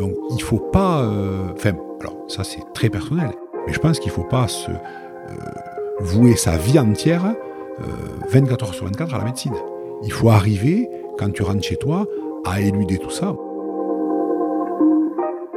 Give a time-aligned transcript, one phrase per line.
[0.00, 1.02] Donc il faut pas...
[1.02, 3.30] euh, Enfin, alors ça c'est très personnel,
[3.66, 4.74] mais je pense qu'il faut pas se euh,
[6.00, 7.24] vouer sa vie entière
[7.80, 7.84] euh,
[8.30, 9.52] 24 heures sur 24 à la médecine.
[10.02, 12.06] Il faut arriver, quand tu rentres chez toi,
[12.46, 13.34] à éluder tout ça.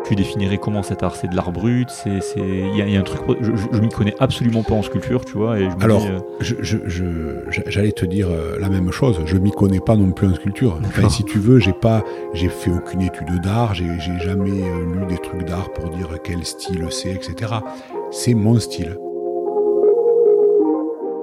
[0.06, 2.98] Tu définirais comment cet art C'est de l'art brut C'est, il y, a- il y
[2.98, 3.22] a un truc.
[3.40, 5.58] Je, je, je m'y connais absolument pas en sculpture, tu vois.
[5.60, 9.22] Et je me Alors, euh, j'allais te dire euh, la même chose.
[9.26, 10.78] Je m'y connais pas non plus en sculpture.
[10.86, 12.04] Enfin, si tu veux, j'ai pas,
[12.34, 13.74] j'ai fait aucune étude d'art.
[13.74, 17.54] J'ai, j'ai jamais euh, lu des trucs d'art pour dire quel style c'est, etc.
[18.12, 18.98] C'est mon style.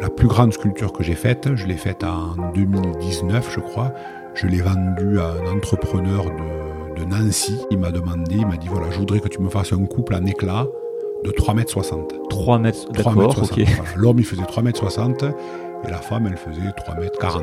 [0.00, 3.92] La plus grande sculpture que j'ai faite, je l'ai faite en 2019, je crois.
[4.34, 7.56] Je l'ai vendue à un entrepreneur de, de Nancy.
[7.70, 10.14] Il m'a demandé, il m'a dit voilà, je voudrais que tu me fasses un couple
[10.14, 10.66] en éclat
[11.24, 12.28] de 3 mètres 60.
[12.28, 12.84] 3 mètres.
[12.92, 13.58] 3 D'accord, mètres 60.
[13.58, 13.64] ok.
[13.66, 13.90] Voilà.
[13.96, 17.42] L'homme, il faisait 3 mètres 60 et la femme, elle faisait 3 mètres 40.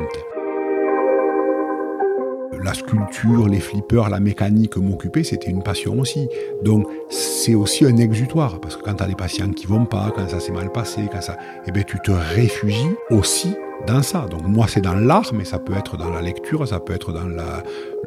[2.64, 6.28] La sculpture, les flippers, la mécanique m'occupaient, c'était une passion aussi.
[6.64, 10.12] Donc, c'est aussi un exutoire, parce que quand tu as des patients qui vont pas,
[10.14, 13.54] quand ça s'est mal passé, quand ça, eh ben, tu te réfugies aussi
[13.86, 14.26] dans ça.
[14.30, 17.12] Donc, moi, c'est dans l'art, mais ça peut être dans la lecture, ça peut être
[17.12, 17.26] dans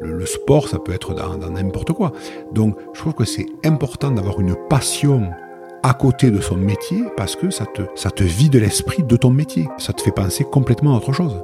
[0.00, 2.12] le, sport, ça peut être dans n'importe quoi.
[2.52, 5.30] Donc, je trouve que c'est important d'avoir une passion
[5.82, 9.30] à côté de son métier parce que ça te, ça te vide l'esprit de ton
[9.30, 9.68] métier.
[9.78, 11.34] Ça te fait penser complètement à autre chose.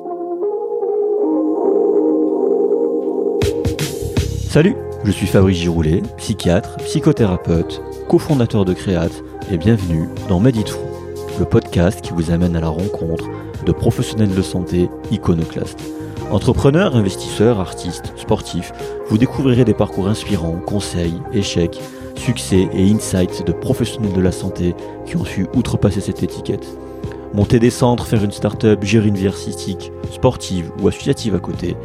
[4.49, 10.81] Salut, je suis Fabrice Giroulet, psychiatre, psychothérapeute, cofondateur de Créate, et bienvenue dans Meditfou,
[11.39, 13.25] le podcast qui vous amène à la rencontre
[13.65, 15.83] de professionnels de santé iconoclastes.
[16.31, 18.73] Entrepreneurs, investisseurs, artistes, sportifs,
[19.09, 21.81] vous découvrirez des parcours inspirants, conseils, échecs,
[22.17, 24.75] succès et insights de professionnels de la santé
[25.07, 26.67] qui ont su outrepasser cette étiquette.
[27.33, 31.77] Monter des centres, faire une start-up, gérer une vie artistique, sportive ou associative à côté,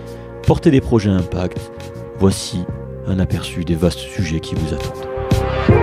[0.46, 1.60] porter des projets à impact,
[2.20, 2.60] voici
[3.08, 5.83] un aperçu des vastes sujets qui vous attendent.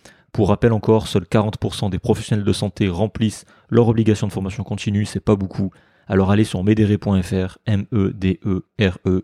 [0.31, 5.05] pour rappel encore, seuls 40% des professionnels de santé remplissent leur obligation de formation continue,
[5.05, 5.71] c'est pas beaucoup.
[6.07, 9.19] Alors allez sur medere.fr, E M-E-D-E-R-E.fr.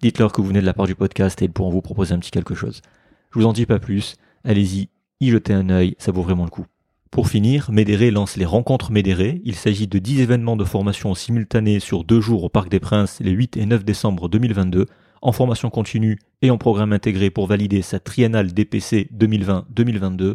[0.00, 2.18] Dites-leur que vous venez de la part du podcast et ils pourront vous proposer un
[2.18, 2.82] petit quelque chose.
[3.30, 4.90] Je vous en dis pas plus, allez-y,
[5.20, 6.66] y jetez un œil, ça vaut vraiment le coup.
[7.10, 9.40] Pour finir, Médéré lance les rencontres Médéré.
[9.44, 13.18] Il s'agit de 10 événements de formation simultanés sur deux jours au Parc des Princes
[13.20, 14.84] les 8 et 9 décembre 2022,
[15.22, 20.34] en formation continue et en programme intégré pour valider sa triennale DPC 2020-2022.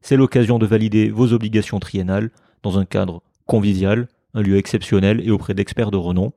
[0.00, 2.30] C'est l'occasion de valider vos obligations triennales
[2.62, 6.32] dans un cadre convivial, un lieu exceptionnel et auprès d'experts de renom.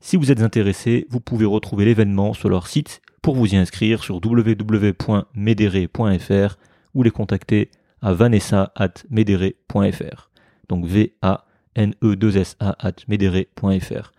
[0.00, 4.02] Si vous êtes intéressé, vous pouvez retrouver l'événement sur leur site pour vous y inscrire
[4.02, 6.56] sur www.medere.fr
[6.94, 7.70] ou les contacter
[8.00, 10.30] à vanessa.medere.fr.
[10.68, 14.12] Donc V-A-N-E-2-S-A at medere.fr.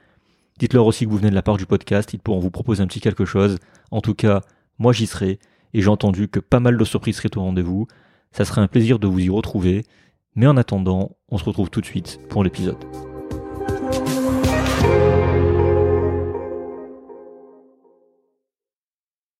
[0.59, 2.88] Dites-leur aussi que vous venez de la part du podcast, ils pourront vous proposer un
[2.88, 3.59] petit quelque chose.
[3.91, 4.41] En tout cas,
[4.77, 5.39] moi j'y serai,
[5.73, 7.88] et j'ai entendu que pas mal de surprises seraient au rendez-vous.
[8.33, 9.85] Ça serait un plaisir de vous y retrouver.
[10.35, 12.75] Mais en attendant, on se retrouve tout de suite pour l'épisode.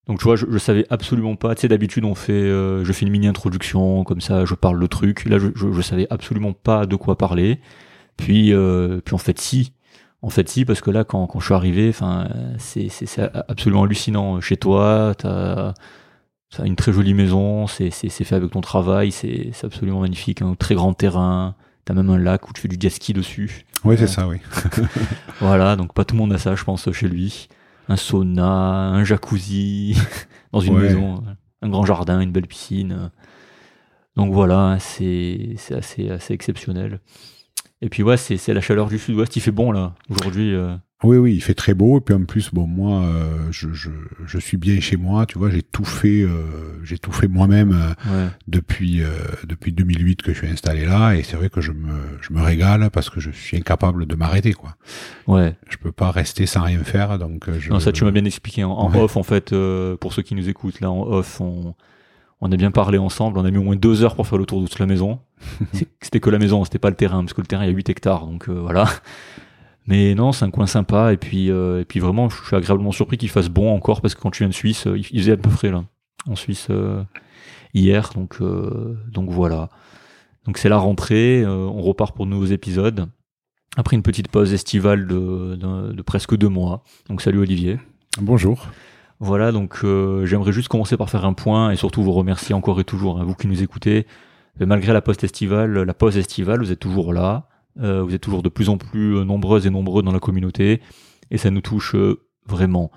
[0.08, 1.54] Donc tu vois, je, savais absolument pas.
[1.54, 4.80] Tu sais, d'habitude on fait, euh, je fais une mini introduction comme ça, je parle
[4.80, 5.26] le truc.
[5.26, 7.60] Là, je savais absolument pas de quoi parler.
[8.16, 9.74] Puis, euh, puis en fait, si.
[10.22, 11.94] En fait, si, parce que là, quand, quand je suis arrivé,
[12.58, 12.90] c'est
[13.48, 14.42] absolument hallucinant.
[14.42, 15.74] Chez toi, t'as
[16.58, 20.42] as une très jolie maison, c'est fait avec ton travail, c'est absolument magnifique.
[20.42, 21.56] Un très grand terrain,
[21.86, 23.66] t'as même un lac où tu fais du jet ski dessus.
[23.86, 24.38] Oui, c'est ça, oui.
[25.40, 27.48] voilà, donc pas tout le monde a ça, je pense, chez lui.
[27.88, 29.98] Un sauna, un jacuzzi
[30.52, 31.24] dans une maison,
[31.62, 33.12] un grand jardin, une belle piscine.
[34.16, 37.00] Donc voilà, c'est assez, assez exceptionnel.
[37.82, 40.54] Et puis ouais, c'est la chaleur du sud-ouest, il fait bon là, aujourd'hui.
[40.54, 40.76] Euh.
[41.02, 42.00] Oui, oui, il fait très beau.
[42.00, 43.90] Et puis en plus, bon, moi, euh, je, je,
[44.26, 45.26] je, suis bien chez moi.
[45.26, 46.44] Tu vois, j'ai tout fait, euh,
[46.84, 47.96] j'ai tout fait moi-même
[48.50, 49.02] depuis
[49.48, 51.14] depuis 2008 que je suis installé là.
[51.14, 54.16] Et c'est vrai que je me je me régale parce que je suis incapable de
[54.16, 54.76] m'arrêter, quoi.
[55.28, 55.56] Ouais.
[55.70, 57.18] Je peux pas rester sans rien faire.
[57.18, 59.56] Donc je, non, ça tu m'as bien expliqué en, off en fait.
[60.02, 61.76] pour ceux qui nous écoutent là en off, on
[62.42, 64.46] on a bien parlé ensemble, on a mis au moins deux heures pour faire le
[64.46, 65.20] tour de toute la maison.
[66.02, 67.76] c'était que la maison, c'était pas le terrain, parce que le terrain il y a
[67.76, 68.88] 8 hectares, donc euh, voilà.
[69.88, 72.92] Mais non, c'est un coin sympa, et puis, euh, et puis vraiment, je suis agréablement
[72.92, 75.34] surpris qu'il fasse bon encore, parce que quand tu viens de Suisse, euh, il faisait
[75.34, 75.84] à peu près là,
[76.28, 76.70] en Suisse
[77.74, 78.42] hier, donc,
[79.12, 79.70] donc voilà.
[80.46, 83.08] Donc c'est la rentrée, on repart pour de nouveaux épisodes.
[83.78, 86.84] Après une petite pause estivale de, de presque deux mois.
[87.08, 87.78] Donc salut Olivier.
[88.20, 88.68] Bonjour.
[89.22, 92.80] Voilà, donc euh, j'aimerais juste commencer par faire un point et surtout vous remercier encore
[92.80, 94.08] et toujours, hein, vous qui nous écoutez.
[94.60, 97.50] malgré la pause estivale, la pause estivale, vous êtes toujours là,
[97.82, 100.82] euh, vous êtes toujours de plus en plus euh, nombreuses et nombreux dans la communauté
[101.32, 101.96] et ça nous touche
[102.48, 102.92] vraiment.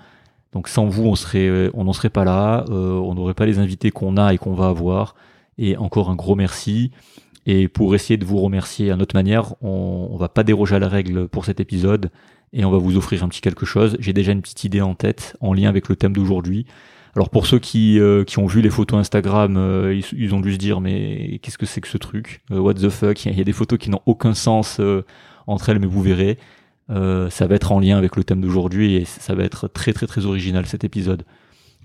[0.53, 3.91] Donc sans vous, on serait, on n'en serait pas là, on n'aurait pas les invités
[3.91, 5.15] qu'on a et qu'on va avoir.
[5.57, 6.91] Et encore un gros merci.
[7.45, 10.79] Et pour essayer de vous remercier à notre manière, on, on va pas déroger à
[10.79, 12.11] la règle pour cet épisode
[12.53, 13.97] et on va vous offrir un petit quelque chose.
[13.99, 16.65] J'ai déjà une petite idée en tête en lien avec le thème d'aujourd'hui.
[17.15, 20.53] Alors pour ceux qui, euh, qui ont vu les photos Instagram, euh, ils, ont dû
[20.53, 22.41] se dire mais qu'est-ce que c'est que ce truc?
[22.51, 23.25] Euh, What the fuck?
[23.25, 24.79] Il y a des photos qui n'ont aucun sens
[25.47, 26.37] entre elles, mais vous verrez.
[26.89, 30.07] ça va être en lien avec le thème d'aujourd'hui et ça va être très très
[30.07, 31.23] très original cet épisode.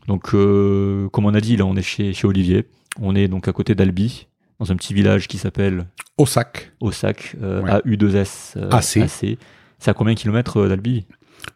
[0.07, 2.67] Donc comme on a dit, là on est chez, chez Olivier.
[3.01, 4.27] On est donc à côté d'Albi,
[4.59, 5.87] dans un petit village qui s'appelle
[6.17, 6.73] Ossac.
[6.81, 8.57] Ossac, A-U-2-S.
[8.71, 9.39] AC.
[9.79, 11.07] C'est à combien de kilomètres euh, d'Albi?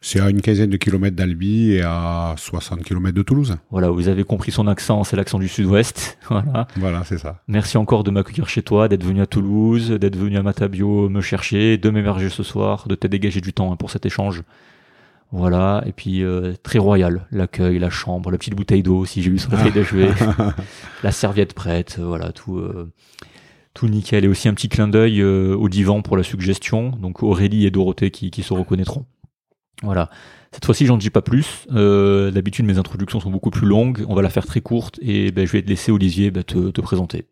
[0.01, 3.57] C'est à une quinzaine de kilomètres d'Albi et à 60 kilomètres de Toulouse.
[3.71, 6.19] Voilà, vous avez compris son accent, c'est l'accent du sud-ouest.
[6.29, 7.43] Voilà, voilà c'est ça.
[7.47, 11.21] Merci encore de m'accueillir chez toi, d'être venu à Toulouse, d'être venu à Matabio me
[11.21, 14.43] chercher, de m'émerger ce soir, de t'être dégagé du temps hein, pour cet échange.
[15.31, 19.31] Voilà, et puis euh, très royal, l'accueil, la chambre, la petite bouteille d'eau si j'ai
[19.31, 20.09] vu sur la feuille jouer,
[21.03, 22.59] la serviette prête, voilà, tout.
[22.59, 22.91] Euh,
[23.75, 24.25] tout nickel.
[24.25, 26.91] Et aussi un petit clin d'œil euh, au divan pour la suggestion.
[26.91, 29.07] Donc Aurélie et Dorothée qui, qui se reconnaîtront.
[29.83, 30.11] Voilà.
[30.53, 31.67] Cette fois-ci, j'en dis pas plus.
[31.73, 34.05] Euh, D'habitude, mes introductions sont beaucoup plus longues.
[34.09, 36.71] On va la faire très courte et ben, je vais te laisser, Olivier, ben, te,
[36.71, 37.25] te présenter.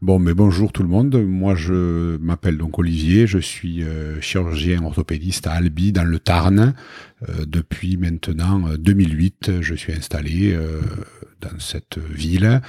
[0.00, 1.16] Bon, mais bonjour tout le monde.
[1.16, 3.26] Moi, je m'appelle donc Olivier.
[3.26, 6.74] Je suis euh, chirurgien orthopédiste à Albi, dans le Tarn.
[7.46, 10.56] Depuis maintenant 2008, euh, je suis installé
[11.40, 12.60] dans cette ville.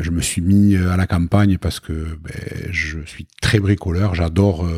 [0.00, 4.14] je me suis mis à la campagne parce que ben, je suis très bricoleur.
[4.14, 4.68] J'adore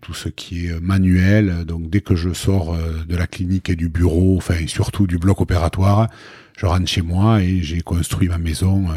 [0.00, 1.64] tout ce qui est manuel.
[1.64, 5.40] Donc, dès que je sors de la clinique et du bureau, enfin surtout du bloc
[5.40, 6.08] opératoire,
[6.56, 8.88] je rentre chez moi et j'ai construit ma maison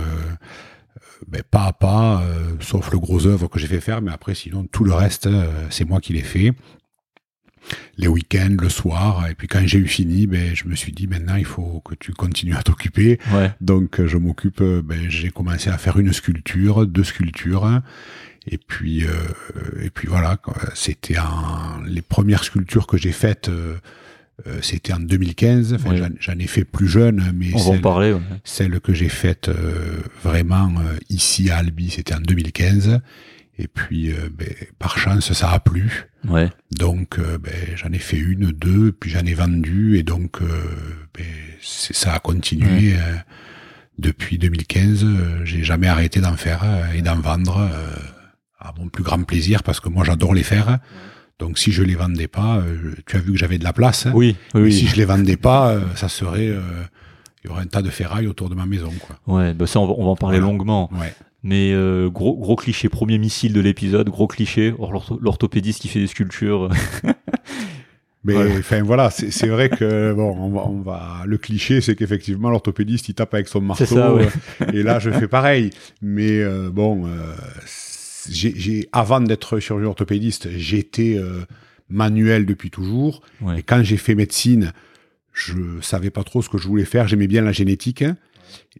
[1.27, 4.35] ben, pas à pas, euh, sauf le gros œuvre que j'ai fait faire, mais après
[4.35, 6.53] sinon tout le reste, euh, c'est moi qui l'ai fait.
[7.97, 11.07] Les week-ends, le soir, et puis quand j'ai eu fini, ben, je me suis dit
[11.07, 13.19] maintenant il faut que tu continues à t'occuper.
[13.61, 17.81] Donc euh, je m'occupe, ben, j'ai commencé à faire une sculpture, deux sculptures,
[18.47, 19.05] et puis
[19.81, 20.37] et puis voilà,
[20.73, 21.15] c'était
[21.87, 23.49] les premières sculptures que j'ai faites
[24.47, 25.77] euh, c'était en 2015.
[26.19, 30.97] J'en ai fait plus jeune, mais celle, parler, celle que j'ai faite euh, vraiment euh,
[31.09, 32.99] ici à Albi, c'était en 2015.
[33.59, 36.09] Et puis, ben, par chance, ça a plu.
[36.27, 36.49] Ouais.
[36.75, 41.25] Donc, ben, j'en ai fait une, deux, puis j'en ai vendu, et donc, ben,
[41.61, 42.95] ça a continué.
[43.99, 45.05] depuis 2015,
[45.43, 46.63] j'ai jamais arrêté d'en faire
[46.95, 47.69] et d'en vendre
[48.59, 50.79] à mon plus grand plaisir, parce que moi, j'adore les faire.
[51.39, 54.05] Donc si je les vendais pas, euh, tu as vu que j'avais de la place.
[54.05, 54.13] Hein.
[54.15, 56.61] oui, oui, Si je les vendais pas, euh, ça serait, euh,
[57.43, 59.17] il y aurait un tas de ferrailles autour de ma maison, quoi.
[59.27, 60.89] Ouais, bah ça on va, en parler longuement.
[60.93, 61.13] Ouais.
[61.43, 61.73] Mais
[62.09, 64.73] gros gros cliché, premier missile de l'épisode, gros cliché.
[65.19, 66.69] L'orthopédiste qui fait des sculptures.
[68.25, 72.49] Mais enfin voilà, c'est vrai que bon, on va, on va le cliché, c'est qu'effectivement
[72.49, 73.85] l'orthopédiste il tape avec son marteau.
[73.85, 74.29] Ça, ouais.
[74.73, 75.71] et là je fais pareil.
[76.01, 77.05] Mais bon,
[78.29, 81.45] j'ai avant d'être chirurgien orthopédiste, j'étais euh,
[81.89, 83.21] manuel depuis toujours.
[83.57, 84.71] Et quand j'ai fait médecine,
[85.31, 87.07] je savais pas trop ce que je voulais faire.
[87.07, 88.03] J'aimais bien la génétique.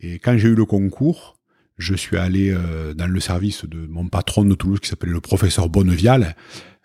[0.02, 1.33] Et quand j'ai eu le concours,
[1.78, 5.22] je suis allé euh, dans le service de mon patron de Toulouse qui s'appelait le
[5.22, 6.36] professeur Bonnevial.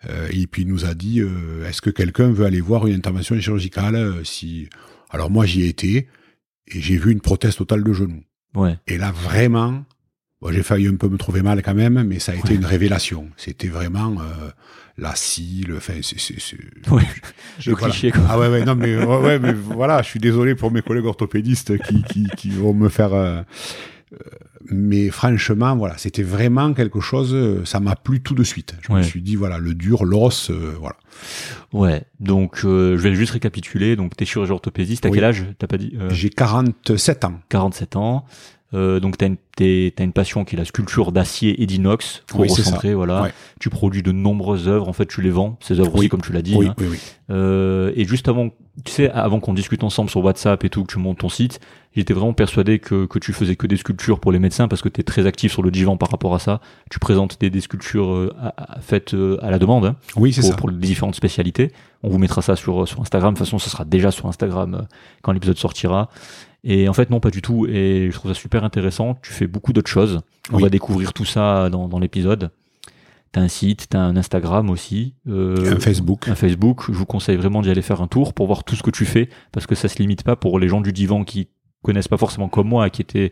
[0.09, 2.95] Euh, et puis il nous a dit euh, est-ce que quelqu'un veut aller voir une
[2.95, 4.69] intervention chirurgicale si
[5.09, 6.07] alors moi j'y ai été
[6.67, 8.23] et j'ai vu une prothèse totale de genou.
[8.55, 8.77] Ouais.
[8.87, 9.83] Et là vraiment
[10.41, 12.63] bon, j'ai failli un peu me trouver mal quand même mais ça a été une
[12.65, 13.29] révélation.
[13.35, 14.49] C'était vraiment euh,
[14.97, 16.57] la scie, le enfin c'est c'est c'est-
[16.91, 17.03] Ouais.
[17.65, 17.89] Le voilà.
[17.89, 18.21] cliché, quoi.
[18.29, 21.05] Ah ouais, ouais, non, mais, ouais, ouais, mais voilà, je suis désolé pour mes collègues
[21.05, 23.13] orthopédistes qui, qui, qui vont me faire.
[23.13, 23.41] euh,
[24.13, 24.17] euh,
[24.69, 28.75] mais franchement, voilà, c'était vraiment quelque chose, ça m'a plu tout de suite.
[28.81, 28.99] Je Ouais.
[28.99, 30.95] me suis dit, voilà, le dur, l'os, euh, voilà.
[31.73, 32.03] Ouais.
[32.19, 33.95] Donc, euh, je vais juste récapituler.
[33.95, 35.05] Donc, t'es chirurgien orthopédiste.
[35.05, 35.15] À Oui.
[35.15, 35.45] quel âge?
[35.57, 37.39] T'as pas dit euh, J'ai 47 ans.
[37.49, 38.25] 47 ans.
[38.75, 42.21] Euh, donc, t'as une, t'es- t'as une passion qui est la sculpture d'acier et d'inox.
[42.27, 43.23] Pour Oui, recentrer, voilà.
[43.23, 43.33] Ouais.
[43.59, 44.87] Tu produis de nombreuses œuvres.
[44.87, 45.57] En fait, tu les vends.
[45.59, 45.99] Ces œuvres Oui.
[46.01, 46.55] aussi, comme tu l'as dit.
[46.55, 46.75] Oui, hein.
[46.77, 46.99] oui, oui.
[47.31, 48.49] Euh, et juste avant,
[48.85, 51.59] tu sais, avant qu'on discute ensemble sur WhatsApp et tout, que tu montes ton site,
[51.95, 54.89] j'étais vraiment persuadé que, que tu faisais que des sculptures pour les médecins parce que
[54.89, 56.61] tu es très actif sur le divan par rapport à ça.
[56.91, 60.31] Tu présentes des, des sculptures euh, à- à- faites euh, à la demande hein, Oui,
[60.31, 60.55] c'est pour, ça.
[60.55, 61.71] pour les différentes spécialités.
[62.03, 63.33] On vous mettra ça sur, sur Instagram.
[63.33, 64.81] De toute façon, ça sera déjà sur Instagram euh,
[65.23, 66.09] quand l'épisode sortira.
[66.63, 67.65] Et en fait, non, pas du tout.
[67.67, 69.17] Et je trouve ça super intéressant.
[69.21, 70.19] Tu fais beaucoup d'autres choses.
[70.51, 70.63] On Oui.
[70.63, 72.51] va découvrir tout ça dans, dans l'épisode.
[73.31, 75.13] T'as un site, t'as un Instagram aussi.
[75.27, 76.27] euh, Un Facebook.
[76.27, 76.85] un Facebook.
[76.87, 79.05] Je vous conseille vraiment d'y aller faire un tour pour voir tout ce que tu
[79.05, 81.47] fais, parce que ça se limite pas pour les gens du divan qui
[81.83, 83.31] connaissent pas forcément comme moi, qui étaient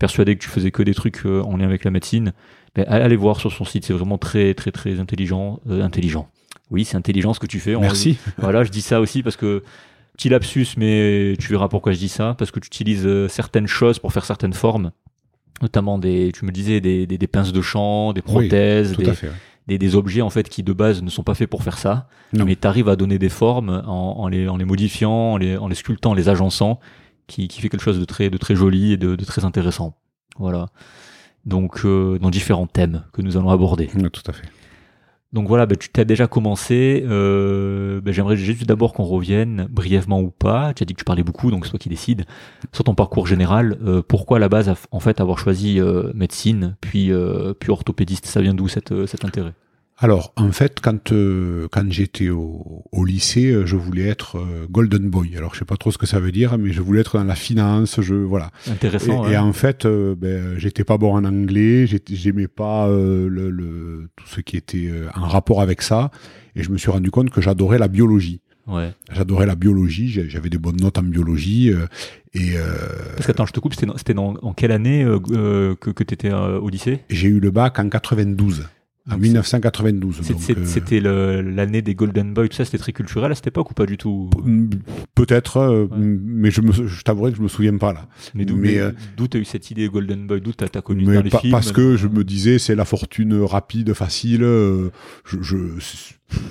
[0.00, 2.32] persuadés que tu faisais que des trucs euh, en lien avec la médecine.
[2.76, 6.28] Mais allez voir sur son site, c'est vraiment très très très intelligent, euh, intelligent.
[6.70, 7.76] Oui, c'est intelligent ce que tu fais.
[7.76, 8.18] On- Merci.
[8.38, 9.62] voilà, je dis ça aussi parce que
[10.16, 13.66] petit lapsus, mais tu verras pourquoi je dis ça, parce que tu utilises euh, certaines
[13.66, 14.90] choses pour faire certaines formes,
[15.62, 19.02] notamment des, tu me disais des, des, des pinces de chant, des Oui, prothèses, Tout
[19.02, 19.28] des, à fait.
[19.28, 19.32] ouais.
[19.68, 22.08] des, des objets en fait qui de base ne sont pas faits pour faire ça,
[22.32, 22.44] Non.
[22.44, 25.56] mais tu arrives à donner des formes en, en, les, en les modifiant, en les,
[25.56, 26.80] en les sculptant, en les agençant,
[27.26, 29.96] qui, qui fait quelque chose de très, de très joli et de, de très intéressant.
[30.38, 30.66] Voilà.
[31.44, 33.86] Donc, euh, dans différents thèmes que nous allons aborder.
[33.88, 34.46] Tout à fait.
[35.36, 37.04] Donc voilà, bah, tu t'as déjà commencé.
[37.06, 40.72] Euh, bah, J'aimerais juste d'abord qu'on revienne, brièvement ou pas.
[40.72, 42.24] Tu as dit que tu parlais beaucoup, donc c'est toi qui décides.
[42.72, 47.12] Sur ton parcours général, euh, pourquoi la base, en fait, avoir choisi euh, médecine, puis,
[47.12, 48.24] euh, puis orthopédiste?
[48.24, 48.92] Ça vient d'où cet
[49.26, 49.52] intérêt?
[49.98, 54.66] Alors, en fait, quand, euh, quand j'étais au, au lycée, euh, je voulais être euh,
[54.70, 55.34] Golden Boy.
[55.38, 57.24] Alors, je sais pas trop ce que ça veut dire, mais je voulais être dans
[57.24, 58.00] la finance.
[58.02, 58.50] Je voilà.
[58.70, 59.26] Intéressant.
[59.26, 63.48] Et, et en fait, euh, ben, j'étais pas bon en anglais, j'aimais pas euh, le,
[63.48, 66.10] le- tout ce qui était euh, en rapport avec ça,
[66.56, 68.42] et je me suis rendu compte que j'adorais la biologie.
[68.66, 68.92] Ouais.
[69.12, 71.86] J'adorais la biologie, j'avais des bonnes notes en biologie, euh,
[72.34, 72.64] et euh,
[73.14, 73.72] Parce que attends, je te coupe.
[73.72, 77.00] C'était dans, c'était dans- en quelle année euh, euh, que, que tu étais au lycée?
[77.08, 78.66] j'ai eu le bac en 92,
[79.08, 80.18] en Donc, 1992.
[80.22, 82.64] C'est- donc, c'est- euh, C'était l'année des Golden Boy, tout ça.
[82.64, 84.28] C'était très culturel à cette époque ou pas du tout?
[85.14, 85.96] Peut-être, euh, Ouais.
[85.98, 88.06] mais je, me, je t'avouerai que je me souviens pas là.
[88.34, 88.90] Mais d'où euh,
[89.30, 90.40] t'as eu cette idée Golden Boy?
[90.40, 91.52] D'où t'as t'as connu Mais dans les pa- films?
[91.52, 94.42] parce que je me disais, c'est la fortune rapide, facile.
[94.42, 94.90] euh,
[95.24, 95.78] je, je-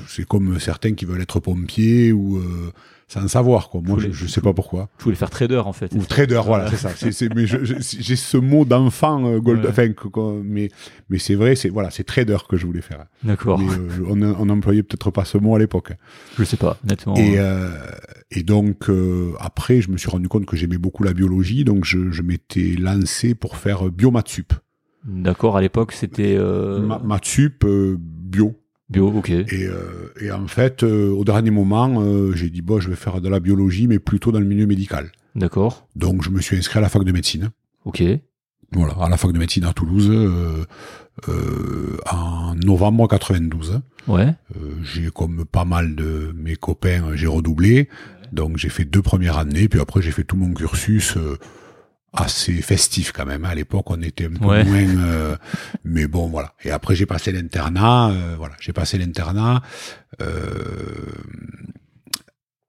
[0.08, 2.72] c'est comme certains qui veulent être pompiers ou euh,
[3.08, 3.82] sans savoir quoi.
[3.84, 4.90] Moi, je, je sais pas pourquoi.
[5.00, 5.92] Je voulais faire trader en fait.
[5.94, 6.90] Ou trader, voilà, c'est ça.
[6.96, 9.70] C'est, c'est- mais j'ai ce mot d'enfant euh, gold, Ouais.
[9.70, 10.70] enfin, mais
[11.10, 13.06] mais c'est vrai, c'est voilà, c'est trader que je voulais faire.
[13.24, 13.60] D'accord.
[13.62, 15.92] Euh, on, on employait peut-être pas ce mot à l'époque.
[16.40, 17.16] Je sais pas, honnêtement.
[17.16, 17.70] Et, euh,
[18.32, 21.86] et donc euh, après, je me suis rendu compte que j'aimais beaucoup la biologie, donc
[21.86, 24.54] je, je m'étais lancé pour faire biomatsup.
[25.08, 28.56] D'accord, à l'époque c'était euh, Ma- Matsup euh, bio.
[28.90, 29.30] Bio, ok.
[29.30, 32.96] Et, euh, et en fait, euh, au dernier moment, euh, j'ai dit bon, je vais
[32.96, 35.12] faire de la biologie, mais plutôt dans le milieu médical.
[35.36, 37.50] D'accord, Donc, je me suis inscrit à la fac de médecine.
[37.86, 38.04] ok.
[38.72, 40.66] Voilà, à la fac de médecine à Toulouse euh,
[41.30, 43.82] euh, en novembre 92.
[44.08, 47.90] Ouais, Euh, j'ai comme pas mal de mes copains, j'ai redoublé.
[48.32, 51.16] Donc, j'ai fait deux premières années, puis après, j'ai fait tout mon cursus.
[52.16, 53.46] Assez festif quand même.
[53.46, 54.64] À l'époque, on était un peu Ouais.
[54.64, 55.36] moins, euh,
[55.84, 56.54] mais bon, voilà.
[56.64, 58.12] Et après, j'ai passé l'internat.
[58.12, 59.62] euh, voilà, j'ai passé l'internat
[60.22, 60.26] euh,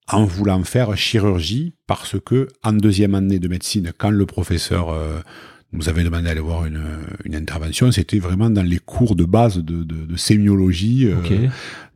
[0.08, 5.18] en voulant faire chirurgie parce que en deuxième année de médecine, quand le professeur euh,
[5.72, 6.82] nous avait demandé d'aller voir une,
[7.24, 11.06] une intervention, c'était vraiment dans les cours de base de, de, de sémiologie.
[11.06, 11.32] euh, ok.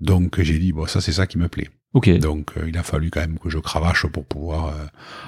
[0.00, 1.68] donc, j'ai dit bon, ça, c'est ça qui me plaît.
[1.92, 2.08] Ok.
[2.18, 4.86] Donc, euh, il a fallu quand même que je cravache pour pouvoir euh,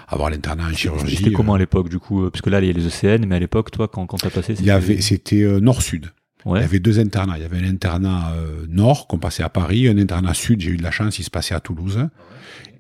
[0.09, 1.17] avoir l'internat en chirurgie.
[1.17, 2.87] C'était comment euh, à l'époque du coup euh, Parce que là il y a les
[2.87, 4.55] ECN, mais à l'époque toi quand, quand t'as passé
[5.01, 6.13] c'était euh, nord-sud.
[6.47, 7.37] Il y avait deux internats.
[7.39, 10.61] Il y avait un internat euh, nord qu'on passait à Paris, un internat sud.
[10.61, 12.09] J'ai eu de la chance, il se passait à Toulouse.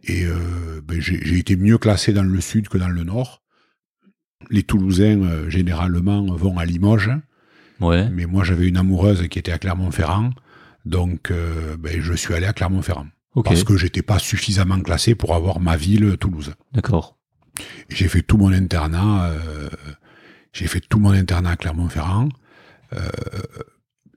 [0.05, 3.43] Et euh, ben, j'ai été mieux classé dans le sud que dans le nord.
[4.51, 7.13] Les Toulousains euh, généralement vont à Limoges,
[7.81, 8.11] ouais.
[8.11, 10.31] mais moi j'avais une amoureuse qui était à Clermont-Ferrand,
[10.85, 15.15] donc euh, ben, je suis allé à Clermont-Ferrand Ok, parce que j'étais pas suffisamment classé
[15.15, 16.53] pour avoir ma ville Toulouse.
[16.73, 17.17] d'accord.
[17.89, 19.27] J'ai fait tout mon internat.
[19.31, 19.69] euh,
[20.53, 22.29] j'ai fait tout mon internat à Clermont-Ferrand.
[22.95, 23.09] Euh,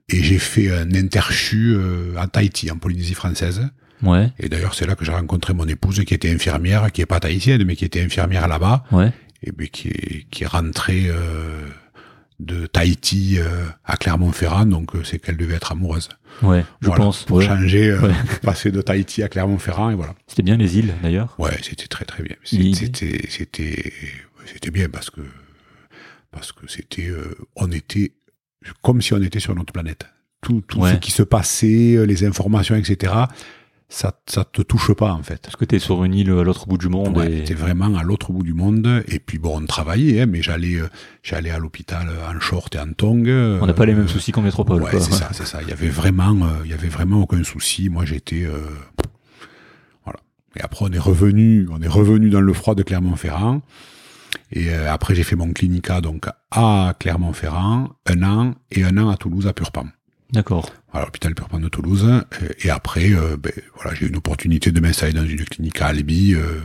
[0.08, 3.68] et j'ai fait un interchu euh, à Tahiti, en Polynésie française.
[4.02, 4.32] Ouais.
[4.38, 7.20] Et d'ailleurs, c'est là que j'ai rencontré mon épouse qui était infirmière, qui est pas
[7.20, 9.12] tahitienne, mais qui était infirmière là-bas, Ouais.
[9.42, 11.66] et puis qui est, qui est rentrée euh,
[12.38, 16.08] de Tahiti euh, à Clermont-Ferrand, donc euh, c'est qu'elle devait être amoureuse.
[16.42, 16.64] Ouais.
[16.82, 17.24] Je Voilà, pense.
[17.24, 17.46] Pour ouais.
[17.46, 18.14] changer, euh, Ouais.
[18.42, 20.14] passer de Tahiti à Clermont-Ferrand, et voilà.
[20.26, 21.34] C'était bien les îles d'ailleurs.
[21.38, 22.36] Ouais, c'était très très bien.
[22.44, 22.72] C'était
[23.30, 23.92] c'était
[24.44, 25.22] c'était bien parce que
[26.30, 28.12] parce que c'était euh, on était
[28.82, 30.06] comme si on était sur notre planète.
[30.42, 30.92] Tout tout Ouais.
[30.92, 33.14] ce qui se passait, euh, les informations, etc.
[33.88, 35.40] Ça ça te touche pas en fait.
[35.42, 37.16] Parce que t'es sur une île à l'autre bout du monde.
[37.16, 37.44] Ouais, et...
[37.44, 39.04] t'es vraiment à l'autre bout du monde.
[39.06, 40.88] Et puis bon, on travaillait, hein, mais j'allais euh,
[41.22, 43.58] j'allais à l'hôpital en short et en tongs.
[43.60, 44.82] On n'a pas les mêmes soucis qu'en métropole.
[44.82, 45.62] Ouais, c'est ça, c'est ça.
[45.62, 47.88] Il y avait vraiment, euh, il y avait vraiment aucun souci.
[47.88, 48.58] Moi, j'étais, euh,
[50.04, 50.18] voilà.
[50.56, 53.62] Et après, on est revenu, on est revenu dans le froid de Clermont-Ferrand.
[54.52, 59.08] Et euh, après, j'ai fait mon clinica donc à Clermont-Ferrand, un an et un an
[59.10, 59.86] à Toulouse à Purpan.
[60.32, 60.70] D'accord.
[60.96, 62.04] À l'hôpital Purpan de Toulouse.
[62.06, 62.22] Euh,
[62.64, 65.86] Et après, euh, ben, voilà, j'ai eu une opportunité de m'installer dans une clinique à
[65.88, 66.34] Albi.
[66.34, 66.60] euh,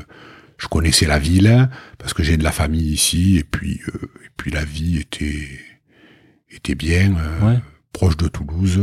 [0.58, 3.38] je connaissais la ville parce que j'ai de la famille ici.
[3.38, 5.48] Et puis, euh, et puis la vie était
[6.50, 7.58] était bien, Ouais.
[7.94, 8.80] proche de Toulouse.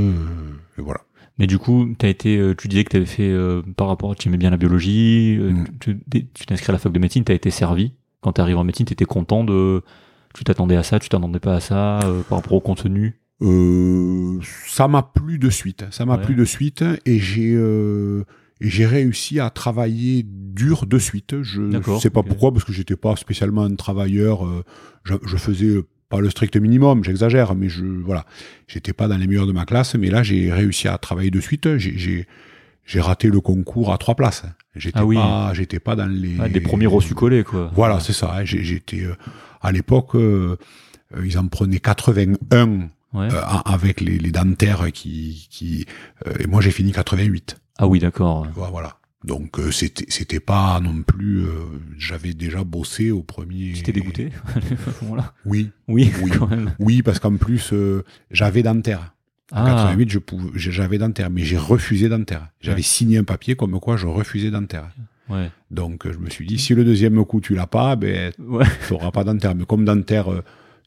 [0.79, 1.01] et voilà.
[1.39, 4.39] Mais du coup, t'as été, tu disais que t'avais fait euh, par rapport, tu aimais
[4.39, 5.65] bien la biologie, Mm.
[5.81, 7.93] tu tu- tu t'es inscrit à la fac de médecine, t'as été servi.
[8.23, 9.83] Quand t'es arrivé en médecine, t'étais content de,
[10.35, 13.21] tu t'attendais à ça, tu t'attendais pas à ça, euh, par rapport au contenu?
[13.43, 15.85] Euh, ça m'a plu de suite.
[15.91, 16.23] Ça m'a Ouais.
[16.25, 18.25] plu de suite et j'ai euh,
[18.61, 21.43] j'ai réussi à travailler dur de suite.
[21.43, 24.45] Je D'accord, sais pas pourquoi parce que j'étais pas spécialement un travailleur.
[24.45, 24.65] euh,
[25.05, 28.25] je, je faisais pas le strict minimum, j'exagère, mais je voilà,
[28.67, 29.95] j'étais pas dans les meilleurs de ma classe.
[29.95, 31.77] Mais là, j'ai réussi à travailler de suite.
[31.77, 32.27] J'ai
[32.85, 34.45] j'ai raté le concours à trois places.
[34.75, 35.15] J'étais Ah oui.
[35.17, 37.71] pas j'étais pas dans les Ouais, des premiers reçus collés, quoi.
[37.75, 38.35] Voilà, c'est ça.
[38.35, 38.45] hein.
[38.45, 39.15] J'étais euh,
[39.61, 40.57] à l'époque, euh,
[41.23, 43.29] ils en prenaient 81 Ouais.
[43.33, 45.87] euh, avec les, les dentaires qui, qui
[46.27, 47.57] euh, et moi j'ai fini 88.
[47.79, 48.47] Ah oui, d'accord.
[48.47, 48.97] Tu voilà.
[49.25, 51.45] Donc euh, c'était c'était pas non plus.
[51.97, 53.75] J'avais déjà bossé au premier.
[53.75, 54.31] J'étais dégoûté.
[55.03, 55.33] voilà.
[55.47, 56.31] Oui, Oui, Oui.
[56.39, 56.75] quand même.
[56.79, 57.73] oui, parce qu'en plus
[58.31, 59.15] j'avais dentaire.
[59.51, 62.49] En Ah, 88, je pouvais, j'avais dentaire, mais j'ai refusé dentaire.
[62.61, 62.83] J'avais Ouais.
[62.83, 64.91] signé un papier comme quoi je refusais dentaire.
[65.31, 65.51] ouais.
[65.71, 68.67] Donc je me suis dit, si le deuxième coup tu l'as pas, ben Ouais.
[68.87, 69.55] tu n'auras pas dentaire.
[69.55, 70.29] Mais comme dentaire,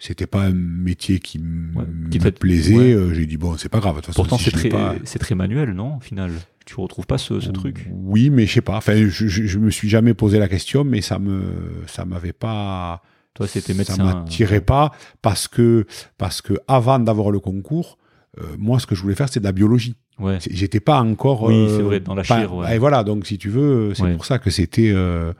[0.03, 2.91] c'était pas un métier qui Ouais, me qui plaisait, ouais.
[2.93, 3.93] euh, j'ai dit bon, c'est pas grave.
[3.95, 6.31] De toute façon, Pourtant, si c'est très, pas- c'est très manuel, non, au final?
[6.65, 7.87] Tu retrouves pas ce, ce truc?
[7.91, 8.77] Oui, mais je sais pas.
[8.77, 11.41] Enfin, je, je, je me suis jamais posé la question, mais ça me,
[11.87, 13.01] ça m'avait pas,
[13.35, 14.03] Toi, c'était ça médecin.
[14.03, 15.85] m'attirait pas parce que,
[16.17, 17.97] parce que avant d'avoir le concours,
[18.39, 19.95] euh, moi, ce que je voulais faire, c'est de la biologie.
[20.19, 20.37] Ouais.
[20.49, 21.43] J'étais pas encore.
[21.43, 22.75] Oui, euh, c'est vrai, dans la pas- chire, ouais.
[22.75, 24.13] Et voilà, donc si tu veux, c'est Ouais.
[24.15, 25.33] pour ça que c'était, euh,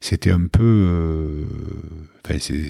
[0.00, 0.62] c'était un peu.
[0.64, 1.44] euh,
[2.24, 2.62] Enfin, c'est,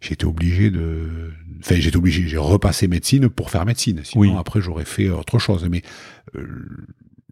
[0.00, 1.30] j'étais obligé de.
[1.60, 2.26] Enfin, j'étais obligé.
[2.28, 4.00] J'ai repassé médecine pour faire médecine.
[4.04, 4.32] Sinon, Oui.
[4.38, 5.66] après, j'aurais fait autre chose.
[5.70, 5.82] Mais
[6.36, 6.46] euh,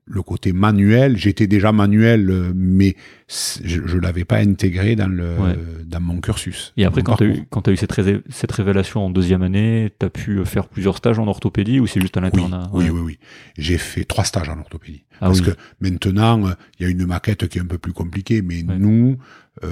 [0.05, 2.97] le côté manuel, j'étais déjà manuel, euh, mais
[3.29, 5.57] je, je l'avais pas intégré dans le Ouais.
[5.87, 6.73] dans mon cursus.
[6.77, 9.43] Et après, quand tu as eu, quand as eu cette, ré- cette révélation en deuxième
[9.43, 12.69] année, tu as pu faire plusieurs stages en orthopédie ou c'est juste à Oui, l'internat
[12.73, 12.91] oui, Ouais.
[12.91, 13.19] oui, oui.
[13.59, 15.05] J'ai fait trois stages en orthopédie.
[15.21, 15.47] Ah Parce oui.
[15.47, 18.65] que maintenant, euh, il y a une maquette qui est un peu plus compliquée, mais
[18.65, 18.79] Ouais.
[18.79, 19.17] nous,
[19.63, 19.69] euh,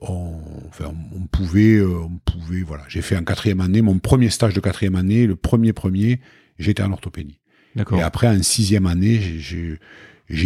[0.00, 2.84] on, enfin, on, pouvait, euh, on pouvait, voilà.
[2.88, 6.20] J'ai fait en quatrième année, mon premier stage de quatrième année, le premier premier,
[6.58, 7.38] j'étais en orthopédie.
[7.76, 9.78] Et après, en sixième année, j'ai-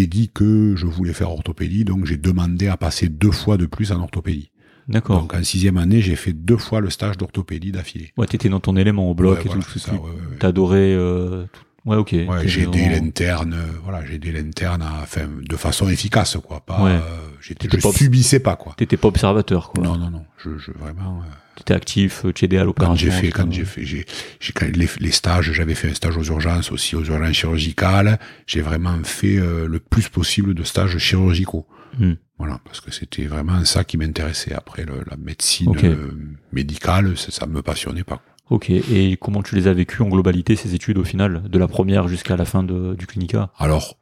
[0.06, 3.92] dit que je voulais faire orthopédie, donc j'ai demandé à passer deux fois de plus
[3.92, 4.50] en orthopédie.
[4.88, 5.20] D'accord.
[5.20, 8.12] Donc en sixième année, j'ai fait deux fois le stage d'orthopédie d'affilée.
[8.16, 9.78] Ouais, t'étais dans ton élément au bloc Ouais, et voilà, tout.
[9.78, 10.36] ça, ouais, ouais.
[10.38, 10.94] T'adorais.
[10.94, 12.12] Euh, tout- Ouais, ok.
[12.12, 16.58] Ouais, j'ai aidé l'interne, voilà, j'ai aidé l'interne, à- enfin, de façon efficace, quoi.
[16.60, 16.90] Pas, Ouais.
[16.90, 17.00] euh,
[17.40, 18.74] j'étais, je pas- subissais pas, quoi.
[18.76, 19.84] T'étais pas observateur, quoi.
[19.84, 21.20] Non, non, non, je, je vraiment.
[21.22, 22.94] euh, T'étais actif, euh, tu aidais à l'opération.
[23.08, 24.04] quand j'ai fait, quand j'ai fait, j'ai,
[24.40, 28.18] j'ai les, les stages, j'avais fait un stage aux urgences aussi, aux urgences chirurgicales.
[28.46, 31.66] J'ai vraiment fait euh, le plus possible de stages chirurgicaux.
[31.98, 32.12] Hmm.
[32.38, 34.52] Voilà, parce que c'était vraiment ça qui m'intéressait.
[34.52, 36.10] Après, le- la médecine euh,
[36.52, 38.20] médicale, ça, ça me passionnait pas.
[38.50, 38.68] Ok.
[38.70, 42.06] Et comment tu les as vécues en globalité, ces études, au final, de la première
[42.06, 43.50] jusqu'à la fin de, du clinica?
[43.58, 43.96] Alors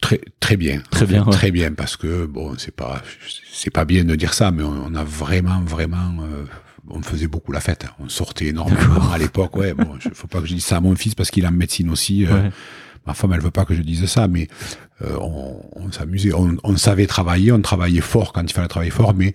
[0.00, 1.32] très très bien, Très bien, ouais.
[1.32, 3.02] très bien parce que bon c'est pas
[3.50, 6.44] c'est pas bien de dire ça, mais on, on a vraiment vraiment euh,
[6.90, 9.56] on faisait beaucoup la fête, on sortait énormément à l'époque.
[9.56, 11.48] Ouais, bon, je- faut pas que je dise ça à mon fils parce qu'il est
[11.48, 12.26] en médecine aussi.
[12.26, 12.50] euh, Ouais.
[13.06, 14.48] Ma femme, elle veut pas que je dise ça, mais
[15.02, 18.90] euh, on, on s'amusait, on, on savait travailler, on travaillait fort quand il fallait travailler
[18.90, 19.32] fort, mais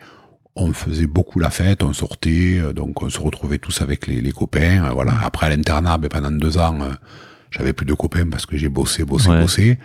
[0.57, 4.19] on faisait beaucoup la fête, on sortait, euh, donc on se retrouvait tous avec les,
[4.19, 4.83] les copains.
[4.85, 5.13] euh, voilà.
[5.23, 6.89] Après à l'internat, ben, pendant deux ans, euh,
[7.49, 9.41] j'avais plus de copains parce que j'ai bossé, bossé, Ouais.
[9.41, 9.79] bossé.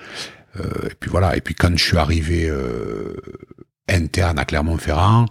[0.59, 1.37] Euh, et puis voilà.
[1.37, 3.15] Et puis quand je suis arrivé euh,
[3.89, 5.27] interne à Clermont-Ferrand,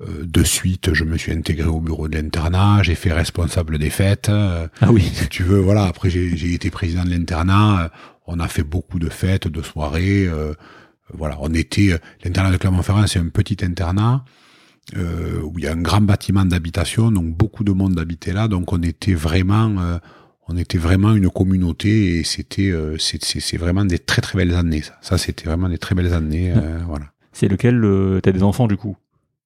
[0.00, 4.28] de suite, je me suis intégré au bureau de l'internat, j'ai fait responsable des fêtes.
[4.30, 5.02] euh, Ah oui.
[5.12, 5.84] si tu veux, voilà.
[5.84, 7.84] Après, j'ai été président de l'internat.
[7.84, 7.88] euh,
[8.26, 10.26] On a fait beaucoup de fêtes, de soirées.
[10.26, 10.54] euh,
[11.12, 14.24] voilà, on était euh, l'internat de Clermont-Ferrand, c'est un petit internat
[14.96, 18.48] euh, où il y a un grand bâtiment d'habitation, donc beaucoup de monde habitait là.
[18.48, 19.98] Donc on était vraiment, euh,
[20.48, 24.82] on était vraiment une communauté et c'était, euh, c'est vraiment des très très belles années.
[24.82, 26.52] Ça, ça c'était vraiment des très belles années.
[26.56, 27.06] euh, voilà.
[27.32, 28.96] C'est lequel euh, T'as des enfants du coup?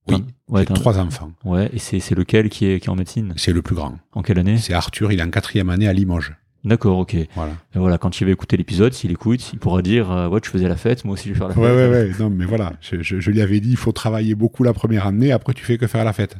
[0.08, 1.32] Oui, Ouais, j'ai trois enfants.
[1.44, 3.32] Ouais, et c'est c'est lequel qui est, qui est en médecine?
[3.36, 3.98] C'est le plus grand.
[4.12, 4.58] En quelle année?
[4.58, 6.34] C'est Arthur, il est en quatrième année à Limoges.
[6.64, 7.12] D'accord, ok.
[7.14, 7.52] Et Voilà.
[7.74, 10.66] voilà, quand il va écouter l'épisode, s'il écoute, il pourra dire euh, Ouais, tu faisais
[10.66, 11.62] la fête, moi aussi je vais faire la fête.
[11.62, 12.10] Ouais, ouais, ouais.
[12.18, 12.72] Non, mais voilà.
[12.80, 15.62] Je, je, je lui avais dit, il faut travailler beaucoup la première année, après tu
[15.62, 16.36] fais que faire la fête.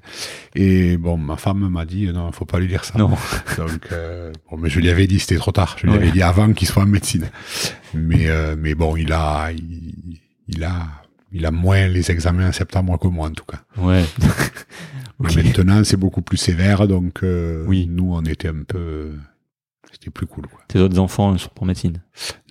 [0.55, 2.99] Et bon, ma femme m'a dit, non, faut pas lui dire ça.
[2.99, 3.11] Non.
[3.59, 5.77] Donc, euh, bon, mais je lui avais dit, c'était trop tard.
[5.79, 5.99] Je lui Ouais.
[5.99, 7.29] avais dit avant qu'il soit en médecine.
[7.93, 10.87] Mais, euh, mais bon, il a, il, il a,
[11.35, 13.61] il a moins les examens en septembre que moi, en tout cas.
[13.77, 14.05] Ouais.
[15.19, 17.87] Maintenant, c'est beaucoup plus sévère, donc, euh, Oui.
[17.91, 19.13] nous, on était un peu,
[19.93, 20.61] c'était plus cool, quoi.
[20.69, 22.03] Tes autres enfants ils sont en médecine?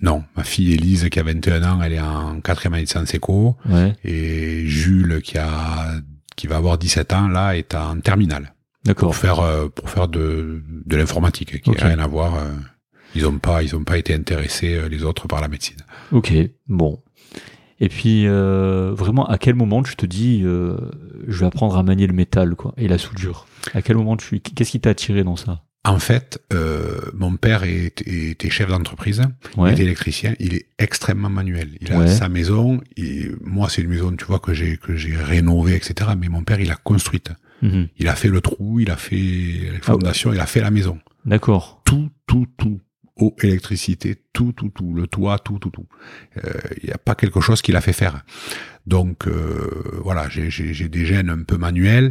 [0.02, 3.14] Non, ma fille Élise, qui a 21 ans, elle est en quatrième année de Sciences
[3.14, 3.56] Éco.
[3.68, 3.92] Ouais.
[4.04, 5.94] Et Jules, qui a,
[6.36, 8.54] qui va avoir 17 ans, là, est en terminale.
[8.84, 9.08] D'accord.
[9.10, 12.34] Pour faire, euh, pour faire de, de l'informatique, qui n'a rien à voir.
[12.34, 12.50] euh,
[13.14, 15.76] Ils ont pas, ils ont pas été intéressés, les autres, par la médecine.
[16.12, 16.32] Ok,
[16.68, 17.00] bon.
[17.80, 20.76] Et puis, euh, vraiment, à quel moment tu te dis, euh,
[21.26, 23.46] je vais apprendre à manier le métal, quoi, et la soudure?
[23.72, 25.62] À quel moment tu, qu'est-ce qui t'a attiré dans ça?
[25.86, 29.22] En fait, euh, mon père est- était chef d'entreprise,
[29.56, 29.72] il Ouais.
[29.72, 31.70] était électricien, il est extrêmement manuel.
[31.82, 32.06] Il a Ouais.
[32.06, 36.12] sa maison, et moi c'est une maison, tu vois, que j'ai que j'ai rénovée, etc.
[36.18, 37.32] Mais mon père, il a construite.
[37.60, 37.88] Mhm.
[37.98, 39.80] Il a fait le trou, il a fait les Ah ouais.
[39.82, 40.98] fondations, il a fait la maison.
[41.26, 41.82] D'accord.
[41.84, 42.80] tout, tout, tout.
[43.16, 44.92] Eau, électricité, tout, tout, tout.
[44.92, 45.86] Le toit, tout, tout, tout.
[46.82, 48.24] Il n'y a pas quelque chose qu'il a fait faire.
[48.86, 50.50] Donc, euh, voilà, j'ai-
[50.88, 52.10] des gènes un peu manuels.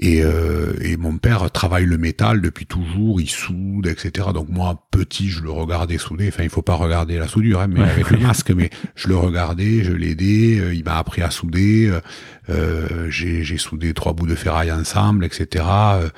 [0.00, 4.28] Et, euh, et mon père travaille le métal depuis toujours, il soude, etc.
[4.32, 6.28] Donc moi, petit, je le regardais souder.
[6.28, 7.90] Enfin, il faut pas regarder la soudure, hein, mais Ouais.
[7.90, 8.50] avec le masque.
[8.52, 10.60] Mais je le regardais, je l'aidais.
[10.60, 11.88] euh, Il m'a appris à souder.
[11.88, 12.00] euh,
[12.48, 15.64] euh, j'ai soudé trois bouts de ferraille ensemble, etc.
[15.94, 16.08] euh,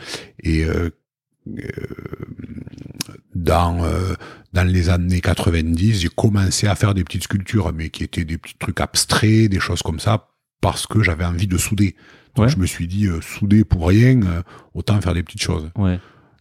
[0.43, 0.91] Et euh,
[3.35, 4.15] dans euh,
[4.53, 8.39] dans les années 90, j'ai commencé à faire des petites sculptures, mais qui étaient des
[8.39, 10.29] petits trucs abstraits, des choses comme ça,
[10.61, 11.95] parce que j'avais envie de souder.
[12.35, 12.53] Donc Ouais.
[12.53, 14.43] je me suis dit, euh, souder pour rien, euh,
[14.75, 15.71] autant faire des petites choses.
[15.77, 15.99] Ouais.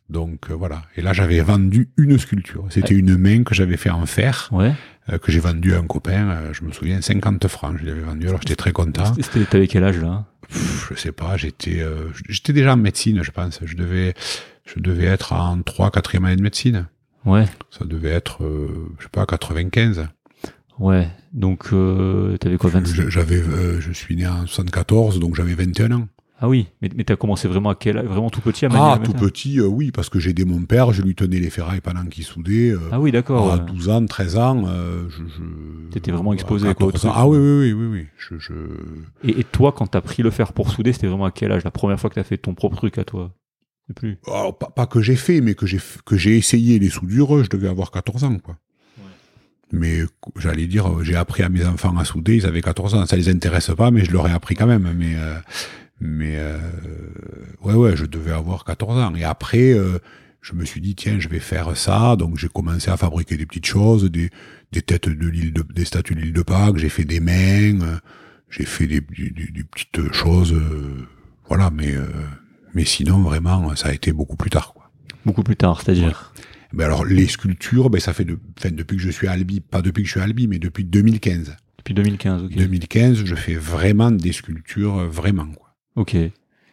[0.09, 0.83] Donc euh, voilà.
[0.95, 2.65] Et là, j'avais vendu une sculpture.
[2.69, 6.29] C'était une main que j'avais fait en fer, euh, que j'ai vendue à un copain.
[6.29, 7.77] euh, je me souviens, 50 francs.
[7.79, 8.27] Je l'avais vendu.
[8.27, 9.13] Alors j'étais très content.
[9.51, 10.25] T'avais quel âge là?
[10.47, 11.37] Pff, je sais pas.
[11.37, 13.59] J'étais, euh, j'étais déjà en médecine, je pense.
[13.63, 14.15] Je devais,
[14.75, 16.87] je devais être en 3 4 année de médecine.
[17.25, 17.45] Ouais.
[17.69, 20.07] Ça devait être, euh, je sais pas, 95.
[20.79, 21.07] Ouais.
[21.33, 25.53] Donc, euh, t'avais quoi, 26 Je- J'avais, euh, je suis né en 74, donc j'avais
[25.53, 26.07] 21 ans.
[26.41, 28.05] Ah oui, mais, mais t'as commencé vraiment à quel âge?
[28.05, 30.93] Vraiment tout petit à Ah, tout petit, euh, oui, parce que j'ai aidé mon père,
[30.93, 32.71] je lui tenais les ferrailles pendant qu'il soudait.
[32.71, 33.51] euh, Ah oui, d'accord.
[33.51, 33.65] à ouais.
[33.65, 35.89] 12 ans, 13 ans, je, je...
[35.91, 37.09] T'étais vraiment à exposé, quoi, au 14 ans.
[37.09, 37.21] truc.
[37.21, 38.05] Ah oui, oui, oui, oui, oui.
[38.17, 38.53] Je, je...
[39.25, 41.65] Et, et toi, quand t'as pris le fer pour souder, c'était vraiment à quel âge?
[41.65, 43.33] La première fois que t'as fait ton propre truc à toi?
[43.95, 44.17] Plus.
[44.27, 47.49] Alors, pas, pas que j'ai fait, mais que j'ai que j'ai essayé les soudures, je
[47.49, 48.57] devais avoir 14 ans, quoi.
[49.71, 50.01] Mais
[50.37, 53.05] j'allais dire, euh, j'ai appris à mes enfants à souder, ils avaient 14 ans.
[53.05, 54.91] Ça les intéresse pas, mais je leur ai appris quand même.
[54.97, 55.35] Mais, euh,
[56.01, 56.57] mais euh,
[57.61, 59.15] ouais, ouais, je devais avoir 14 ans.
[59.15, 59.99] Et après, euh,
[60.41, 62.15] je me suis dit, tiens, je vais faire ça.
[62.15, 64.31] Donc j'ai commencé à fabriquer des petites choses, des,
[64.71, 66.77] des têtes de l'île de, des statues de l'île de Pâques.
[66.77, 67.97] J'ai fait des mains, euh,
[68.49, 71.05] j'ai fait des, des, des- des petites choses, euh,
[71.47, 71.69] voilà.
[71.69, 72.05] Mais, euh,
[72.73, 74.89] mais sinon, vraiment, ça a été beaucoup plus tard, quoi.
[75.25, 76.33] Beaucoup plus tard, c'est-à-dire.
[76.71, 79.59] Ben alors les sculptures, ben ça fait de, enfin, depuis que je suis à Albi,
[79.59, 81.57] pas depuis que je suis à Albi, mais depuis 2015.
[81.79, 82.55] Depuis 2015, ok.
[82.55, 85.73] 2015, je fais vraiment des sculptures, euh, vraiment quoi.
[85.95, 86.15] Ok.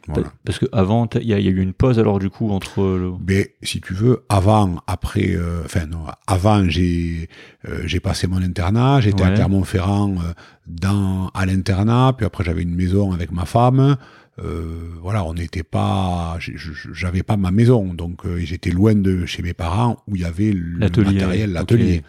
[0.09, 0.33] Voilà.
[0.45, 2.51] Parce que avant, il y, a il y a eu une pause alors du coup
[2.51, 3.13] entre le.
[3.27, 7.29] Mais si tu veux, avant, après, euh, enfin non, avant j'ai
[7.69, 9.35] euh, j'ai passé mon internat, j'étais à Ouais.
[9.35, 10.33] Clermont-Ferrand euh,
[10.69, 13.97] dans à l'internat, puis après j'avais une maison avec ma femme.
[14.39, 16.39] Euh, voilà, on n'était pas,
[16.93, 20.25] j'avais pas ma maison, donc euh, j'étais loin de chez mes parents où il y
[20.27, 22.03] avait le matériel, l'atelier.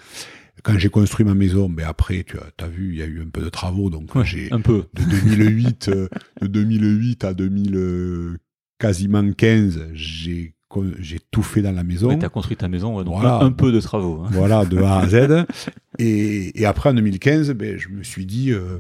[0.64, 3.22] Quand j'ai construit ma maison, ben après, tu as, as vu, il y a eu
[3.22, 4.86] un peu de travaux, donc Ouais, j'ai un peu.
[4.94, 6.10] de 2008, euh,
[6.42, 8.38] de 2008 à 2000, euh,
[8.80, 10.54] quasiment 15, j'ai
[11.00, 12.10] j'ai tout fait dans la maison.
[12.10, 13.40] Ouais, t'as construit ta maison, ouais, donc Voilà.
[13.42, 14.24] un, peu de travaux.
[14.26, 14.30] hein.
[14.32, 15.46] Voilà, de A à Z.
[16.00, 18.78] Et, et après, en 2015, ben, je me suis dit, euh,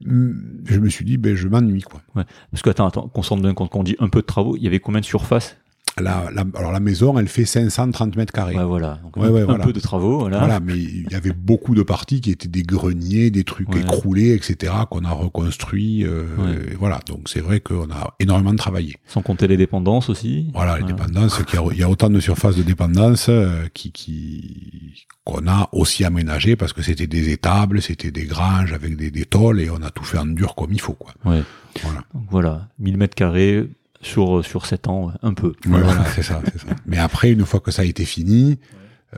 [0.00, 2.00] je me suis dit, ben, je m'ennuie, quoi.
[2.50, 4.26] Parce que attends, attends, qu'on se rende bien compte, quand on dit un peu de
[4.26, 5.58] travaux, il y avait combien de surface
[6.00, 8.56] la, la- alors la maison, elle fait 530 mètres carrés.
[8.56, 8.98] Ouais, voilà.
[9.02, 9.64] Donc, Ouais, un, ouais, un voilà.
[9.64, 10.38] peu de travaux, voilà.
[10.38, 14.32] Voilà, mais il y avait beaucoup de parties qui étaient des greniers, des trucs écroulés,
[14.34, 16.04] etc., qu'on a reconstruits.
[16.04, 16.24] euh,
[16.70, 18.96] et voilà, donc c'est vrai qu'on a énormément travaillé.
[19.06, 20.50] Sans compter les dépendances aussi.
[20.54, 23.66] Voilà, les dépendances, qu'il y a- il y a autant de surfaces de dépendance euh,
[23.74, 28.96] qui, qui qu'on a aussi aménagé parce que c'était des étables, c'était des granges avec
[28.96, 31.12] des, des tôles et on a tout fait en dur comme il faut, quoi.
[31.24, 31.42] Ouais.
[31.82, 32.00] Voilà.
[32.12, 33.68] Donc voilà, 1000 mètres carrés
[34.02, 35.54] sur, sur 7 ans, un peu.
[35.66, 36.74] Ouais, voilà, c'est ça, c'est ça.
[36.86, 38.58] Mais après, une fois que ça a été fini,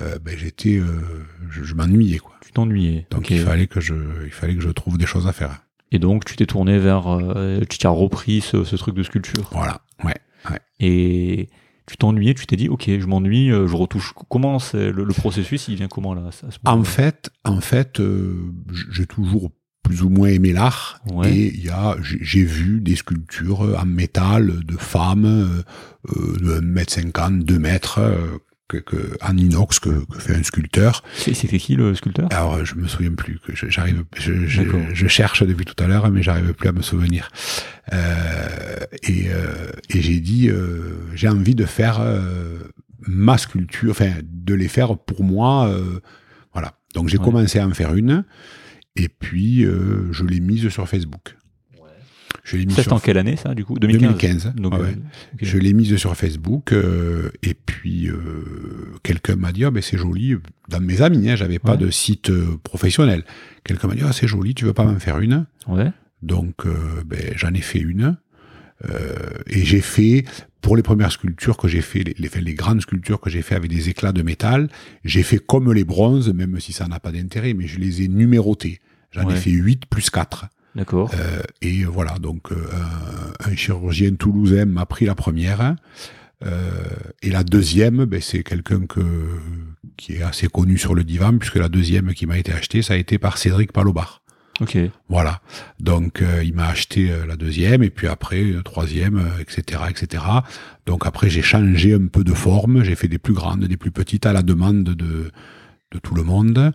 [0.00, 2.34] euh, ben j'étais, euh, je, je m'ennuyais, quoi.
[2.40, 3.06] Tu t'ennuyais.
[3.10, 3.94] Donc il fallait que je,
[4.24, 5.62] il fallait que je trouve des choses à faire.
[5.90, 9.48] Et donc tu t'es tourné vers, euh, tu as repris ce, ce truc de sculpture.
[9.52, 10.14] Voilà, ouais.
[10.80, 11.48] Et
[11.86, 14.12] tu t'ennuyais, tu t'es dit, ok, je m'ennuie, euh, je retouche.
[14.28, 18.52] Comment c'est le, le processus Il vient comment là moment-là En fait, en fait, euh,
[18.90, 19.52] j'ai toujours
[19.84, 21.30] plus ou moins aimé l'art Ouais.
[21.32, 25.62] et il y a, j'ai vu des sculptures en métal de femmes euh,
[26.16, 28.16] euh, de 1m50, 2 mètres, euh,
[28.66, 31.04] que, que, en inox que, que fait un sculpteur.
[31.16, 32.28] C'est- C'était qui le sculpteur?
[32.32, 33.38] Alors, euh, je me souviens plus.
[33.46, 34.80] Que je- j'arrive, je, je, D'accord.
[34.94, 37.28] je cherche depuis tout à l'heure, mais j'arrive plus à me souvenir.
[37.92, 42.58] Euh, et euh, et j'ai dit, euh, j'ai envie de faire euh,
[43.06, 45.68] ma sculpture, enfin, de les faire pour moi.
[45.68, 46.00] euh,
[46.54, 46.72] voilà.
[46.94, 47.24] Donc j'ai Ouais.
[47.24, 48.24] commencé à en faire une,
[48.96, 51.36] et puis euh, je l'ai mise sur Facebook.
[52.42, 53.78] Je l'ai mise en quelle année ça du coup?
[53.78, 54.52] 2015.
[54.52, 54.54] 2015.
[54.56, 54.94] Donc, ouais, euh.
[55.40, 58.18] Je l'ai mise sur Facebook euh, et puis euh,
[59.02, 60.34] quelqu'un m'a dit ben c'est joli
[60.68, 61.78] dans mes amis hein, j'avais pas Ouais.
[61.78, 63.24] de site euh, professionnel.
[63.64, 65.46] Quelqu'un m'a dit ah c'est joli tu veux pas m'en faire une?
[65.68, 65.90] Ouais.
[66.22, 68.18] donc euh, ben, j'en ai fait une
[68.90, 69.14] Euh,
[69.46, 70.24] et j'ai fait
[70.64, 73.54] pour les premières sculptures que j'ai fait les, les, les grandes sculptures que j'ai fait
[73.54, 74.68] avec des éclats de métal
[75.04, 78.08] j'ai fait comme les bronzes même si ça n'a pas d'intérêt mais je les ai
[78.08, 78.80] numérotées.
[79.12, 79.34] J'en Ouais.
[79.34, 80.46] ai fait 8 plus 4.
[80.74, 81.08] D'accord.
[81.14, 82.56] Euh, et voilà, donc euh,
[83.46, 85.76] un, un chirurgien toulousain m'a pris la première.
[86.44, 86.72] Euh,
[87.22, 89.00] et la deuxième, ben, c'est quelqu'un que
[89.96, 92.94] qui est assez connu sur le divan, puisque la deuxième qui m'a été achetée, ça
[92.94, 94.23] a été par Cédric Palobar.
[94.60, 94.78] Ok.
[95.08, 95.40] Voilà.
[95.80, 99.82] Donc euh, il m'a acheté euh, la deuxième, et puis après une troisième, euh, etc.,
[99.88, 100.24] etc.
[100.86, 103.90] Donc après j'ai changé un peu de forme, j'ai fait des plus grandes, des plus
[103.90, 105.30] petites à la demande de
[106.02, 106.72] tout le monde.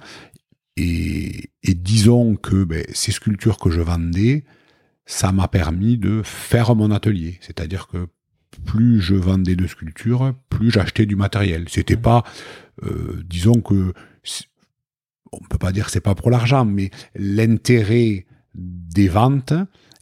[0.81, 4.45] Et, disons que ben, ces sculptures que je vendais,
[5.05, 7.37] ça m'a permis de faire mon atelier.
[7.41, 8.07] C'est-à-dire que
[8.65, 11.65] plus je vendais de sculptures, plus j'achetais du matériel.
[11.67, 12.23] C'était pas,
[12.83, 13.93] euh, disons que,
[15.31, 19.53] on peut pas dire que c'est pas pour l'argent, mais l'intérêt des ventes,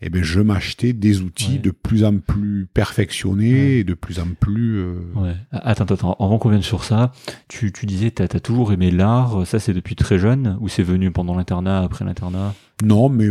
[0.02, 1.58] eh ben je m'achetais des outils Ouais.
[1.60, 3.72] de plus en plus perfectionnés Ouais.
[3.80, 4.78] et de plus en plus.
[4.78, 5.36] euh, Ouais.
[5.52, 6.18] Attends, attends, attends.
[6.20, 7.12] Avant qu'on vienne sur ça,
[7.48, 9.46] tu, tu disais t'as as toujours aimé l'art.
[9.48, 12.54] Ça, c'est depuis très jeune ou c'est venu pendant l'internat, après l'internat?
[12.84, 13.30] Non, mais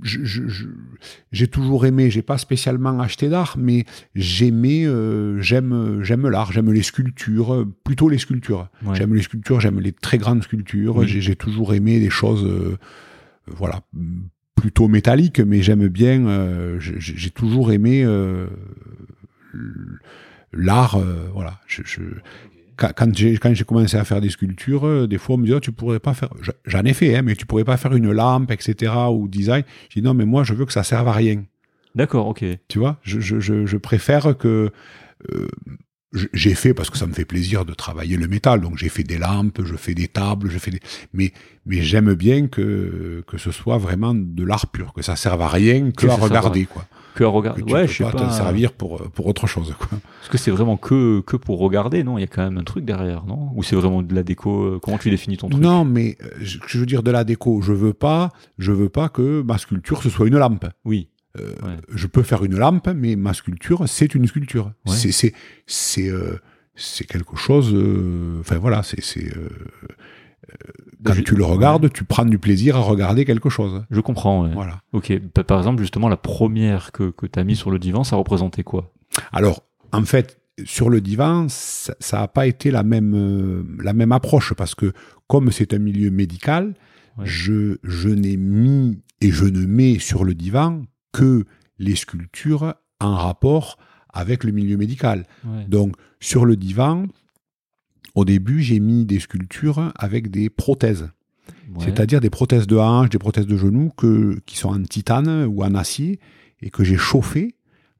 [0.00, 0.64] je- je- je-
[1.30, 2.10] j'ai toujours aimé.
[2.10, 7.74] J'ai pas spécialement acheté d'art, mais j'aimais, euh, j'aime, j'aime l'art, j'aime les sculptures, euh,
[7.84, 8.70] plutôt les sculptures.
[8.94, 10.96] J'aime les sculptures, j'aime les très grandes sculptures.
[10.96, 11.06] Oui.
[11.06, 12.78] J'ai, toujours aimé des choses, euh,
[13.46, 13.80] voilà,
[14.60, 16.26] plutôt métalliques, mais j'aime bien.
[16.26, 18.46] euh, j'ai, toujours aimé euh,
[20.52, 21.60] l'art, euh, voilà.
[21.66, 22.02] Je, je-
[22.76, 25.52] quand, j'ai quand j'ai commencé à faire des sculptures, euh, des fois on me dit
[25.52, 26.28] oh, tu pourrais pas faire.
[26.64, 28.92] J'en ai fait, hein, mais tu pourrais pas faire une lampe, etc.
[29.12, 29.64] ou design.
[29.88, 31.42] J'ai dit non, mais moi je veux que ça serve à rien.
[31.94, 32.44] D'accord, ok.
[32.68, 34.70] Tu vois, je, je, je, je préfère que
[35.32, 35.48] euh,
[36.32, 38.60] j'ai fait parce que ça me fait plaisir de travailler le métal.
[38.60, 40.80] Donc j'ai fait des lampes, je fais des tables, je fais des.
[41.12, 41.32] Mais
[41.66, 45.48] mais j'aime bien que que ce soit vraiment de l'art pur, que ça serve à
[45.48, 46.86] rien que Que à regarder quoi.
[47.14, 47.62] Que à regarder.
[47.62, 48.18] Que tu Ouais, peux je sais pas, pas.
[48.20, 49.98] t'en servir pour pour autre chose quoi.
[50.22, 52.64] Est-ce que c'est vraiment que, que pour regarder Non, il y a quand même un
[52.64, 53.50] truc derrière, non?
[53.54, 55.60] Ou c'est vraiment de la déco euh, Comment tu définis ton truc?
[55.62, 57.60] Non, mais euh, je veux dire de la déco.
[57.60, 60.66] Je veux pas, je veux pas que ma sculpture ce soit une lampe.
[60.86, 61.08] Oui.
[61.38, 61.76] Euh, Ouais.
[61.94, 64.72] Je peux faire une lampe, mais ma sculpture c'est une sculpture.
[64.86, 64.94] Ouais.
[64.94, 65.32] C'est c'est
[65.66, 66.36] c'est euh,
[67.08, 67.72] quelque chose.
[67.74, 69.48] euh, Enfin voilà, c'est c'est euh,
[71.04, 73.84] quand Je- tu le regardes, tu prends du plaisir à regarder quelque chose.
[73.90, 74.48] Je comprends.
[74.48, 74.80] Voilà.
[74.92, 75.16] Ok.
[75.34, 78.16] Pa- Par exemple, justement, la première que, que tu as mis sur le divan, ça
[78.16, 78.92] représentait quoi?
[79.32, 84.12] Alors, en fait, sur le divan, ça n'a pas été la même, euh, la même
[84.12, 84.92] approche parce que
[85.28, 86.74] comme c'est un milieu médical,
[87.16, 87.24] Ouais.
[87.26, 90.82] je, je n'ai mis et je ne mets sur le divan
[91.18, 91.44] que
[91.78, 93.78] les sculptures en rapport
[94.12, 95.26] avec le milieu médical.
[95.44, 95.64] Ouais.
[95.68, 97.06] Donc, sur le divan,
[98.14, 101.10] au début, j'ai mis des sculptures avec des prothèses,
[101.68, 101.84] Ouais.
[101.84, 105.62] c'est-à-dire des prothèses de hanche, des prothèses de genoux que, qui sont en titane ou
[105.62, 106.18] en acier
[106.60, 107.54] et que j'ai chauffées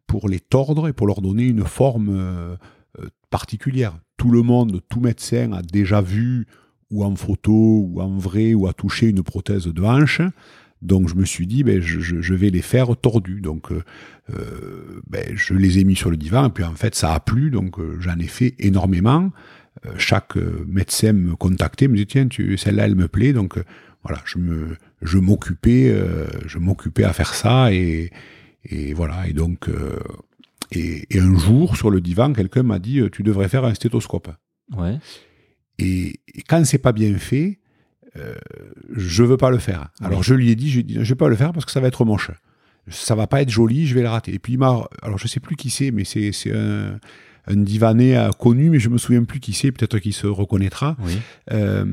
[0.07, 2.57] pour les tordre et pour leur donner une forme euh,
[2.99, 3.99] euh, particulière.
[4.17, 6.47] Tout le monde, tout médecin a déjà vu
[6.91, 7.53] ou en photo
[7.87, 10.23] ou en vrai ou a touché une prothèse de hanche.
[10.83, 13.41] Donc je me suis dit, ben, je, je- vais les faire tordus.
[13.41, 13.83] Donc euh,
[14.35, 17.21] euh, ben, je les ai mis sur le divan et puis en fait ça a
[17.21, 17.51] plu.
[17.51, 19.33] Donc euh, j'en ai fait énormément.
[19.87, 20.37] Euh, chaque
[20.67, 23.33] médecin me contactait, me disait tiens, tu, celle-là elle me plaît.
[23.33, 23.59] Donc
[24.05, 28.11] voilà, je me, je m'occupais, euh, je m'occupais à faire ça et,
[28.65, 29.27] et voilà.
[29.29, 29.97] Et donc euh,
[30.71, 34.29] et, et un jour sur le divan, quelqu'un m'a dit tu devrais faire un stéthoscope.
[34.77, 34.99] Ouais.
[35.79, 37.59] Et, et quand c'est pas bien fait,
[38.19, 38.35] euh,
[38.95, 39.89] je veux pas le faire.
[40.01, 41.65] Alors je lui ai dit, je, lui ai dit, je vais pas le faire parce
[41.65, 42.31] que ça va être moche.
[42.91, 44.35] Ça va pas être joli, je vais le rater.
[44.35, 46.99] Et puis il m'a, alors je sais plus qui c'est, mais c'est un,
[47.49, 49.73] un divané euh, connu, mais je me souviens plus qui c'est.
[49.73, 50.97] Peut-être qu'il se reconnaîtra.
[51.01, 51.19] Oui.
[51.53, 51.85] Euh,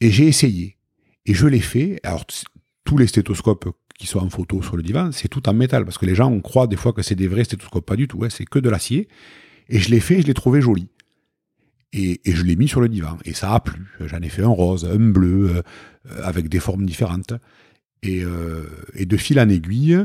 [0.00, 0.76] et j'ai essayé.
[1.26, 2.00] Et je l'ai fait.
[2.04, 2.24] Alors,
[2.84, 5.84] tous les stéthoscopes qui sont en photo sur le divan, c'est tout en métal.
[5.84, 7.84] Parce que les gens, on croit des fois que c'est des vrais stéthoscopes.
[7.84, 8.18] Pas du tout.
[8.18, 9.08] ouais, c'est que de l'acier.
[9.68, 10.88] Et je l'ai fait, je l'ai trouvé joli.
[11.92, 13.16] Et, et je l'ai mis sur le divan.
[13.24, 13.80] Et ça a plu.
[14.06, 15.62] J'en ai fait un rose, un bleu, euh,
[16.10, 17.32] euh, avec des formes différentes.
[18.02, 19.98] Et, euh, et de fil en aiguille,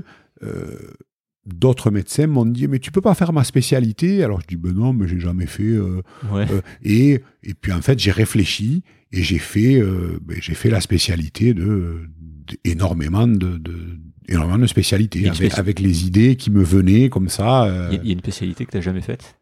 [1.46, 4.24] d'autres médecins m'ont dit Mais tu peux pas faire ma spécialité?
[4.24, 5.64] Alors je dis Ben non, mais j'ai jamais fait.
[5.64, 6.46] euh, Ouais.
[6.52, 10.70] euh, et, et puis en fait, j'ai réfléchi et j'ai fait, euh, ben, j'ai fait
[10.70, 11.64] la spécialité de,
[12.18, 13.76] de- énormément de, de
[14.30, 15.20] énormément de spécialités
[15.58, 17.68] avec, les idées qui me venaient comme ça.
[17.92, 19.36] Il y, a- il y a une spécialité que tu n'as jamais faite?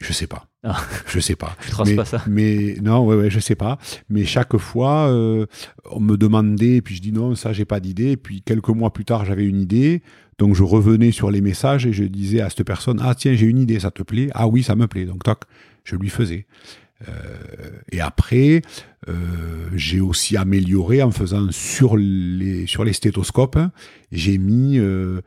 [0.00, 0.80] Je sais pas, Ah.
[1.06, 1.56] je sais pas.
[1.64, 3.78] Tu traces mais, pas ça mais non, ouais, ouais, je sais pas.
[4.10, 5.46] Mais chaque fois, euh,
[5.90, 8.12] on me demandait, et puis je dis non, ça j'ai pas d'idée.
[8.12, 10.02] Et puis quelques mois plus tard, j'avais une idée.
[10.38, 13.46] Donc je revenais sur les messages et je disais à cette personne, ah tiens, j'ai
[13.46, 14.28] une idée, ça te plaît?
[14.34, 15.06] Ah oui, ça me plaît.
[15.06, 15.42] Donc toc,
[15.84, 16.46] je lui faisais.
[17.08, 17.12] Euh,
[17.92, 18.62] et après,
[19.08, 19.14] euh,
[19.74, 23.58] j'ai aussi amélioré en faisant sur les sur les stéthoscopes,
[24.12, 25.20] j'ai mis euh,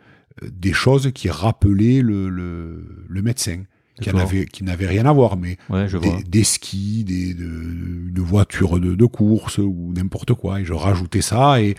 [0.44, 3.64] des choses qui rappelaient le, le, le médecin,
[4.00, 7.44] qui avait qui n'avaient rien à voir, mais Ouais, je des, des skis, des, de,
[7.46, 10.62] une voiture de, de course ou n'importe quoi.
[10.62, 11.76] Et je rajoutais ça et,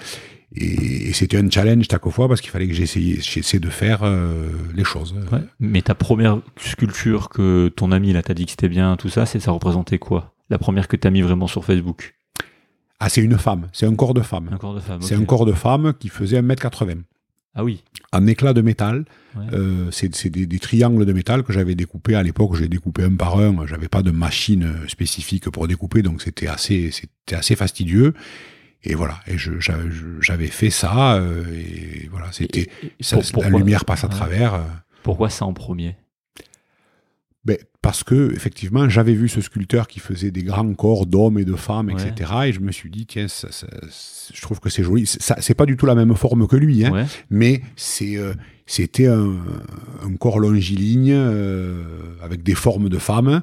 [0.54, 4.00] et, et c'était un challenge chaque fois parce qu'il fallait que j'essaye j'essaie de faire
[4.02, 5.14] euh, les choses.
[5.32, 5.40] Ouais.
[5.60, 9.26] Mais ta première sculpture que ton ami là t'a dit que c'était bien, tout ça,
[9.26, 10.34] c'est ça représentait quoi?
[10.50, 12.14] La première que t'as mis vraiment sur Facebook?
[13.02, 14.50] Ah, c'est une femme, c'est un corps de femme.
[14.52, 15.00] Un corps de femme.
[15.00, 16.98] C'est un corps de femme qui faisait 1m80.
[17.54, 17.82] Ah oui.
[18.12, 19.04] En éclat de métal,
[19.36, 19.44] Ouais.
[19.52, 22.56] Euh, c'est des, des triangles de métal que j'avais découpés à l'époque.
[22.56, 23.64] J'ai découpé un par un.
[23.66, 28.12] J'avais pas de machine spécifique pour découper, donc c'était assez, c'était assez fastidieux.
[28.82, 29.20] Et voilà.
[29.28, 31.14] Et j'avais fait ça.
[31.14, 32.68] euh, et voilà, c'était
[33.32, 34.12] pour- la lumière passe à ouais.
[34.14, 34.54] travers.
[34.54, 34.62] euh.
[35.04, 35.96] Pourquoi ça en premier?
[37.46, 41.46] Ben, parce que effectivement, j'avais vu ce sculpteur qui faisait des grands corps d'hommes et
[41.46, 41.94] de femmes, Ouais.
[41.94, 42.30] etc.
[42.46, 43.66] Et je me suis dit, tiens, ça- ça-
[44.34, 45.06] je trouve que c'est joli.
[45.06, 47.06] Ça, c'est pas du tout la même forme que lui, hein, Ouais.
[47.30, 48.34] mais c'est, euh,
[48.66, 49.36] c'était un,
[50.04, 51.82] un corps longiligne euh,
[52.22, 53.40] avec des formes de femmes.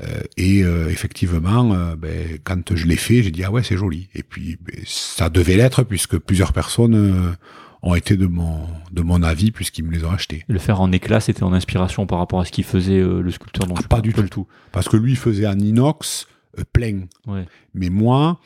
[0.00, 3.76] Euh, et euh, effectivement, euh, ben, quand je l'ai fait, j'ai dit ah ouais, c'est
[3.78, 4.08] joli.
[4.14, 7.32] Et puis ben, ça devait l'être puisque plusieurs personnes euh,
[7.82, 10.44] ont été de mon de mon avis puisqu'ils me les ont achetés.
[10.48, 13.30] Le faire en éclat, c'était en inspiration par rapport à ce qu'il faisait euh, le
[13.30, 14.22] sculpteur dont Ah, pas du tout.
[14.28, 14.46] tout.
[14.72, 16.26] Parce que lui il faisait en inox
[16.58, 17.02] euh, plein.
[17.26, 17.46] Ouais.
[17.74, 18.40] Mais moi,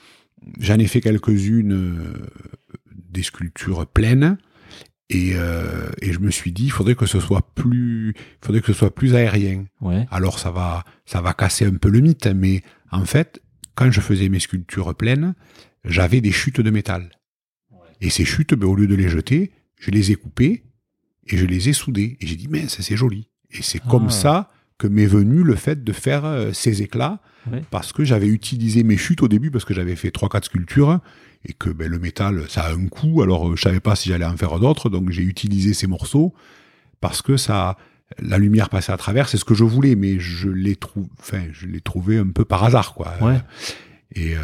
[0.61, 2.27] j'en ai fait quelques-unes euh,
[3.09, 4.38] des sculptures pleines.
[5.11, 8.68] Et, euh, et je me suis dit, il faudrait que ce soit plus, faudrait que
[8.68, 9.66] ce soit plus aérien.
[9.83, 10.07] Ouais.
[10.11, 13.42] Alors ça va, ça va casser un peu le mythe, mais en fait,
[13.75, 15.35] quand je faisais mes sculptures pleines,
[15.85, 17.11] j'avais des chutes de métal.
[18.01, 20.65] Et ces chutes, ben, au lieu de les jeter, je les ai coupées
[21.27, 22.17] et je les ai soudées.
[22.21, 23.29] Et j'ai dit, mais ça c'est joli.
[23.51, 23.91] Et c'est Ah.
[23.91, 27.21] comme ça que m'est venu le fait de faire euh, ces éclats,
[27.71, 30.99] parce que j'avais utilisé mes chutes au début, parce que j'avais fait trois quatre sculptures,
[31.47, 34.09] et que ben, le métal, ça a un coût, alors euh, je savais pas si
[34.09, 36.35] j'allais en faire d'autres, donc j'ai utilisé ces morceaux,
[37.01, 37.77] parce que ça,
[38.19, 41.43] la lumière passait à travers, c'est ce que je voulais, mais je l'ai trouvé, enfin,
[41.53, 43.13] je l'ai trouvé un peu par hasard, quoi.
[43.21, 43.39] Ouais.
[44.14, 44.40] Et, euh,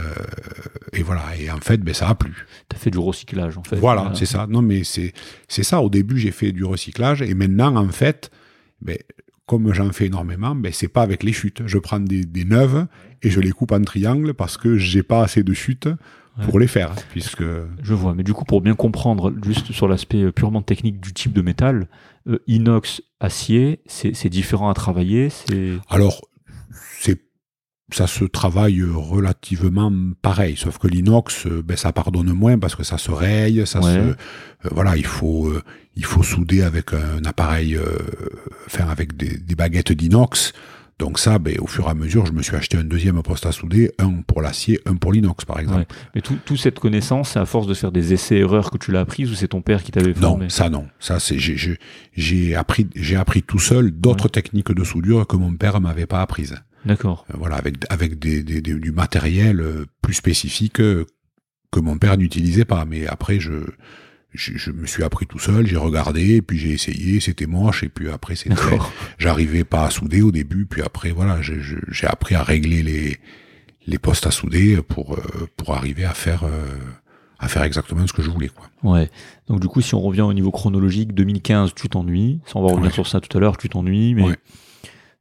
[0.93, 1.37] et voilà.
[1.39, 2.47] Et en fait, ben, ça a plu.
[2.69, 3.77] T'as fait du recyclage en fait.
[3.77, 4.47] Voilà, c'est ça.
[4.49, 5.13] Non, mais c'est
[5.49, 5.81] c'est ça.
[5.81, 8.31] Au début, j'ai fait du recyclage, et maintenant, en fait,
[8.81, 8.99] ben,
[9.47, 11.63] comme j'en fais énormément, ben, c'est pas avec les chutes.
[11.67, 12.87] Je prends des, des neuves
[13.23, 15.89] et je les coupe en triangle parce que j'ai pas assez de chutes
[16.45, 17.43] pour les faire, puisque
[17.83, 21.13] Je vois, mais du coup, pour bien comprendre, juste sur l'aspect euh, purement technique du
[21.13, 21.89] type de métal,
[22.29, 25.29] euh, inox, acier, c'est c'est différent à travailler.
[25.31, 26.23] C'est alors
[26.99, 27.21] c'est
[27.93, 32.83] ça se travaille relativement pareil, sauf que l'inox, euh, ben, ça pardonne moins parce que
[32.85, 33.93] ça se raye, ça Ouais.
[33.95, 34.15] se, euh,
[34.71, 35.63] voilà, il faut, euh,
[35.97, 37.85] il faut souder avec un appareil, euh,
[38.67, 40.53] enfin avec des, des baguettes d'inox.
[40.99, 43.47] Donc ça, ben, au fur et à mesure, je me suis acheté un deuxième poste
[43.47, 45.79] à souder, un pour l'acier, un pour l'inox, par exemple.
[45.79, 45.87] Ouais.
[46.15, 49.01] Mais tout, toute cette connaissance, c'est à force de faire des essais-erreurs que tu l'as
[49.01, 50.45] apprise ou c'est ton père qui t'avait formé?
[50.45, 50.89] Non, ça non.
[50.99, 55.81] Ça c'est j'ai appris j'ai appris tout seul d'autres techniques de soudure que mon père
[55.81, 56.57] m'avait pas apprises.
[56.85, 57.27] D'accord.
[57.31, 60.75] Euh, Voilà, avec avec des, des- des- du matériel euh, plus spécifique
[61.73, 62.85] que mon père n'utilisait pas.
[62.85, 63.53] Mais après je
[64.33, 67.83] je, je me suis appris tout seul, j'ai regardé, et puis j'ai essayé, c'était moche,
[67.83, 68.55] et puis après c'était,
[69.19, 73.19] j'arrivais pas à souder au début, puis après voilà, j'ai- appris à régler les
[73.87, 76.45] les postes à souder pour euh, pour arriver à faire
[77.41, 78.69] à faire exactement ce que je voulais quoi.
[78.83, 79.11] Ouais.
[79.49, 82.41] Donc du coup, si on revient au niveau chronologique, 2015, tu t'ennuies.
[82.47, 82.95] Ça, on va revenir Ouais.
[82.95, 83.57] sur ça tout à l'heure.
[83.57, 84.37] Tu t'ennuies, mais Ouais.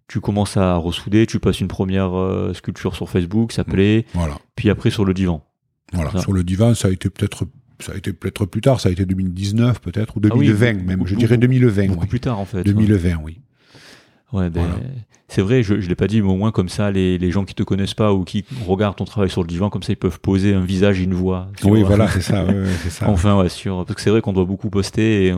[0.09, 1.25] Tu commences à ressouder.
[1.25, 4.05] Tu passes une première euh, sculpture sur Facebook, ça plaît.
[4.13, 5.45] Voilà, Puis après sur le divan.
[5.93, 6.19] voilà.
[6.19, 7.45] Sur le divan, ça a été peut-être
[7.79, 10.73] ça a été peut-être plus tard, ça a été 2019 peut-être ou Ah oui, 2020
[10.73, 11.07] beaucoup- même.
[11.07, 11.87] Je dirais 2020.
[11.87, 12.07] Beaucoup ouais.
[12.07, 12.63] plus tard en fait.
[12.63, 13.39] 2020, oui.
[14.33, 14.75] Ouais, ben, Voilà.
[15.27, 17.45] c'est vrai, je, je l'ai pas dit, mais au moins comme ça, les, les gens
[17.45, 19.97] qui te connaissent pas ou qui regardent ton travail sur le divan, comme ça, ils
[19.97, 21.47] peuvent poser un visage et une voix.
[21.63, 22.63] Oui, voilà, c'est ça, ouais.
[23.07, 25.33] Enfin, ouais, sur, parce que c'est vrai qu'on doit beaucoup poster et,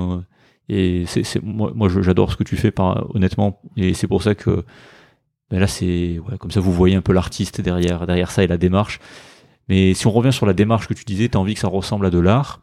[0.70, 4.64] et c'est, moi, j'adore ce que tu fais, par, honnêtement, et c'est pour ça que,
[5.50, 8.58] ben là, c'est, comme ça, vous voyez un peu l'artiste derrière, derrière ça et la
[8.58, 9.00] démarche.
[9.68, 11.68] Mais si on revient sur la démarche que tu disais, tu as envie que ça
[11.68, 12.62] ressemble à de l'art.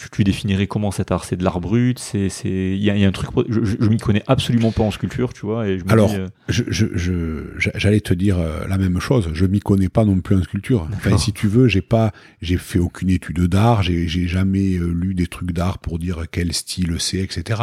[0.00, 3.04] Tu, tu définirais comment cet art C'est de l'art brut C'est, c'est, il y y
[3.04, 3.30] a un truc.
[3.48, 5.68] Je, je, je m'y connais absolument pas en sculpture, tu vois.
[5.68, 9.28] Et je Alors, euh, Je, je, je- j'a- j'allais te dire euh, la même chose.
[9.34, 10.88] Je m'y connais pas non plus en sculpture.
[10.94, 13.82] Enfin, si tu veux, j'ai pas, j'ai fait aucune étude d'art.
[13.82, 17.60] J'ai, j'ai jamais euh, lu des trucs d'art pour dire quel style c'est, etc.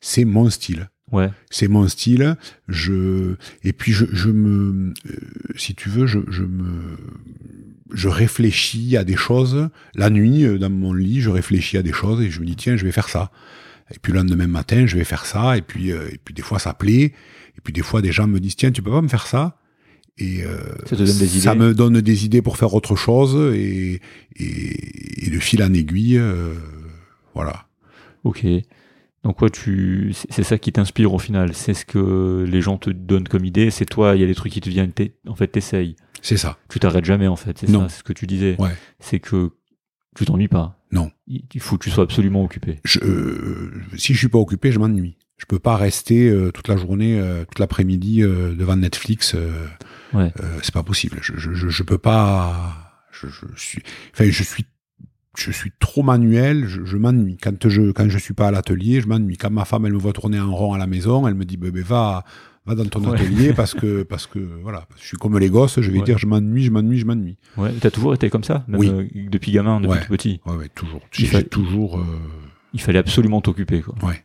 [0.00, 0.88] C'est mon style.
[1.12, 2.36] ouais, C'est mon style.
[2.68, 5.16] Je et puis je, je me, euh,
[5.56, 6.96] si tu veux, je, je me,
[7.92, 11.20] je réfléchis à des choses la nuit euh, dans mon lit.
[11.20, 13.30] Je réfléchis à des choses et je me dis tiens, je vais faire ça.
[13.94, 15.56] Et puis le lendemain matin, je vais faire ça.
[15.56, 17.12] Et puis euh, et puis des fois ça plaît.
[17.56, 19.58] Et puis des fois des gens me disent tiens, tu peux pas me faire ça.
[20.18, 23.54] Et euh, Ça te donne des ça me donne des idées pour faire autre chose
[23.54, 24.00] et
[24.36, 26.54] et, et de fil en aiguille, euh,
[27.34, 27.66] voilà.
[28.24, 28.44] ok.
[29.24, 31.54] Donc ouais, tu, c'est ça qui t'inspire au final.
[31.54, 33.70] C'est ce que les gens te donnent comme idée.
[33.70, 34.92] C'est toi, il y a des trucs qui te viennent.
[35.28, 35.94] En fait, t'essayes.
[36.22, 36.56] C'est ça.
[36.70, 37.58] Tu t'arrêtes jamais en fait.
[37.58, 37.82] C'est Non.
[37.82, 38.56] ça, c'est ce que tu disais.
[38.58, 38.74] Ouais.
[39.00, 39.50] C'est que
[40.16, 40.78] tu t'ennuies pas.
[40.92, 41.10] Non.
[41.26, 42.78] Il faut que tu sois absolument occupé.
[42.84, 45.16] je, euh, si je suis pas occupé, je m'ennuie.
[45.38, 49.34] Je peux pas rester euh, toute la journée, euh, toute l'après-midi devant Netflix.
[50.14, 50.32] Ouais.
[50.62, 51.18] c'est pas possible.
[51.22, 53.04] Je, je, je, je peux pas.
[53.10, 53.82] Je, je suis.
[54.14, 54.64] Enfin, je suis.
[55.38, 56.66] Je suis trop manuel.
[56.68, 57.38] Je, je m'ennuie.
[57.42, 59.38] Quand je quand je suis pas à l'atelier, je m'ennuie.
[59.38, 61.56] Quand ma femme elle me voit tourner en rond à la maison, elle me dit
[61.56, 62.24] bébé va
[62.66, 63.18] va dans ton Ouais.
[63.20, 64.86] atelier parce que parce que voilà.
[65.00, 65.80] Je suis comme les gosses.
[65.80, 66.04] Je vais Ouais.
[66.04, 67.36] dire je m'ennuie, je m'ennuie, je m'ennuie.
[67.56, 67.72] Ouais.
[67.80, 68.88] T'as toujours été comme ça, même Oui.
[68.88, 70.00] euh, depuis gamin, depuis Ouais.
[70.02, 70.40] tout petit.
[70.46, 71.00] Ouais, toujours.
[71.18, 71.98] Il J'ai fallait- toujours.
[71.98, 72.04] euh,
[72.74, 73.94] Il fallait absolument t'occuper, quoi.
[74.02, 74.24] Ouais.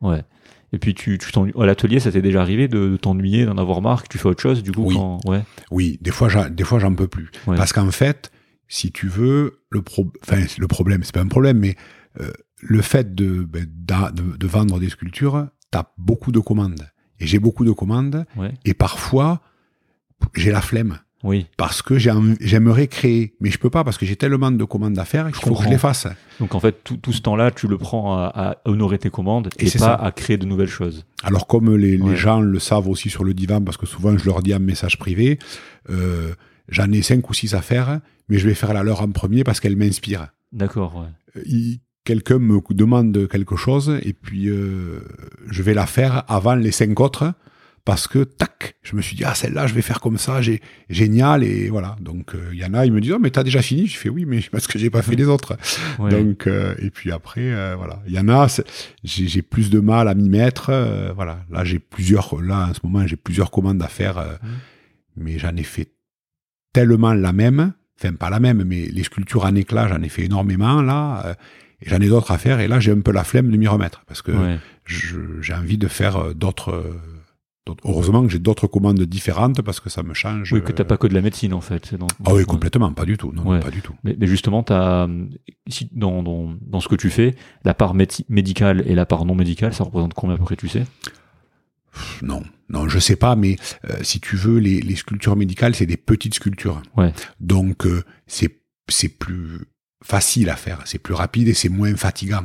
[0.00, 0.22] Ouais.
[0.72, 1.52] Et puis tu, tu t'ennuies.
[1.56, 4.26] À l'atelier, ça t'est déjà arrivé de, de t'ennuyer, d'en avoir marre, que tu fais
[4.26, 4.94] autre chose, du coup, Oui.
[4.96, 5.20] quand.
[5.24, 5.42] Ouais.
[5.70, 7.30] Oui, des fois, j'en- des fois, j'en peux plus.
[7.46, 8.32] Parce qu'en fait,
[8.66, 11.76] si tu veux, le, pro enfin, le problème, c'est pas un problème, mais
[12.20, 16.88] euh, le fait de, ben, de, de vendre des sculptures, t'as beaucoup de commandes.
[17.20, 18.52] Et j'ai beaucoup de commandes, Ouais.
[18.64, 19.40] et parfois,
[20.34, 20.98] j'ai la flemme.
[21.22, 21.46] Oui.
[21.56, 25.06] Parce que j'aimerais créer, mais je peux pas parce que j'ai tellement de commandes à
[25.06, 26.06] faire qu'il faut que je les fasse.
[26.38, 29.48] Donc en fait, tout, tout ce temps-là, tu le prends à, à honorer tes commandes
[29.58, 29.94] Et pas ça.
[29.94, 31.06] à créer de nouvelles choses.
[31.22, 34.26] Alors comme les, les gens le savent aussi sur le divan, parce que souvent je
[34.26, 35.38] leur dis en message privé,
[35.88, 36.34] euh,
[36.68, 39.44] j'en ai cinq ou six à faire, mais je vais faire la leur en premier
[39.44, 40.26] parce qu'elle m'inspire.
[40.52, 41.42] D'accord, ouais.
[42.04, 45.00] Quelqu'un me demande quelque chose et puis euh,
[45.48, 47.32] je vais la faire avant les cinq autres
[47.86, 50.62] parce que tac, je me suis dit ah celle-là je vais faire comme ça, j'ai
[50.88, 51.96] génial et voilà.
[52.00, 53.98] Donc euh, il y en a, ils me disent oh, mais t'as déjà fini, je
[53.98, 55.56] fais oui mais parce que j'ai pas fait les autres.
[55.98, 56.10] Ouais.
[56.10, 58.46] Donc euh, et puis après euh, voilà, il y en a,
[59.02, 60.70] j'ai plus de mal à m'y mettre.
[60.70, 64.32] euh, voilà, là j'ai plusieurs, là en ce moment j'ai plusieurs commandes à faire, euh,
[65.16, 65.90] mais j'en ai fait
[66.72, 70.24] tellement la même, enfin pas la même, mais les sculptures en éclat j'en ai fait
[70.24, 71.36] énormément là.
[71.84, 73.68] Et j'en ai d'autres à faire et là j'ai un peu la flemme de m'y
[73.68, 74.58] remettre parce que Ouais.
[74.86, 76.70] j'ai envie de faire euh, d'autres.
[76.70, 77.00] euh,
[77.66, 80.52] d'autres- Heureusement que j'ai d'autres commandes différentes parce que ça me change.
[80.52, 81.94] Oui, que t'as euh, pas que de la médecine en fait.
[81.94, 83.32] dans- Ah oui, complètement, pas du tout.
[83.32, 83.94] Non, pas du tout.
[84.04, 85.08] Mais, mais justement, t'as,
[85.68, 89.24] si, dans, dans, dans ce que tu fais, la part médi- médicale et la part
[89.24, 90.84] non médicale, ça représente combien à peu près, tu sais?
[92.22, 93.56] Non, non, je sais pas, mais
[93.88, 96.82] euh, si tu veux, les, les sculptures médicales, c'est des petites sculptures.
[96.96, 97.12] Ouais.
[97.40, 99.60] Donc euh, c'est c'est plus
[100.04, 102.44] facile à faire, c'est plus rapide et c'est moins fatigant.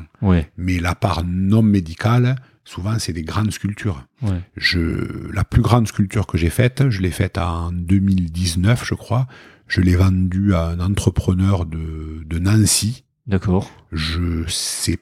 [0.57, 4.05] Mais la part non médicale, souvent c'est des grandes sculptures.
[4.21, 4.41] ouais.
[4.55, 9.27] Je, la plus grande sculpture que j'ai faite, je l'ai faite en 2019, je crois.
[9.67, 13.03] Je l'ai vendue à un entrepreneur de, de Nancy.
[13.27, 13.69] D'accord.
[13.91, 14.97] Je sais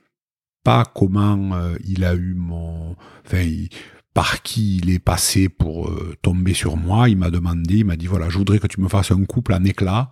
[0.63, 2.95] pas comment euh, il a eu mon,
[3.25, 3.69] enfin, il-
[4.13, 7.07] par qui il est passé pour euh, tomber sur moi.
[7.07, 9.53] Il m'a demandé, il m'a dit voilà, je voudrais que tu me fasses un couple
[9.53, 10.11] en éclat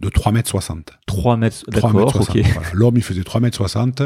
[0.00, 0.92] de 3 mètres 60.
[1.06, 2.36] 3 mètres, 3 mètres d'accord, 60.
[2.36, 2.46] ok.
[2.52, 2.68] voilà.
[2.72, 4.02] L'homme, il faisait 3 mètres 60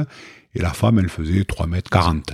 [0.54, 2.32] et la femme, elle faisait 3 mètres 40.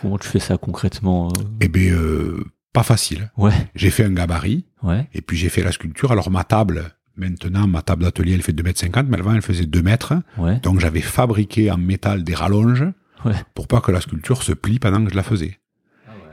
[0.00, 1.42] Comment tu fais ça concrètement euh?
[1.60, 3.30] Eh bien, euh, pas facile.
[3.36, 6.12] Ouais, J'ai fait un gabarit ouais, et puis j'ai fait la sculpture.
[6.12, 9.82] Alors ma table, Maintenant, ma table d'atelier, elle fait 2m50, mais avant, elle faisait 2
[9.82, 10.14] mètres.
[10.36, 10.60] Ouais.
[10.60, 12.84] Donc, j'avais fabriqué en métal des rallonges
[13.24, 13.34] Ouais.
[13.54, 15.58] pour pas que la sculpture se plie pendant que je la faisais.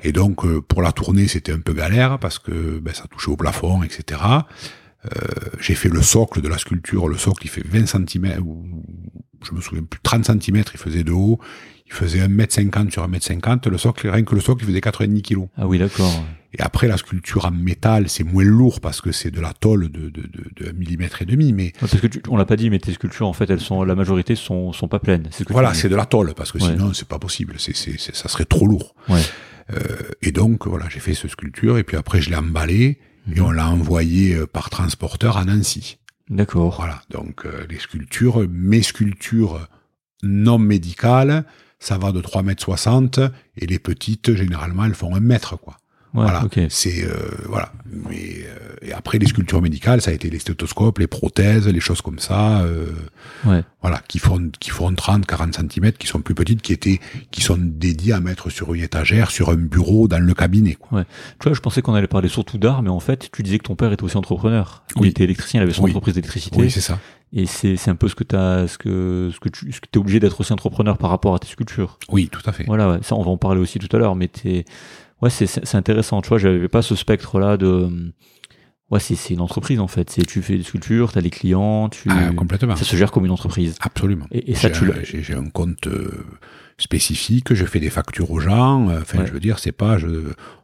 [0.04, 3.32] Et donc, euh, pour la tournée, c'était un peu galère parce que ben, ça touchait
[3.32, 4.22] au plafond, etc.
[5.06, 7.08] Euh, j'ai fait le socle de la sculpture.
[7.08, 8.66] Le socle, il fait 20 cm, ou
[9.48, 11.40] je me souviens plus, 30 cm, il faisait de haut.
[11.88, 13.70] Il faisait 1m50 sur 1m50.
[13.70, 15.48] Le socle, rien que le socle, il faisait 90 kg.
[15.56, 16.12] Ah oui, d'accord.
[16.58, 19.90] Et après, la sculpture en métal, c'est moins lourd parce que c'est de la tôle
[19.92, 21.54] de, de, de, de 1 mm et demi.
[21.54, 23.84] Mais Parce que tu, on l'a pas dit, mais tes sculptures, en fait, elles sont,
[23.84, 25.28] la majorité sont, sont pas pleines.
[25.32, 26.72] Ce que voilà, c'est de la tôle parce que Ouais.
[26.72, 27.54] sinon, c'est pas possible.
[27.60, 28.96] C'est, c'est, ça serait trop lourd.
[29.10, 29.22] Ouais.
[29.74, 29.78] Euh,
[30.24, 32.98] et donc, voilà, j'ai fait ce sculpture et puis après, je l'ai emballé
[33.34, 35.98] et on l'a envoyé euh, par transporteur à Nancy.
[36.30, 36.76] D'accord.
[36.78, 39.68] Voilà, donc euh, les sculptures, mes sculptures
[40.24, 41.46] non médicales,
[41.80, 43.20] ça va de 3 mètres 60
[43.58, 45.78] et les petites, généralement, elles font un mètre, quoi.
[46.16, 47.14] Ouais, voilà, c'est euh,
[47.48, 47.72] voilà.
[47.92, 51.80] Mais euh, et après les sculptures médicales, ça a été les stéthoscopes, les prothèses, les
[51.80, 52.62] choses comme ça.
[52.62, 52.88] euh,
[53.46, 53.64] Ouais.
[53.82, 57.00] voilà, qui font qui font 30, 40 cm, qui sont plus petites, qui étaient
[57.32, 60.76] qui sont dédiées à mettre sur une étagère, sur un bureau, dans le cabinet.
[60.76, 61.04] Quoi.
[61.40, 63.64] Tu vois, je pensais qu'on allait parler surtout d'art, mais en fait, tu disais que
[63.66, 64.84] ton père était aussi entrepreneur.
[64.96, 65.08] Il Oui.
[65.10, 65.92] était électricien, il avait son Oui.
[65.92, 66.58] entreprise d'électricité.
[66.60, 66.98] Oui, c'est ça.
[67.34, 69.88] et c'est, c'est un peu ce que t'as, ce que, ce que tu, ce que
[69.92, 71.98] t'es obligé d'être aussi entrepreneur par rapport à tes sculptures.
[72.10, 72.64] Oui, tout à fait.
[72.66, 73.00] Voilà, ouais.
[73.02, 74.64] Ça, on va en parler aussi tout à l'heure, mais t'es,
[75.22, 76.22] ouais, c'est, intéressant.
[76.22, 78.14] Tu vois, j'avais pas ce spectre-là de,
[78.92, 80.10] ouais, c'est, c'est une entreprise, en fait.
[80.10, 82.76] C'est, tu fais des sculptures, t'as les clients, tu, Ah, complètement.
[82.76, 83.76] ça se gère comme une entreprise.
[83.82, 84.26] Absolument.
[84.32, 85.88] Et, et ça, tu J'ai j'ai un compte
[86.78, 88.90] spécifique, je fais des factures aux gens.
[88.90, 89.28] euh, Enfin, Ouais.
[89.28, 90.08] je veux dire, c'est pas, je,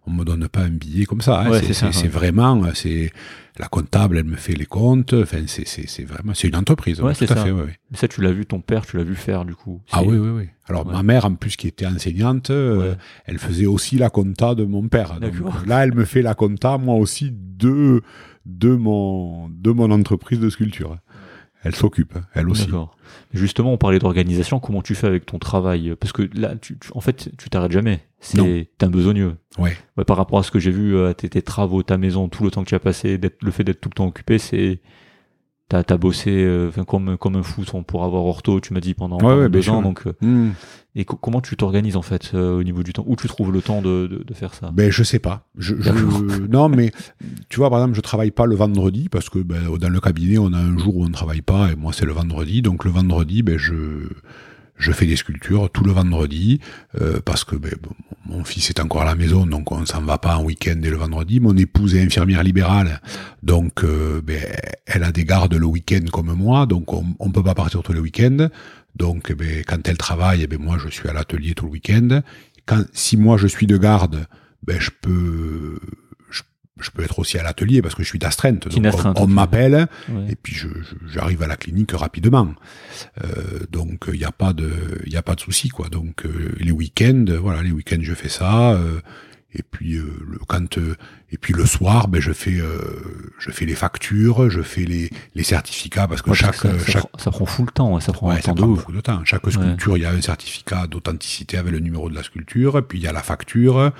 [0.06, 1.42] on me donne pas un billet comme ça.
[1.42, 3.12] hein, Ouais, c'est vraiment, euh, c'est
[3.58, 5.14] la comptable, elle me fait les comptes.
[5.14, 7.00] Enfin, c'est vraiment, c'est une entreprise.
[7.02, 7.36] Ouais, tout à ça.
[7.38, 7.52] fait.
[7.52, 7.80] ouais, ouais.
[7.92, 9.82] mais ça, tu l'as vu, ton père, tu l'as vu faire, du coup.
[9.92, 10.50] Ah oui, oui, oui.
[10.68, 12.96] Alors ma mère, en plus, qui était enseignante, euh,
[13.26, 15.20] elle faisait aussi la compta de mon père.
[15.20, 15.34] Donc
[15.66, 18.02] là, elle me fait la compta, moi aussi, de
[18.48, 20.98] de mon de mon entreprise de sculpture.
[21.64, 22.66] Elle s'occupe, elle aussi.
[22.66, 22.98] D'accord.
[23.34, 24.60] Justement, on parlait d'organisation.
[24.60, 25.96] Comment tu fais avec ton travail?
[26.00, 28.00] Parce que là, tu, tu- en fait, tu t'arrêtes jamais.
[28.20, 29.36] C'est un besogneux.
[29.60, 29.78] Ouais.
[29.98, 32.44] Ouais, par rapport à ce que j'ai vu, euh, tes, tes travaux, ta maison, tout
[32.44, 34.80] le temps que tu as passé, le fait d'être tout le temps occupé, c'est
[35.72, 38.60] t'as as bossé euh, comme comme un fou pour avoir ortho.
[38.60, 39.82] Tu m'as dit pendant, Ouais, pendant ouais, deux ans.
[39.82, 40.52] Donc, euh, Hmm.
[40.96, 43.04] et co- comment tu t'organises en fait euh, au niveau du temps?
[43.08, 44.72] Où tu trouves le temps de, de, de faire ça?
[44.74, 45.48] Ben je sais pas.
[45.58, 46.22] Je, je- D'accord.
[46.50, 46.92] non mais
[47.50, 50.38] tu vois par exemple je travaille pas le vendredi parce que ben, dans le cabinet
[50.38, 52.84] on a un jour où on ne travaille pas et moi c'est le vendredi donc
[52.86, 53.74] le vendredi ben je
[54.82, 56.60] je fais des sculptures tout le vendredi
[57.00, 57.74] euh, parce que ben,
[58.26, 60.90] mon fils est encore à la maison donc on s'en va pas en week-end et
[60.90, 61.40] le vendredi.
[61.40, 63.02] Mon épouse est infirmière libérale
[63.44, 64.44] donc euh, ben,
[64.86, 67.94] elle a des gardes le week-end comme moi donc on, on peut pas partir tous
[67.94, 68.50] les week-ends
[68.96, 72.22] donc ben, quand elle travaille ben moi je suis à l'atelier tout le week-end
[72.66, 74.26] quand si moi je suis de garde,
[74.64, 75.80] ben je peux
[76.80, 78.68] je, peux être aussi à l'atelier parce que je suis d'astreinte.
[78.68, 80.28] Donc, astreinte, on, on m'appelle Ouais.
[80.32, 80.56] et puis
[81.08, 82.54] j'arrive à la clinique rapidement.
[83.24, 84.72] Euh, donc il n'y a pas de
[85.06, 85.90] il a pas de souci quoi.
[85.90, 88.72] Donc euh, les week-ends, voilà, les week-ends je fais ça.
[88.74, 89.00] euh,
[89.54, 90.96] et puis euh, le, quand euh,
[91.30, 92.80] et puis le soir, ben je fais euh,
[93.38, 96.86] je fais les factures, je fais les, les certificats parce que Ouais, chaque ça, ça,
[96.92, 98.70] chaque prend, ça prend full temps, ouais, ça prend un Ouais, ça temps de prend
[98.70, 98.80] ouf.
[98.80, 99.22] beaucoup de temps.
[99.26, 103.00] Chaque sculpture, il y a un certificat d'authenticité avec le numéro de la sculpture, puis
[103.00, 103.92] il y a la facture,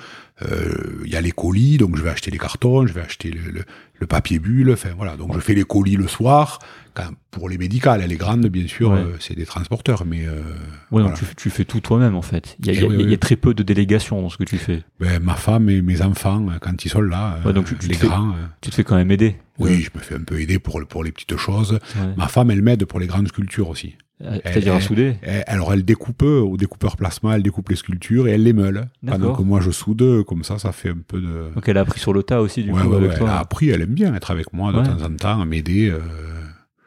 [1.04, 3.50] il y a les colis, donc je vais acheter les cartons, je vais acheter le,
[3.50, 3.64] le-
[4.00, 6.58] le papier bulle, enfin voilà, donc je fais les colis le soir.
[6.94, 8.98] Quand, pour les médicales, les grandes, bien sûr, Ouais.
[8.98, 10.42] euh, c'est des transporteurs, mais euh, Ouais,
[10.90, 11.08] voilà.
[11.08, 12.56] donc tu, tu fais tout toi-même en fait.
[12.60, 13.18] Il y Eh y a- oui, il y a oui.
[13.18, 14.82] très peu de délégation dans ce que tu fais.
[15.00, 17.76] ben, ma femme et mes enfants, euh, quand ils sont là, euh, Ouais, donc tu-
[17.78, 19.36] tu les te fais- grands, euh, Tu te fais quand même aider.
[19.58, 21.72] oui, je me fais un peu aider pour, pour les petites choses.
[21.96, 22.14] Ouais.
[22.16, 23.96] Ma femme, elle m'aide pour les grandes sculptures aussi.
[24.24, 25.16] Euh, C'est-à-dire à souder.
[25.48, 28.88] Alors elle découpe euh, au découpeur plasma, elle découpe les sculptures et elle les meule.
[29.06, 31.52] Pendant que moi je soude, comme ça, ça fait un peu de.
[31.54, 33.26] Donc elle a appris sur le tas aussi du ouais, coup ouais, avec ouais, toi.
[33.28, 35.90] Elle a appris, elle aime bien être avec moi de temps en temps, à m'aider.
[35.90, 35.98] euh,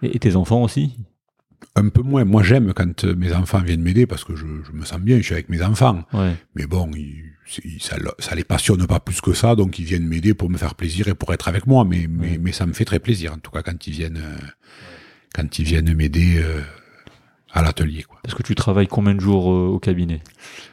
[0.01, 0.95] Et, et tes enfants aussi
[1.77, 2.23] un peu moins.
[2.23, 5.17] Moi j'aime quand euh, mes enfants viennent m'aider parce que je, je me sens bien,
[5.17, 6.03] je suis avec mes enfants.
[6.55, 7.23] Mais bon, ils-
[7.79, 10.73] ça, ça les passionne pas plus que ça, donc ils viennent m'aider pour me faire
[10.75, 11.83] plaisir et pour être avec moi.
[11.83, 14.38] Mais, mais, mais ça me fait très plaisir, en tout cas quand ils viennent, euh,
[15.36, 16.61] quand ils viennent m'aider euh,
[17.56, 18.03] à l'atelier.
[18.03, 18.20] quoi.
[18.22, 20.22] Parce que tu travailles combien de jours euh, au cabinet?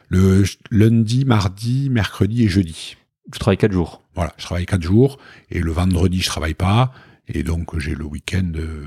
[0.09, 2.97] Le lundi, mardi, mercredi et jeudi.
[3.33, 4.03] Tu travailles quatre jours?
[4.15, 5.17] Voilà, je travaille quatre jours
[5.51, 6.93] et le vendredi je travaille pas
[7.29, 8.85] et donc j'ai le week-end euh,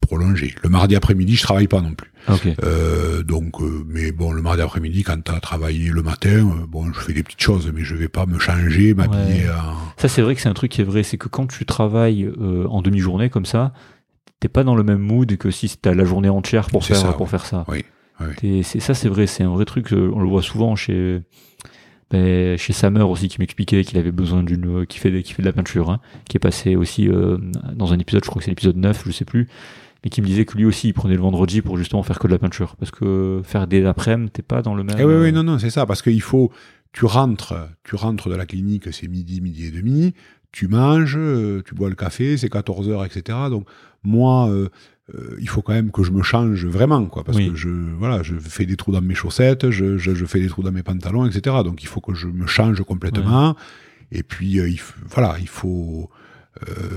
[0.00, 0.54] prolongé.
[0.62, 2.10] Le mardi après-midi je travaille pas non plus.
[2.26, 2.34] Ah.
[2.62, 3.54] Euh, donc,
[3.86, 7.40] mais bon, le mardi après-midi quand t'as travaillé le matin, bon, je fais des petites
[7.42, 9.44] choses, mais je vais pas me changer, m'habiller.
[9.44, 9.50] Ouais.
[9.50, 11.64] en- Ça c'est vrai que c'est un truc qui est vrai, c'est que quand tu
[11.64, 12.28] travailles
[12.68, 13.72] en demi-journée comme ça,
[14.44, 17.12] t'es pas dans le même mood que si t'as la journée entière pour faire ça,
[17.14, 17.64] pour faire ça.
[17.66, 17.82] Oui,
[18.20, 18.26] oui.
[18.36, 19.90] T'es- c'est ça c'est vrai, c'est un vrai truc.
[19.94, 21.22] euh, On le voit souvent chez
[22.10, 25.32] ben, chez sa mère aussi qui m'expliquait qu'il avait besoin d'une euh, qui fait qui
[25.32, 27.38] fait de la peinture hein, qui est passé aussi euh,
[27.74, 29.48] dans un épisode je crois que c'est l'épisode 9 je sais plus
[30.04, 32.26] mais qui me disait que lui aussi il prenait le vendredi pour justement faire que
[32.26, 35.14] de la peinture parce que faire des après-midi t'es pas dans le même Eh oui,
[35.14, 36.52] oui, non, non, c'est ça, parce qu'il faut,
[36.92, 40.12] tu rentres, tu rentres de la clinique, c'est midi, midi et demi,
[40.54, 43.36] tu manges, euh, tu bois le café, c'est 14 heures, etc.
[43.50, 43.66] Donc,
[44.04, 44.68] moi, euh,
[45.12, 47.50] euh, il faut quand même que je me change vraiment, quoi, parce Oui.
[47.50, 50.46] que je, voilà, je fais des trous dans mes chaussettes, je, je, je fais des
[50.46, 51.56] trous dans mes pantalons, etc.
[51.64, 53.56] Donc, il faut que je me change complètement.
[54.12, 54.80] Et puis, euh, il,
[55.10, 56.08] voilà, il faut,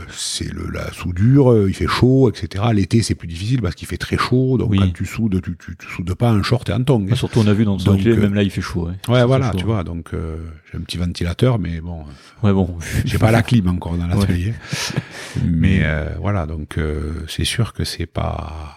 [0.09, 2.63] c'est le, la soudure, euh, il fait chaud, etc.
[2.73, 4.57] L'été, c'est plus difficile parce qu'il fait très chaud.
[4.57, 4.77] Donc, Oui.
[4.79, 7.07] quand tu soudes, tu, tu, tu soudes pas en short et en tongs.
[7.09, 8.93] Bah, surtout on a vu dans son Donc, euh, même là il fait chaud ouais,
[9.07, 9.57] Ouais, voilà, chaud.
[9.57, 9.83] tu vois.
[9.83, 10.37] Donc, euh,
[10.71, 12.03] j'ai un petit ventilateur, mais bon,
[12.43, 14.53] ouais bon j'ai pas la clim encore dans l'atelier.
[15.45, 18.75] Mais euh, voilà, donc euh, c'est sûr que c'est pas.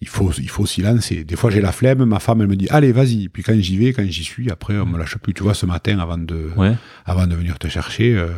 [0.00, 1.24] Il faut, il faut s'y lancer.
[1.24, 2.04] Des fois, j'ai la flemme.
[2.04, 3.28] Ma femme, elle me dit, allez, vas-y.
[3.30, 5.32] Puis quand j'y vais, quand j'y suis, après, on me lâche plus.
[5.32, 6.74] Tu vois, ce matin, avant de, ouais
[7.06, 8.28] avant de venir te chercher, euh,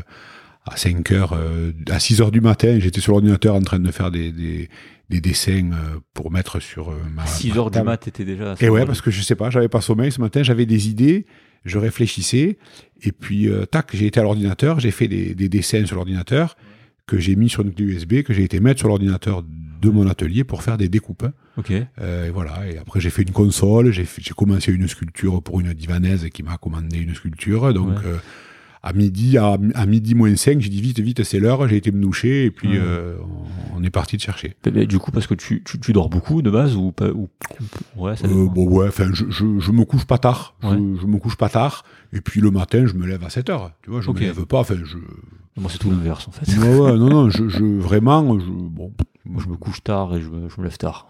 [0.67, 3.91] à 5 heures, euh, à 6 heures du matin, j'étais sur l'ordinateur en train de
[3.93, 4.69] faire des, des,
[5.11, 7.25] des dessins euh, pour mettre sur euh, ma.
[7.27, 9.37] 6 ma heures du mat t'étais déjà à Et ouais, ce- parce que je sais
[9.37, 11.27] pas, j'avais pas sommeil ce matin, j'avais des idées,
[11.65, 12.59] je réfléchissais,
[13.03, 16.57] et puis euh, tac, j'ai été à l'ordinateur, j'ai fait des, des dessins sur l'ordinateur
[17.07, 20.09] que j'ai mis sur une clé USB, que j'ai été mettre sur l'ordinateur de mon
[20.09, 21.27] atelier pour faire des découpes.
[21.59, 22.67] ok Euh, et voilà.
[22.69, 24.05] Et après, j'ai fait une console, j'ai
[24.37, 27.73] commencé une sculpture pour une divanaise qui m'a commandé une sculpture.
[27.73, 28.07] Donc, Ouais.
[28.07, 28.17] euh,
[28.89, 31.67] à midi, à, à midi moins 5, j'ai dit vite, vite, c'est l'heure.
[31.69, 33.17] J'ai été me doucher et puis euh,
[33.75, 34.55] on, on est parti de chercher.
[34.73, 37.29] Mais- du coup parce que tu, tu, tu dors beaucoup de base ou pas ou...
[37.97, 40.55] ouais ça Euh, bon, ouais, enfin, je, je, je me couche pas tard.
[40.63, 40.77] Je, Ouais.
[41.01, 41.85] je me couche pas tard.
[42.13, 43.73] Et puis le matin, je me lève à 7 heures.
[43.83, 44.17] Tu vois, je Ok.
[44.17, 44.61] me lève pas.
[44.61, 44.97] Enfin, je.
[45.61, 48.93] moi c'est tout l'inverse en fait Ouais, ouais, non, non, je, je vraiment, je, bon.
[49.29, 51.09] Moi je me couche tard et je me, je me lève tard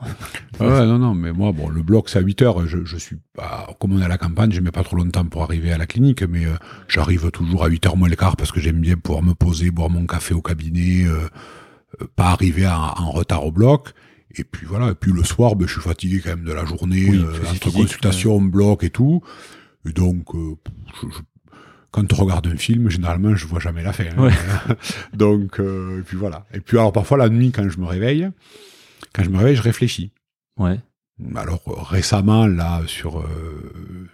[0.61, 2.67] Ouais, non, non, mais moi, bon, le bloc, c'est à 8 heures.
[2.67, 5.25] Je, je suis pas, comme on est à la campagne, je mets pas trop longtemps
[5.25, 6.55] pour arriver à la clinique, mais euh,
[6.89, 9.71] j'arrive toujours à 8 heures moins le quart parce que j'aime bien pouvoir me poser,
[9.71, 11.29] boire mon café au cabinet, euh,
[12.01, 13.93] euh, pas arriver à- en retard au bloc.
[14.39, 16.64] Et puis voilà, et puis le soir, ben, je suis fatigué quand même de la
[16.64, 19.23] journée, Oui, euh, entre consultation, bloc et tout.
[19.89, 20.57] Et donc, euh,
[21.03, 21.23] je- je-
[21.97, 24.05] quand on regarde un film, généralement, je vois jamais la fin.
[24.05, 24.22] hein.
[24.22, 24.32] Ouais.
[25.14, 26.44] donc, euh, et puis voilà.
[26.53, 28.28] Et puis alors parfois la nuit, quand je me réveille,
[29.14, 30.12] quand je me réveille, je réfléchis.
[30.59, 30.78] ouais
[31.34, 34.09] Alors récemment, là, sur euh,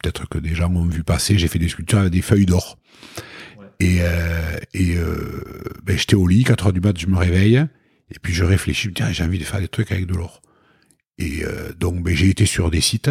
[0.00, 2.78] peut-être que des gens ont vu passer, j'ai fait des sculptures avec des feuilles d'or.
[3.58, 3.66] Ouais.
[3.80, 4.94] Et, euh, et
[5.82, 8.84] ben, j'étais au lit, 4 heures du mat, je me réveille, et puis je réfléchis,
[8.84, 10.42] je me dis, Ah, j'ai envie de faire des trucs avec de l'or.
[11.18, 11.42] Et
[11.78, 13.10] donc, ben, j'ai été sur des sites,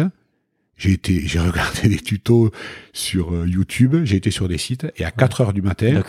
[0.80, 2.50] j'ai été, j'ai regardé des tutos
[2.92, 6.02] sur euh, YouTube, j'ai été sur des sites, et à 4 heures du matin,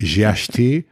[0.00, 0.86] j'ai acheté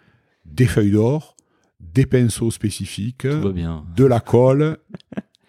[0.45, 1.37] des feuilles d'or,
[1.81, 3.85] des pinceaux spécifiques, bien.
[3.97, 4.79] de la colle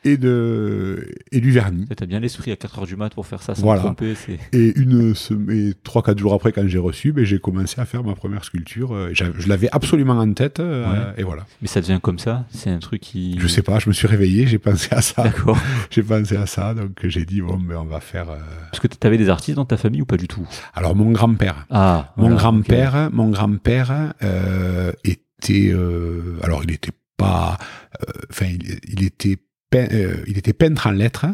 [0.06, 1.86] et de et du vernis.
[1.98, 3.82] T'as bien l'esprit à 4h du mat pour faire ça sans Voilà.
[3.82, 4.14] tromper.
[4.54, 5.14] Et une
[5.50, 8.46] et trois quatre jours après quand j'ai reçu, ben, j'ai commencé à faire ma première
[8.46, 8.94] sculpture.
[8.94, 11.46] Euh, Je l'avais absolument en tête euh, et voilà.
[11.62, 13.36] Mais ça devient comme ça C'est un truc qui.
[13.40, 15.58] Je sais pas, je me suis réveillé, j'ai pensé à ça, D'accord.
[15.90, 18.30] j'ai pensé à ça, donc j'ai dit bon ben on va faire.
[18.30, 18.38] euh,
[18.72, 20.48] Parce que t'avais des artistes dans ta famille ou pas du tout?
[20.76, 22.14] Alors mon grand-père, Ah.
[22.18, 27.58] mon voilà, grand-père, mon grand-père euh, était euh, alors il était pas,
[28.02, 29.38] euh, enfin il, il était
[29.76, 31.26] euh, il était peintre en lettres.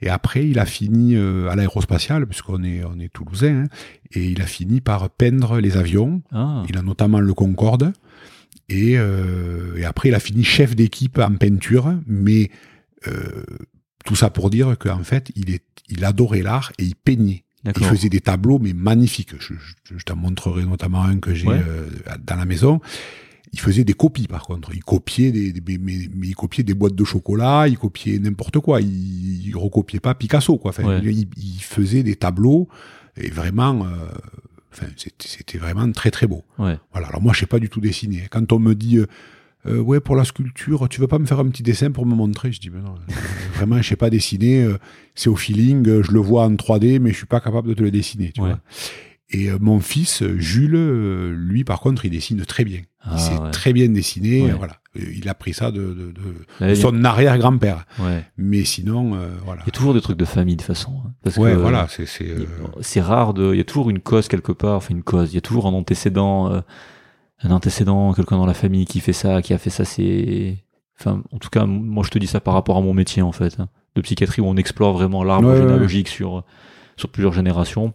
[0.00, 3.68] Et après, il a fini euh, à l'aérospatiale, puisqu'on est, on est toulousain, hein,
[4.12, 6.22] et il a fini par peindre les avions.
[6.32, 6.64] Ah.
[6.68, 7.92] Il a notamment le Concorde.
[8.68, 11.94] Et, euh, et après, il a fini chef d'équipe en peinture.
[12.06, 12.50] Mais
[14.04, 17.44] tout ça pour dire qu'en fait, il, est, il adorait l'art et il peignait.
[17.64, 19.34] Il faisait des tableaux, mais magnifiques.
[19.40, 19.52] Je,
[19.84, 21.60] je, je t'en montrerai notamment un que j'ai Ouais.
[21.66, 21.86] euh,
[22.24, 22.80] dans la maison.
[23.52, 24.70] Il faisait des copies, par contre.
[24.74, 28.18] Il copiait des, des- mais, mais- mais il copiait des boîtes de chocolat, il copiait
[28.18, 28.80] n'importe quoi.
[28.80, 30.70] Il, il recopiait pas Picasso, quoi.
[30.70, 31.00] Enfin, Ouais.
[31.04, 32.68] il, il faisait des tableaux
[33.16, 33.88] et vraiment, euh,
[34.72, 36.44] enfin, c'était vraiment très très beau.
[36.58, 36.76] Ouais.
[36.92, 37.08] Voilà.
[37.08, 38.24] Alors moi, je sais pas du tout dessiner.
[38.30, 39.06] Quand on me dit, euh,
[39.66, 42.14] euh, ouais, pour la sculpture, tu veux pas me faire un petit dessin pour me
[42.14, 42.52] montrer?
[42.52, 43.12] Je dis, mais non, euh,
[43.54, 44.62] vraiment, je sais pas dessiner.
[44.62, 44.76] euh,
[45.14, 46.02] C'est au feeling.
[46.02, 48.30] Je le vois en 3D, mais je suis pas capable de te le dessiner.
[48.32, 48.48] Tu Ouais.
[48.50, 48.60] vois
[49.30, 52.80] et euh, mon fils, euh, Jules, euh, lui, par contre, il dessine très bien.
[53.02, 53.50] Ah, il sait ouais.
[53.50, 54.42] très bien dessiner.
[54.42, 54.52] Ouais.
[54.52, 54.74] Voilà.
[54.94, 56.12] Il a pris ça de,
[56.74, 57.84] son arrière-grand-père.
[58.00, 58.24] Ouais.
[58.36, 59.62] Mais sinon, euh, voilà.
[59.62, 60.92] Il y a toujours des trucs de famille de toute façon.
[61.06, 61.86] hein, Parce Ouais, que, voilà.
[61.88, 63.52] C'est, euh, rare de.
[63.54, 64.76] Il y a toujours une cause quelque part.
[64.76, 65.30] Enfin, une cause.
[65.32, 66.50] Il y a toujours un antécédent.
[66.52, 66.60] euh,
[67.42, 69.84] un antécédent, quelqu'un dans la famille qui fait ça, qui a fait ça.
[69.84, 70.56] C'est.
[70.98, 73.30] Enfin, en tout cas, moi, je te dis ça par rapport à mon métier, en
[73.30, 76.42] fait, hein, de psychiatrie, où on explore vraiment l'arbre généalogique sur
[76.96, 77.92] sur plusieurs générations.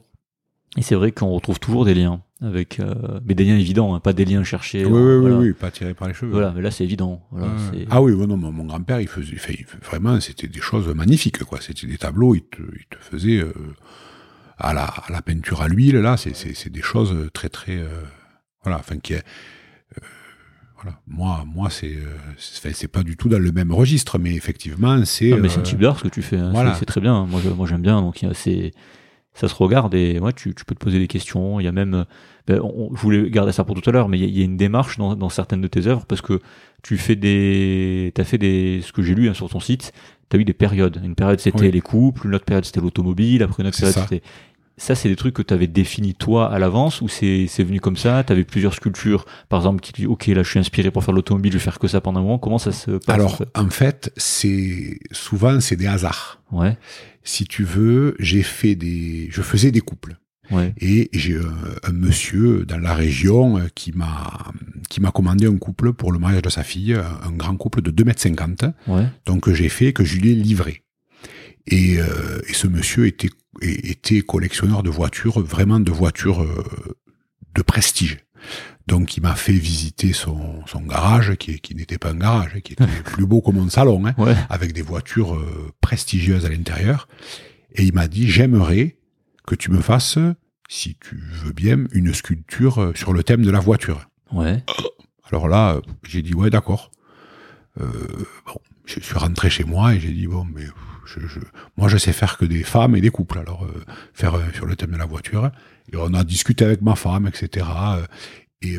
[0.76, 2.95] Et c'est vrai qu'on retrouve toujours des liens avec, euh,
[3.26, 4.84] mais des liens évidents, hein, pas des liens cherchés.
[4.86, 5.38] oui, oui, voilà.
[5.38, 6.32] oui, oui, pas tiré par les cheveux.
[6.32, 7.21] Voilà, mais là c'est évident.
[7.32, 11.43] Voilà, c'est- Ah oui, non, mon, grand-père, il faisait, il vraiment, c'était des choses magnifiques,
[11.43, 11.59] quoi.
[11.61, 13.53] C'était des tableaux, il te, il te faisait, euh,
[14.57, 17.88] à la, à la peinture à l'huile, là, c'est, des choses très, très, euh,
[18.63, 19.24] voilà, enfin, qui est,
[20.82, 20.99] voilà.
[21.07, 21.97] Moi, moi, c'est,
[22.38, 25.30] c'est, pas du tout dans le même registre, mais effectivement, c'est.
[25.30, 26.38] Non, mais c'est un type d'art ce que tu fais.
[26.38, 26.49] hein.
[26.51, 26.74] voilà.
[26.76, 27.26] C'est, très bien.
[27.26, 28.01] Moi, je- moi, j'aime bien.
[28.01, 28.71] Donc, c'est,
[29.34, 31.59] ça se regarde et ouais, tu, tu peux te poser des questions.
[31.59, 32.05] Il y a même,
[32.47, 34.38] ben, on- je voulais garder ça pour tout à l'heure, mais il y a, il
[34.38, 36.39] y a une démarche dans, dans certaines de tes œuvres parce que
[36.84, 39.91] tu fais des, t'as fait des, ce que j'ai lu hein, sur ton site,
[40.29, 41.01] t'as eu des périodes.
[41.03, 41.71] Une période c'était Oui.
[41.71, 44.21] les couples, une autre période c'était l'automobile, après une autre période c'était.
[44.75, 47.79] Ça, c'est des trucs que tu avais définis toi à l'avance ou c'est c'est venu
[47.79, 48.23] comme ça?
[48.23, 51.13] Tu avais plusieurs sculptures, par exemple, qui disent Ok, là je suis inspiré pour faire
[51.13, 52.39] l'automobile, je vais faire que ça pendant un moment.
[52.39, 56.41] Comment ça se passe Alors, en fait, c'est souvent c'est des hasards.
[56.51, 56.75] Ouais,
[57.24, 60.17] Si tu veux, j'ai fait des, je faisais des couples.
[60.51, 64.51] ouais, Et j'ai un, un monsieur dans la région euh, qui m'a
[64.89, 67.82] qui m'a commandé un couple pour le mariage de sa fille, un, un grand couple
[67.82, 68.65] de 2 mètres 50.
[68.88, 70.84] ouais, Donc que j'ai fait, que je lui ai livré.
[71.65, 73.30] Et, euh, et ce monsieur était
[73.61, 76.63] était collectionneur de voitures, vraiment de voitures euh,
[77.55, 78.17] de prestige.
[78.87, 82.73] Donc il m'a fait visiter son, son garage, qui, qui n'était pas un garage, qui
[82.73, 84.35] était plus beau que mon salon, hein, ouais.
[84.49, 87.07] avec des voitures euh, prestigieuses à l'intérieur.
[87.75, 88.97] Et il m'a dit, j'aimerais
[89.45, 90.17] que tu me fasses,
[90.69, 94.09] si tu veux bien, une sculpture euh, sur le thème de la voiture.
[94.31, 94.63] Ouais,
[95.31, 96.91] Alors là, euh, j'ai dit, ouais, d'accord.
[97.79, 97.87] Euh,
[98.45, 100.65] bon, je suis rentré chez moi et j'ai dit, bon, mais
[101.05, 101.39] je, je,
[101.77, 103.39] moi, je sais faire que des femmes et des couples.
[103.39, 103.83] Alors, euh,
[104.13, 105.51] faire euh, sur le thème de la voiture.
[105.91, 107.65] Et on a discuté avec ma femme, etc.
[107.97, 108.05] euh,
[108.61, 108.77] Et,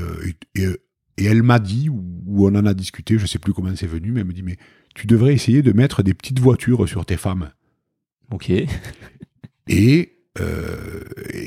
[1.16, 4.10] et, elle m'a dit, ou on en a discuté, je sais plus comment c'est venu,
[4.12, 4.56] mais elle me dit, mais
[4.94, 7.50] tu devrais essayer de mettre des petites voitures sur tes femmes.
[8.30, 8.50] ok.
[9.68, 10.10] Et,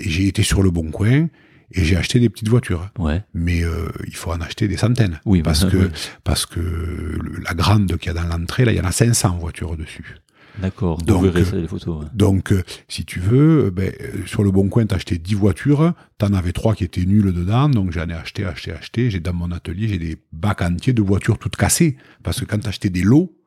[0.05, 1.27] j'ai été sur le bon coin
[1.73, 2.89] et j'ai acheté des petites voitures.
[2.97, 5.19] Ouais, Mais euh, il faut en acheter des centaines.
[5.25, 5.89] oui, parce bah, que
[6.23, 8.91] parce que le- la grande qu'il y a dans l'entrée, là, il y en a
[8.93, 10.15] 500 voitures dessus.
[10.59, 12.01] D'accord, vous Donc, verrez ça, les photos.
[12.03, 12.09] ouais.
[12.13, 15.35] Donc, euh, si tu veux, euh, ben, euh, sur le bon coin, t'as acheté 10
[15.35, 19.09] voitures, t'en avais trois qui étaient nulles dedans, donc j'en ai acheté, acheté, acheté.
[19.11, 22.59] J'ai dans mon atelier, j'ai des bacs entiers de voitures toutes cassées, parce que quand
[22.59, 23.37] t'achetais des lots,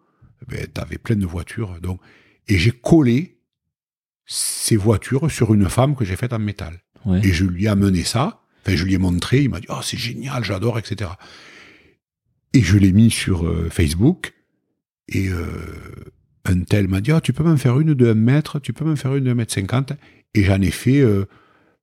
[0.48, 1.80] ben, t'avais plein de voitures.
[1.80, 2.00] Donc,
[2.48, 3.38] et j'ai collé
[4.26, 6.80] ces voitures sur une femme que j'ai faite en métal.
[7.04, 8.42] Ouais, Et je lui ai amené ça.
[8.64, 9.42] Enfin, je lui ai montré.
[9.42, 11.10] Il m'a dit, oh, c'est génial, j'adore, etc.
[12.52, 14.34] Et je l'ai mis sur euh, Facebook.
[15.08, 15.46] Et euh,
[16.46, 18.84] un tel m'a dit, oh, tu peux m'en faire une de 1 mètre, tu peux
[18.84, 19.92] m'en faire une de 1 mètre 50.
[20.34, 21.26] Et j'en ai fait euh,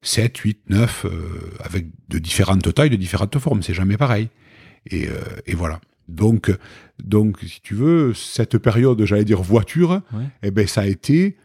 [0.01, 1.09] 7, 8, 9, euh,
[1.63, 3.61] avec de différentes tailles, de différentes formes.
[3.61, 4.29] C'est jamais pareil.
[4.89, 5.13] Et, euh,
[5.45, 5.79] et voilà.
[6.07, 6.51] Donc,
[7.03, 10.23] donc, si tu veux, cette période, j'allais dire voiture, Ouais.
[10.43, 11.37] eh ben, ça a été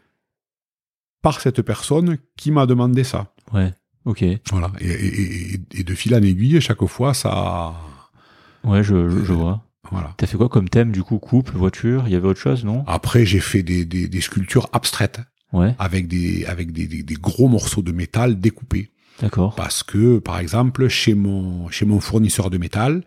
[1.21, 3.33] par cette personne qui m'a demandé ça.
[3.53, 3.71] ouais,
[4.05, 4.23] ok.
[4.51, 4.71] Voilà.
[4.79, 7.73] Et, et- et- et de fil en aiguille, chaque fois, ça.
[8.63, 9.63] Ouais, je, je, je vois.
[9.93, 10.13] Voilà.
[10.17, 12.83] T'as fait quoi comme thème, du coup Couple, voiture Il y avait autre chose, non?
[12.87, 15.21] Après, j'ai fait des, des, des sculptures abstraites
[15.53, 18.89] Ouais, avec des avec des, des, des gros morceaux de métal découpés.
[19.21, 19.53] d'accord.
[19.55, 23.03] Parce que, par exemple, chez mon chez mon fournisseur de métal,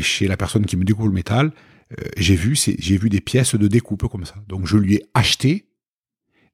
[0.00, 1.52] chez la personne qui me découpe le métal,
[1.92, 4.36] euh, j'ai vu j'ai vu des pièces de découpe comme ça.
[4.48, 5.66] Donc, je lui ai acheté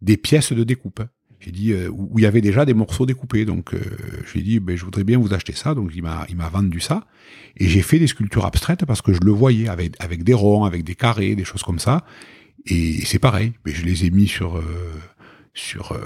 [0.02, 1.00] des pièces de découpe.
[1.40, 3.44] J'ai dit euh, où il y avait déjà des morceaux découpés.
[3.44, 3.80] Donc, euh,
[4.26, 5.74] je lui ai dit, ben, je voudrais bien vous acheter ça.
[5.74, 7.06] Donc, il m'a il m'a vendu ça.
[7.56, 10.64] Et j'ai fait des sculptures abstraites parce que je le voyais avec avec des ronds,
[10.64, 12.04] avec des carrés, des choses comme ça.
[12.66, 13.54] Et c'est pareil.
[13.64, 14.62] Mais je les ai mis sur euh,
[15.54, 15.98] sur euh,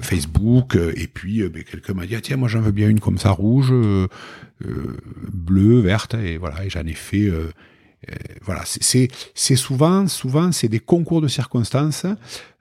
[0.00, 0.76] Facebook.
[0.96, 3.18] Et puis, euh, ben, quelqu'un m'a dit, ah, tiens, moi j'en veux bien une comme
[3.18, 4.08] ça, rouge, euh,
[5.32, 6.14] bleue, verte.
[6.14, 6.64] Et voilà.
[6.64, 7.30] Et j'en ai fait.
[8.08, 9.08] Euh, voilà, c'est-
[9.56, 12.06] souvent, souvent, c'est des concours de circonstances.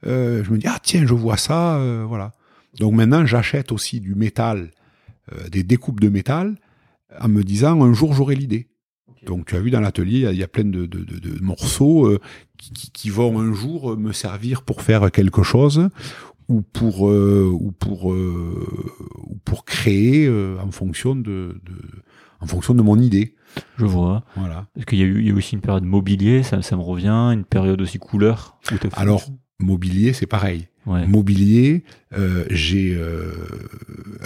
[0.05, 2.33] Euh, je me dis ah tiens, je vois ça, euh, voilà.
[2.79, 4.71] Donc maintenant, j'achète aussi du métal,
[5.51, 6.55] des découpes de métal,
[7.19, 8.67] en me disant un jour j'aurai l'idée.
[9.25, 11.03] Donc tu as vu dans l'atelier, il y a- il y, a plein de, de-
[11.03, 12.17] de- de morceaux
[12.93, 15.89] qui, vont un jour me servir pour faire quelque chose
[16.47, 21.75] ou pour ou pour ou pour créer en fonction de, de
[22.39, 23.35] en fonction de mon idée.
[23.77, 24.23] Je vois.
[24.35, 24.67] Voilà.
[24.73, 26.81] Parce qu'il y a eu, il y a aussi une période mobilier, ça, ça me
[26.81, 28.57] revient, une période aussi couleur.
[28.93, 29.23] Alors
[29.59, 30.67] mobilier, c'est pareil.
[30.85, 31.83] ouais, Mobilier,
[32.17, 33.33] euh, j'ai euh,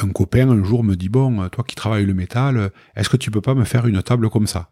[0.01, 3.31] un copain un jour me dit bon, toi qui travailles le métal, est-ce que tu
[3.31, 4.69] peux pas me faire une table comme ça?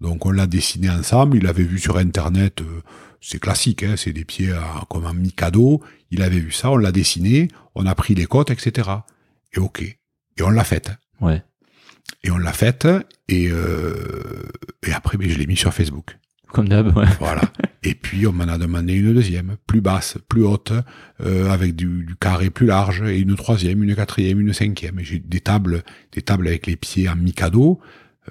[0.00, 1.36] Donc on l'a dessiné ensemble.
[1.36, 2.82] Il avait vu sur internet, euh,
[3.20, 5.80] c'est classique, hein, c'est des pieds à- comme un mi-cadeau.
[6.10, 8.90] Il avait vu ça, on l'a dessiné, on a pris les côtes, etc.
[9.54, 10.90] Et ok, et on l'a faite.
[11.20, 11.42] ouais,
[12.24, 12.86] Et on l'a faite,
[13.28, 13.94] et, euh,
[14.86, 16.18] et après, ben, je l'ai mis sur Facebook.
[16.52, 17.06] comme d'hab, ouais.
[17.18, 17.42] Voilà.
[17.82, 20.72] Et puis on m'en a demandé une deuxième, plus basse, plus haute,
[21.24, 24.98] euh, avec du, du carré plus large, et une troisième, une quatrième, une cinquième.
[25.00, 27.80] Et j'ai des tables, des tables avec les pieds en mikado.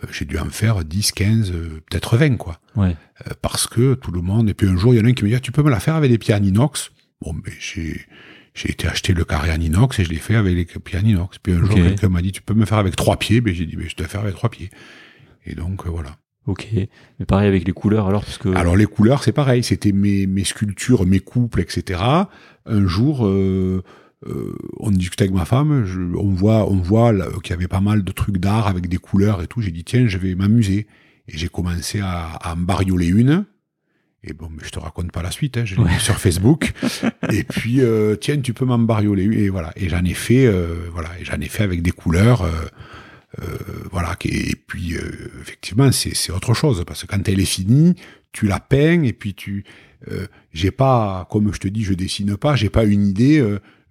[0.01, 2.59] euh, j'ai dû en faire 10, 15, euh, peut-être 20, quoi.
[2.77, 2.95] Ouais,
[3.27, 4.49] Euh, parce que tout le monde.
[4.49, 5.63] Et puis un jour, il y en a un qui me dit, Ah, tu peux
[5.63, 6.91] me la faire avec des pieds en inox?
[7.21, 7.99] Bon, mais j'ai,
[8.53, 11.03] j'ai été acheter le carré en inox et je l'ai fait avec les pieds en
[11.05, 11.37] inox.
[11.37, 11.75] Puis un jour, Ok.
[11.75, 13.39] quelqu'un m'a dit, tu peux me faire avec trois pieds?
[13.41, 14.69] Ben, j'ai dit, ben, je te faire avec trois pieds.
[15.45, 16.17] Et donc, euh, voilà.
[16.47, 16.67] Ok.
[16.73, 18.49] Mais pareil avec les couleurs alors parce que.
[18.55, 19.63] Alors les couleurs, c'est pareil.
[19.63, 22.01] C'était mes, mes sculptures, mes couples, etc.
[22.65, 23.83] Un jour, euh,
[24.27, 25.85] euh, on discutait avec ma femme.
[25.85, 28.97] Je, on voit, on voit qu'il y avait pas mal de trucs d'art avec des
[28.97, 29.61] couleurs et tout.
[29.61, 30.87] J'ai dit tiens, je vais m'amuser.
[31.27, 33.45] Et j'ai commencé à, à en barioler une.
[34.23, 35.57] Et bon, mais je te raconte pas la suite.
[35.57, 35.93] Hein, je l'ai Ouais.
[35.93, 36.73] mis sur Facebook.
[37.31, 39.33] et puis euh, tiens, tu peux m'en barioler une.
[39.33, 39.71] Et voilà.
[39.75, 41.09] Et j'en ai fait, euh, voilà.
[41.19, 42.43] Et j'en ai fait avec des couleurs.
[42.43, 42.51] euh,
[43.41, 43.45] euh,
[43.91, 44.15] voilà.
[44.25, 45.01] Et puis, euh,
[45.41, 47.95] effectivement, c'est c'est autre chose parce que quand elle est finie,
[48.31, 49.63] tu la peins et puis tu.
[50.11, 52.55] euh, j'ai pas, comme je te dis, je dessine pas.
[52.55, 53.39] J'ai pas une idée.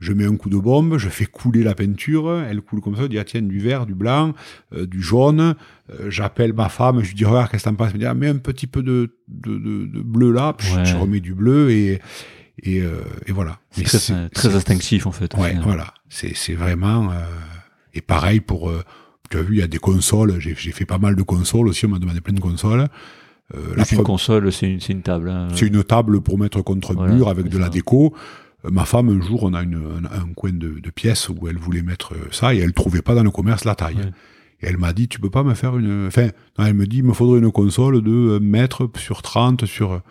[0.01, 3.03] Je mets un coup de bombe, je fais couler la peinture, elle coule comme ça,
[3.03, 4.33] je dis ah tiens du vert, du blanc,
[4.75, 5.55] euh, du jaune.
[5.93, 8.07] Euh, J'appelle ma femme, je lui dis regarde qu'est-ce que t'en penses, elle me dit
[8.07, 10.85] ah, mets un petit peu de, de, de, de bleu là, Puis Ouais.
[10.85, 12.01] je remets du bleu et
[12.63, 13.59] et, euh, et voilà.
[13.71, 15.33] C'est très, très instinctif en fait.
[15.35, 15.65] Ouais, final.
[15.65, 15.95] voilà.
[16.11, 17.11] C'est vraiment.
[17.11, 17.15] euh,
[17.95, 18.69] et pareil pour.
[18.69, 18.83] euh,
[19.31, 20.37] tu as vu, il y a des consoles.
[20.41, 21.87] J'ai fait pas mal de consoles aussi.
[21.87, 22.87] On m'a demandé plein de consoles.
[23.55, 25.31] Euh, la C'est une console, c'est une, une table.
[25.31, 25.49] hein.
[25.55, 28.15] c'est une table pour mettre contre Voilà, mur avec de la déco.
[28.65, 31.49] Euh, Ma femme, un jour, on a une, un, un coin de, de pièce où
[31.49, 33.97] elle voulait mettre euh, ça et elle trouvait pas dans le commerce la taille.
[33.97, 34.13] Ouais.
[34.63, 36.07] Et elle m'a dit, tu peux pas me faire une.
[36.07, 39.65] Enfin, non, elle me dit, il me faudrait une console de 1 mètre sur 30
[39.67, 40.03] sur.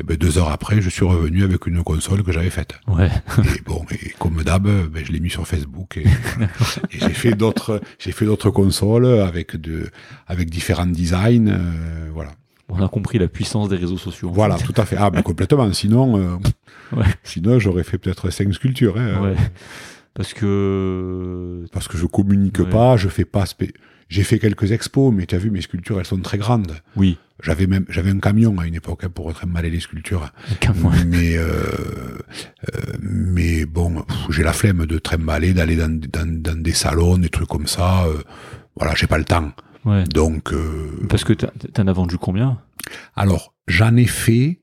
[0.00, 2.74] Et ben, deux heures après, je suis revenu avec une console que j'avais faite.
[2.86, 3.10] Ouais.
[3.56, 6.04] Et bon, et comme d'hab, ben, je l'ai mis sur Facebook et,
[6.92, 9.90] et j'ai fait d'autres, j'ai fait d'autres consoles avec de,
[10.28, 12.30] avec différents designs, euh, voilà.
[12.70, 14.30] On a compris la puissance des réseaux sociaux.
[14.32, 14.64] Voilà, fait.
[14.66, 14.96] tout à fait.
[14.98, 15.72] Ah, ben, complètement.
[15.72, 16.36] Sinon, euh,
[16.96, 17.06] Ouais.
[17.22, 19.30] sinon j'aurais fait peut-être cinq sculptures, hein, Ouais.
[19.30, 19.34] euh,
[20.14, 21.64] Parce que.
[21.72, 22.66] parce que je communique Ouais.
[22.68, 23.44] pas, je fais pas.
[23.46, 23.72] spé-
[24.08, 26.72] J'ai fait quelques expos, mais tu as vu, mes sculptures, elles sont très grandes.
[26.96, 27.18] Oui.
[27.42, 30.32] J'avais même, j'avais un camion à une époque hein, pour trimballer les sculptures.
[30.62, 31.04] Ouais.
[31.06, 31.52] mais euh,
[32.74, 37.28] euh, mais bon, j'ai la flemme de trimballer, d'aller dans, dans, dans des salons, des
[37.28, 38.04] trucs comme ça.
[38.76, 39.52] voilà, j'ai pas le temps.
[39.84, 40.04] Ouais.
[40.04, 42.58] Donc, euh, Parce que t'as- t'en as vendu combien?
[43.16, 44.60] Alors j'en ai fait,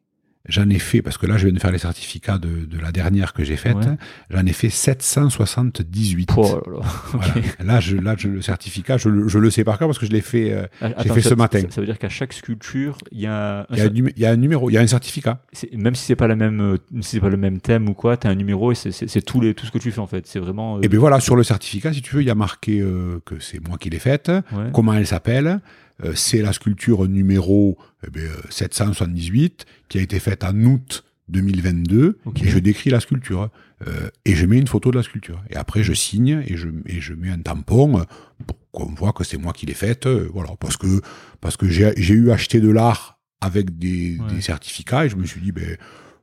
[0.47, 2.91] j'en ai fait parce que là je viens de faire les certificats de, de la
[2.91, 3.75] dernière que j'ai faite.
[3.77, 3.97] Ouais.
[4.29, 6.29] J'en ai fait 778.
[6.37, 6.85] Oh là là.
[7.11, 7.33] Voilà.
[7.63, 10.05] Là, je, là, je, le certificat, je, le- je le sais par cœur parce que
[10.05, 10.51] je l'ai fait.
[10.53, 11.61] euh, Attends, fait ça- ce matin.
[11.61, 13.77] Ça, ça veut dire qu'à chaque sculpture, il y a un, Il
[14.17, 15.41] y, a un numéro, il y a un certificat.
[15.73, 18.17] même si c'est pas la même, euh, si c'est pas le même thème ou quoi,
[18.17, 20.07] t'as un numéro et c'est- c'est c'est tout les tout ce que tu fais en
[20.07, 20.27] fait.
[20.27, 20.77] C'est vraiment.
[20.77, 23.19] euh, Et bien voilà, sur le certificat, si tu veux, il y a marqué euh,
[23.25, 24.69] que c'est moi qui l'ai faite, ouais.
[24.73, 25.59] comment elle s'appelle.
[26.03, 31.03] Euh, c'est la sculpture numéro eh bien, euh, 778 qui a été faite en août
[31.29, 32.43] 2022 Ok.
[32.43, 33.49] et je décris la sculpture
[33.85, 35.43] Euh, et je mets une photo de la sculpture.
[35.49, 38.05] Et après je signe et je, et je mets un tampon
[38.47, 40.51] pour qu'on voit que c'est moi qui l'ai faite euh, voilà.
[40.61, 41.01] Parce que
[41.41, 44.33] parce que j'ai j'ai eu acheté de l'art avec des, Ouais.
[44.35, 45.75] des certificats et je me suis dit ben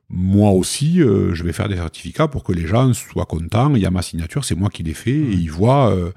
[0.09, 3.75] moi aussi euh, je vais faire des certificats pour que les gens soient contents.
[3.75, 6.11] Il y a ma signature c'est moi qui l'ai fait et ils voient euh,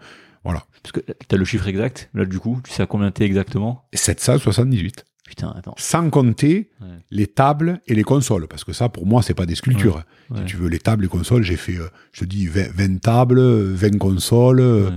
[0.93, 3.89] Parce que t'as le chiffre exact là du coup, tu sais à combien t'es exactement
[3.93, 5.74] 778 Putain, attends.
[5.76, 6.87] sans compter Ouais.
[7.11, 10.05] les tables et les consoles, parce que ça, pour moi, c'est pas des sculptures.
[10.30, 10.39] Ouais.
[10.39, 13.01] Si tu veux, les tables et consoles, j'ai fait, euh, je te dis, 20, 20
[13.01, 14.91] tables, 20 consoles, euh,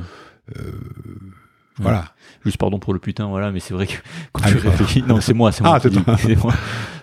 [0.55, 0.63] Ouais.
[1.79, 2.13] voilà.
[2.45, 3.93] Juste pardon pour le putain, voilà, mais c'est vrai que
[4.33, 4.69] quand Ah, tu pardon.
[4.69, 5.79] réfléchis, non, c'est moi, c'est moi.
[5.83, 6.53] Ah, moi.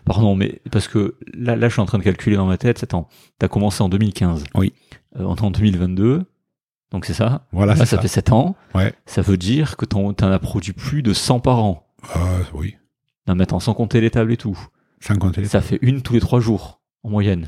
[0.05, 2.81] Pardon, mais parce que là, là, je suis en train de calculer dans ma tête.
[2.85, 3.09] Attends,
[3.41, 4.45] t'as commencé en 2015.
[4.55, 4.73] Oui.
[5.19, 6.23] Euh, on est en 2022,
[6.97, 7.47] donc c'est ça.
[7.53, 8.01] Voilà, Là, ça, ça.
[8.03, 8.57] fait 7 ans.
[8.75, 8.95] Ouais.
[9.05, 11.87] Ça veut dire que t'en t'en as produit plus de 100 par an.
[12.17, 12.19] Euh,
[12.55, 12.77] oui.
[13.29, 14.59] Non, mais attends, sans compter les tables et tout.
[15.01, 17.47] Sans compter les Ça fait une tous les trois jours, en moyenne.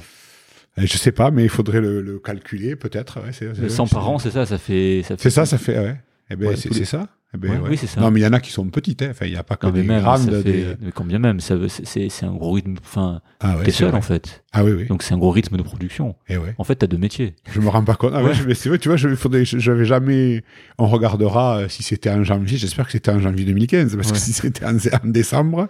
[0.79, 3.21] Euh, Je sais pas, mais il faudrait le, le calculer, peut-être.
[3.25, 5.01] Ouais, c'est, c'est- 100 par an, c'est ça, ça fait.
[5.03, 5.97] Ça fait C'est ça, ça fait, ouais.
[6.31, 7.07] Eh ben, Ouais, c'est, les- ça.
[7.35, 7.69] Eh ben, Ouais, ouais.
[7.71, 8.01] oui, c'est ça.
[8.01, 9.09] Non, mais il y en a qui sont petites, hein.
[9.11, 10.21] Enfin, il n'y a pas que Non, des même, grandes.
[10.31, 10.43] ça fait.
[10.45, 12.77] des- Mais combien même c'est- un gros rythme.
[12.83, 13.99] Enfin, Ah ouais, t'es c'est seul vrai.
[13.99, 14.43] en fait.
[14.53, 14.87] Ah oui, oui.
[14.87, 16.17] Donc c'est un gros rythme de production.
[16.31, 16.55] Eh ouais.
[16.57, 17.35] En fait, t'as deux métiers.
[17.53, 18.13] Je me rends pas compte.
[18.15, 19.09] Ah mais c'est vrai, tu vois, je,
[19.45, 20.43] j'avais jamais.
[20.79, 22.57] On regardera euh, si c'était en janvier.
[22.57, 24.13] J'espère que c'était en janvier 2015, parce Ouais.
[24.15, 25.69] que si c'était en, en décembre.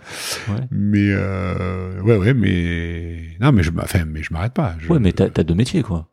[0.49, 0.55] Ouais.
[0.71, 4.77] Mais euh, ouais, ouais, mais non, mais je, enfin, mais je m'arrête pas.
[4.79, 6.09] Je- Ouais, mais t'as as deux métiers, quoi.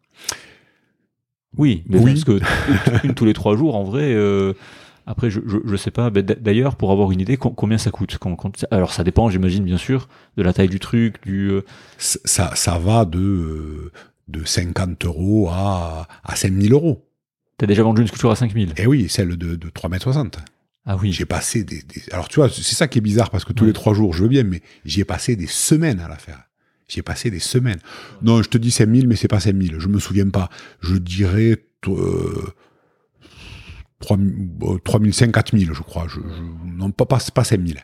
[1.58, 2.12] Oui, mais Oui.
[2.14, 2.40] parce que
[3.08, 4.14] une tous les trois jours, en vrai.
[4.14, 4.54] euh,
[5.08, 6.10] après, je, je, je sais pas.
[6.10, 8.18] D'ailleurs, pour avoir une idée, com- combien ça coûte?
[8.20, 11.50] Quand, quand- Alors, ça dépend, j'imagine, bien sûr, de la taille du truc, du.
[11.52, 11.62] euh,
[12.00, 13.92] ça, ça va de euh,
[14.28, 17.06] de 50 euros à à 5000 euros.
[17.58, 20.40] T'as déjà vendu une sculpture à 5000 Et oui, celle de, de 3 mètres 60.
[20.88, 21.12] Ah oui.
[21.12, 23.66] J'ai passé des, des- Alors, tu vois, c'est ça qui est bizarre, parce que tous
[23.66, 26.45] les trois jours, je veux bien, mais j'y ai passé des semaines à la faire.
[26.88, 27.80] J'y ai passé des semaines.
[28.22, 29.76] Non, je te dis 5000, mais c'est pas 5000.
[29.80, 30.50] Je me souviens pas.
[30.82, 31.58] Je dirais
[31.88, 32.54] euh,
[34.00, 36.08] 3005, 4000, je crois.
[36.08, 36.20] Je,
[36.66, 37.80] non, pas, pas, pas 5000.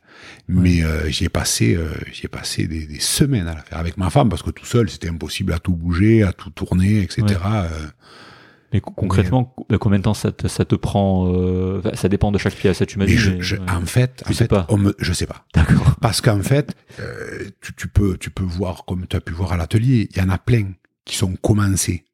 [0.48, 3.98] Mais euh, j'y ai passé, euh, j'ai passé des, des, semaines à la faire avec
[3.98, 7.24] ma femme parce que tout seul, c'était impossible à tout bouger, à tout tourner, etc.
[7.46, 7.88] Euh.
[8.74, 12.56] Mais concrètement, combien de temps ça te, ça te prend euh, Ça dépend de chaque
[12.56, 13.18] pièce, tu m'as dit.
[13.18, 14.66] Je, je, En fait, en fait pas.
[14.70, 15.46] On me, je sais pas.
[15.54, 15.96] D'accord.
[16.02, 19.54] Parce qu'en fait, euh, tu, tu, peux, tu peux voir comme tu as pu voir
[19.54, 20.72] à l'atelier, il y en a plein
[21.06, 22.06] qui sont commencés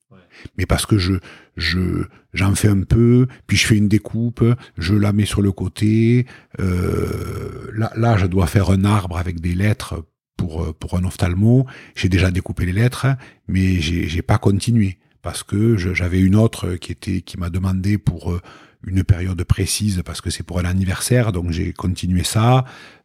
[0.58, 1.14] mais parce que je
[1.56, 2.04] je
[2.34, 4.44] j'en fais un peu, puis je fais une découpe,
[4.78, 6.28] je la mets sur le côté.
[6.60, 10.06] Euh, là, là, je dois faire un arbre avec des lettres
[10.36, 11.66] pour pour un ophtalmo.
[11.96, 13.08] J'ai déjà découpé les lettres,
[13.48, 17.98] mais j'ai j'ai pas continué parce que j'avais une autre qui était qui m'a demandé
[17.98, 18.42] pour euh,
[18.88, 22.64] une période précise parce que c'est pour un anniversaire, donc j'ai continué ça.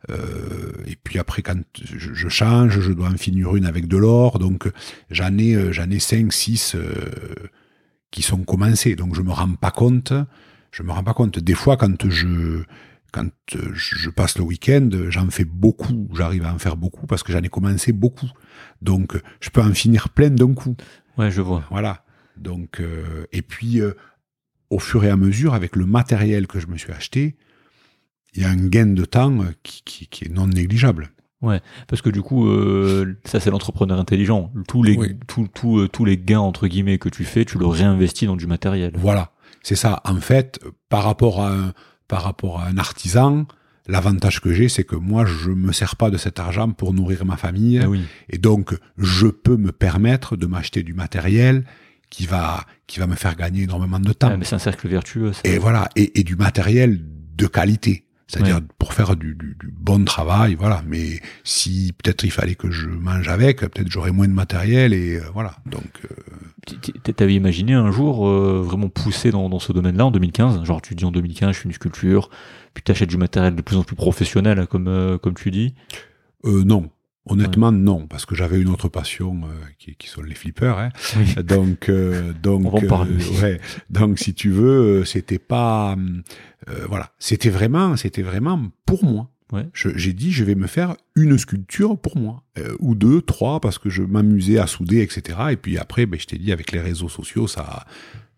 [0.09, 3.97] Euh, et puis après, quand je, je, change, je dois en finir une avec de
[3.97, 4.71] l'or, donc
[5.11, 6.95] j'en ai, euh, j'en ai cinq, six euh,
[8.13, 8.95] qui sont commencés.
[8.95, 10.13] Donc je me rends pas compte.
[10.71, 11.41] Je me rends pas compte.
[11.41, 12.63] Des fois, quand je
[13.11, 16.09] quand je passe le week-end, j'en fais beaucoup.
[16.15, 18.31] J'arrive à en faire beaucoup parce que j'en ai commencé beaucoup.
[18.81, 20.77] Donc je peux en finir plein d'un coup.
[21.19, 21.65] Ouais, je vois.
[21.71, 22.05] Voilà.
[22.37, 23.81] Donc euh, et puis
[24.71, 27.37] au fur et à mesure, avec le matériel que je me suis acheté,
[28.35, 31.11] il y a un gain de temps qui, qui, qui est non négligeable.
[31.43, 34.53] Ouais, parce que du coup, euh, ça c'est l'entrepreneur intelligent.
[34.69, 35.17] Tous les, Oui.
[35.27, 38.37] tous, tous, euh, tous les gains entre guillemets que tu fais, tu le réinvestis dans
[38.37, 38.93] du matériel.
[38.97, 40.01] Voilà, c'est ça.
[40.05, 41.73] En fait, par rapport à un,
[42.07, 43.47] par rapport à un artisan,
[43.89, 47.25] l'avantage que j'ai, c'est que moi, je me sers pas de cet argent pour nourrir
[47.25, 48.03] ma famille, Ah oui.
[48.31, 51.65] et donc je peux me permettre de m'acheter du matériel
[52.13, 54.37] qui va, qui va me faire gagner énormément de temps.
[54.37, 55.33] Mais c'est un cercle vertueux.
[55.45, 57.01] et voilà, et, et du matériel
[57.37, 58.05] de qualité.
[58.29, 58.63] C'est-à-dire Ouais.
[58.79, 60.83] pour faire du, du, du bon travail, voilà.
[60.87, 65.17] Mais si peut-être il fallait que je mange avec, peut-être j'aurais moins de matériel et
[65.17, 65.57] euh, voilà.
[65.67, 70.65] Donc euh, T'avais imaginé un jour euh, vraiment pousser dans, dans ce domaine-là en 2015
[70.65, 72.31] Genre tu dis en 2015 je fais une sculpture,
[72.73, 75.75] puis t'achètes du matériel de plus en plus professionnel comme, euh, comme tu dis.
[76.45, 76.89] euh, non,
[77.27, 79.49] honnêtement non, parce que j'avais une autre passion euh,
[79.79, 80.79] qui, qui sont les flippers.
[80.79, 80.89] Hein.
[81.17, 81.35] Oui.
[81.45, 83.61] Donc euh, donc euh, ouais.
[83.91, 85.97] Donc si tu veux, c'était pas
[86.89, 89.29] voilà, c'était vraiment c'était vraiment pour moi.
[89.53, 89.67] Ouais.
[89.75, 93.77] J'ai dit, je vais me faire une sculpture pour moi, euh, ou deux, trois, parce
[93.79, 95.39] que je m'amusais à souder, etc.
[95.51, 97.87] Et puis après, ben, je t'ai dit, avec les réseaux sociaux, ça, a-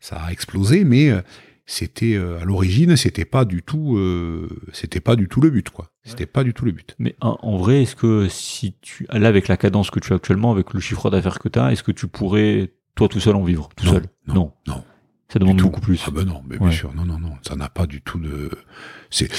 [0.01, 1.21] ça a explosé, mais euh,
[1.67, 5.71] c'était euh, à l'origine, c'était pas du tout, euh, c'était pas du tout le but,
[5.71, 5.89] quoi.
[6.05, 6.95] C'était pas du tout le but.
[6.99, 10.17] Mais en, en vrai, est-ce que si tu là avec la cadence que tu as
[10.17, 13.37] actuellement, avec le chiffre d'affaires que tu as, est-ce que tu pourrais toi tout seul
[13.37, 13.71] en vivre?
[13.77, 14.03] Tout Non, seul?
[14.29, 14.85] non, non.
[15.33, 16.05] Ça demande beaucoup plus.
[16.07, 16.69] Ah ben non, mais Ouais.
[16.69, 18.51] bien sûr, non, non, non, ça n'a pas du tout de.
[19.11, 19.31] C'est,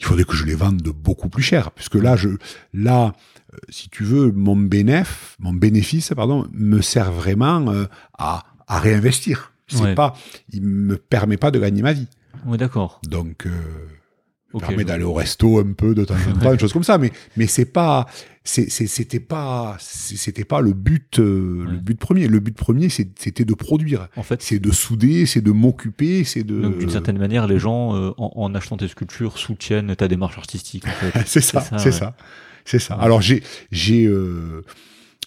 [0.00, 2.30] il faudrait que je les vende de beaucoup plus cher, puisque là, je,
[2.72, 3.12] là,
[3.52, 7.84] euh, si tu veux, mon bénéfice, mon bénéfice, pardon, me sert vraiment euh,
[8.18, 9.52] à, à réinvestir.
[9.68, 9.94] C'est Ouais.
[9.94, 10.14] pas,
[10.52, 12.08] il me permet pas de gagner ma vie.
[12.46, 13.00] Ouais, d'accord.
[13.06, 13.50] Donc, euh,
[14.52, 16.98] Ok, permet d'aller au resto un peu de temps en temps, une chose comme ça,
[16.98, 18.06] mais mais c'est pas,
[18.44, 22.26] c'était pas, c'était pas le but, euh, le but premier.
[22.26, 26.42] Le but premier, c'était de produire En fait, c'est de souder, c'est de m'occuper, c'est
[26.42, 26.60] de.
[26.60, 30.38] donc d'une certaine manière, les gens euh, en, en achetant tes sculptures soutiennent ta démarche
[30.38, 30.84] artistique.
[30.86, 31.22] En fait.
[31.26, 31.92] c'est ça, C'est ça, c'est ouais.
[31.92, 32.16] ça,
[32.64, 32.96] c'est ça.
[32.98, 33.04] Ouais.
[33.04, 34.64] Alors j'ai j'ai euh,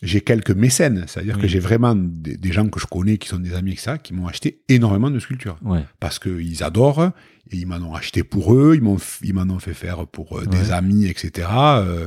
[0.01, 1.43] j'ai quelques mécènes, c'est-à-dire Oui.
[1.43, 4.13] que j'ai vraiment des, des gens que je connais qui sont des amis etc qui
[4.13, 5.85] m'ont acheté énormément de sculptures Ouais.
[6.01, 7.11] parce que ils adorent
[7.51, 10.39] et ils m'en ont acheté pour eux, ils m'ont ils m'en ont fait faire pour
[10.39, 11.47] euh, des amis etc.
[11.51, 12.05] Euh,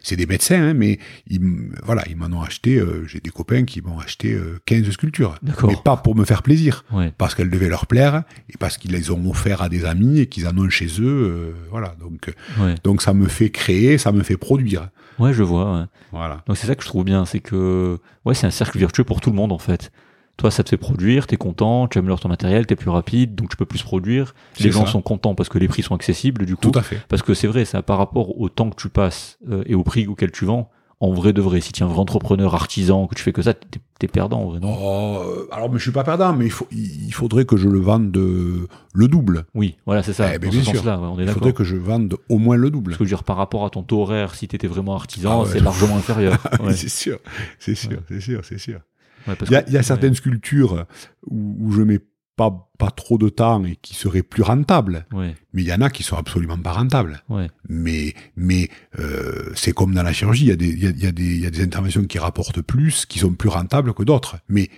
[0.00, 1.40] c'est des médecins hein, mais ils
[1.84, 2.76] voilà ils m'en ont acheté.
[2.78, 5.70] euh, j'ai des copains qui m'ont acheté euh, 15 sculptures, D'accord.
[5.70, 6.84] mais pas pour me faire plaisir.
[6.90, 7.12] Ouais.
[7.18, 10.26] parce qu'elles devaient leur plaire et parce qu'ils les ont offert à des amis et
[10.26, 11.02] qu'ils en ont chez eux.
[11.04, 12.74] euh, voilà, donc Ouais.
[12.82, 14.88] donc ça me fait créer, ça me fait produire.
[15.18, 15.78] Ouais, je vois.
[15.80, 15.84] ouais.
[16.12, 16.42] Voilà.
[16.46, 19.20] Donc c'est ça que je trouve bien, c'est que ouais, c'est un cercle vertueux pour
[19.20, 19.90] tout le monde en fait.
[20.38, 23.50] Toi, ça te fait produire, t'es content, tu améliores ton matériel, t'es plus rapide, donc
[23.50, 24.34] tu peux plus produire.
[24.60, 26.70] Les gens sont contents parce que les prix sont accessibles, du coup.
[26.70, 27.00] Tout à fait.
[27.08, 29.82] Parce que c'est vrai, ça par rapport au temps que tu passes euh, et au
[29.82, 30.70] prix auquel tu vends.
[31.00, 33.40] En vrai de vrai, si tu es un vrai entrepreneur, artisan, que tu fais que
[33.42, 34.76] ça, t'es t'es perdant en vrai, non?
[34.80, 37.68] Oh, alors, mais je suis pas perdant, mais il, faut, il il faudrait que je
[37.68, 39.44] le vende de, le double.
[39.54, 40.32] Oui, voilà, c'est ça.
[40.34, 40.76] Eh ben, dans bien ce sûr.
[40.76, 42.90] sens-là, ouais, on est Il faudrait que je vende au moins le double.
[42.92, 45.40] Parce que je veux dire, par rapport à ton taux horaire, si t'étais vraiment artisan,
[45.40, 45.48] Ah ouais.
[45.52, 46.36] c'est largement inférieur.
[46.60, 46.74] Ouais.
[46.74, 47.18] c'est sûr,
[47.60, 47.98] c'est sûr, Ouais.
[48.08, 48.80] c'est sûr, c'est sûr.
[49.26, 49.82] Ouais, Il y a, que- il y a ouais.
[49.82, 50.86] certaines sculptures
[51.26, 52.00] où, où je mets
[52.36, 55.06] pas, pas trop de temps et qui seraient plus rentables.
[55.12, 57.20] Ouais, Mais il y en a qui sont absolument pas rentables.
[57.28, 58.68] ouais, Mais, mais
[59.00, 61.24] euh, c'est comme dans la chirurgie, il y, a des, y a, y a des,
[61.24, 64.36] il y a des interventions qui rapportent plus, qui sont plus rentables que d'autres.
[64.48, 64.70] Mais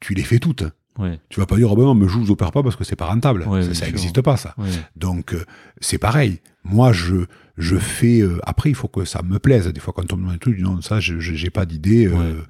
[0.00, 0.64] tu les fais toutes.
[0.98, 2.84] Ouais, Tu vas pas dire, oh ben non, mais je vous opère pas parce que
[2.84, 3.44] c'est pas rentable.
[3.46, 3.94] Ouais, ça bien ça sûr.
[3.94, 4.54] existe pas, ça.
[4.58, 4.68] ouais.
[4.96, 5.44] Donc, euh,
[5.80, 6.40] c'est pareil.
[6.64, 7.24] Moi, je,
[7.56, 8.20] je fais.
[8.20, 9.66] euh, après, il faut que ça me plaise.
[9.68, 12.06] Des fois, quand on me demande truc, je dis non, ça, je j'ai pas d'idée.
[12.06, 12.42] euh,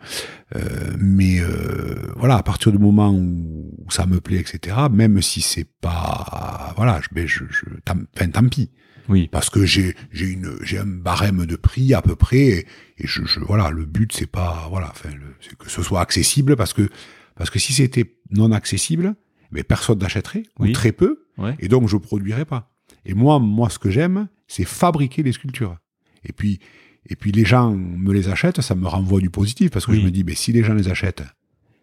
[0.56, 0.60] euh,
[0.98, 4.76] mais euh, voilà, à partir du moment où, où ça me plaît, etc.
[4.90, 8.70] Même si c'est pas voilà, je, ben, je, je tant, enfin, tant pis.
[9.08, 9.26] Oui.
[9.32, 12.58] Parce que j'ai, j'ai une, j'ai un barème de prix à peu près, et,
[12.98, 15.08] et je, je, voilà, le but c'est pas, voilà, enfin,
[15.40, 16.90] c'est que ce soit accessible, parce que,
[17.38, 19.14] parce que si c'était non accessible,
[19.50, 20.70] mais personne n'achèterait, Oui.
[20.70, 21.56] ou très peu, Ouais.
[21.60, 22.70] et donc je produirais pas.
[23.06, 25.78] Et moi, moi, ce que j'aime, c'est fabriquer les sculptures.
[26.24, 26.58] Et puis,
[27.06, 30.00] et puis les gens me les achètent, ça me renvoie du positif, parce que Oui.
[30.00, 31.22] je me dis, ben, si les gens les achètent,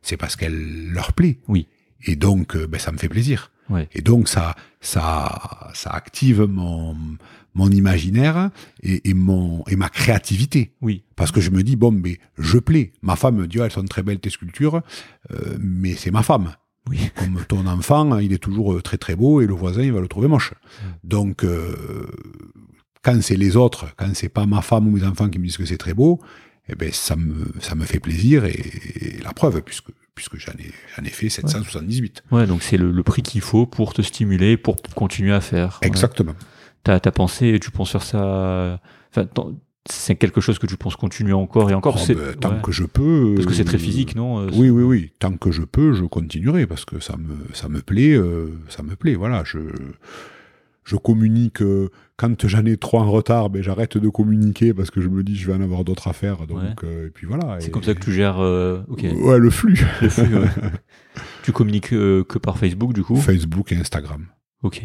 [0.03, 1.39] c'est parce qu'elle leur plaît.
[1.47, 1.67] Oui.
[2.05, 3.51] Et donc, euh, ben, ça me fait plaisir.
[3.69, 3.87] Ouais.
[3.93, 6.95] Et donc, ça, ça, ça active mon,
[7.55, 8.51] mon imaginaire
[8.83, 10.73] et, et mon, et ma créativité.
[10.81, 11.03] Oui.
[11.15, 12.91] Parce que je me dis, bon, mais je plais.
[13.01, 14.81] Ma femme me dit, elles sont très belles tes sculptures,
[15.31, 16.53] euh, mais c'est ma femme.
[16.89, 16.99] Oui.
[17.15, 20.01] Comme ton enfant, il est toujours euh, très très beau et le voisin, il va
[20.01, 20.51] le trouver moche.
[20.51, 21.07] Mm.
[21.07, 22.05] Donc, euh,
[23.01, 25.57] quand c'est les autres, quand c'est pas ma femme ou mes enfants qui me disent
[25.57, 26.19] que c'est très beau,
[26.67, 28.59] eh ben, ça me, ça me fait plaisir et,
[29.01, 32.23] et la preuve, puisque, puisque j'en ai, j'en ai fait 778.
[32.31, 35.79] Ouais, donc c'est le, le prix qu'il faut pour te stimuler, pour continuer à faire.
[35.81, 35.87] Ouais.
[36.85, 38.79] T'as as pensé, tu penses faire ça.
[39.11, 39.27] Enfin,
[39.89, 41.95] c'est quelque chose que tu penses continuer encore et encore.
[41.97, 42.61] Oh, c'est- ben, tant ouais.
[42.63, 43.33] que je peux.
[43.35, 45.11] Parce que c'est très euh, physique, non euh, Oui, oui, oui.
[45.19, 48.81] Tant que je peux, je continuerai parce que ça me, ça me plaît, euh, ça
[48.83, 49.15] me plaît.
[49.15, 49.59] Voilà, je,
[50.85, 51.61] je communique.
[51.61, 55.21] euh, quand j'en ai trop en retard, ben j'arrête de communiquer parce que je me
[55.23, 56.47] dis je vais en avoir d'autres à faire.
[56.47, 56.87] Donc, Ouais.
[56.87, 57.57] euh, et puis voilà.
[57.59, 58.39] C'est comme ça que tu gères.
[58.39, 59.05] euh, ok.
[59.21, 59.85] Ouais, le flux.
[60.01, 60.23] Le flux,
[61.43, 63.15] tu communiques que par Facebook, du coup?
[63.17, 64.25] Facebook et Instagram.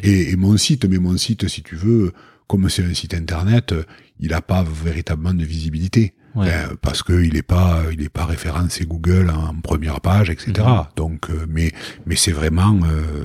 [0.03, 2.12] Et, et mon site, mais mon site, si tu veux,
[2.47, 3.85] comme c'est un site internet, euh,
[4.18, 6.14] il n'a pas véritablement de visibilité.
[6.37, 6.47] Ouais.
[6.47, 10.53] Ben, parce qu'il n'est pas, il est pas référencé Google en première page, etc.
[10.59, 10.85] Mhm.
[10.97, 11.72] Donc, euh, mais,
[12.07, 13.24] mais c'est vraiment, euh,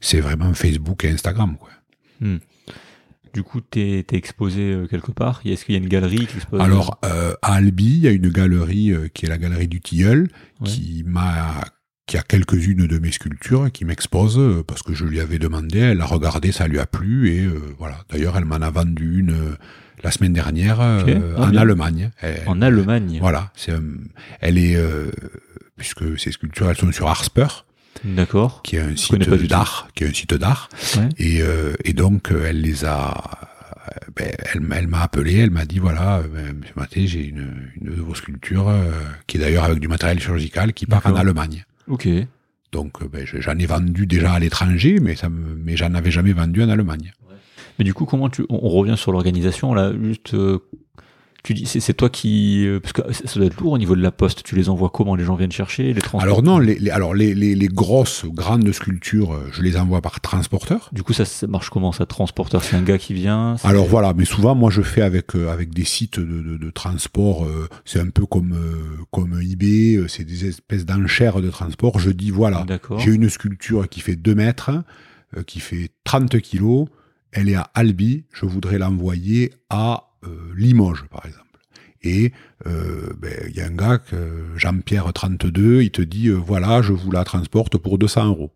[0.00, 1.70] c'est vraiment Facebook et Instagram, quoi.
[3.34, 5.40] Du coup, t'es es exposé euh, quelque part.
[5.46, 6.60] Est-ce qu'il y a une galerie qui expose?
[6.60, 9.80] Alors, euh, à Albi, il y a une galerie euh, qui est la galerie du
[9.80, 10.28] Tilleul,
[10.60, 10.68] Ouais.
[10.68, 11.62] qui m'a,
[12.12, 15.78] qui a quelques-unes de mes sculptures qui m'expose euh, parce que je lui avais demandé,
[15.78, 18.04] elle a regardé, ça lui a plu et euh, voilà.
[18.10, 19.56] D'ailleurs, elle m'en a vendu une euh,
[20.04, 21.32] la semaine dernière euh.
[21.38, 21.60] Ah, en bien.
[21.62, 22.10] Allemagne.
[22.20, 23.16] Elle- En Allemagne.
[23.18, 23.72] Voilà, c'est,
[24.42, 24.76] elle est,
[25.78, 27.46] puisque ces sculptures, elles sont sur Arsper,
[28.04, 28.60] D'accord.
[28.62, 29.16] qui est un site
[29.48, 31.08] d'art, qui est un site d'art, Ouais.
[31.18, 31.40] et,
[31.84, 33.14] et donc elle les a,
[34.16, 37.94] ben, elle, m'a- elle m'a appelé, elle m'a dit voilà, ben, Maté, j'ai une, une
[37.94, 38.90] de vos sculptures euh,
[39.26, 41.14] qui est d'ailleurs avec du matériel chirurgical qui part en.
[41.14, 41.64] Allemagne.
[41.88, 42.08] Ok.
[42.72, 45.92] Donc euh, ben, je- j'en ai vendu déjà à l'étranger, mais ça me, mais j'en
[45.94, 47.12] avais jamais vendu en Allemagne.
[47.78, 48.42] Mais du coup, comment tu.
[48.48, 49.92] On, on revient sur l'organisation, là.
[50.02, 50.34] Juste.
[50.34, 50.58] euh,
[51.42, 52.64] tu dis, c'est toi qui.
[52.66, 54.42] euh, parce que ça doit être lourd au niveau de la poste.
[54.44, 56.22] Tu les envoies comment Les gens viennent chercher Les transports?
[56.22, 60.00] Alors non, les, les- alors les, les, les grosses grandes sculptures, euh, je les envoie
[60.00, 60.88] par transporteur.
[60.92, 64.14] Du coup, ça, ça marche comment ça Transporteur, c'est un gars qui vient Alors voilà,
[64.14, 67.44] mais souvent moi je fais avec euh, avec des sites de, de, de transport.
[67.44, 71.98] euh, c'est un peu comme euh, comme eBay, c'est des espèces d'enchères de transport.
[71.98, 72.64] Je dis voilà,
[72.98, 74.70] j'ai une sculpture qui fait 2 mètres,
[75.46, 76.86] qui fait 30 kilos.
[77.32, 78.24] Elle est à Albi.
[78.32, 80.08] Je voudrais l'envoyer à
[80.56, 81.52] Limoges par exemple.
[82.04, 82.32] Et
[82.66, 86.82] euh, ben, il y a un gars, que, Jean-Pierre 32, il te dit euh, voilà,
[86.82, 88.52] je vous la transporte pour 200 euros.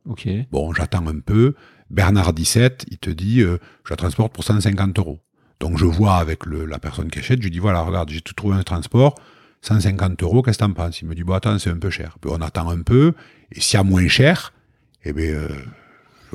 [0.50, 1.54] Bon, j'attends un peu.
[1.90, 5.20] Bernard 17, il te dit, euh, je la transporte pour 150 euros.
[5.60, 8.20] Donc je vois avec le, la personne qui achète, je lui dis, voilà, regarde, j'ai
[8.20, 9.14] tout trouvé un transport,
[9.62, 11.00] 150 euros, qu'est-ce que t'en penses?
[11.00, 12.18] Il me dit, bon, attends, c'est un peu cher.
[12.20, 13.14] Puis on attend un peu,
[13.52, 14.52] et s'il y a moins cher,
[15.04, 15.48] eh bien, euh,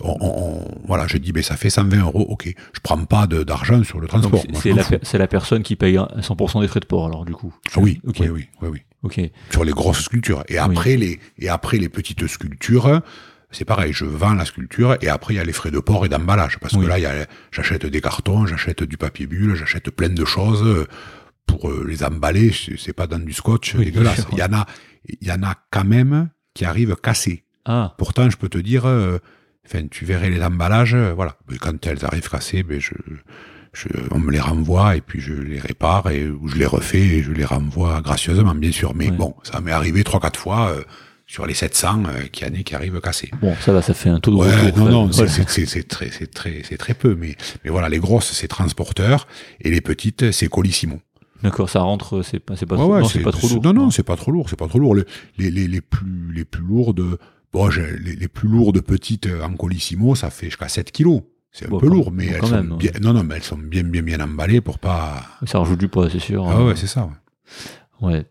[0.04, 2.54] on, on- on- voilà, je dis, ben ça fait 120 euros, ok.
[2.74, 4.43] Je prends pas d'argent sur le transport.
[4.56, 7.54] c'est- la, la personne qui paye un- 100% des frais de port, alors, du coup.
[7.76, 8.18] Ah oui, Ok.
[8.20, 8.80] oui, oui, oui, oui.
[9.04, 9.20] Ok.
[9.52, 10.43] Sur les grosses sculptures.
[10.47, 13.02] Et après, les, et après les petites sculptures,
[13.49, 16.06] c'est pareil, je vends la sculpture et après il y a les frais de port
[16.06, 16.58] et d'emballage.
[16.60, 16.86] Parce Oui.
[16.86, 20.86] que là, j'achète des cartons, j'achète du papier bulle, j'achète plein de choses euh,
[21.47, 22.54] pour euh, les emballer.
[22.78, 24.26] C'est pas dans du scotch Oui, dégueulasse.
[24.34, 24.66] Il y en a,
[25.20, 27.43] il y en a quand même qui arrivent cassés.
[27.66, 29.18] Ah, Pourtant, je peux te dire, euh,
[29.74, 31.36] enfin, tu verrais les emballages, euh, voilà.
[31.49, 32.91] Mais quand elles arrivent cassées, ben je,
[33.74, 36.99] je, on me les renvoie et puis je les répare et ou je les refais
[36.99, 38.93] et je les renvoie gracieusement, bien sûr.
[38.95, 39.15] Mais Ouais.
[39.17, 40.82] bon, ça m'est arrivé trois, quatre fois euh,
[41.28, 43.32] sur les 700 euh, qui en est qui arrivent cassés.
[43.41, 44.86] bon, ça va, ça fait un taux de Ouais, retour.
[44.89, 47.16] non, non, c'est- très, c'est très, c'est très peu.
[47.16, 49.28] Mais, mais voilà, les grosses, c'est transporteur
[49.62, 51.00] et les petites, c'est colissimo.
[51.41, 53.63] D'accord, ça rentre, c'est pas, c'est pas, Ouais, non, c'est pas trop lourd.
[53.63, 54.93] Non, non, c'est pas trop lourd, c'est pas trop lourd.
[54.96, 55.05] Les,
[55.39, 57.17] les, les, les plus, les plus lourdes,
[57.53, 61.21] bon, les, les plus lourdes petites euh, en colissimo, ça fait jusqu'à 7 kilos.
[61.51, 63.43] C'est un Bon, peu quand- lourd, mais elles sont même, bien, non, non, mais elles
[63.43, 65.21] sont bien, bien, bien emballées pour pas.
[65.45, 66.47] Ça rajoute du poids, c'est sûr.
[66.47, 66.65] Ah hein.
[66.67, 67.09] ouais, c'est ça.
[68.01, 68.07] ouais.
[68.09, 68.25] Ouais.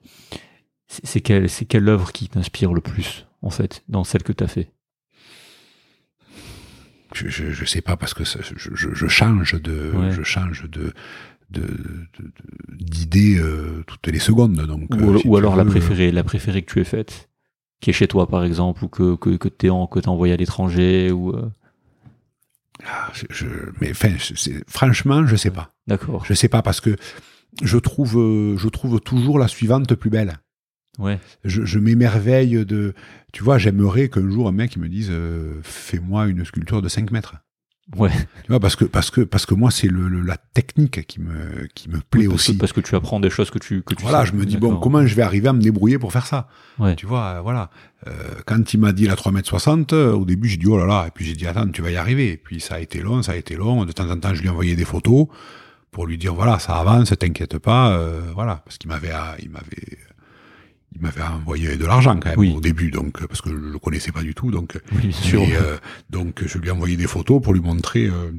[0.89, 4.43] C'est quelle, c'est quelle œuvre qui t'inspire le plus, en fait, dans celle que tu
[4.43, 4.73] as fait?
[7.15, 10.13] Je, je, je sais pas parce que ça- je, change de, Ouais.
[10.13, 10.93] je change de,
[12.73, 14.55] d'idées euh, toutes les secondes.
[14.55, 17.29] Donc, Ou, euh, si ou tu alors la préférée, la préférée que tu aies faite,
[17.81, 21.11] qui est chez toi, par exemple, ou que, que, que tu as envoyé à l'étranger,
[21.13, 21.31] ou...
[21.35, 21.49] euh,
[22.87, 23.47] Ah, je, je-
[23.81, 24.11] mais enfin,
[24.69, 25.73] franchement, je sais pas.
[25.87, 26.25] D'accord.
[26.25, 26.97] Je sais pas parce que
[27.63, 30.39] je trouve, euh, je trouve toujours la suivante plus belle.
[30.99, 31.19] Ouais.
[31.45, 32.95] Je, je m'émerveille de.
[33.33, 37.11] Tu vois, j'aimerais qu'un jour un mec me dise euh, fais-moi une sculpture de 5
[37.11, 37.37] mètres.
[37.97, 38.11] Ouais.
[38.45, 41.21] Tu vois, parce que, parce que, parce que moi, c'est le, le- la technique qui
[41.21, 42.55] me, qui me plaît parce aussi.
[42.55, 44.31] Que, parce que tu apprends des choses que tu que tu Voilà, sais.
[44.31, 46.49] je me dis, bon, comment je vais arriver à me débrouiller pour faire ça
[46.79, 46.95] Ouais.
[46.95, 47.71] Tu vois, euh, voilà.
[48.07, 48.13] Euh,
[48.47, 51.07] quand il m'a dit la 3m60, euh, au début, j'ai dit, oh là là.
[51.09, 52.33] Et puis j'ai dit, attends, tu vas y arriver.
[52.33, 53.85] Et puis ça a été long, ça a été long.
[53.85, 55.27] De temps en temps, je lui ai envoyé des photos
[55.91, 57.91] pour lui dire, voilà, ça avance, t'inquiète pas.
[57.93, 58.63] euh, voilà.
[58.65, 59.11] Parce qu'il m'avait,
[59.43, 59.99] il m'avait,
[60.95, 62.53] il m'avait envoyé de l'argent quand même Oui.
[62.57, 64.51] au début, donc, parce que je le connaissais pas du tout.
[64.51, 65.43] Donc, Oui, bien sûr.
[65.43, 65.77] euh,
[66.11, 68.33] donc je lui ai envoyé des photos pour lui montrer euh,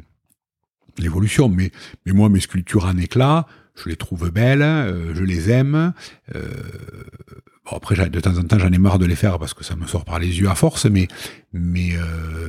[0.97, 1.47] l'évolution.
[1.49, 1.71] Mais,
[2.05, 3.45] mais moi, mes sculptures en éclat,
[3.75, 5.93] je les trouve belles, euh, je les aime.
[6.33, 9.75] Bon, après, de temps en temps, j'en ai marre de les faire parce que ça
[9.75, 10.85] me sort par les yeux à force.
[10.87, 11.07] Mais,
[11.53, 11.91] mais,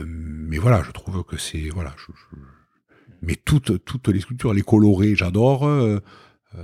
[0.06, 1.94] mais voilà, je trouve que c'est voilà.
[1.96, 2.36] je- je-
[3.24, 5.60] mais toutes, toutes les sculptures, les colorées, j'adore.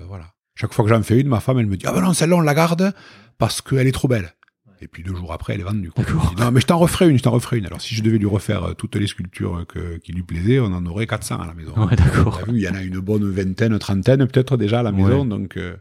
[0.08, 0.32] voilà.
[0.56, 2.34] Chaque fois que j'en fais une, ma femme, elle me dit ah ben non, celle-là
[2.36, 2.92] on la garde
[3.38, 4.34] parce qu'elle est trop belle.
[4.80, 5.90] Et puis deux jours après, elle est vendue.
[5.90, 6.04] quoi.
[6.04, 7.66] Dis, non, mais je t'en referai une, je t'en referai une.
[7.66, 10.60] Alors si je devais lui refaire euh, toutes les sculptures euh, que, qui lui plaisaient,
[10.60, 11.72] on en aurait 400 à la maison.
[11.76, 12.40] Ouais, d'accord.
[12.46, 15.02] Vu, il y en a une bonne vingtaine, trentaine peut-être déjà à la Ouais.
[15.02, 15.24] maison.
[15.24, 15.74] Donc, euh,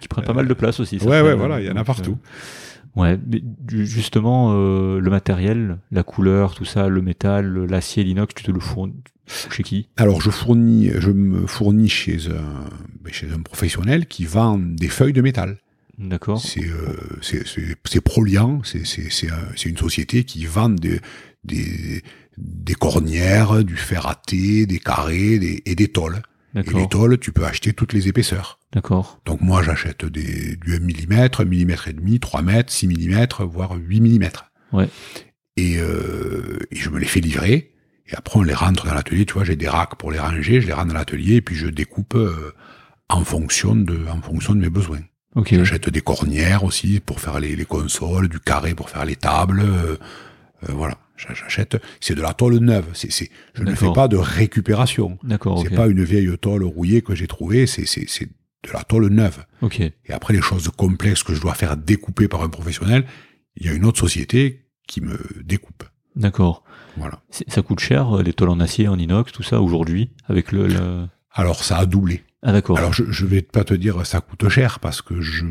[0.00, 1.00] Qui prennent pas mal de place aussi.
[1.00, 2.18] ça ouais, ouais, voilà, il y en a partout.
[2.22, 3.18] euh, Ouais,
[3.68, 8.60] justement, euh, le matériel, la couleur, tout ça, le métal, l'acier, l'inox, tu te le
[8.60, 8.94] fournis
[9.50, 9.88] chez qui?
[9.96, 12.70] Alors, je fournis, je me fournis chez un,
[13.02, 15.58] ben, chez un professionnel qui vend des feuilles de métal.
[15.98, 16.40] D'accord.
[16.40, 20.68] C'est euh, c'est- c'est- c'est Proliant, c'est c'est- c'est un- c'est une société qui vend
[20.68, 21.00] des,
[21.44, 22.02] des,
[22.36, 26.20] des cornières, du fer à thé, des carrés des, et des tôles.
[26.54, 28.58] Et les tôles, tu peux acheter toutes les épaisseurs.
[28.72, 29.20] D'accord.
[29.26, 33.26] Donc moi, j'achète des, du 1 mm, 1 mm et demi, 3 mètres, 6 mm,
[33.44, 34.28] voire 8 mm.
[34.72, 34.88] Ouais.
[35.58, 37.72] Et, euh, et je me les fais livrer.
[38.08, 39.26] Et après, on les rentre dans l'atelier.
[39.26, 40.60] Tu vois, j'ai des racks pour les ranger.
[40.60, 42.52] Je les rentre dans l'atelier et puis je découpe euh,
[43.08, 45.00] en fonction de, en fonction de mes besoins.
[45.36, 45.54] Ok.
[45.54, 49.60] J'achète des cornières aussi pour faire les, les consoles, du carré pour faire les tables.
[49.60, 49.96] euh,
[50.68, 50.98] euh, voilà.
[51.16, 51.80] J'a- J'achète.
[52.00, 52.86] C'est de la tôle neuve.
[52.94, 55.18] C'est, c'est, je ne fais pas de récupération.
[55.22, 55.62] D'accord.
[55.62, 57.66] C'est pas une vieille tôle rouillée que j'ai trouvée.
[57.66, 59.44] C'est, c'est, c'est de la tôle neuve.
[59.62, 59.80] Ok.
[59.80, 63.04] Et après, les choses complexes que je dois faire découper par un professionnel,
[63.56, 65.84] il y a une autre société qui me découpe.
[66.16, 66.64] D'accord.
[66.96, 67.20] Voilà.
[67.48, 70.66] Ça coûte cher, euh, les tôles en acier, en inox, tout ça, aujourd'hui, avec le.
[70.66, 72.22] le- Alors, ça a doublé.
[72.48, 72.78] Ah, d'accord.
[72.78, 75.44] Alors, je, je vais pas te dire ça coûte cher parce que je,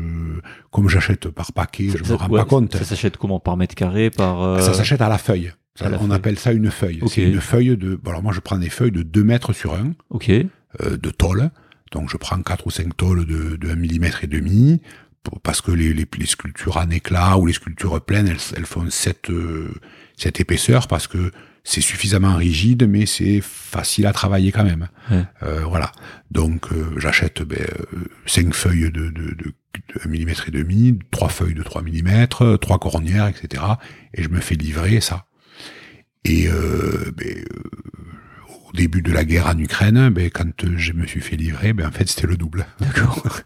[0.70, 2.74] comme j'achète par paquet, Ça- je ça- me rends ouais, pas compte.
[2.74, 3.38] Ça s'achète comment?
[3.38, 4.42] Par mètre carré Par.
[4.42, 5.52] euh, Ça s'achète à la feuille.
[5.74, 6.12] Ça, à la on feuille.
[6.14, 7.00] appelle ça une feuille.
[7.02, 7.10] Ok.
[7.14, 7.96] C'est une feuille de.
[7.96, 10.30] bon, alors moi, je prends des feuilles de 2 mètres sur 1 Ok.
[10.30, 11.50] euh, de tôle.
[11.92, 14.80] Donc, je prends 4 ou 5 tôles de, de 1 mm et demi.
[15.42, 18.86] Parce que les, les, les sculptures en éclat ou les sculptures pleines, elles, elles font
[18.90, 19.68] cette, euh,
[20.16, 21.32] cette épaisseur parce que
[21.68, 24.86] c'est suffisamment rigide, mais c'est facile à travailler quand même.
[25.10, 25.24] Ouais.
[25.42, 25.90] Euh, voilà.
[26.30, 27.66] Donc, euh, j'achète ben,
[28.26, 32.28] 5 feuilles de, de, de, de 1 mm et demi, 3 feuilles de 3 mm,
[32.28, 33.64] 3 cornières, etc.
[34.14, 35.26] Et je me fais livrer ça.
[36.24, 37.68] Et euh, ben, euh,
[38.68, 41.72] au début de la guerre en Ukraine, ben, quand euh, je me suis fait livrer,
[41.72, 42.64] ben, en fait, c'était le double.
[42.80, 43.26] D'accord.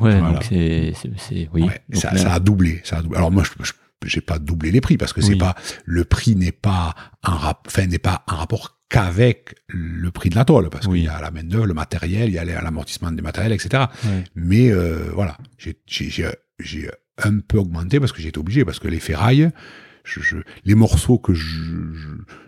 [0.00, 0.34] Ouais, Voilà.
[0.34, 0.92] donc c'est.
[1.52, 1.62] Oui.
[1.62, 3.16] Ouais, Donc ça, là- ça a doublé, ça a doublé.
[3.18, 3.72] Alors moi, je, je
[4.04, 5.38] j'ai pas doublé les prix parce que c'est Oui.
[5.38, 5.54] pas
[5.84, 6.94] le prix n'est pas
[7.24, 11.00] en rap, enfin n'est pas en rapport qu'avec le prix de la tôle parce Oui.
[11.00, 13.84] qu'il y a la main d'œuvre, le matériel, il y a l'amortissement des matériels, etc.
[14.34, 16.28] Mais euh, voilà, j'ai j'ai- j'ai
[16.60, 16.90] j'ai
[17.22, 19.50] un peu augmenté parce que j'étais obligé parce que les ferrailles,
[20.08, 21.46] je, je- les morceaux que je,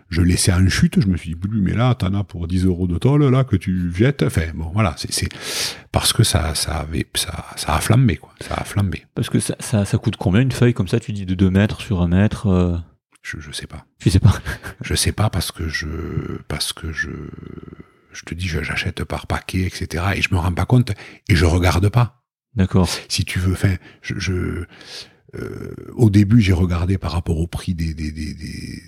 [0.09, 2.87] je, laissais en chute, je me suis dit, mais là, t'en as pour 10 euros
[2.87, 4.23] de tôle, là, que tu jettes.
[4.23, 5.29] Enfin, bon, voilà, c'est,
[5.91, 8.33] parce que ça, ça avait, ça, ça a flambé, quoi.
[8.41, 9.05] Ça a flambé.
[9.15, 11.49] Parce que ça, ça, ça coûte combien une feuille comme ça Tu dis de 2
[11.49, 12.77] mètres sur 1 mètre euh,
[13.21, 13.85] Je, je sais pas.
[13.99, 14.33] Je sais pas?
[14.83, 15.87] Je sais pas parce que je,
[16.47, 17.09] parce que je,
[18.11, 20.03] je te dis, j'achète par paquet, etc.
[20.15, 20.91] Et je me rends pas compte
[21.29, 22.23] et je regarde pas.
[22.55, 22.89] D'accord.
[23.07, 24.65] Si tu veux, enfin, je, je
[25.95, 28.81] au début, j'ai regardé par rapport au prix des, des, des, des,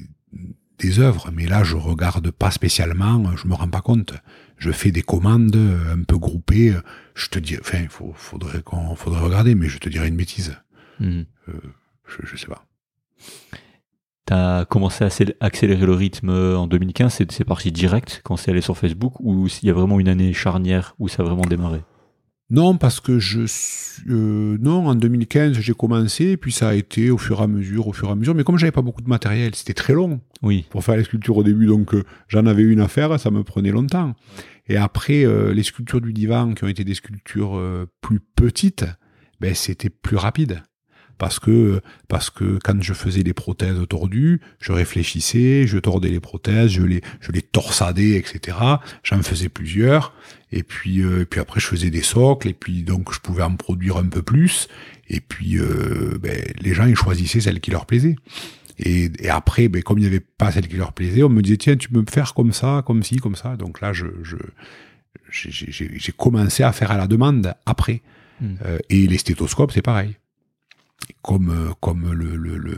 [0.80, 4.14] des œuvres, mais là, je regarde pas spécialement, je me rends pas compte.
[4.57, 6.74] Je fais des commandes un peu groupées.
[7.15, 10.18] Je te dis, enfin, il faut, faudrait qu'on, faudrait regarder, mais je te dirais une
[10.18, 10.56] bêtise.
[10.99, 11.26] Mhm.
[11.48, 12.65] Je, je sais pas.
[14.26, 18.38] T'as commencé à accél- accélérer le rythme euh, en 2015, c'est c'est parti direct quand
[18.38, 21.26] c'est allé sur Facebook ou il y a vraiment une année charnière où ça a
[21.26, 21.82] vraiment démarré?
[22.49, 23.41] Non, parce que je
[24.10, 27.88] euh, non, en 2015, j'ai commencé, puis ça a été au fur et à mesure,
[27.88, 28.36] au fur et à mesure.
[28.36, 30.65] Mais comme j'avais pas beaucoup de matériel, c'était très long Oui.
[30.70, 33.44] pour faire les sculptures au début, donc euh, j'en avais une à faire, ça me
[33.44, 34.14] prenait longtemps.
[34.68, 38.86] Et après, euh, les sculptures du divan, qui ont été des sculptures euh, plus petites,
[39.41, 40.61] ben c'était plus rapide.
[41.24, 41.80] Parce que
[42.10, 46.82] parce que quand je faisais les prothèses tordues, je réfléchissais, je tordais les prothèses, je
[46.82, 48.58] les je les torsadais, etc.
[49.04, 50.14] J'en faisais plusieurs.
[50.52, 53.41] Et puis euh, et puis après je faisais des socles et puis donc je pouvais
[53.41, 54.68] en produire un peu plus.
[55.08, 58.18] Et puis euh, ben, les gens ils choisissaient celles qui leur plaisaient.
[58.80, 61.41] Et, et après, ben, comme il n'y avait pas celle qui leur plaisait, on me
[61.41, 63.56] disait tiens tu peux me faire comme ça, comme ci, comme ça.
[63.56, 64.36] Donc là je, je
[65.32, 68.02] j'ai commencé à faire à la demande après.
[68.41, 68.56] Hmm.
[68.66, 70.18] Euh, et les stéthoscopes, c'est pareil.
[71.21, 72.77] Comme, euh, comme le, le, le,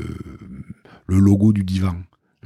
[1.08, 1.96] le logo du divan.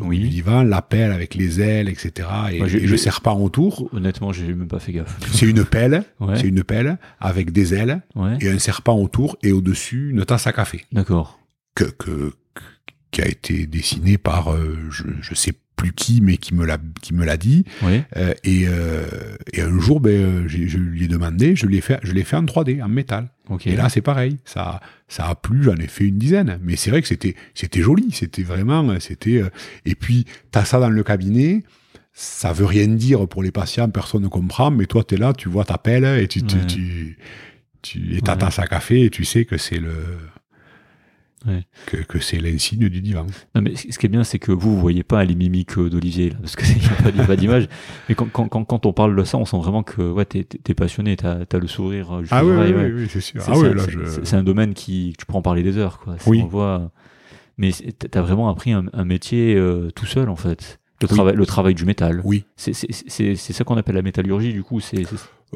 [0.01, 0.19] Oui.
[0.19, 2.25] du divan, l'appel avec les ailes, etc.
[2.53, 3.89] Et, et j'ai- serpent autour.
[3.93, 5.17] Honnêtement, j'ai même pas fait gaffe.
[5.33, 6.37] C'est une pelle, Ouais.
[6.37, 8.37] c'est une pelle avec des ailes Ouais.
[8.39, 11.37] et un serpent autour et au-dessus une tasse à café D'accord.
[11.75, 12.63] que, que, que-
[13.11, 16.77] qui a été dessiné par euh, je, je sais plus qui mais qui me l'a
[17.01, 18.03] qui me l'a dit Ouais.
[18.17, 19.05] Euh, et, euh,
[19.53, 22.35] et un jour ben euh, je lui ai demandé je l'ai fait je l'ai fait
[22.35, 23.65] en 3D en métal Ok.
[23.67, 26.89] et là c'est pareil ça ça a plu j'en ai fait une dizaine mais c'est
[26.91, 29.49] vrai que c'était c'était joli c'était vraiment c'était euh,
[29.85, 31.63] et puis t'as ça dans le cabinet
[32.13, 35.47] ça veut rien dire pour les patients personne ne comprend mais toi t'es là tu
[35.49, 36.65] vois ta pelle et tu tu Ouais.
[36.67, 37.17] tu,
[37.81, 38.39] tu et ta Ouais.
[38.39, 39.93] tasse à café et tu sais que c'est le
[41.47, 41.63] Ouais.
[41.85, 43.25] que, que c'est l'insigne du divan
[43.55, 46.31] Non, mais ce qui est bien, c'est que vous, vous voyez pas les mimiques d'Olivier,
[46.31, 46.75] là, parce qu'il
[47.13, 47.69] n'y a pas, d'image.
[48.09, 50.43] Mais quand, quand, quand, quand on parle de ça, on sent vraiment que ouais, t'es
[50.43, 52.11] t'es passionné, t'as, t'as le sourire.
[52.13, 52.91] euh, ah oui, oui, ouais.
[52.91, 55.63] oui, oui, c'est sûr ah oui je c'est- un domaine qui, tu pourras en parler
[55.63, 56.15] des heures, quoi.
[56.27, 56.41] Oui.
[56.43, 56.91] On voit.
[57.57, 60.79] Mais c'est- t'as vraiment appris un, un métier euh, tout seul, en fait.
[61.01, 61.15] Le, Oui.
[61.15, 62.19] travail, le travail du métal.
[62.25, 64.81] oui C'est, ça qu'on appelle la métallurgie, du coup.
[64.81, 65.03] C'est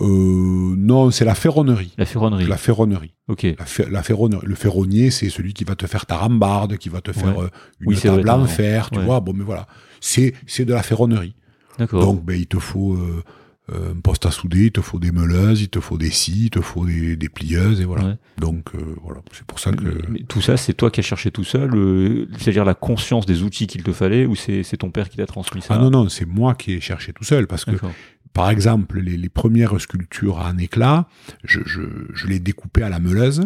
[0.01, 2.45] euh, non c'est la ferronnerie la ferronnerie.
[2.45, 3.43] la ferronnerie Ok.
[3.57, 4.45] La, fer- la ferronnerie.
[4.45, 7.45] Le ferronnier, c'est celui qui va te faire ta rambarde, qui va te faire Ouais.
[7.45, 7.49] euh,
[7.79, 9.05] une Oui, table en fer, tu Ouais.
[9.05, 9.21] vois.
[9.21, 9.65] Bon, mais voilà.
[10.01, 11.33] C'est, c'est de la ferronnerie.
[11.79, 12.01] D'accord.
[12.01, 13.23] Donc, ben, il te faut euh,
[13.71, 16.43] euh, un poste à souder, il te faut des meuleuses, il te faut des scies,
[16.45, 18.03] il te faut des, des plieuses, et voilà.
[18.07, 18.15] Ouais.
[18.39, 19.21] Donc, euh, voilà.
[19.31, 19.85] C'est pour ça que.
[19.85, 23.25] Mais- mais tout ça, c'est toi qui as cherché tout seul, euh, c'est-à-dire la conscience
[23.25, 25.75] des outils qu'il te fallait, ou c'est, c'est ton père qui t'a transmis ça?
[25.75, 27.93] Ah non, non, c'est moi qui ai cherché tout seul, parce que D'accord.
[28.33, 31.07] Par exemple, les, les premières sculptures en éclat,
[31.43, 31.81] je, je,
[32.13, 33.45] je les découpais à la meuleuse.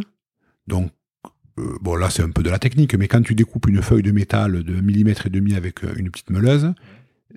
[0.68, 0.92] Donc,
[1.60, 4.04] euh, bon, là, c'est un peu de la technique, mais quand tu découpes une feuille
[4.04, 6.74] de métal de 1 mm et demi avec euh, une petite meuleuse,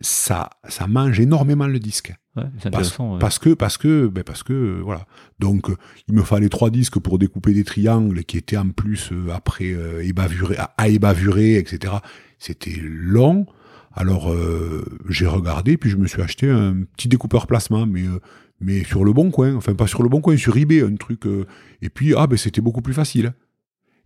[0.00, 2.14] ça, ça mange énormément le disque.
[2.36, 3.18] Ouais, Parce, ouais.
[3.18, 5.06] parce que, parce que, ben parce que, voilà.
[5.40, 5.66] Donc,
[6.06, 9.72] il me fallait trois disques pour découper des triangles qui étaient en plus euh, après
[9.72, 11.94] euh, ébavurés, à, à ébavurer, etc.
[12.38, 13.46] C'était long.
[13.92, 18.20] Alors, euh, j'ai regardé, puis je me suis acheté un petit découpeur plasma, mais euh,
[18.60, 21.26] mais sur le bon coin, enfin pas sur le bon coin, sur eBay, un truc.
[21.26, 21.46] euh,
[21.82, 23.32] et puis ah ben c'était beaucoup plus facile.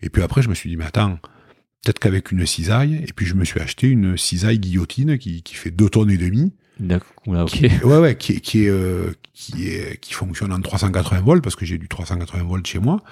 [0.00, 1.18] Et puis après, je me suis dit mais attends,
[1.84, 3.04] peut-être qu'avec une cisaille.
[3.06, 6.16] Et puis je me suis acheté une cisaille guillotine qui, qui fait deux tonnes et
[6.18, 6.52] demie.
[6.80, 7.12] D'accord.
[7.46, 11.56] Qui, ouais, ouais, qui, qui, est, euh, qui, est, qui fonctionne en 380 volts, parce
[11.56, 13.02] que j'ai du 380 volts chez moi.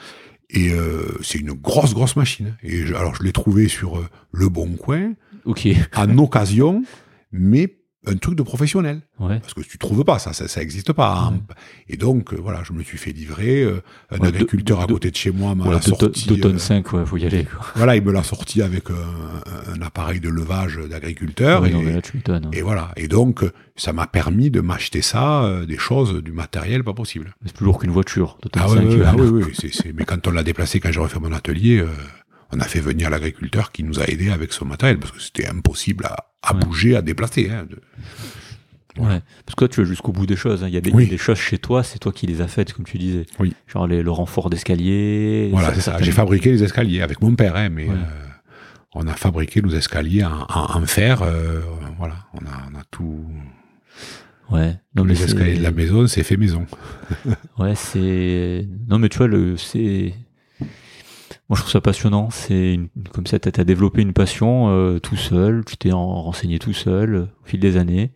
[0.50, 2.56] Et euh, c'est une grosse, grosse machine.
[2.62, 5.12] Et je- alors, je l'ai trouvé sur euh, Le Bon Coin,
[5.44, 5.66] Ok.
[5.96, 6.82] en occasion,
[7.32, 9.02] mais un truc de professionnel.
[9.20, 9.38] Ouais.
[9.38, 11.14] Parce que tu trouves pas, ça, ça, ça existe pas.
[11.28, 11.34] hein.
[11.34, 11.54] Ouais.
[11.88, 13.62] Et donc, euh, voilà, je me suis fait livrer.
[13.62, 16.40] euh, un Ouais, agriculteur à côté de chez moi m'a Voilà, l'a 2 sorti.
[16.40, 17.44] tonnes euh, 5, ouais, faut y aller.
[17.44, 17.64] Quoi.
[17.76, 21.64] voilà, il me l'a sorti avec un, un appareil de levage d'agriculteur.
[21.64, 22.40] Et, hein.
[22.52, 22.90] et voilà.
[22.96, 23.44] Et donc,
[23.76, 27.36] ça m'a permis de m'acheter ça, euh, des choses, du matériel pas possible.
[27.46, 28.36] C'est plus lourd qu'une voiture.
[28.42, 29.92] 2 tonnes Ah, ouais, 5, ouais, euh, ah oui, oui.
[29.96, 31.86] Mais quand on l'a déplacé, quand j'ai refait mon atelier, euh,
[32.52, 35.46] on a fait venir l'agriculteur qui nous a aidés avec son matériel parce que c'était
[35.48, 36.60] impossible à, à Ouais.
[36.64, 37.50] bouger, à déplacer.
[37.50, 37.78] hein, de-
[38.98, 39.22] Ouais.
[39.46, 40.62] Parce que toi, tu vas jusqu'au bout des choses.
[40.62, 40.68] hein.
[40.68, 41.06] Il y a des, Oui.
[41.06, 43.24] des choses chez toi, c'est toi qui les as faites, comme tu disais.
[43.38, 43.54] Oui.
[43.66, 45.48] Genre les, le renfort d'escalier.
[45.50, 45.96] Voilà, c'est ça.
[46.00, 47.94] J'ai fabriqué les escaliers avec mon père, hein, mais Ouais.
[47.94, 48.28] euh,
[48.94, 51.22] on a fabriqué nos escaliers en, en- en fer.
[51.22, 51.62] euh,
[51.96, 53.24] voilà, on a, on a tout.
[54.50, 54.76] Ouais.
[54.94, 56.66] Non, les escaliers de la maison, c'est fait maison.
[57.58, 58.68] Ouais, c'est.
[58.90, 60.12] Non, mais tu vois, le, c'est.
[61.52, 62.30] Moi, je trouve ça passionnant.
[62.30, 62.80] C'est
[63.12, 65.66] comme ça, t'as as développé une passion euh, tout seul.
[65.66, 66.22] Tu t'es en...
[66.22, 68.10] renseigné tout seul euh, au fil des années.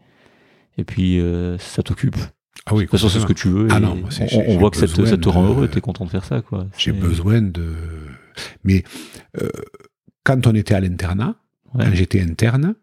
[0.79, 2.17] Et puis, euh, ça t'occupe.
[2.17, 2.23] De
[2.65, 3.69] Ah oui, toute façon, c'est ce que tu veux.
[3.71, 5.69] Ah non, moi, on, on voit que ça te, besoin ça te rend de- heureux.
[5.69, 6.67] T'es content de faire ça, quoi.
[6.79, 7.75] J'ai besoin de.
[8.65, 8.85] Mais
[9.43, 9.51] euh,
[10.25, 11.37] quand on était à l'internat,
[11.75, 11.85] Ouais.
[11.85, 12.75] quand j'étais interne,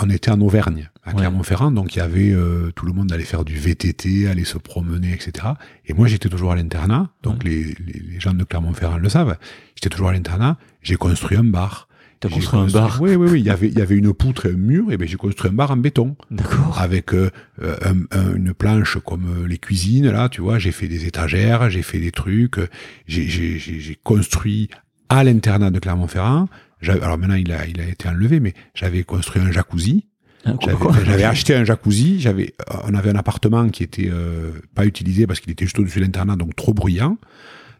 [0.00, 1.12] on était en Auvergne, à.
[1.12, 4.58] Clermont-Ferrand, donc il y avait euh, tout le monde allait faire du VTT, aller se
[4.58, 5.48] promener, etc.
[5.86, 9.36] Et moi j'étais toujours à l'internat, donc les, les, les gens de Clermont-Ferrand le savent.
[9.74, 10.56] J'étais toujours à l'internat.
[10.82, 11.88] J'ai construit un bar.
[12.20, 12.98] T'as J'ai construit un bar.
[13.00, 13.40] Oui, oui, oui.
[13.40, 15.50] Il y avait, il y avait une poutre et un mur, et ben j'ai construit
[15.50, 16.76] un bar en béton D'accord.
[16.80, 17.30] avec euh,
[17.60, 20.58] un- un- une planche comme euh, les cuisines là, tu vois.
[20.58, 22.58] J'ai fait des étagères, j'ai fait des trucs.
[22.58, 22.66] euh,
[23.06, 24.68] J'ai, j'ai, j'ai, j'ai construit
[25.08, 26.48] à l'internat de Clermont-Ferrand.
[26.86, 30.06] Alors maintenant il a, il a été enlevé, mais j'avais construit un jacuzzi.
[30.44, 32.20] Quoi, J'avais, acheté un jacuzzi.
[32.20, 35.98] J'avais, on avait un appartement qui était euh, pas utilisé parce qu'il était juste au-dessus
[35.98, 37.18] de l'internat, donc trop bruyant.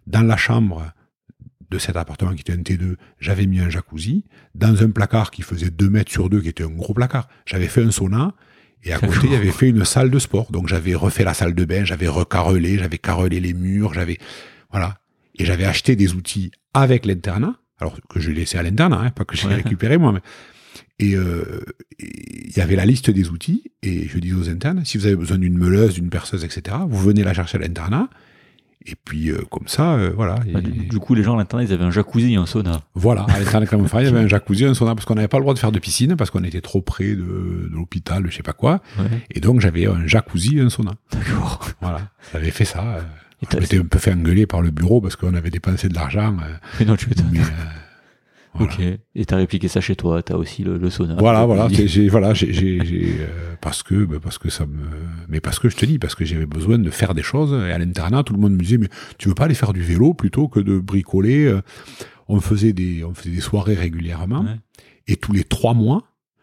[0.06, 0.92] Dans la chambre
[1.70, 4.24] de cet appartement qui était un T2, j'avais mis un jacuzzi.
[4.54, 7.68] Dans un placard qui faisait 2 mètres sur 2, qui était un gros placard, j'avais
[7.68, 8.34] fait un sauna.
[8.84, 10.50] Et à côté, il y avait fait une salle de sport.
[10.52, 14.18] Donc j'avais refait la salle de bain, j'avais recarrelé, j'avais carrelé les murs, j'avais...
[14.70, 14.98] Voilà.
[15.34, 19.24] Et j'avais acheté des outils avec l'internat, alors que je laissé à l'internat, hein, pas
[19.24, 20.12] que j'ai récupéré moi.
[20.12, 20.20] Mais...
[21.00, 21.60] Et euh,
[22.00, 25.14] il y avait la liste des outils, et je disais aux internes, si vous avez
[25.14, 28.10] besoin d'une meuleuse, d'une perceuse, etc., vous venez la chercher à l'internat,
[28.84, 30.36] et puis euh, comme ça, euh, voilà.
[30.52, 32.80] Bah, du, coup, les gens à l'internat, ils avaient un jacuzzi et un sauna.
[32.94, 35.38] Voilà, à l'internat il y avait un jacuzzi et un sauna, parce qu'on n'avait pas
[35.38, 38.34] le droit de faire de piscine, parce qu'on était trop près de, de l'hôpital, je
[38.34, 38.80] sais pas quoi.
[39.30, 40.94] Et donc j'avais un jacuzzi et un sauna.
[41.12, 41.68] D'accord.
[41.80, 43.00] Voilà, j'avais fait ça.
[43.43, 46.36] J'étais un peu fait engueuler par le bureau parce qu'on avait dépensé de l'argent.
[46.78, 47.32] Mais non, tu m'étonnes.
[48.60, 48.81] Ok.
[49.15, 50.23] Et t'as répliqué ça chez toi.
[50.23, 51.16] T'as aussi le, le, sauna.
[51.19, 51.69] Voilà, voilà.
[51.70, 52.78] J'ai, voilà, j'ai,
[53.20, 54.85] euh, parce que, bah, parce que ça me,
[55.28, 57.52] mais parce que je te dis, parce que j'avais besoin de faire des choses.
[57.52, 58.89] Et à l'internat, tout le monde me disait, mais
[59.19, 61.60] tu veux pas aller faire du vélo plutôt que de bricoler euh.
[62.31, 64.44] On faisait des, on faisait des soirées régulièrement.
[65.06, 66.02] Et tous les trois mois,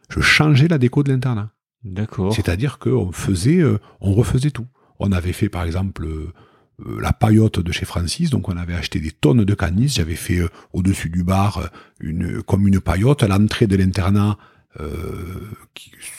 [0.09, 1.51] je changeais la déco de l'internat.
[1.83, 2.33] D'accord.
[2.33, 4.65] C'est-à-dire qu'on faisait, euh, on refaisait tout.
[4.99, 6.33] On avait fait, par exemple, euh,
[6.79, 10.39] la paillote de chez Francis, donc on avait acheté des tonnes de canis, j'avais fait
[10.39, 11.67] euh, au-dessus du bar euh,
[11.99, 14.37] une comme une paillote, à l'entrée de l'internat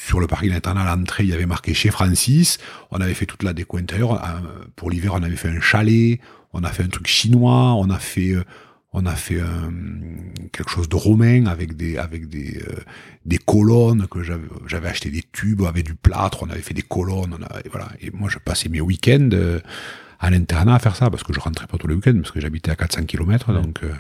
[0.07, 2.57] sur le parking de l'internat, à l'entrée, il y avait marqué chez Francis.
[2.91, 4.19] On avait fait toute la déco intérieure.
[4.77, 6.21] pour l'hiver, on avait fait un chalet.
[6.55, 7.75] On a fait un truc chinois.
[7.75, 8.35] On a fait,
[8.95, 9.43] on a fait
[10.53, 12.59] quelque chose de romain avec des, avec des,
[13.27, 16.43] des colonnes que j'avais, acheté des tubes avec du plâtre.
[16.43, 17.37] On avait fait des colonnes.
[17.39, 17.89] On voilà.
[18.01, 19.61] Et moi, je passais mes week-ends
[20.19, 22.41] à l'internat à faire ça, parce que je rentrais pas tous les week-ends, parce que
[22.41, 23.93] j'habitais à 400 km, donc euh,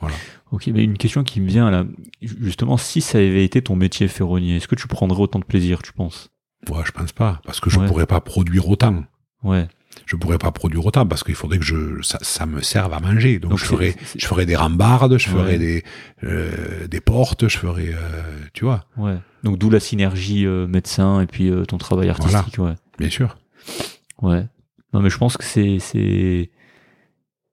[0.00, 0.14] voilà.
[0.52, 1.84] Ok, mais une question qui me vient là,
[2.20, 5.82] justement, si ça avait été ton métier ferronnier, est-ce que tu prendrais autant de plaisir,
[5.82, 6.30] tu penses?
[6.70, 9.04] Ouais, je pense pas, parce que je pourrais pas produire autant.
[9.42, 9.68] Ouais.
[10.04, 13.00] Je pourrais pas produire autant parce qu'il faudrait que je ça, ça, me serve à
[13.00, 13.38] manger.
[13.38, 15.84] Donc, je ferais je ferais des rambardes, je ferais des
[16.22, 18.22] euh, des portes, je ferais euh,
[18.52, 18.84] tu vois.
[18.98, 19.16] Ouais.
[19.42, 22.74] Donc d'où la synergie médecin et puis ton travail artistique, ouais.
[22.98, 23.38] Bien sûr.
[24.20, 24.46] Ouais.
[24.96, 26.50] Non, mais je pense que c'est c'est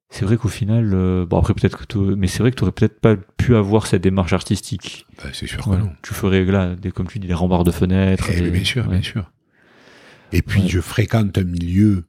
[0.10, 2.72] c'est vrai qu'au final, euh, bon après peut-être que mais c'est vrai que tu aurais
[2.72, 5.06] peut-être pas pu avoir cette démarche artistique.
[5.18, 5.92] Bah, c'est sûr que non.
[6.04, 8.30] Tu ferais là, des, comme tu dis, des rembarres de fenêtres.
[8.34, 9.30] Eh, bien sûr, bien sûr.
[10.32, 12.06] Et puis je fréquente un milieu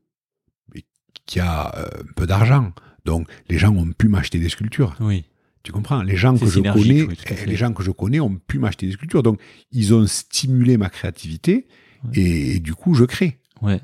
[1.27, 2.73] qui a euh, un peu d'argent,
[3.05, 4.95] donc les gens ont pu m'acheter des sculptures.
[5.01, 5.25] Oui.
[5.65, 6.03] Tu comprends?
[6.03, 8.93] Les gens que je connais, eh, les gens que je connais ont pu m'acheter des
[8.93, 9.41] sculptures, donc
[9.73, 11.67] ils ont stimulé ma créativité
[12.13, 13.41] et, et, du coup je crée.
[13.63, 13.81] Ouais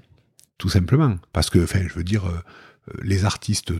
[0.60, 1.16] tout simplement.
[1.32, 2.38] Parce que, enfin, je veux dire, euh,
[3.02, 3.72] les artistes,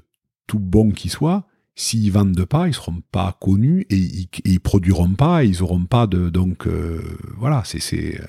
[0.47, 1.47] tout bons qu'ils soient,
[1.77, 6.07] s'ils vendent pas, ils seront pas connus et ils, ils produiront pas, ils auront pas
[6.07, 6.31] de.
[6.31, 7.02] Donc, euh,
[7.36, 8.20] voilà, c'est.
[8.20, 8.24] Euh,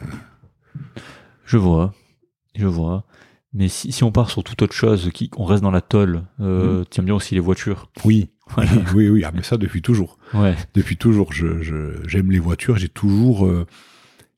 [1.46, 1.94] je vois,
[2.56, 3.06] je vois.
[3.54, 6.24] Mais si, si, on part sur toute autre chose, qui, on reste dans la tôle,
[6.42, 7.02] euh, mmh.
[7.04, 7.90] bien aussi les voitures.
[8.04, 8.30] Oui,
[8.94, 10.18] oui, oui, ah, mais ça depuis toujours.
[10.34, 10.56] Ouais.
[10.74, 12.78] Depuis toujours, je, j'aime les voitures.
[12.78, 13.50] J'ai toujours,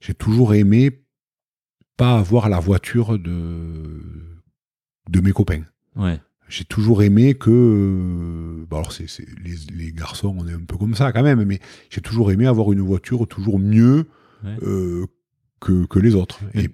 [0.01, 1.02] j'ai toujours aimé
[1.97, 4.01] pas avoir la voiture de
[5.09, 5.63] de mes copains.
[5.95, 6.19] Ouais.
[6.49, 9.07] J'ai toujours aimé que, euh, alors c'est,
[9.43, 11.59] les, les, garçons, on est un peu comme ça quand même, mais
[11.89, 14.07] j'ai toujours aimé avoir une voiture toujours mieux
[14.45, 15.05] euh,
[15.59, 16.39] que, que les autres.
[16.53, 16.69] Et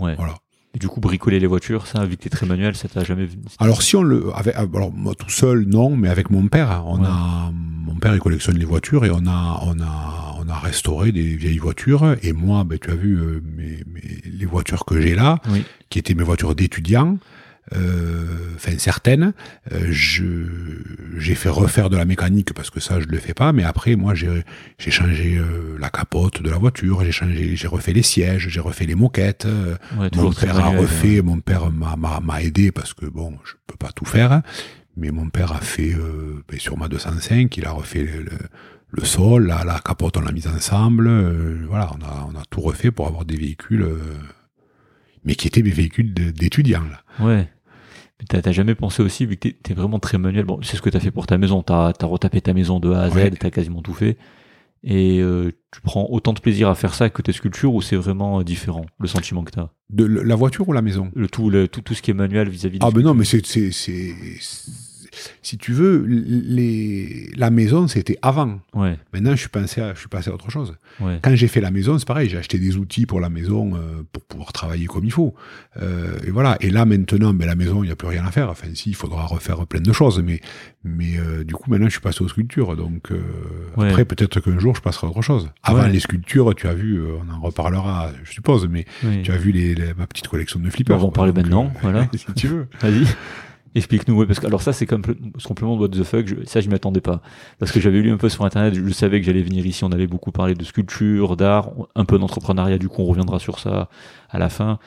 [0.00, 0.16] ouais.
[0.16, 0.34] voilà.
[0.74, 3.28] Et du coup, bricoler les voitures, ça, vu que t'es très manuel, ça t'a jamais.
[3.58, 7.04] Alors si on le, avec, alors moi tout seul, non, mais avec mon père, on
[7.04, 11.12] a, mon père il collectionne les voitures et on a, on a, on a restauré
[11.12, 12.16] des vieilles voitures.
[12.22, 15.40] Et moi, ben tu as vu euh, mes, mes, les voitures que j'ai là,
[15.90, 17.18] qui étaient mes voitures d'étudiants.
[17.76, 19.32] Euh, enfin certaines,
[19.72, 23.62] euh, j'ai fait refaire de la mécanique parce que ça je le fais pas, mais
[23.62, 24.42] après moi j'ai
[24.78, 28.60] j'ai changé euh, la capote de la voiture, j'ai changé, j'ai refait les sièges, j'ai
[28.60, 29.46] refait les moquettes.
[30.16, 34.06] mon père a refait, mon père m'a aidé parce que bon je peux pas tout
[34.06, 34.42] faire,
[34.96, 35.94] mais mon père a fait
[36.48, 38.26] ben, sur ma 205, il a refait le,
[38.90, 41.08] le sol, la, la, capote on l'a mise ensemble,
[41.68, 43.86] voilà on a on a tout refait pour avoir des véhicules
[45.24, 46.84] mais qui étaient mes véhicules d'étudiants.
[46.84, 47.24] Là.
[47.24, 47.48] Ouais.
[48.20, 50.82] Mais t'as jamais pensé aussi, vu que t'es es vraiment très manuel, bon, c'est ce
[50.82, 53.30] que t'as fait pour ta maison, t'as as retapé ta maison de A à Z,
[53.38, 54.16] t'as quasiment tout fait,
[54.84, 57.96] et euh, tu prends autant de plaisir à faire ça que tes sculptures, ou c'est
[57.96, 59.70] vraiment euh, différent, le sentiment que t'as?
[59.90, 61.10] De la voiture ou la maison?
[61.14, 63.42] Le tout, le, tout, tout ce qui est manuel vis-à-vis Ah ben non, mais c'est
[65.42, 68.60] si tu veux, les, la maison, c'était avant.
[68.74, 68.98] Ouais.
[69.12, 70.76] Maintenant, je suis passé à, je suis passé à autre chose.
[71.00, 71.18] Ouais.
[71.22, 74.02] Quand j'ai fait la maison, c'est pareil, j'ai acheté des outils pour la maison euh,
[74.12, 75.34] pour pouvoir travailler comme il faut.
[75.80, 76.56] Euh, et voilà.
[76.60, 78.50] Et là, maintenant, ben, la maison, il n'y a plus rien à faire.
[78.50, 80.22] Enfin, si, il faudra refaire plein de choses.
[80.24, 80.40] Mais,
[80.84, 82.76] mais euh, du coup, maintenant, je suis passé aux sculptures.
[82.76, 83.10] Donc,
[83.76, 85.50] après, peut-être qu'un jour, je passerai à autre chose.
[85.62, 88.86] Avant les sculptures, tu as vu, on en reparlera, je suppose, mais
[89.22, 90.96] tu as vu les, ma petite collection de flippers.
[90.96, 92.08] On va en parler maintenant, voilà.
[92.14, 92.66] si tu veux.
[92.80, 93.06] Vas-y.
[93.74, 95.02] Explique-nous, ouais, parce que alors ça c'est comme
[95.38, 97.22] ce complément de what the fuck, je, ça je m'y attendais pas,
[97.58, 99.92] parce que j'avais lu un peu sur internet, je savais que j'allais venir ici, on
[99.92, 103.88] allait beaucoup parler de sculpture, d'art, un peu d'entrepreneuriat, du coup on reviendra sur ça
[104.28, 104.78] à la fin.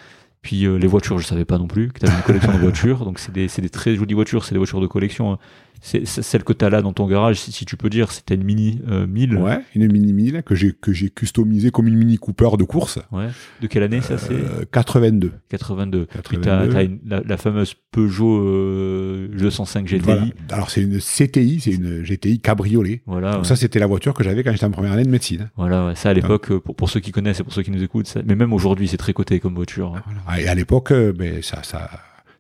[0.43, 2.57] Puis euh, les voitures, je savais pas non plus que tu avais une collection de
[2.61, 5.33] voitures, donc c'est des, des très jolies voitures, c'est des voitures de collection.
[5.33, 5.39] Hein
[5.85, 8.43] c'est celle que tu as là dans ton garage, si, tu peux dire, c'était une
[8.43, 9.35] Mini 1000.
[9.35, 12.63] Euh, ouais, une Mini 1000 que j'ai que j'ai customisé comme une Mini Cooper de
[12.63, 12.97] course.
[13.11, 13.27] Ouais.
[13.61, 14.35] De quelle année ça c'est
[14.71, 15.31] 82.
[15.49, 16.07] 82.
[16.27, 16.65] Puis tu as,
[17.05, 20.33] la, fameuse Peugeot 205 euh, GTI.
[20.49, 23.03] Alors c'est une CTI, c'est une GTI cabriolet.
[23.05, 23.33] Voilà.
[23.33, 25.51] Donc ça c'était la voiture que j'avais quand j'étais en première année de médecine.
[25.55, 28.11] Voilà, ça à l'époque pour, pour, ceux qui connaissent et pour ceux qui nous écoutent,
[28.25, 29.93] mais même aujourd'hui c'est très coté comme voiture.
[29.95, 30.01] Hein.
[30.25, 30.41] Voilà.
[30.41, 31.91] Et à l'époque, euh, ben, ça ça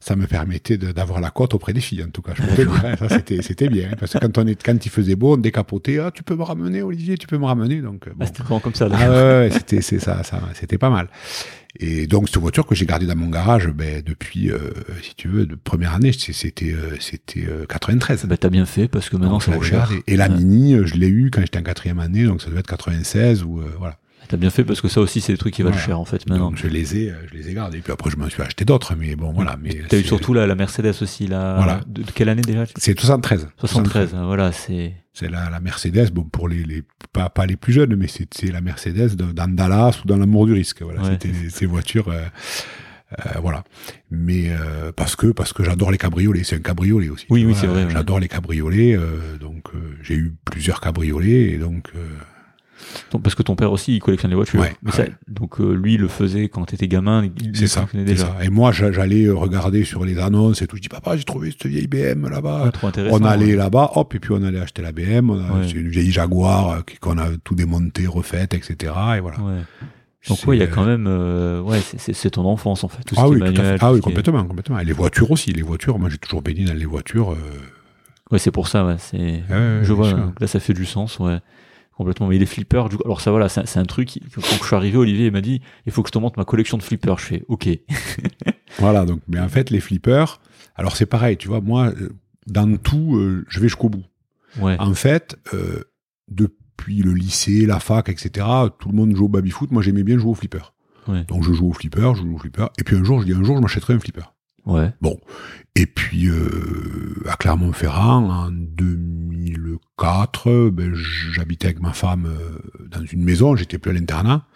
[0.05, 2.33] ça me permettait d'avoir la cote auprès des filles, en tout cas.
[2.35, 3.89] Je hein, ça, c'était, bien.
[3.91, 5.97] Hein, parce que quand, on est, quand il faisait beau, on décapotait.
[5.97, 7.81] Ah, tu peux me ramener, Olivier, tu peux me ramener.
[7.81, 8.87] Donc, euh, ah, c'était vraiment comme ça.
[8.91, 11.07] Ah, ouais, c'était, c'est ça, ça, c'était pas mal.
[11.79, 14.59] Et donc, cette voiture que j'ai gardée dans mon garage, ben, depuis, euh,
[15.01, 18.25] si tu veux, de première année, c'était, euh, c'était 93.
[18.25, 19.89] Ben, t'as bien fait, parce que maintenant, c'est cher.
[20.05, 22.67] Et, la Mini, je l'ai eu quand j'étais en quatrième année, donc ça devait être
[22.67, 23.97] 96 ou, voilà.
[24.27, 26.27] T'as bien fait parce que ça aussi c'est des trucs qui valent cher en fait
[26.27, 26.49] maintenant.
[26.49, 27.79] Donc je les ai, je les ai gardés.
[27.79, 29.57] Et puis après je m'en suis acheté d'autres, mais bon voilà.
[29.61, 31.55] Mais t'as eu surtout la, la, Mercedes aussi là.
[31.57, 31.81] Voilà.
[31.87, 32.65] De, quelle année déjà?
[32.77, 33.49] C'est 73.
[33.57, 34.15] 73.
[34.25, 34.93] voilà c'est.
[35.13, 36.83] C'est la, la, Mercedes, bon pour les, les
[37.13, 40.51] pas, pas les plus jeunes, mais c'est la Mercedes dans Dallas ou dans l'amour du
[40.51, 40.81] risque.
[40.81, 42.09] Voilà, c'était ces voitures.
[42.09, 42.25] Euh,
[43.13, 43.63] euh, voilà.
[44.09, 47.25] Mais euh, parce que parce que j'adore les cabriolets, c'est un cabriolet aussi.
[47.29, 47.87] Oui, oui, c'est vrai.
[47.89, 51.91] J'adore les cabriolets, euh, donc euh, j'ai eu plusieurs cabriolets et donc
[53.11, 54.63] donc, parce que ton père aussi, il collectionne les voitures.
[55.27, 57.27] donc euh, lui, il le faisait quand t'étais gamin.
[57.53, 58.35] C'est ça, déjà.
[58.41, 60.77] Et moi, j'allais regarder sur les annonces et tout.
[60.77, 62.71] Je dis, papa, j'ai trouvé cette vieille BM là-bas.
[63.11, 65.31] on allait là-bas, hop, et puis on allait acheter la BM.
[65.67, 68.93] C'est une vieille Jaguar euh, qu'on a tout démonté, refaite, etc.
[69.17, 69.37] Et voilà.
[70.27, 73.03] Donc oui, il y a quand même, euh, ouais, c'est ton enfance en fait.
[73.03, 73.39] Tout ah, oui,
[73.79, 74.79] ah oui, complètement, complètement.
[74.79, 75.99] Et les voitures aussi, les voitures.
[75.99, 77.33] Moi, j'ai toujours baigné dans les voitures.
[77.33, 77.37] Euh...
[78.31, 78.85] Ouais, c'est pour ça.
[78.85, 79.43] Ouais, c'est.
[79.49, 80.33] je vois.
[80.39, 81.19] Là, ça fait du sens.
[81.19, 81.39] Ouais
[81.95, 82.27] complètement.
[82.27, 84.19] Mais les flippers, du coup, alors ça voilà, c'est un truc.
[84.33, 86.77] Quand je suis arrivé, Olivier m'a dit, il faut que je te montre ma collection
[86.77, 87.17] de flippers.
[87.19, 87.69] Je fais, ok.
[88.79, 90.39] voilà, donc, mais en fait, les flippers,
[90.75, 92.09] alors c'est pareil, tu vois, moi, euh,
[92.47, 94.05] dans tout, euh, je vais jusqu'au bout.
[94.59, 94.75] Ouais.
[94.79, 95.83] En fait, euh,
[96.29, 98.45] depuis le lycée, la fac, etc.,
[98.79, 99.71] tout le monde joue au baby-foot.
[99.71, 100.73] Moi, j'aimais bien jouer au flipper.
[101.07, 101.23] Ouais.
[101.25, 102.67] Donc, je joue au flipper, je joue au flipper.
[102.77, 104.34] Et puis un jour, je dis, un jour, je m'achèterai un flipper.
[104.65, 104.91] Ouais.
[105.01, 105.19] Bon.
[105.75, 112.59] Et puis, euh, à Clermont-Ferrand, en 2004, ben, j'habitais avec ma femme euh,
[112.89, 114.47] dans une maison, j'étais plus à l'internat.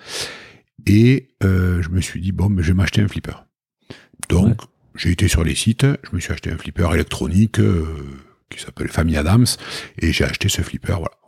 [0.86, 3.46] Et euh, je me suis dit, bon, mais je vais m'acheter un flipper.
[4.30, 4.62] Donc,
[4.96, 7.86] j'ai été sur les sites, je me suis acheté un flipper électronique euh,
[8.50, 9.46] qui s'appelle Famille Adams,
[10.00, 11.19] et j'ai acheté ce flipper, voilà.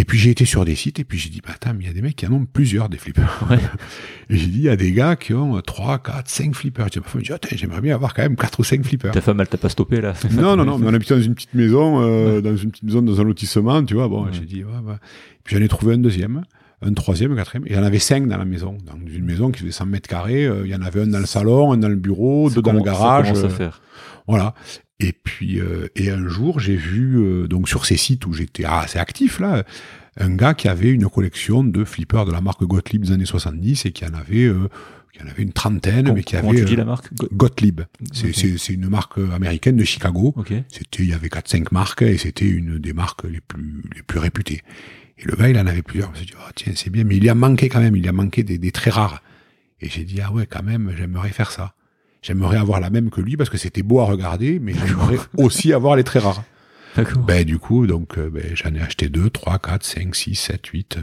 [0.00, 1.86] Et puis j'ai été sur des sites et puis j'ai dit, bah attends, mais il
[1.88, 3.44] y a des mecs qui en ont plusieurs des flippers.
[4.30, 6.86] et j'ai dit, il y a des gars qui ont 3, 4, 5 flippers.
[6.92, 9.10] J'ai ma femme dit, attends, j'aimerais bien avoir quand même 4 ou 5 flippers.
[9.10, 11.34] Ta femme, elle t'a pas stoppé là Non, non, non, mais on habitait dans une
[11.34, 14.06] petite maison, euh, dans une petite maison, dans un lotissement, tu vois.
[14.06, 14.94] Bon, j'ai dit, ouais, ouais.
[15.42, 16.42] Puis j'en ai trouvé un deuxième,
[16.80, 17.66] un troisième, un quatrième.
[17.66, 18.78] Et il y en avait 5 dans la maison.
[18.86, 21.18] Dans une maison qui faisait 100 mètres carrés, euh, il y en avait un dans
[21.18, 23.26] le salon, un dans le bureau, deux dans le garage.
[23.26, 23.82] Ça commence à faire.
[24.28, 24.54] Voilà.
[25.00, 28.98] Et puis, euh, et un jour, j'ai vu, donc sur ces sites où j'étais assez
[28.98, 29.64] actif là,
[30.18, 33.86] un gars qui avait une collection de flippers de la marque Gottlieb des années 70
[33.86, 34.68] et qui en avait, euh,
[35.12, 36.54] qui en avait une trentaine, mais qui avait.
[36.54, 37.82] Tu dis la marque Gottlieb.
[38.12, 40.34] C'est une marque américaine de Chicago.
[40.68, 44.18] C'était, il y avait 4-5 marques et c'était une des marques les plus, les plus
[44.18, 44.62] réputées.
[45.18, 46.08] Et le gars, il en avait plusieurs.
[46.08, 47.96] Je me suis dit, oh, tiens, c'est bien, mais il y a manqué quand même,
[47.96, 49.22] il y a manqué des, des très rares.
[49.80, 51.74] Et j'ai dit, ah ouais, quand même, j'aimerais faire ça.
[52.28, 55.72] J'aimerais avoir la même que lui parce que c'était beau à regarder, mais j'aimerais aussi
[55.72, 56.44] avoir les très rares.
[57.26, 60.66] Ben, du coup, donc, euh, ben, j'en ai acheté 2, 3, 4, 5, 6, 7,
[60.66, 60.98] 8.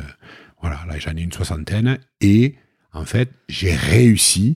[0.61, 1.97] voilà, là, j'en ai une soixantaine.
[2.21, 2.57] Et,
[2.93, 4.55] en fait, j'ai réussi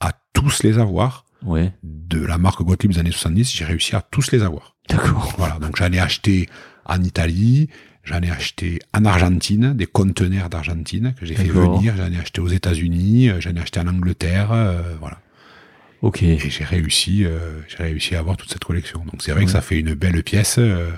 [0.00, 1.26] à tous les avoir.
[1.44, 1.72] Ouais.
[1.84, 4.74] De la marque Gottlieb des années 70, j'ai réussi à tous les avoir.
[4.88, 5.32] D'accord.
[5.38, 6.48] Voilà, donc j'en ai acheté
[6.86, 7.68] en Italie,
[8.02, 12.40] j'en ai acheté en Argentine, des conteneurs d'Argentine que j'ai fait venir, j'en ai acheté
[12.40, 15.20] aux États-Unis, j'en ai acheté en Angleterre, euh, voilà.
[16.02, 16.22] Ok.
[16.22, 19.04] Et j'ai réussi, euh, j'ai réussi à avoir toute cette collection.
[19.04, 20.90] Donc c'est vrai que ça fait une belle pièce euh,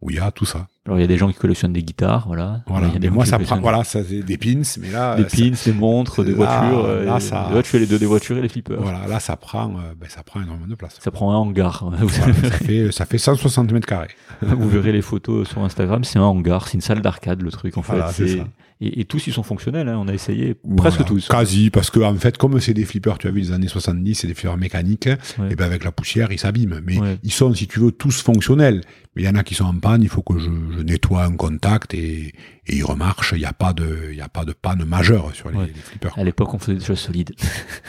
[0.00, 0.68] où il y a tout ça.
[0.86, 2.62] Alors il y a des gens qui collectionnent des guitares, voilà.
[2.66, 2.86] Voilà.
[2.88, 6.24] A moi ça prend, voilà, ça c'est des pins, mais là des pins, des montres,
[6.24, 6.86] des voitures.
[7.04, 8.80] Là, ça, tu fais les deux, des voitures et les flippers.
[8.80, 10.98] Voilà, là ça prend, euh, ben, ça prend énormément de place.
[11.00, 11.84] Ça prend un hangar.
[12.08, 14.08] ça fait, ça fait 160 mètres carrés.
[14.42, 17.76] Vous verrez les photos sur Instagram, c'est un hangar, c'est une salle d'arcade le truc
[17.76, 18.00] en fait.
[18.12, 18.42] C'est
[18.80, 19.88] et, et, tous ils sont fonctionnels.
[19.88, 19.96] Hein.
[19.98, 21.28] On a essayé presque tous.
[21.28, 24.14] Quasi, parce que en fait, comme c'est des flippers, tu as vu les années 70,
[24.14, 25.08] c'est des flippers mécaniques.
[25.50, 26.80] Et ben avec la poussière, ils s'abîment.
[26.84, 28.82] Mais ils sont, si tu veux, tous fonctionnels.
[29.14, 30.02] Mais il y en a qui sont en panne.
[30.02, 32.32] Il faut que je, je nettoie un contact et,
[32.68, 33.32] et il remarche.
[33.34, 35.66] Il n'y a pas de, y a pas de panne majeure sur les, Ouais.
[35.66, 36.18] les flippers.
[36.18, 37.32] À l'époque, on faisait des choses solides.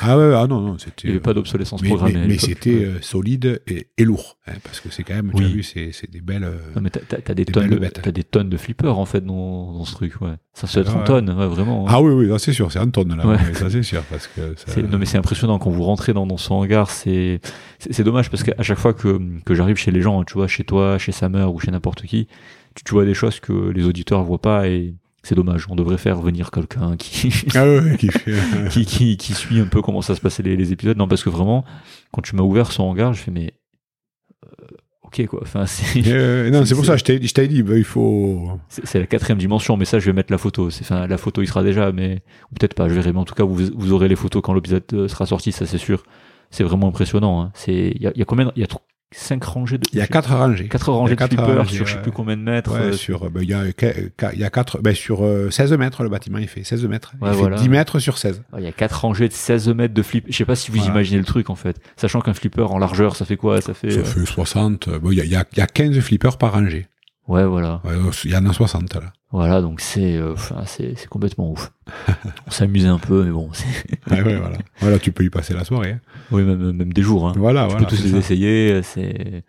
[0.01, 2.25] Ah ouais, ah non, non, Il n'y avait pas d'obsolescence mais, programmée.
[2.27, 5.47] mais- c'était euh, solide et, et lourd, hein, parce que c'est quand même, tu as
[5.47, 6.43] vu, c'est des belles.
[6.43, 9.25] euh, Non, mais t'as, des, Des tonnes de, t'as des tonnes de flippers en fait
[9.25, 10.19] dans, dans ce truc.
[10.21, 10.33] Ouais.
[10.53, 11.87] Ça se être Ah en tonnes, ouais, vraiment.
[11.87, 11.91] hein.
[11.91, 13.23] Ah oui, oui, c'est sûr, c'est un tonne là,
[13.53, 16.37] ça c'est sûr, parce que ça- non mais c'est impressionnant quand vous rentrez dans, dans
[16.37, 17.39] son hangar, c'est
[17.79, 20.63] c'est dommage parce qu'à chaque fois que, que j'arrive chez les gens, tu vois, chez
[20.63, 22.27] toi, chez Summer ou chez n'importe qui,
[22.75, 24.93] tu, tu vois des choses que les auditeurs voient pas et
[25.23, 25.65] c'est dommage.
[25.69, 28.33] On devrait faire venir quelqu'un qui, Ah ouais, ouais, qui fait.
[28.71, 30.97] qui, qui qui suit un peu comment ça se passait les, les épisodes.
[30.97, 31.65] Non parce que vraiment,
[32.11, 33.53] quand tu m'as ouvert son hangar, je fais mais
[34.45, 34.65] euh,
[35.03, 35.39] ok quoi.
[35.43, 38.59] Enfin c'est Euh, non, c'est pour ça, je t'avais dit, bah, il faut.
[38.69, 40.67] c'est la quatrième dimension, mais ça, je vais mettre la photo.
[40.67, 42.21] Enfin, la photo, il sera déjà, mais
[42.51, 42.87] ou peut-être pas.
[42.87, 43.11] Je verrai.
[43.11, 45.65] Mais en tout cas, vous, vous aurez les photos quand l'épisode euh, sera sorti, ça
[45.65, 46.03] c'est sûr.
[46.51, 47.41] C'est vraiment impressionnant.
[47.41, 47.51] Hein.
[47.53, 48.81] C'est, il y a, y a combien Il y a tro-
[49.13, 49.85] cinq rangées de.
[49.93, 50.67] Il y a quatre rangées.
[50.67, 52.73] quatre rangées de flippers rangées, sur je sais plus combien de mètres.
[52.73, 55.23] Ouais, euh, sur, bah, il y a, que- que- il y a quatre, ben, sur
[55.25, 57.13] euh, 16 mètres, le bâtiment, il fait 16 mètres.
[57.21, 57.55] Ouais, il fait voilà.
[57.57, 58.43] 10 mètres sur 16.
[58.57, 60.25] Il y a quatre rangées de 16 mètres de flip.
[60.29, 60.91] Je sais pas si vous Voilà.
[60.93, 61.79] imaginez le truc en fait.
[61.95, 63.91] Sachant qu'un flipper en largeur, ça fait quoi Ça fait.
[63.91, 64.87] Ça euh, fait 60.
[64.89, 66.87] euh, Bon, il y a, il y, a, y a 15 flippers par rangée.
[67.27, 67.81] Ouais, voilà.
[67.85, 67.93] Ouais,
[68.25, 69.13] il y en a 60 là.
[69.31, 70.35] Voilà, donc c'est, euh,
[70.65, 71.73] c'est, c'est complètement ouf.
[72.47, 73.49] On s'amusait un peu, mais bon.
[73.51, 73.65] c'est-
[74.11, 74.57] Ouais, ouais, voilà.
[74.79, 75.91] voilà, tu peux y passer la soirée.
[75.91, 75.99] hein.
[76.31, 77.27] Oui, même, même des jours.
[77.27, 77.33] Hein.
[77.35, 77.85] Voilà, Tu voilà.
[77.87, 78.17] peux tous les ça.
[78.17, 79.43] essayer, c'est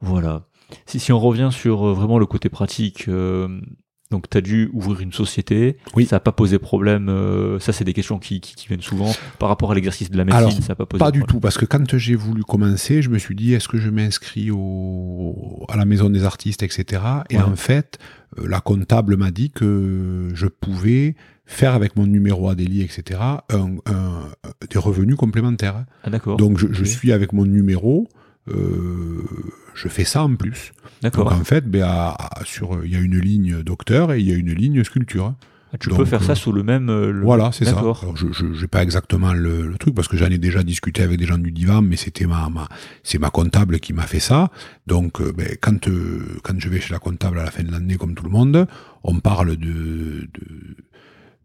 [0.00, 0.42] voilà.
[0.86, 3.60] Si, si on revient sur euh, vraiment le côté pratique, euh,
[4.10, 6.06] donc tu as dû ouvrir une société, Oui.
[6.06, 9.12] ça n'a pas posé problème, euh, ça c'est des questions qui, qui, qui viennent souvent
[9.38, 11.38] par rapport à l'exercice de la médecine, Alors, ça n'a pas posé Pas du tout,
[11.40, 15.64] parce que quand j'ai voulu commencer, je me suis dit, est-ce que je m'inscris au,
[15.68, 17.02] à la maison des artistes, etc.
[17.30, 17.42] Et Ouais.
[17.42, 21.16] en fait, euh, la comptable m'a dit que je pouvais
[21.46, 23.20] faire avec mon numéro Adélie, etc.,
[23.50, 24.28] un, un-
[24.70, 25.84] des revenus complémentaires.
[26.04, 28.06] Ah d'accord, Donc, je, je suis avec mon numéro,
[28.48, 29.22] euh,
[29.74, 30.72] je fais ça en plus.
[31.02, 31.32] Donc, d'accord.
[31.32, 34.32] en fait, ben, à- à- sur, il y a une ligne docteur et il y
[34.32, 35.34] a une ligne sculpture.
[35.72, 36.88] Ah, tu donc, peux faire ça euh, sous le même.
[36.88, 37.78] euh, le- Voilà, c'est ça.
[37.78, 41.18] Alors, je n'ai pas exactement le, le truc parce que j'en ai déjà discuté avec
[41.18, 42.68] des gens du divan, mais c'était ma, ma
[43.04, 44.50] c'est ma comptable qui m'a fait ça.
[44.86, 45.88] Donc, euh, ben, quand
[46.42, 48.66] quand je vais chez la comptable à la fin de l'année, comme tout le monde,
[49.04, 50.76] on parle de de,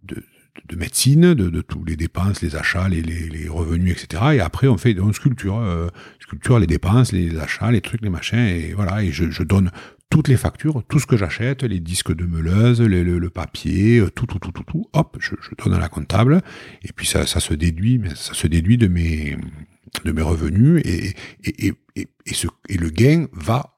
[0.03, 0.23] de,
[0.69, 4.23] de médecine, de, de tous les dépenses, les achats, les, les, les revenus, etc.
[4.33, 5.89] Et après, on fait une sculpture, euh,
[6.19, 9.03] sculpture, les dépenses, les achats, les trucs, les machins, et voilà.
[9.03, 9.69] Et je, je donne
[10.15, 13.99] toutes les factures, tout ce que j'achète, les disques de meuleuse, les- le, le papier,
[13.99, 16.41] euh, tout, tout, tout, tout, tout, hop, je, je donne à la comptable,
[16.83, 19.37] et puis ça, ça se déduit, mais ça se déduit de mes,
[20.05, 21.09] de mes revenus, et,
[21.43, 23.77] et, et, et, et ce, et le gain va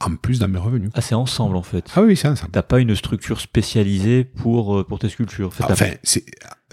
[0.00, 0.90] en plus dans mes revenus.
[0.94, 1.90] Ah c'est ensemble en fait.
[1.96, 2.52] Ah oui, c'est ensemble.
[2.52, 5.48] T'as pas une structure spécialisée pour euh, pour tes sculptures.
[5.48, 6.24] En fait, t'as- Enfin, c'est,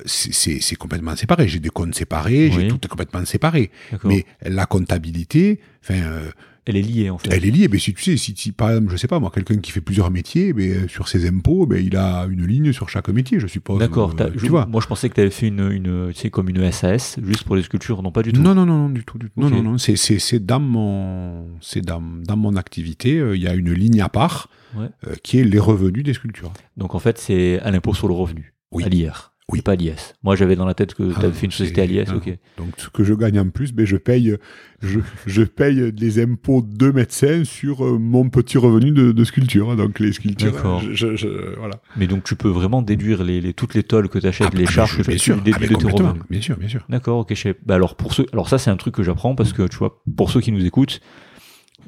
[0.06, 1.48] c'est, c'est- complètement séparé.
[1.48, 2.52] J'ai des comptes séparés, Oui.
[2.54, 3.72] j'ai tout est complètement séparé.
[4.04, 6.30] Mais la comptabilité, enfin, euh,
[6.66, 7.30] elle est liée en fait.
[7.32, 7.68] elle est liée.
[7.72, 9.82] Mais si tu sais, si, si par exemple, je sais pas moi, quelqu'un qui fait
[9.82, 13.40] plusieurs métiers, mais euh, sur ses impôts, ben, il a une ligne sur chaque métier,
[13.40, 13.80] je suppose.
[13.80, 14.16] D'accord.
[14.20, 14.66] Euh, tu vois.
[14.66, 17.44] Moi je pensais que tu avais fait une, une tu sais comme une SAS juste
[17.44, 18.42] pour les sculptures, non pas du tout.
[18.42, 19.40] Non, non, non, non, du tout, du tout.
[19.40, 19.78] Non, non, non.
[19.78, 23.18] C'est, c'est, c'est dans mon, c'est dans, dans mon activité.
[23.20, 24.88] euh, Il y a une ligne à part Ouais.
[25.08, 26.52] euh, qui est les revenus des sculptures.
[26.76, 28.84] Donc en fait, c'est à l'impôt sur le revenu, Oui.
[28.84, 29.62] à l'IR, Oui.
[29.62, 30.16] pas l'IS.
[30.24, 32.38] Moi, j'avais dans la tête que tu avais Ah, fait une société à l'IS, ok.
[32.58, 34.36] Donc, ce que je gagne en plus, ben, je paye,
[34.82, 39.76] je, je paye les impôts de médecin sur euh, mon petit revenu de, de sculpture.
[39.76, 40.82] Donc, les sculptures, D'accord.
[40.82, 41.76] je, je- je- voilà.
[41.96, 44.58] Mais donc tu peux vraiment déduire les, les- toutes les tolles que tu achètes, Ah,
[44.58, 45.12] les ah, charges que tu
[45.42, 46.24] déduis ah, de tes revenus.
[46.30, 46.84] Bien sûr, bien sûr.
[46.90, 47.34] D'accord, ok.
[47.36, 47.56] sais.
[47.66, 50.02] Bah alors pour ceux, alors ça c'est un truc que j'apprends parce que tu vois,
[50.18, 51.02] pour ceux qui nous écoutent,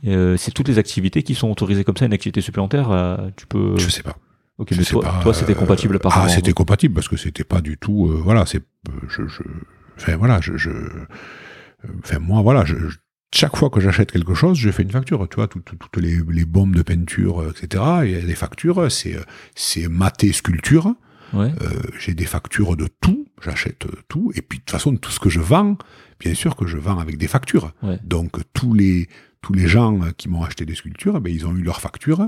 [0.05, 3.47] euh, c'est toutes les activités qui sont autorisées comme ça, une activité supplémentaire, euh, tu
[3.47, 3.77] peux.
[3.77, 4.15] Je sais pas.
[4.57, 6.29] Ok, Je mais toi, pas, toi c'était euh, compatible Ah, apparemment.
[6.29, 8.07] c'était compatible parce que c'était pas du tout.
[8.09, 8.57] euh, voilà, c'est.
[8.89, 9.41] euh, Je, je,
[9.97, 10.57] enfin, voilà, je.
[10.57, 10.71] je
[12.03, 12.97] enfin, moi, voilà, je, je-
[13.35, 15.27] chaque fois que j'achète quelque chose, je fais une facture.
[15.29, 17.83] Tu vois, tout- tout- toutes les, les bombes de peinture, etc.
[18.05, 19.17] Il y a des factures, c'est,
[19.55, 20.93] c'est maté sculpture.
[21.33, 21.51] Ouais.
[21.61, 21.69] Euh,
[21.99, 25.29] j'ai des factures de tout, j'achète tout, et puis de toute façon, tout ce que
[25.29, 25.77] je vends,
[26.21, 27.73] bien sûr que je vends avec des factures.
[27.83, 27.99] Ouais.
[28.03, 29.09] Donc tous les
[29.41, 32.21] tous les gens qui m'ont acheté des sculptures, eh ben, ils ont eu leur facture
[32.21, 32.27] euh,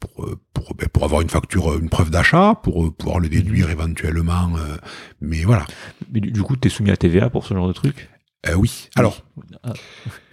[0.00, 3.18] pour euh, pour ben, pour avoir une facture, euh, une preuve d'achat, pour euh, pouvoir
[3.20, 4.56] le déduire éventuellement.
[4.56, 4.76] euh,
[5.20, 5.66] mais voilà.
[6.12, 8.08] Mais du, coup, t'es soumis à TVA pour ce genre de truc?
[8.46, 8.88] Euh, oui.
[8.96, 9.22] Alors
[9.62, 9.72] Ah,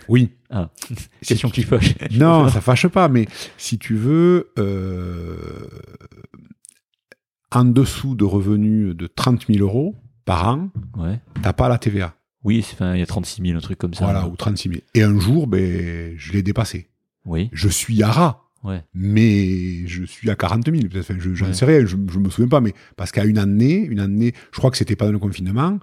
[0.09, 0.29] oui.
[0.49, 0.69] ah.
[1.25, 1.93] question qui fâche.
[2.11, 3.27] Non, ça fâche pas, mais
[3.57, 5.37] si tu veux, euh,
[7.51, 9.95] en dessous de revenus de 30 000 euros
[10.25, 11.19] par an, Ouais.
[11.41, 12.15] t'as pas la TVA.
[12.43, 14.05] Oui, il y a 36 000, un truc comme ça.
[14.05, 14.81] Voilà, ou 36 000.
[14.95, 16.89] Et un jour, ben, je l'ai dépassé.
[17.25, 17.49] Oui.
[17.53, 18.83] Je suis à ras, Ouais.
[18.93, 20.77] mais je suis à 40 000.
[20.87, 20.97] peut-être.
[21.11, 21.53] Enfin, je j'en Ouais.
[21.53, 24.57] sais rien, je, je me souviens pas, mais parce qu'à une année, une année, je
[24.59, 25.79] crois que c'était pendant le confinement,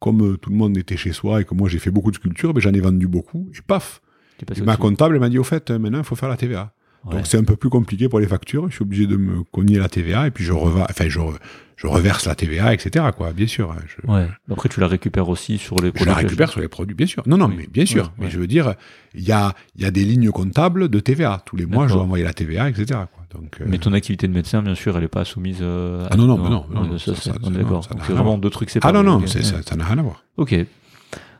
[0.00, 2.16] comme euh, tout le monde était chez soi et que moi j'ai fait beaucoup de
[2.16, 4.00] sculptures, j'en ai vendu beaucoup, et paf
[4.42, 6.72] Et Ma comptable elle m'a dit, au fait, euh, maintenant, il faut faire la TVA.
[7.06, 7.14] Ouais.
[7.16, 8.68] Donc c'est un peu plus compliqué pour les factures.
[8.68, 11.36] Je suis obligé de me cogner la TVA et puis je reva, enfin je, re-
[11.76, 13.04] je reverse la TVA, etc.
[13.16, 13.70] Quoi, bien sûr.
[13.70, 14.26] hein, Je, Ouais.
[14.50, 16.06] Après, tu la récupères aussi sur les je produits.
[16.06, 17.22] la récupère sur les produits, bien sûr.
[17.26, 17.54] Non, non, Oui.
[17.58, 18.04] mais bien sûr.
[18.18, 18.74] Ouais, Mais je veux dire,
[19.14, 21.42] il y a, il y a des lignes comptables de TVA.
[21.46, 22.86] Tous les mois, je dois envoyer la TVA, etc.
[22.86, 23.24] Quoi.
[23.40, 25.58] Donc, euh, Mais ton activité de médecin, bien sûr, elle n'est pas soumise.
[25.60, 27.50] euh, à- Ah non, non, mais non, non, non, ça, ça, ça, ça, on est
[27.58, 27.86] non, d'accord.
[28.06, 28.92] C'est vraiment deux trucs ah séparés.
[28.94, 30.24] non, non, ça ça n'a rien à voir.
[30.38, 30.54] Ok.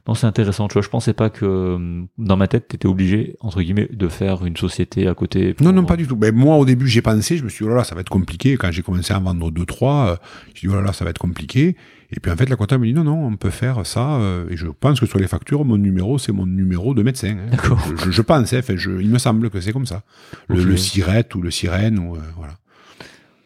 [0.08, 0.68] Non, c'est intéressant.
[0.68, 3.88] Tu vois, je pensais pas que euh, dans ma tête, tu étais obligé, entre guillemets,
[3.92, 5.52] de faire une société à côté.
[5.54, 6.14] pour- Non, non, pas du tout.
[6.14, 8.02] Ben, moi, au début, j'ai pensé, je me suis dit, oh là là, ça va
[8.02, 8.56] être compliqué.
[8.56, 10.16] Quand j'ai commencé à en vendre deux, trois, euh,
[10.54, 11.76] je dit, oh là là, ça va être compliqué.
[12.12, 14.14] Et puis, en fait, la comptable me dit, non, non, on peut faire ça.
[14.20, 17.36] euh, et je pense que sur les factures, mon numéro, c'est mon numéro de médecin.
[17.40, 17.50] hein.
[17.50, 17.80] D'accord.
[18.04, 20.04] Je, je, pense, hein, enfin, je, il me semble que c'est comme ça.
[20.48, 20.66] Le, Ok.
[20.66, 22.54] le sirette ou le sirène, ou, euh, voilà.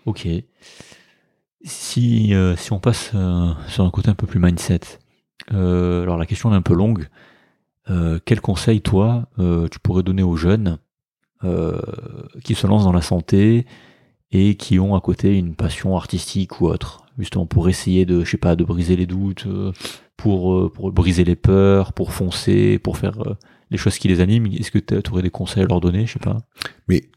[0.04, 0.26] Ok.
[1.62, 4.80] Si, euh, si on passe euh, sur un côté un peu plus mindset,
[5.52, 7.08] euh, alors la question est un peu longue.
[7.88, 10.78] Euh, quel conseil, toi, euh, tu pourrais donner aux jeunes
[11.44, 11.80] euh,
[12.44, 13.66] qui se lancent dans la santé
[14.30, 18.30] et qui ont à côté une passion artistique ou autre, justement pour essayer de, je
[18.30, 19.48] sais pas, de briser les doutes,
[20.16, 23.18] pour, pour briser les peurs, pour foncer, pour faire
[23.70, 24.46] les choses qui les animent.
[24.46, 26.36] Est-ce que tu aurais des conseils à leur donner, je sais pas
[26.86, 27.10] Mais,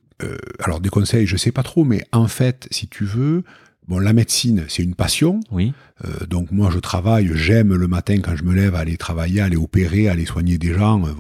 [0.64, 3.44] alors, des conseils, je sais pas trop, mais en fait, si tu veux,
[3.88, 5.40] bon, la médecine, c'est une passion.
[5.52, 5.74] Oui,
[6.06, 9.56] Euh, donc moi je travaille, j'aime le matin quand je me lève aller travailler, aller
[9.58, 11.06] opérer, aller soigner des gens.
[11.06, 11.12] euh,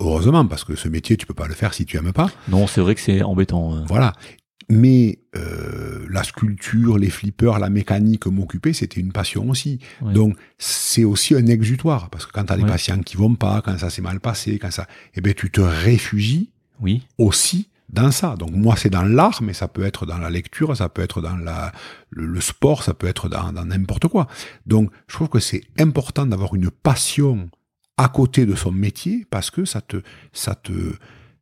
[0.00, 2.30] heureusement parce que ce métier tu peux pas le faire si tu aimes pas.
[2.48, 3.74] non, c'est vrai que c'est embêtant.
[3.74, 3.84] hein.
[3.88, 4.12] Voilà.
[4.70, 9.78] Mais euh, la sculpture, les flippers, la mécanique m'occuper, c'était une passion aussi.
[10.00, 10.12] Ouais.
[10.14, 12.68] Donc c'est aussi un exutoire parce que quand tu as des Ouais.
[12.70, 15.60] patients qui vont pas, quand ça s'est mal passé, quand ça, eh ben tu te
[15.60, 16.50] réfugies
[16.80, 18.36] Oui, aussi dans ça.
[18.36, 21.22] Donc moi, c'est dans l'art, mais ça peut être dans la lecture, ça peut être
[21.22, 21.72] dans la,
[22.10, 24.26] le, le sport, ça peut être dans n'importe quoi.
[24.66, 27.48] Donc je trouve que c'est important d'avoir une passion
[27.96, 29.98] à côté de son métier parce que ça te,
[30.32, 30.72] ça te,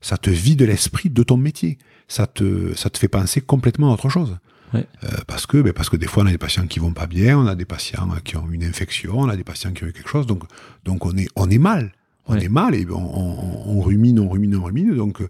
[0.00, 1.78] ça te vide l'esprit de ton métier.
[2.08, 4.36] Ça te, ça te fait penser complètement à autre chose.
[4.74, 4.86] Ouais.
[5.04, 7.06] Euh, parce que, ben parce que des fois on a des patients qui vont pas
[7.06, 9.86] bien, on a des patients qui ont une infection, on a des patients qui ont
[9.86, 10.44] eu quelque chose, donc,
[10.84, 11.92] donc on est, on est mal.
[12.28, 12.44] On Ouais.
[12.44, 14.94] est mal et on, on, on rumine, on rumine, on rumine.
[14.94, 15.28] Donc, euh,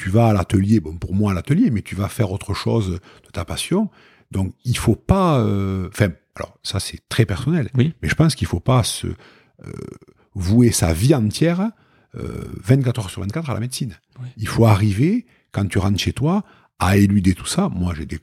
[0.00, 3.00] tu vas à l'atelier, bon, pour moi à l'atelier, mais tu vas faire autre chose
[3.26, 3.90] de ta passion.
[4.30, 7.68] Donc, il faut pas, euh, enfin, alors, ça c'est très personnel.
[7.74, 9.72] oui, Mais je pense qu'il faut pas se euh,
[10.34, 11.70] vouer sa vie entière
[12.14, 13.98] euh, 24 heures sur 24 à la médecine.
[14.38, 16.44] Il faut arriver, quand tu rentres chez toi,
[16.78, 17.68] à éluder tout ça.
[17.68, 18.20] Moi, j'ai des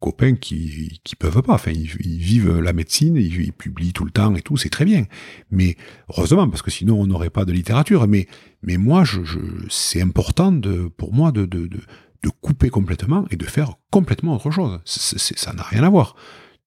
[0.00, 1.54] copains qui qui peuvent pas.
[1.54, 4.70] Enfin, ils, ils vivent la médecine, ils, ils publient tout le temps et tout, c'est
[4.70, 5.04] très bien.
[5.50, 5.76] Mais
[6.08, 8.08] heureusement, parce que sinon on n'aurait pas de littérature.
[8.08, 8.26] Mais
[8.62, 11.80] mais moi, je, je c'est important de pour moi de, de de
[12.22, 14.80] de couper complètement et de faire complètement autre chose.
[14.84, 16.16] Ça n'a rien à voir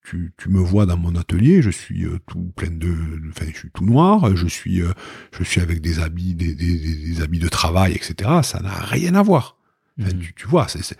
[0.06, 2.94] tu, tu me vois dans mon atelier, je suis euh, tout plein de,
[3.30, 4.92] enfin, je suis tout noir, je suis, euh,
[5.32, 8.40] je suis avec des habits, des, des, habits de travail, etc.
[8.42, 9.56] Ça n'a rien à voir.
[9.98, 10.20] Enfin, Mhm.
[10.20, 10.98] tu, tu vois, c'est, c'est-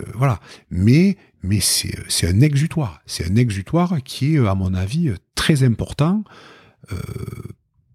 [0.00, 0.40] euh, voilà.
[0.70, 3.00] Mais, mais c'est, un exutoire.
[3.06, 6.24] C'est un exutoire qui est, à mon avis, très important
[6.92, 6.96] euh,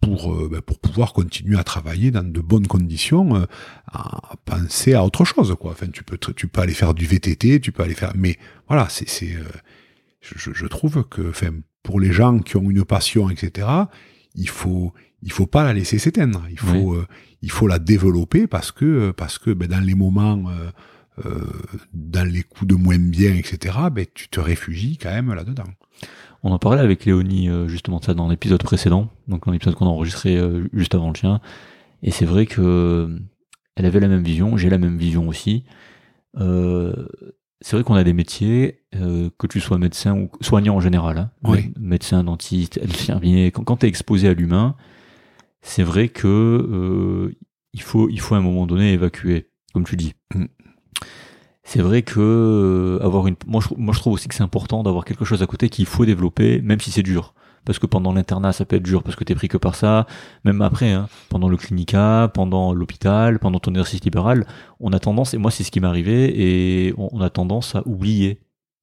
[0.02, 3.46] pour, euh, ben, pour pouvoir continuer à travailler dans de bonnes conditions, euh,
[3.92, 5.72] à penser à autre chose, quoi.
[5.72, 8.38] Enfin, tu peux, tu peux aller faire du VTT, tu peux aller faire, mais
[8.68, 9.44] voilà, c'est, euh,
[10.22, 11.52] je, je- trouve que, enfin,
[11.84, 13.68] pour les gens qui ont une passion, etc.,
[14.36, 16.44] il faut, il faut pas la laisser s'éteindre.
[16.50, 16.98] Il faut,
[17.42, 20.44] il faut la développer parce que, parce que, ben, dans les moments,
[21.94, 25.64] dans les coups de moins bien, etc., ben, tu te réfugies quand même là-dedans.
[26.44, 29.76] On en parlait avec Léonie euh, justement de ça dans l'épisode précédent, donc dans l'épisode
[29.76, 31.40] qu'on a enregistré euh, juste avant le tien.
[32.02, 33.20] Et c'est vrai que euh,
[33.76, 35.64] elle avait la même vision, j'ai la même vision aussi.
[36.40, 37.08] Euh,
[37.62, 41.18] c'est vrai qu'on a des métiers, euh, que tu sois médecin ou soignant en général,
[41.18, 41.72] hein, Oui.
[41.80, 44.76] médecin, dentiste, infirmier, quand, quand tu es exposé à l'humain,
[45.62, 47.34] c'est vrai que euh,
[47.72, 50.14] il faut il faut à un moment donné évacuer, comme tu dis.
[50.36, 50.46] Mm.
[51.66, 54.84] C'est vrai que euh, avoir une moi je, moi je trouve aussi que c'est important
[54.84, 57.34] d'avoir quelque chose à côté qu'il faut développer même si c'est dur.
[57.66, 60.06] Parce que pendant l'internat ça peut être dur parce que t'es pris que par ça.
[60.44, 64.46] Même après hein, pendant le clinica pendant l'hôpital pendant ton exercice libéral
[64.82, 67.76] on a tendance et moi c'est ce qui m'est arrivé et on, on a tendance
[67.76, 68.42] à oublier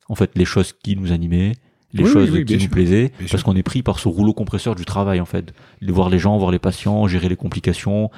[0.09, 1.52] en fait les choses qui nous animaient
[1.93, 2.70] les Oui, choses oui, oui, qui nous sûr.
[2.70, 5.52] plaisaient Bien parce qu'on est pris par ce rouleau compresseur du travail en fait.
[5.82, 8.11] De voir les gens voir les patients gérer les complications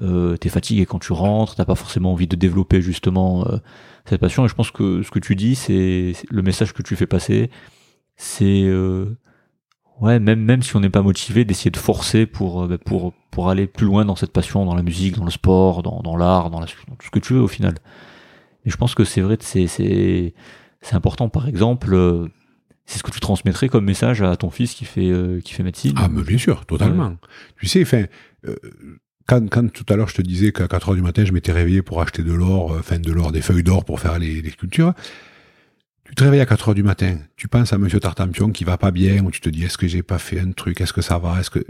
[0.00, 3.58] euh, t'es fatigué quand tu rentres, t'as pas forcément envie de développer justement euh,
[4.04, 4.44] cette passion.
[4.44, 7.50] Et je pense que ce que tu dis, c'est le message que tu fais passer,
[8.16, 9.16] c'est euh,
[10.00, 13.48] ouais même même si on n'est pas motivé, d'essayer de forcer pour bah, pour pour
[13.48, 16.50] aller plus loin dans cette passion, dans la musique, dans le sport, dans, dans l'art,
[16.50, 17.74] dans, la, dans tout ce que tu veux au final.
[18.64, 20.34] Et je pense que c'est vrai, c'est c'est
[20.80, 21.28] c'est important.
[21.28, 21.94] Par exemple,
[22.90, 25.62] c'est ce que tu transmettrais comme message à ton fils qui fait euh, qui fait
[25.62, 25.94] médecine.
[25.96, 27.14] Ah, mais bien sûr, totalement.
[27.56, 28.04] Tu sais, enfin,
[28.46, 28.56] euh,
[29.30, 31.52] quand, quand tout à l'heure je te disais qu'à 4 heures du matin, je m'étais
[31.52, 34.50] réveillé pour acheter de l'or, enfin de l'or, des feuilles d'or pour faire les, les
[34.50, 34.92] sculptures,
[36.04, 38.76] tu te réveilles à 4 heures du matin, tu penses à Monsieur Tartampion qui va
[38.76, 41.02] pas bien, ou tu te dis est-ce que j'ai pas fait un truc, est-ce que
[41.02, 41.64] ça va, est-ce que...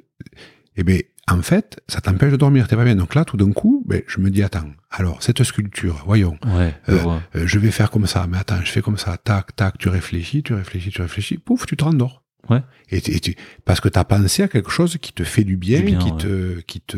[0.77, 1.01] Eh bien,
[1.31, 2.97] en fait, ça t'empêche de dormir, t'es pas bien.
[2.97, 6.75] Donc là, tout d'un coup, ben, je me dis, attends, alors, cette sculpture, voyons, Ouais,
[6.89, 9.77] euh, euh, je vais faire comme ça, mais attends, je fais comme ça, tac, tac,
[9.77, 12.25] tu réfléchis, tu réfléchis, tu réfléchis, pouf, tu te rendors.
[12.49, 12.63] Ouais.
[12.91, 15.45] Et, tu- et tu- parce que tu as pensé à quelque chose qui te fait
[15.45, 16.17] du bien, Du bien, qui, ouais.
[16.17, 16.97] te, qui, te,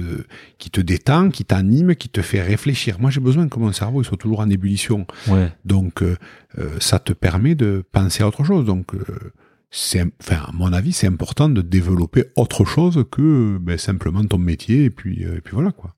[0.59, 2.99] qui te détend, qui t'anime, qui te fait réfléchir.
[3.01, 5.07] Moi, j'ai besoin que mon cerveau il soit toujours en ébullition.
[5.29, 5.53] Ouais.
[5.65, 6.17] Donc, euh,
[6.59, 8.65] euh, ça te permet de penser à autre chose.
[8.65, 9.03] Donc, euh,
[9.71, 14.39] c'est, enfin, à mon avis, c'est important de développer autre chose que ben, simplement ton
[14.39, 14.85] métier.
[14.85, 15.95] Et puis, euh, et puis voilà, quoi.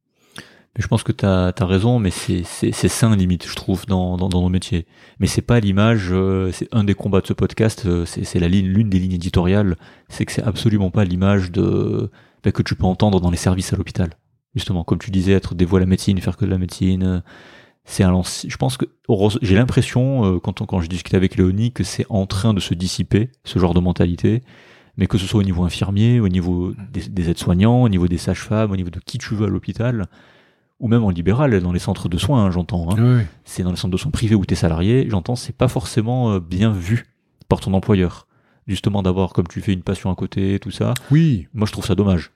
[0.76, 2.42] Mais je pense que tu as, raison, mais c'est
[2.88, 4.86] sain limite, je trouve, dans, dans, dans nos métiers.
[5.20, 8.48] Mais c'est pas l'image, euh, c'est un des combats de ce podcast, euh, c'est la
[8.48, 9.76] ligne, l'une des lignes éditoriales,
[10.08, 12.10] c'est que c'est absolument pas l'image de
[12.44, 14.10] bah, que tu peux entendre dans les services à l'hôpital.
[14.54, 17.20] Justement, comme tu disais, être dévoué à la médecine, faire que de la médecine, euh,
[17.84, 18.86] c'est un Je pense que
[19.42, 22.74] j'ai l'impression euh, quand quand je discute avec Léonie que c'est en train de se
[22.74, 24.42] dissiper ce genre de mentalité.
[24.96, 28.16] Mais que ce soit au niveau infirmier, au niveau des, des aides-soignants, au niveau des
[28.16, 30.06] sages-femmes, au niveau de qui tu veux à l'hôpital,
[30.84, 32.90] ou même en libéral, dans les centres de soins, hein, j'entends.
[32.96, 33.22] hein.
[33.46, 36.32] C'est dans les centres de soins privés où tu es salarié, j'entends, c'est pas forcément
[36.34, 37.06] euh, bien vu
[37.48, 38.26] par ton employeur.
[38.66, 40.92] Justement, d'avoir, comme tu fais une passion à côté, tout ça.
[41.10, 42.32] Oui, Moi, je trouve ça dommage.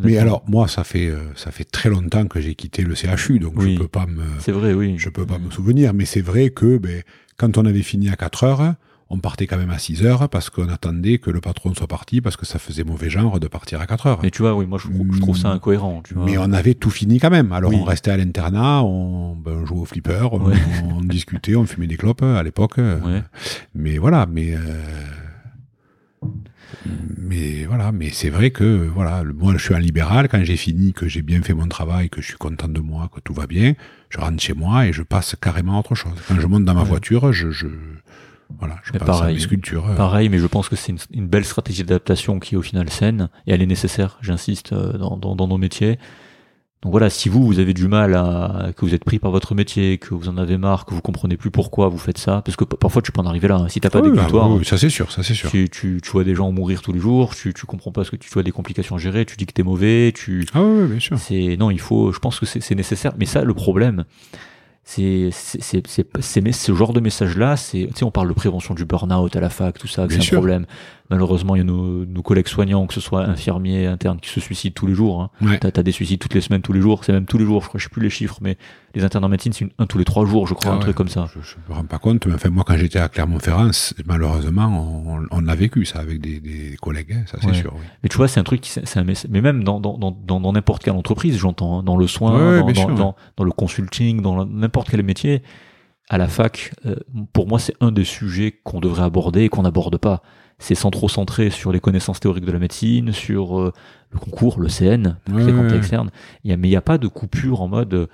[0.00, 3.38] mais alors, moi, ça fait, euh, ça fait très longtemps que j'ai quitté le CHU,
[3.38, 3.74] donc Oui.
[3.74, 4.22] je peux pas me...
[4.40, 4.94] C'est vrai, oui.
[4.98, 7.02] Je peux pas me souvenir, mais c'est vrai que ben,
[7.36, 8.74] quand on avait fini à 4 heures,
[9.08, 12.20] on partait quand même à 6 heures parce qu'on attendait que le patron soit parti
[12.20, 14.18] parce que ça faisait mauvais genre de partir à 4 heures.
[14.22, 15.56] Mais tu vois, oui, moi, je, trouve- je trouve ça Hmm.
[15.56, 16.02] incohérent.
[16.04, 16.24] Tu vois.
[16.24, 17.52] Mais on avait tout fini quand même.
[17.52, 17.78] Alors Oui.
[17.80, 21.96] on restait à l'internat, on, ben, on jouait au flipper, on, discutait, on fumait des
[21.96, 22.78] clopes à l'époque.
[22.78, 23.22] Ouais.
[23.76, 24.58] Mais voilà, mais euh,
[27.18, 30.28] mais voilà, mais c'est vrai que voilà, le- moi je suis un libéral.
[30.28, 33.08] Quand j'ai fini, que j'ai bien fait mon travail, que je suis content de moi,
[33.14, 33.74] que tout va bien,
[34.10, 36.12] je rentre chez moi et je passe carrément à autre chose.
[36.28, 36.88] Quand je monte dans ma Ouais.
[36.88, 37.68] voiture, je, je
[38.58, 39.34] voilà, je Mais à pareil.
[39.34, 39.84] mes sculptures.
[39.96, 42.88] Pareil, mais je pense que c'est une, une belle stratégie d'adaptation qui est au final
[42.90, 45.98] saine, et elle est nécessaire, j'insiste, euh, dans, dans, dans nos métiers.
[46.82, 49.54] Donc voilà, si vous, vous avez du mal à, que vous êtes pris par votre
[49.56, 52.54] métier, que vous en avez marre, que vous comprenez plus pourquoi vous faites ça, parce
[52.54, 53.68] que parfois tu peux en arriver là, hein.
[53.68, 55.50] si t'as pas Oui, d'exutoire, oui, ça c'est sûr, ça c'est sûr.
[55.50, 58.10] tu, tu, tu vois des gens mourir tous les jours, tu, tu comprends pas ce
[58.12, 60.62] que tu, tu vois des complications à gérer, tu dis que t'es mauvais, tu, Ah
[60.62, 61.18] oui, bien sûr.
[61.18, 62.12] c'est non, il faut.
[62.12, 63.14] Je pense que c'est nécessaire.
[63.18, 64.04] Mais ça, le problème,
[64.88, 67.56] c'est c'est c'est c'est c'est- mais ce genre de message là.
[67.56, 70.16] C'est tu sais, on parle de prévention du burn-out à la fac, tout ça, c'est
[70.18, 70.36] un sûr.
[70.38, 70.64] problème.
[71.10, 74.40] Malheureusement, il y a nos, nos collègues soignants, que ce soit infirmiers, internes, qui se
[74.40, 75.20] suicident tous les jours.
[75.22, 75.30] Hein.
[75.40, 75.58] Ouais.
[75.58, 77.04] T'as as des suicides toutes les semaines, tous les jours.
[77.04, 77.62] C'est même tous les jours.
[77.62, 78.56] Je crois, je sais plus les chiffres, mais
[78.94, 80.82] les internes en médecine, c'est un tous les trois jours, je crois, Ah un ouais.
[80.82, 81.28] truc comme ça.
[81.32, 83.70] Je ne me rends pas compte, mais enfin, moi, quand j'étais à Clermont-Ferrand,
[84.06, 87.54] malheureusement, on, on l'a vécu, ça, avec des, des collègues, hein, ça c'est Ouais.
[87.54, 87.72] sûr.
[87.76, 87.82] Oui.
[88.02, 90.10] Mais tu vois, c'est un truc qui, c'est c'est un mais même dans, dans, dans,
[90.40, 92.94] dans n'importe quelle entreprise, j'entends, hein, dans le soin, dans, dans, sûr, ouais.
[92.94, 95.42] dans, dans le consulting, dans n'importe quel métier,
[96.08, 96.96] à la fac, euh,
[97.32, 100.22] pour moi, c'est un des sujets qu'on devrait aborder et qu'on n'aborde pas.
[100.58, 103.72] C'est sans trop centrer sur les connaissances théoriques de la médecine, sur euh,
[104.10, 105.76] le concours, le CN, les ouais.
[105.76, 106.10] externes.
[106.44, 108.06] Il y a, mais il n'y a pas de coupure en mode, euh,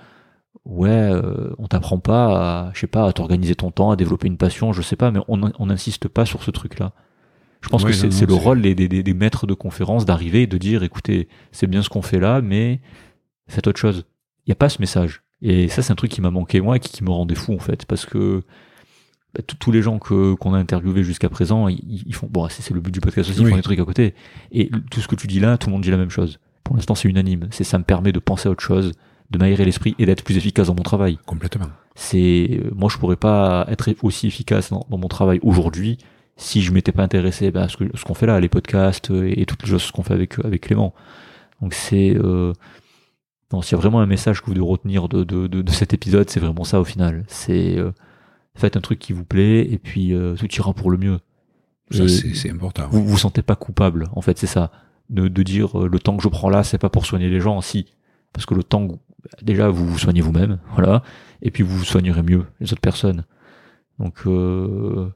[0.65, 4.27] ouais, euh, on t'apprend pas à, je sais pas, à t'organiser ton temps, à développer
[4.27, 6.91] une passion, je sais pas, mais on n'insiste pas sur ce truc-là.
[7.61, 10.47] Je pense que c'est le rôle des, des, des- des maîtres de conférences d'arriver et
[10.47, 12.81] de dire, écoutez, c'est bien ce qu'on fait là, mais
[13.47, 14.03] faites autre chose.
[14.45, 15.21] Il n'y a pas ce message.
[15.41, 17.53] Et ça, c'est un truc qui m'a manqué, moi, et qui, qui me rendait fou,
[17.53, 18.43] en fait, parce que
[19.35, 22.61] bah, tous- les gens que qu'on a interviewés jusqu'à présent, ils, ils font, bon, c'est
[22.61, 23.51] c'est le but du podcast aussi, ils Oui.
[23.51, 24.13] font des trucs à côté.
[24.51, 26.39] Et tout ce que tu dis là, tout le monde dit la même chose.
[26.63, 27.47] Pour l'instant, c'est unanime.
[27.51, 28.91] C'est ça me permet de penser à autre chose,
[29.31, 31.65] de m'aérer l'esprit et d'être plus efficace dans mon travail Complètement.
[31.95, 35.97] c'est euh, moi je pourrais pas être aussi efficace dans, dans mon travail aujourd'hui
[36.37, 39.09] si je m'étais pas intéressé bah, à ce que ce qu'on fait là les podcasts
[39.11, 40.93] euh, et, toutes les choses qu'on fait avec avec Clément
[41.61, 42.53] donc c'est euh,
[43.51, 45.71] non s'il y a vraiment un message que vous devez retenir de, de, de, de
[45.71, 47.91] cet épisode c'est vraiment ça au final c'est euh,
[48.55, 51.19] faites un truc qui vous plaît et puis euh, tout ira pour le mieux.
[51.91, 52.87] Ça, c'est important.
[52.89, 54.71] vous vous sentez pas coupable en fait c'est ça.
[55.09, 57.39] De, de dire euh, le temps que je prends là c'est pas pour soigner les
[57.39, 57.87] gens si.
[58.31, 58.87] Parce que le temps
[59.41, 61.03] déjà vous vous soignez vous-même voilà.
[61.41, 63.25] Et puis vous vous soignerez mieux les autres personnes.
[63.99, 65.09] Donc euh,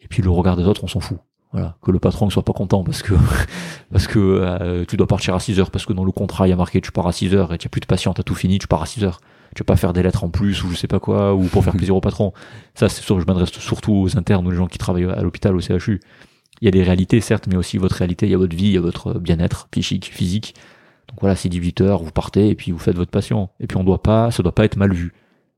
[0.00, 1.18] et puis le regard des autres on s'en fout
[1.52, 1.76] voilà.
[1.82, 3.14] Que le patron ne soit pas content parce que
[3.92, 6.50] parce que euh, tu dois partir à 6 heures parce que dans le contrat il
[6.50, 8.22] y a marqué tu pars à 6 heures et tu as plus de patients t'as
[8.22, 9.20] tout fini tu pars à 6 heures
[9.54, 11.64] tu vas pas faire des lettres en plus ou je sais pas quoi ou pour
[11.64, 12.32] faire plaisir au patron
[12.74, 15.22] ça c'est sûr que je m'adresse surtout aux internes ou aux gens qui travaillent à
[15.22, 16.00] l'hôpital au CHU
[16.60, 18.26] il y a des réalités certes mais aussi votre réalité.
[18.26, 20.56] Il y a votre vie il y a votre bien-être psychique physique.
[21.08, 23.76] Donc voilà c'est 18 heures vous partez et puis vous faites votre patient et puis
[23.76, 25.12] on doit pas ça doit pas être mal vu.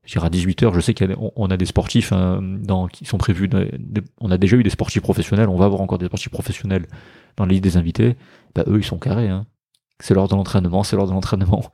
[0.05, 3.05] Je dirais à 18 heures je sais qu'on on a des sportifs hein, dans, qui
[3.05, 5.97] sont prévus de- de- on a déjà eu des sportifs professionnels on va avoir encore
[5.97, 6.85] des sportifs professionnels
[7.35, 8.15] dans la liste des invités.
[8.53, 9.47] Bah eux ils sont carrés hein.
[9.99, 11.65] c'est l'heure de l'entraînement c'est l'heure de l'entraînement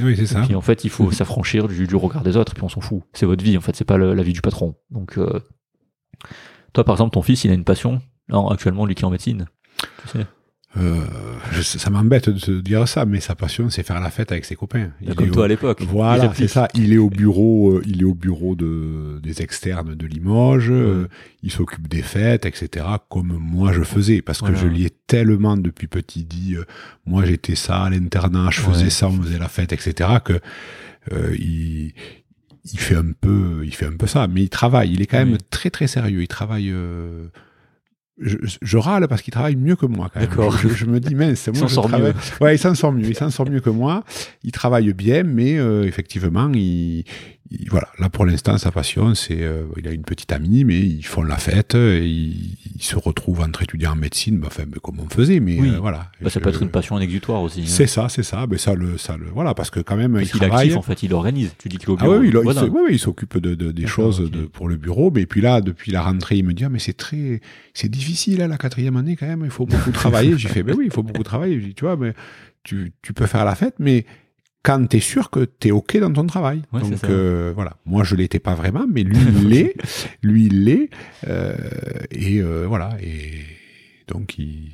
[0.00, 0.40] Oui, c'est ça.
[0.42, 2.68] Et puis en fait, il faut s'affranchir du, du regard des autres, et puis on
[2.68, 3.02] s'en fout.
[3.12, 4.76] C'est votre vie, en fait, c'est pas le- la vie du patron.
[4.90, 5.40] Donc, euh,
[6.72, 8.00] toi, par exemple, ton fils, il a une passion.
[8.28, 9.46] Non, actuellement, lui qui est en médecine.
[10.02, 10.26] Tu sais.
[10.78, 11.04] Euh,
[11.60, 14.54] ça m'embête de te dire ça, mais sa passion, c'est faire la fête avec ses
[14.56, 14.88] copains.
[15.02, 15.78] Il Comme est toi au- à l'époque.
[15.82, 16.66] Il Voilà, c'est ça.
[16.74, 20.70] Il est au bureau, euh, il est au bureau de, des externes de Limoges.
[20.70, 21.08] euh,
[21.42, 22.86] il s'occupe des fêtes, etc.
[23.10, 26.64] Comme moi je faisais, parce que je lui ai tellement depuis petit dit, euh,
[27.04, 28.90] moi j'étais ça à l'internat, je faisais Ouais.
[28.90, 30.08] ça, on faisait la fête, etc.
[30.24, 30.40] Que
[31.12, 31.92] euh, il,
[32.72, 34.92] il fait un peu, il fait un peu ça, mais il travaille.
[34.92, 36.22] Il est quand même très très sérieux.
[36.22, 36.72] Il travaille.
[38.20, 40.10] Je, je râle parce qu'il travaille mieux que moi.
[40.12, 40.28] quand même.
[40.28, 40.56] D'accord.
[40.58, 42.44] Je, je me dis mince, Il moi s'en je sort travaille- mieux.
[42.44, 43.06] Ouais, il s'en sort mieux.
[43.08, 44.04] Il s'en sort mieux que moi.
[44.42, 47.04] Il travaille bien, mais euh, effectivement, il,
[47.60, 47.88] il- voilà.
[47.98, 51.22] Là, pour l'instant, sa passion, c'est, euh, il a une petite amie, mais ils font
[51.22, 51.74] la fête.
[51.74, 55.40] Et ils, ils se retrouvent entre étudiants en médecine, bah, enfin, mais comme on faisait,
[55.40, 55.70] mais Oui.
[55.70, 56.10] euh, voilà.
[56.20, 57.60] Bah, ça peut être une passion, un exutoire aussi.
[57.60, 57.64] hein.
[57.66, 58.46] C'est ça, c'est ça.
[58.50, 60.68] Mais ça, le, ça, le, voilà, parce que quand même, Parce il travaille.
[60.68, 61.52] actif, en fait, il organise.
[61.58, 62.62] Tu dis qu'il Ah oui, il, Voilà.
[62.98, 65.10] s'occupe de, de- des choses de, pour le bureau.
[65.10, 67.40] Mais puis là, depuis la rentrée, il me dit, ah, mais c'est très,
[67.74, 69.42] c'est difficile, hein, la quatrième année, quand même.
[69.44, 70.36] Il faut beaucoup travailler.
[70.38, 71.72] J'ai fait, ben oui, il faut beaucoup travailler.
[71.74, 72.14] Tu vois, mais
[72.64, 74.06] tu, tu peux faire la fête, mais
[74.62, 76.62] quand tu es sûr que tu es OK dans ton travail.
[76.72, 77.76] Ouais, Donc, euh, voilà.
[77.84, 79.74] Moi, je l'étais pas vraiment, mais lui, il l'est.
[80.22, 80.90] lui, il l'est.
[81.26, 81.56] Euh,
[82.12, 82.90] et euh, voilà.
[83.02, 83.32] Et
[84.06, 84.70] donc, il,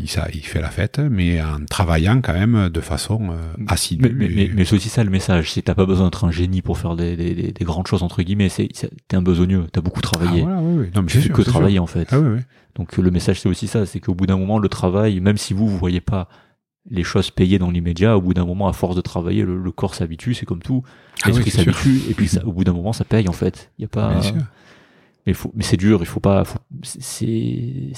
[0.00, 3.30] il, ça, il fait la fête, mais en travaillant quand même de façon
[3.68, 4.02] assidue.
[4.12, 6.32] Mais, mais, mais, mais c'est aussi ça le message, c'est t'as pas besoin d'être un
[6.32, 8.68] génie pour faire des, des, des, des grandes choses entre guillemets, c'est
[9.06, 10.90] t'es un besogneux, t'as beaucoup Ah, travaillé, voilà, oui, oui.
[10.94, 11.82] Non, mais tu fais sûr, que travailler sûr.
[11.84, 12.08] en fait.
[12.10, 12.40] Ah oui.
[12.74, 15.54] Donc le message c'est aussi ça, c'est qu'au bout d'un moment le travail, même si
[15.54, 16.28] vous vous voyez pas
[16.88, 19.70] les choses payées dans l'immédiat, au bout d'un moment à force de travailler, le, le
[19.72, 20.82] corps s'habitue, c'est comme tout,
[21.22, 21.74] Ah oui, l'esprit c'est sûr.
[21.76, 23.70] s'habitue et puis ça, au bout d'un moment ça paye en fait.
[23.78, 24.36] Il y a pas Bien sûr.
[25.26, 27.92] mais faut mais c'est dur, il faut pas faut- c'est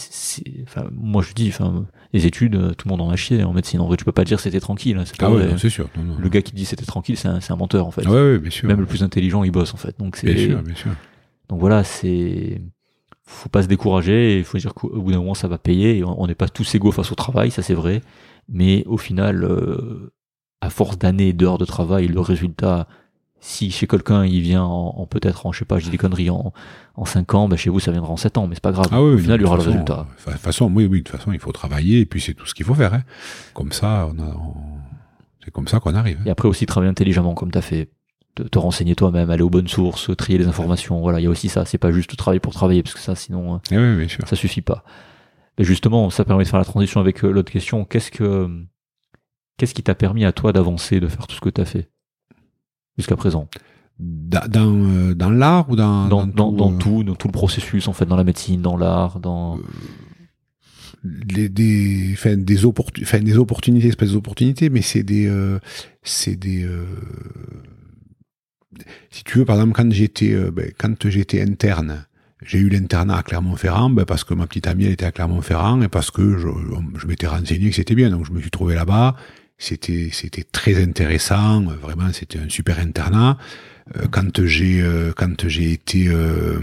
[0.65, 3.53] enfin moi je dis enfin les études euh, tout le monde en a chié en
[3.53, 5.89] médecine en vrai tu peux pas dire c'était tranquille, hein, Ah oui, non, c'est sûr.
[5.97, 6.17] Non, non.
[6.19, 8.03] le gars qui dit c'était tranquille, c'est un, menteur en fait.
[8.07, 8.69] Ah ouais, ouais, bien sûr.
[8.69, 9.97] Même le plus intelligent, il bosse en fait.
[9.99, 10.91] Donc Bien c'est sûr, bien sûr.
[11.49, 12.61] donc voilà, c'est
[13.25, 14.39] faut pas se décourager.
[14.39, 16.03] Il faut dire qu'au au bout d'un moment, ça va payer.
[16.05, 18.03] On n'est pas tous égaux face au travail, ça c'est vrai.
[18.49, 20.13] Mais au final, euh,
[20.61, 22.87] à force d'années et d'heures de travail, le résultat,
[23.41, 25.99] si chez quelqu'un il vient en, en peut-être en je sais pas, je dis des
[25.99, 26.53] conneries en
[26.95, 28.87] en 5 ans, ben chez vous ça viendra en 7 ans, mais c'est pas grave.
[28.93, 30.07] Ah oui, au oui, final, il y aura le résultat.
[30.27, 32.47] De toute façon, oui, oui, de toute façon, il faut travailler et puis c'est tout
[32.47, 32.95] ce qu'il faut faire.
[32.95, 33.03] hein.
[33.55, 34.55] Comme ça, on a, on-
[35.45, 36.19] c'est comme ça qu'on arrive.
[36.21, 36.25] hein.
[36.27, 37.89] Et après aussi travailler intelligemment comme tu as fait.
[38.35, 40.99] Te, te renseigner toi-même, aller aux bonnes sources, trier les informations.
[41.03, 41.67] Voilà, il y a aussi ça.
[41.67, 44.27] C'est pas juste travailler pour travailler, parce que ça, sinon, euh, Eh oui, sûr.
[44.27, 44.85] ça suffit pas.
[45.59, 47.85] Mais justement, ça permet de faire la transition avec euh, l'autre question.
[47.85, 48.49] Qu'est-ce que
[49.59, 51.91] qu'est-ce qui t'a permis à toi d'avancer, de faire tout ce que tu as fait
[52.97, 53.49] jusqu'à présent?
[53.99, 57.87] Dans, euh, dans l'art ou dans, dans, dans, dans euh, tout, dans tout le processus
[57.87, 59.61] en fait, dans la médecine, dans l'art, dans
[61.05, 65.59] les- des, enfin, des, opportu- enfin, des opportunités, espèces d'opportunités, mais c'est des, euh,
[66.03, 66.85] c'est des, euh,
[69.11, 72.07] si tu veux, par exemple, quand j'étais, euh, ben, quand j'étais interne,
[72.45, 75.81] j'ai eu l'internat à Clermont-Ferrand, ben, parce que ma petite amie, elle était à Clermont-Ferrand
[75.83, 76.49] et parce que je,
[76.99, 79.17] je m'étais renseigné que c'était bien, donc je me suis trouvé là-bas.
[79.59, 83.39] C'était, c'était très intéressant, vraiment, c'était un super internat.
[83.97, 86.59] Euh, quand j'ai, euh, quand j'ai été, euh,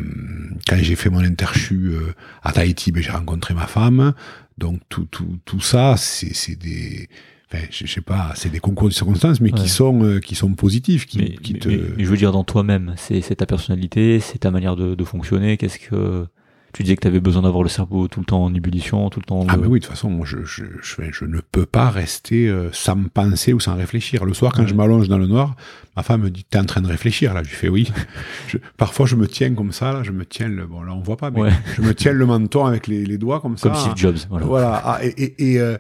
[0.67, 4.13] quand j'ai fait mon interchu euh, à Tahiti, ben, j'ai rencontré ma femme.
[4.57, 7.07] Donc tout, tout, tout ça, c'est, c'est des,
[7.53, 9.59] enfin, je, je sais pas, c'est des concours de circonstances, mais Ouais.
[9.59, 11.67] qui sont, euh, qui sont positifs, qui, mais, qui te.
[11.69, 15.03] mais- mais je veux dire dans toi-même, c'est ta personnalité, c'est ta manière de, de
[15.03, 15.57] fonctionner.
[15.57, 16.25] Qu'est-ce que
[16.71, 19.19] tu disais que tu avais besoin d'avoir le cerveau tout le temps en ébullition, tout
[19.19, 19.43] le temps.
[19.49, 22.47] Ah mais oui, de toute façon, moi, je, je, je, je ne peux pas rester
[22.47, 24.23] euh, sans me penser ou sans réfléchir.
[24.23, 24.67] Le soir, quand Ouais.
[24.67, 25.55] je m'allonge dans le noir,
[25.97, 27.41] ma femme me dit, t'es en train de réfléchir, là.
[27.41, 27.91] Je lui fais oui.
[28.49, 30.99] Je- parfois, je me tiens comme ça, là, je me tiens le, bon, là, on
[31.01, 31.51] voit pas, mais Ouais.
[31.75, 33.69] je me tiens le menton avec les, les doigts comme ça.
[33.69, 34.17] Comme Steve Jobs.
[34.29, 34.45] Voilà.
[34.45, 34.81] Voilà.
[34.85, 35.75] Ah, et, et, et, euh,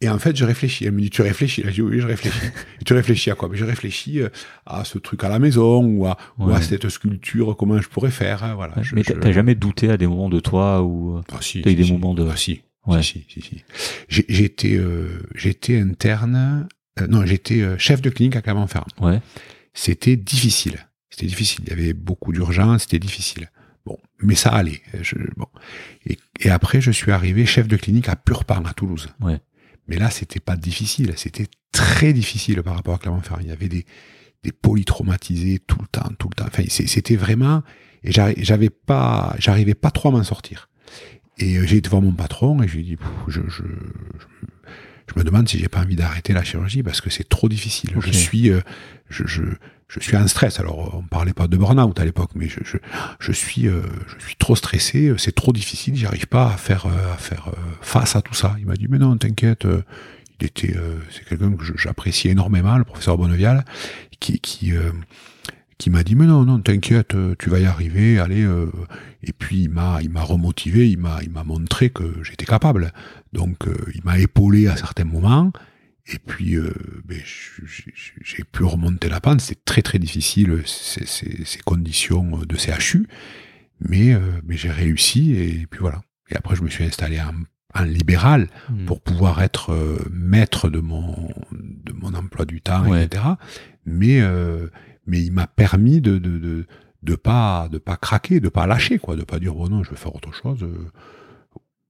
[0.00, 0.84] et en fait, je réfléchis.
[0.84, 2.38] Elle me dit, tu réfléchis Là, Je dis, oui, je réfléchis.
[2.80, 3.48] Et tu réfléchis à quoi?
[3.48, 4.28] Mais Je réfléchis euh,
[4.66, 8.10] à ce truc à la maison ou à, ou à cette sculpture, comment je pourrais
[8.10, 8.44] faire.
[8.44, 8.76] hein, Voilà.
[8.76, 11.22] Ouais, Je- mais je- t'as t'as jamais douté à des moments de toi ou euh,
[11.32, 11.92] Ah, si, t'as eu si, des si.
[11.92, 12.62] moments de- Ah, si.
[12.86, 13.02] Ouais.
[13.02, 13.62] Si, si, si,
[14.08, 15.18] J'étais, euh,
[15.80, 16.68] interne.
[17.00, 18.86] euh, non, j'étais euh, chef de clinique à Clermont-Ferrand.
[19.00, 19.20] ouais,
[19.74, 20.86] C'était difficile.
[21.10, 21.64] C'était difficile.
[21.66, 22.82] Il y avait beaucoup d'urgence.
[22.82, 23.50] C'était difficile.
[23.84, 24.80] Bon, mais ça allait.
[25.02, 25.46] Je- bon.
[26.06, 29.08] Et, et après, je suis arrivé chef de clinique à Purpan, à Toulouse.
[29.20, 29.38] Ouais.
[29.88, 31.14] Mais là, c'était pas difficile.
[31.16, 33.40] C'était très difficile par rapport à Clermont-Ferrand.
[33.40, 33.84] Il y avait des,
[34.42, 36.46] des polytraumatisés tout le temps, tout le temps.
[36.46, 37.62] Enfin, c'était vraiment.
[38.04, 40.68] Et j'avais pas, j'arrivais pas trop à m'en sortir.
[41.38, 42.96] Et euh, j'ai été voir mon patron et je lui ai dit,
[43.28, 43.62] je, je, je,
[45.08, 47.94] je me demande si j'ai pas envie d'arrêter la chirurgie parce que c'est trop difficile.
[47.98, 48.60] Je suis, euh,
[49.08, 49.42] je,
[49.88, 50.60] je, suis en stress.
[50.60, 53.82] Alors, on parlait pas de burn-out à l'époque, mais je, suis, euh,
[54.18, 55.12] je suis trop stressé.
[55.18, 55.96] C'est trop difficile.
[55.96, 58.56] J'arrive pas à faire, euh, à faire euh, face à tout ça.
[58.58, 59.64] Il m'a dit, mais non, t'inquiète.
[59.64, 59.82] euh,
[60.40, 63.64] il était, euh, c'est quelqu'un que j'apprécie énormément, le professeur Bonnevial,
[64.20, 64.92] qui, qui, euh,
[65.78, 68.44] qui m'a dit mais non non t'inquiète tu vas y arriver allez
[69.22, 72.92] et puis il m'a il m'a remotivé il m'a il m'a montré que j'étais capable
[73.32, 73.58] donc
[73.94, 75.52] il m'a épaulé à certains moments
[76.10, 76.56] et puis
[77.04, 77.20] ben,
[78.22, 83.06] j'ai pu remonter la pente c'est très très difficile ces, ces, ces, conditions de CHU
[83.80, 87.32] mais mais j'ai réussi et puis voilà et après je me suis installé en
[87.84, 88.86] libéral hmm.
[88.86, 93.24] pour pouvoir être euh, maître de mon de mon emploi du temps, etc.
[93.84, 94.68] Mais euh,
[95.06, 96.66] mais il m'a permis de, de de
[97.02, 99.90] de pas de pas craquer, de pas lâcher quoi, de pas dire bon non je
[99.90, 100.90] vais faire autre chose euh,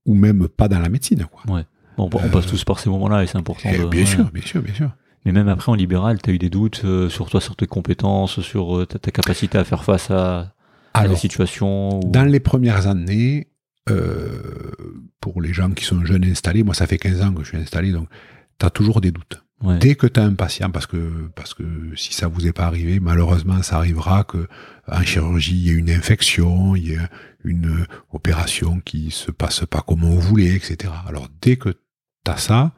[0.05, 1.55] ou même pas dans la médecine quoi.
[1.55, 1.65] Ouais.
[2.07, 3.69] Bon, on passe tous par ces moments-là et c'est important.
[3.71, 4.91] Eh, bien sûr, bien sûr, bien sûr.
[5.25, 8.39] Mais même après en libéral, tu as eu des doutes sur toi, sur tes compétences,
[8.39, 10.53] sur ta, ta capacité à faire face à,
[10.93, 11.99] à la situation.
[11.99, 13.47] Dans les premières années,
[13.89, 14.71] euh,
[15.19, 17.57] pour les gens qui sont jeunes installés, moi ça fait 15 ans que je suis
[17.57, 18.07] installé, donc
[18.59, 19.43] tu as toujours des doutes.
[19.81, 21.63] Dès que tu as un patient, parce que, parce que
[21.97, 24.47] si ça vous est pas arrivé, malheureusement ça arrivera que
[24.89, 27.09] en chirurgie il y ait une infection, il y ait
[27.43, 30.93] une opération qui se passe pas comme on voulait, etc.
[31.05, 31.75] Alors dès que
[32.37, 32.73] ça,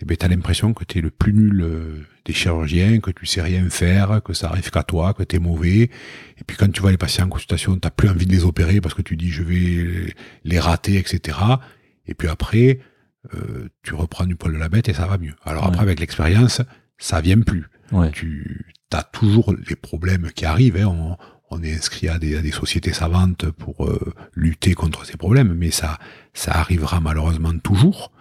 [0.00, 3.10] eh ben, tu as l'impression que tu es le plus nul euh, des chirurgiens, que
[3.10, 5.82] tu sais rien faire, que ça arrive qu'à toi, que tu es mauvais.
[5.82, 8.80] Et puis quand tu vois les patients en consultation, tu plus envie de les opérer
[8.80, 11.38] parce que tu dis je vais les rater, etc.
[12.06, 12.80] Et puis après,
[13.34, 15.34] euh, tu reprends du poil de la bête et ça va mieux.
[15.44, 16.62] Alors après, avec l'expérience,
[16.96, 17.66] ça vient plus.
[18.12, 20.76] Tu as toujours les problèmes qui arrivent.
[20.76, 21.16] Hein on
[21.62, 25.98] est inscrit à des, sociétés savantes pour euh, lutter contre ces problèmes, mais ça,
[26.34, 28.12] ça arrivera malheureusement toujours.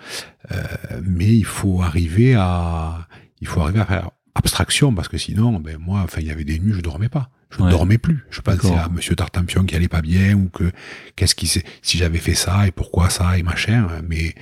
[0.51, 0.63] Euh,
[1.03, 3.07] mais il faut arriver à,
[3.41, 6.43] il faut arriver à faire abstraction parce que sinon, ben moi, enfin, il y avait
[6.43, 8.25] des nuits, je dormais pas, je ne dormais plus.
[8.29, 10.71] Je pensais à Monsieur Tartampion qui allait pas bien ou que
[11.15, 13.87] qu'est-ce qui, si j'avais fait ça et pourquoi ça et machin.
[14.07, 14.35] Mais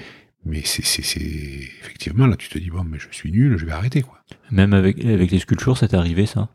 [0.47, 3.65] mais c'est, c'est, c'est effectivement là, tu te dis bon, mais je suis nul, je
[3.65, 4.19] vais arrêter quoi.
[4.51, 6.49] Même avec avec les sculptures, ça t'est arrivé ça?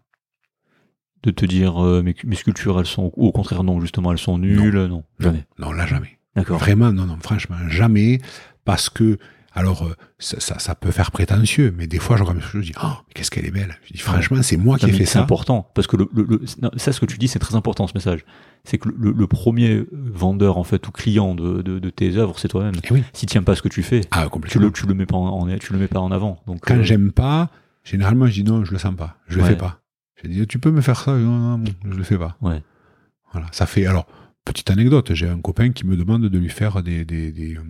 [1.23, 4.39] De te dire euh, mes, sculptures elles sont ou au contraire non justement elles sont
[4.39, 5.45] nulles non, jamais.
[5.59, 6.19] Non là jamais.
[6.35, 6.59] D'accord.
[6.59, 8.21] Vraiment non non franchement jamais
[8.65, 9.19] parce que
[9.53, 12.87] alors euh, ça, ça, peut faire prétentieux mais des fois je regarde je dis oh
[12.87, 13.77] mais qu'est-ce qu'elle est belle.
[13.85, 15.15] Je dis franchement c'est moi qui ai fait ça.
[15.15, 16.41] c'est important parce que le, le,
[16.77, 18.25] ça ce que tu dis c'est très important ce message.
[18.65, 22.75] C'est que le, premier vendeur en fait ou client de, de, tes œuvres c'est toi-même.
[22.85, 23.03] Eh oui.
[23.13, 25.47] si tiens pas ce que tu fais ah, tu le tu le mets pas en,
[25.59, 26.41] tu le mets pas en avant.
[26.47, 27.51] Donc quand euh, j'aime pas
[27.83, 29.17] généralement je dis non je le sens pas.
[29.29, 29.80] Je le fais pas
[30.23, 31.17] j'ai dit, tu peux me faire ça?
[31.17, 32.37] Non, non, je le fais pas.
[32.41, 32.63] Ouais.
[33.33, 33.87] Voilà, ça fait.
[33.87, 34.07] Alors,
[34.45, 37.63] petite anecdote, j'ai un copain qui me demande de lui faire des, des, des, euh,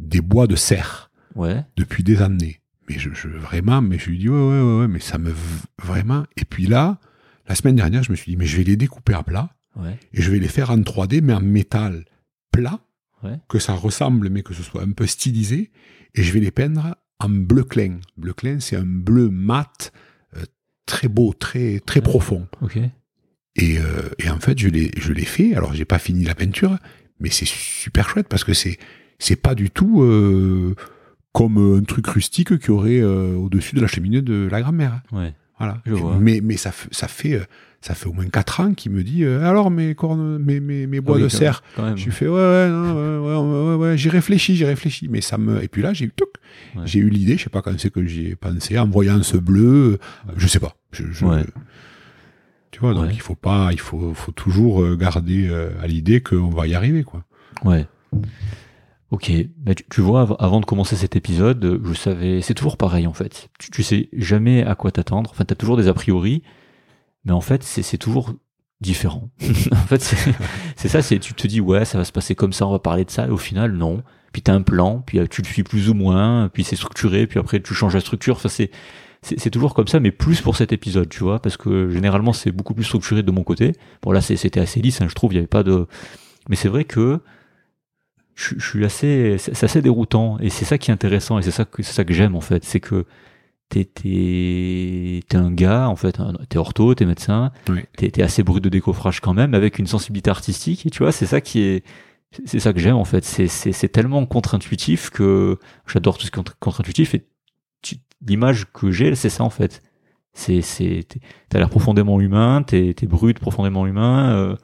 [0.00, 1.10] des bois de serre.
[1.34, 1.64] Ouais.
[1.76, 2.60] Depuis des années.
[2.88, 5.32] Mais je, je, vraiment, mais je lui dis, ouais, ouais, ouais, ouais, mais ça me.
[5.82, 6.24] Vraiment.
[6.36, 6.98] Et puis là,
[7.48, 9.50] la semaine dernière, je me suis dit, mais je vais les découper à plat.
[9.76, 9.98] Ouais.
[10.12, 12.04] Et je vais les faire en 3D, mais en métal
[12.52, 12.78] plat.
[13.22, 13.38] Ouais.
[13.48, 15.72] Que ça ressemble, mais que ce soit un peu stylisé.
[16.14, 17.98] Et je vais les peindre en bleu clin.
[18.16, 19.92] Bleu clin, c'est un bleu mat
[20.86, 22.46] très beau, très très profond.
[23.56, 25.54] Et, euh, et, en fait, je l'ai je l'ai fait.
[25.54, 26.76] Alors, j'ai pas fini la peinture,
[27.20, 28.78] mais c'est super chouette parce que c'est
[29.18, 30.74] c'est pas du tout euh,
[31.32, 35.02] comme un truc rustique qu'il y aurait euh, au-dessus de la cheminée de la grand-mère.
[35.12, 35.32] Ouais.
[35.58, 35.80] Voilà.
[36.18, 37.40] Mais mais ça ça fait
[37.84, 41.00] ça fait au moins 4 ans qu'il me dit alors mes cornes mes mes, mes
[41.00, 41.62] bois ah de serre.
[41.96, 45.62] Je lui fais ouais ouais, ouais ouais ouais, j'y réfléchis j'y réfléchis mais ça me
[45.62, 46.12] et puis là j'ai eu
[46.84, 49.36] j'ai eu l'idée, je sais pas quand c'est que j'y ai pensé, en voyant ce
[49.36, 49.98] bleu,
[50.36, 50.76] je sais pas.
[50.92, 51.04] Je,
[52.70, 56.20] Tu vois, donc il faut pas, il faut, faut toujours euh, garder euh, à l'idée
[56.20, 57.24] qu'on va y arriver, quoi.
[57.64, 57.86] Ouais.
[59.10, 59.30] Ok,
[59.64, 63.48] mais tu, vois, avant de commencer cet épisode, je savais, c'est toujours pareil en fait.
[63.60, 65.30] Tu, tu sais jamais à quoi t'attendre.
[65.30, 66.42] Enfin, t'as toujours des a priori,
[67.24, 68.34] mais en fait, c'est toujours
[68.80, 69.30] différent.
[69.72, 70.02] en fait,
[70.76, 71.02] c'est ça.
[71.02, 73.10] C'est tu te dis ouais, ça va se passer comme ça, on va parler de
[73.10, 74.02] ça, et au final, non
[74.34, 76.76] puis tu as un plan, puis euh, tu le suis plus ou moins, puis c'est
[76.76, 78.34] structuré, puis après tu changes la structure.
[78.34, 78.70] Enfin, c'est
[79.22, 82.52] c'est toujours comme ça, mais plus pour cet épisode, tu vois, parce que généralement c'est
[82.52, 83.72] beaucoup plus structuré de mon côté.
[84.02, 85.86] Bon là c'était assez lisse, hein, je trouve, il y avait pas de.
[86.50, 87.20] Mais c'est vrai que
[88.34, 91.64] je, suis assez, c'est assez déroutant, et c'est ça qui est intéressant, et c'est ça
[91.64, 93.06] que c'est ça que j'aime en fait, c'est que
[93.82, 96.18] t'es un gars en fait,
[96.48, 97.80] t'es ortho, t'es médecin, oui.
[97.96, 101.26] t'es assez brut de décoffrage quand même, avec une sensibilité artistique, et tu vois, c'est
[101.26, 101.84] ça qui est
[102.44, 103.24] c'est ça que j'aime en fait.
[103.24, 107.24] C'est tellement contre-intuitif que j'adore tout ce qui est contre-intuitif et
[108.26, 109.82] l'image que j'ai, c'est ça en fait.
[110.32, 111.06] C'est
[111.48, 114.56] t'as l'air profondément humain, t'es es brut, profondément humain euh,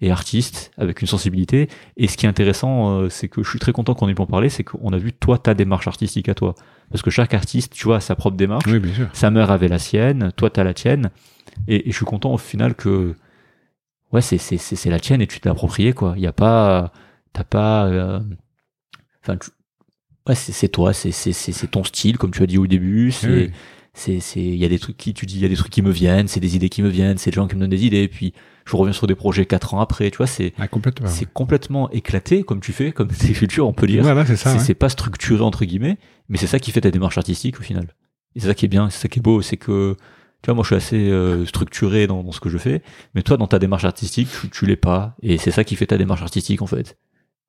[0.00, 1.68] et artiste avec une sensibilité.
[1.96, 4.22] Et ce qui est intéressant, euh, c'est que je suis très content qu'on ait pu
[4.22, 6.54] en parler, c'est qu'on a vu toi ta démarche artistique à toi.
[6.90, 8.66] Parce que chaque artiste, tu vois, a sa propre démarche.
[8.66, 9.08] Oui, bien sûr.
[9.12, 11.10] Sa mère avait la sienne, toi t'as la tienne.
[11.68, 13.14] Et, et, je suis content au final que
[14.12, 16.14] ouais, c'est la tienne et tu t'es approprié quoi.
[16.16, 16.92] Il y a pas
[17.36, 17.86] t'as pas.
[17.86, 18.20] Euh,
[19.22, 19.38] enfin,
[20.28, 22.66] ouais, c'est c'est toi, c'est c'est c'est c'est ton style, comme tu as dit au
[22.66, 23.12] début.
[23.12, 23.50] C'est Oui.
[23.94, 25.72] c'est c'est il y a des trucs qui tu dis, il y a des trucs
[25.72, 27.70] qui me viennent, c'est des idées qui me viennent, c'est des gens qui me donnent
[27.70, 28.02] des idées.
[28.02, 28.32] Et puis
[28.66, 30.10] je reviens sur des projets quatre ans après.
[30.10, 31.08] Tu vois, c'est Ah, complètement.
[31.08, 34.02] c'est complètement éclaté comme tu fais, comme tes futurs, on peut dire.
[34.02, 34.58] Voilà, c'est ça.
[34.58, 34.74] c'est ouais.
[34.74, 35.98] pas structuré entre guillemets,
[36.28, 37.94] mais c'est ça qui fait ta démarche artistique au final.
[38.34, 39.96] Et c'est ça qui est bien, c'est ça qui est beau, c'est que
[40.42, 42.82] tu vois, moi je suis assez euh, structuré dans, dans ce que je fais,
[43.14, 45.86] mais toi dans ta démarche artistique, tu, tu l'es pas, et c'est ça qui fait
[45.86, 46.98] ta démarche artistique en fait.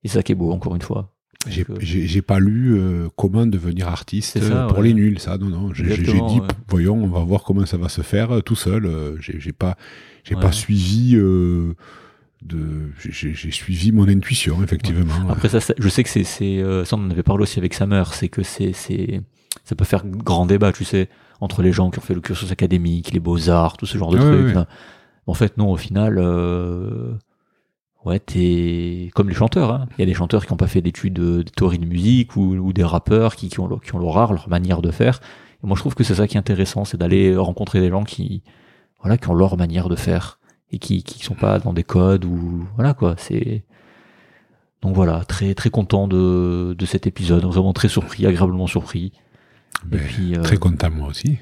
[0.03, 1.13] Et c'est ça qui est beau, encore une fois.
[1.49, 4.87] J'ai euh, j'ai- j'ai pas lu euh, comment devenir artiste ça, pour ouais.
[4.87, 5.37] les nuls, ça.
[5.37, 5.73] Non, non.
[5.73, 6.39] J'ai dit, ouais.
[6.67, 8.85] voyons, on va voir comment ça va se faire euh, tout seul.
[8.85, 9.77] Euh, J'ai j'ai pas,
[10.27, 10.41] j'ai Ouais.
[10.41, 11.15] pas suivi.
[11.15, 11.73] euh,
[12.43, 15.27] de, j'ai- suivi mon intuition, effectivement.
[15.27, 17.73] Après ça, je sais que c'est, c'est euh, ça on en avait parlé aussi avec
[17.73, 19.21] sa mère, c'est que c'est, c'est,
[19.63, 21.09] ça peut faire grand débat, tu sais,
[21.41, 24.11] entre les gens qui ont fait le cursus académique, les beaux arts, tout ce genre
[24.11, 24.55] de trucs.
[25.25, 27.13] En fait, non, au final, euh,
[28.05, 29.71] ouais, t'es comme les chanteurs.
[29.73, 29.87] hein.
[29.97, 32.35] Il y a des chanteurs qui n'ont pas fait d'études de, de théorie de musique
[32.35, 34.91] ou, ou des rappeurs qui, qui ont, leur- qui ont leur art, leur manière de
[34.91, 35.19] faire.
[35.63, 38.03] Et moi, je trouve que c'est ça qui est intéressant, c'est d'aller rencontrer des gens
[38.03, 38.43] qui,
[38.99, 40.39] voilà, qui ont leur manière de faire
[40.71, 43.15] et qui, qui sont pas dans des codes ou voilà quoi.
[43.17, 43.63] C'est
[44.81, 49.11] donc voilà, très très content de, de cet épisode, vraiment très surpris, agréablement surpris.
[49.85, 51.37] Ben, et puis euh, Très content, moi aussi.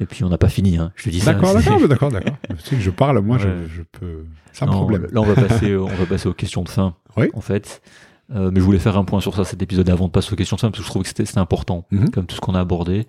[0.00, 0.92] et puis on n'a pas fini, hein.
[0.96, 1.20] Je te dis.
[1.20, 3.42] D'accord, d'accord, d'accord, que je parle, moi, Ouais.
[3.42, 4.24] je, je peux.
[4.52, 5.06] Sans Non, problème.
[5.12, 6.94] Là, on va passer, on va passer aux questions de fin.
[7.16, 7.28] Oui.
[7.34, 7.80] En fait,
[8.32, 10.36] Euh, mais je voulais faire un point sur ça cet épisode avant de passer aux
[10.36, 12.10] questions de fin parce que je trouvais que c'était c'était important, Mhm.
[12.10, 13.06] comme tout ce qu'on a abordé.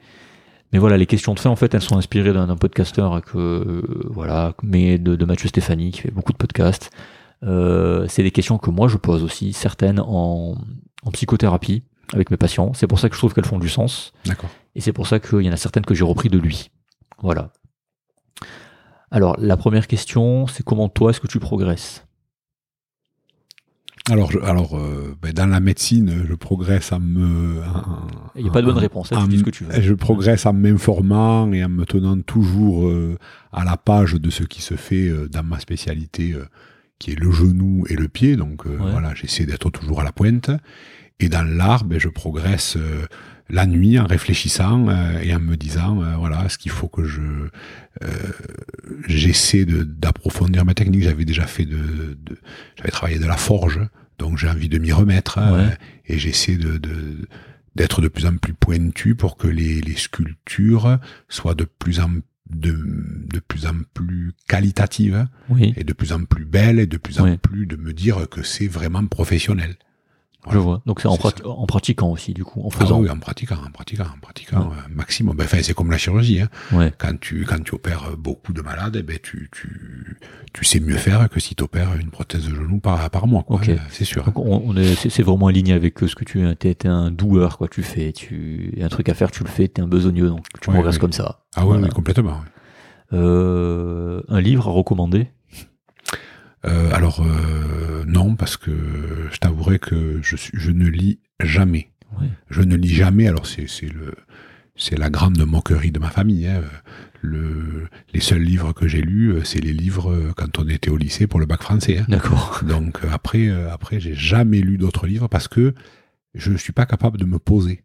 [0.74, 4.08] Mais voilà, les questions de fin, en fait, elles sont inspirées d'un podcasteur que euh,
[4.10, 6.92] voilà, mais de, de Mathieu Stéphanie qui fait beaucoup de podcasts.
[7.44, 10.56] Euh, c'est des questions que moi je pose aussi, certaines en,
[11.04, 11.84] en psychothérapie
[12.14, 12.74] avec mes patients.
[12.74, 14.14] C'est pour ça que je trouve qu'elles font du sens.
[14.26, 14.50] D'accord.
[14.76, 16.70] Et c'est pour ça qu'il y en a certaines que j'ai repris de lui.
[17.22, 17.52] Voilà.
[19.10, 22.06] Alors, la première question, c'est comment toi, est-ce que tu progresses?
[24.10, 27.62] Alors, je- alors euh, ben, dans la médecine, je progresse en me.
[28.36, 29.64] Il n'y a pas de bonne en- réponse, hein, tu en- dis ce que tu
[29.64, 29.80] veux.
[29.82, 33.18] Je progresse en m'informant et en me tenant toujours euh,
[33.54, 36.46] à la page de ce qui se fait euh, dans ma spécialité, euh,
[36.98, 38.36] qui est le genou et le pied.
[38.38, 38.92] Donc euh, Ouais.
[38.92, 40.50] voilà, j'essaie d'être toujours à la pointe.
[41.20, 43.06] Et dans l'art, ben, je progresse euh,
[43.52, 47.04] la nuit en réfléchissant euh, et en me disant, euh, voilà, ce qu'il faut que
[47.04, 48.08] je euh,
[49.08, 51.04] j'essaie de- d'approfondir ma technique?
[51.04, 51.78] J'avais déjà fait de,
[52.26, 52.38] de-
[52.78, 53.80] j'avais travaillé de la forge,
[54.18, 55.78] donc j'ai envie de m'y remettre euh, Ouais.
[56.08, 57.28] et j'essaie de, de-
[57.76, 60.98] d'être de plus en plus pointu pour que les, les sculptures
[61.30, 62.10] soient de plus en
[62.50, 62.72] de,
[63.32, 67.20] de plus en plus qualitatives Oui, et de plus en plus belles et de plus
[67.22, 69.76] en plus de me dire que c'est vraiment professionnel.
[70.50, 70.82] Je vois.
[70.86, 73.00] Donc c'est en, C'est prat- en pratiquant aussi, du coup, en Ah faisant.
[73.00, 75.38] oui, en pratiquant, en pratiquant, en pratiquant, euh, maximum.
[75.40, 76.42] Enfin, c'est comme la chirurgie.
[76.42, 76.50] Hein.
[76.72, 76.92] Ouais.
[76.98, 80.18] Quand tu quand tu opères beaucoup de malades, eh ben tu tu
[80.54, 83.44] tu sais mieux faire que si tu opères une prothèse de genou par par mois.
[83.44, 83.70] Quoi, Ok.
[83.70, 84.24] hein, c'est sûr.
[84.24, 86.56] Donc on, on est, c'est, vraiment aligné avec euh, ce que tu es.
[86.56, 87.68] T'es, un doueur, quoi.
[87.68, 89.68] Tu fais, tu, y a un truc à faire, tu le fais.
[89.68, 91.00] T'es un besogneux, donc tu Ouais, progresses ouais.
[91.02, 91.42] comme ça.
[91.56, 91.84] Ah Voilà.
[91.84, 92.32] oui, complètement.
[92.32, 92.38] ouais.
[93.14, 95.28] Euh, un livre à recommander?
[96.66, 98.72] Euh, alors euh, non, parce que
[99.32, 101.92] je t'avouerai que je ne lis jamais.
[102.20, 102.28] Ouais.
[102.50, 103.28] Je ne lis jamais.
[103.28, 104.14] Alors c'est c'est le
[104.76, 106.48] c'est la grande moquerie de ma famille.
[106.48, 106.62] hein.
[107.24, 110.98] Le, les seuls livres que j'ai lus, euh, c'est les livres quand on était au
[110.98, 112.00] lycée pour le bac français.
[112.00, 112.06] hein.
[112.08, 112.62] D'accord.
[112.68, 115.76] Donc après, après, j'ai jamais lu d'autres livres parce que
[116.34, 117.84] je ne suis pas capable de me poser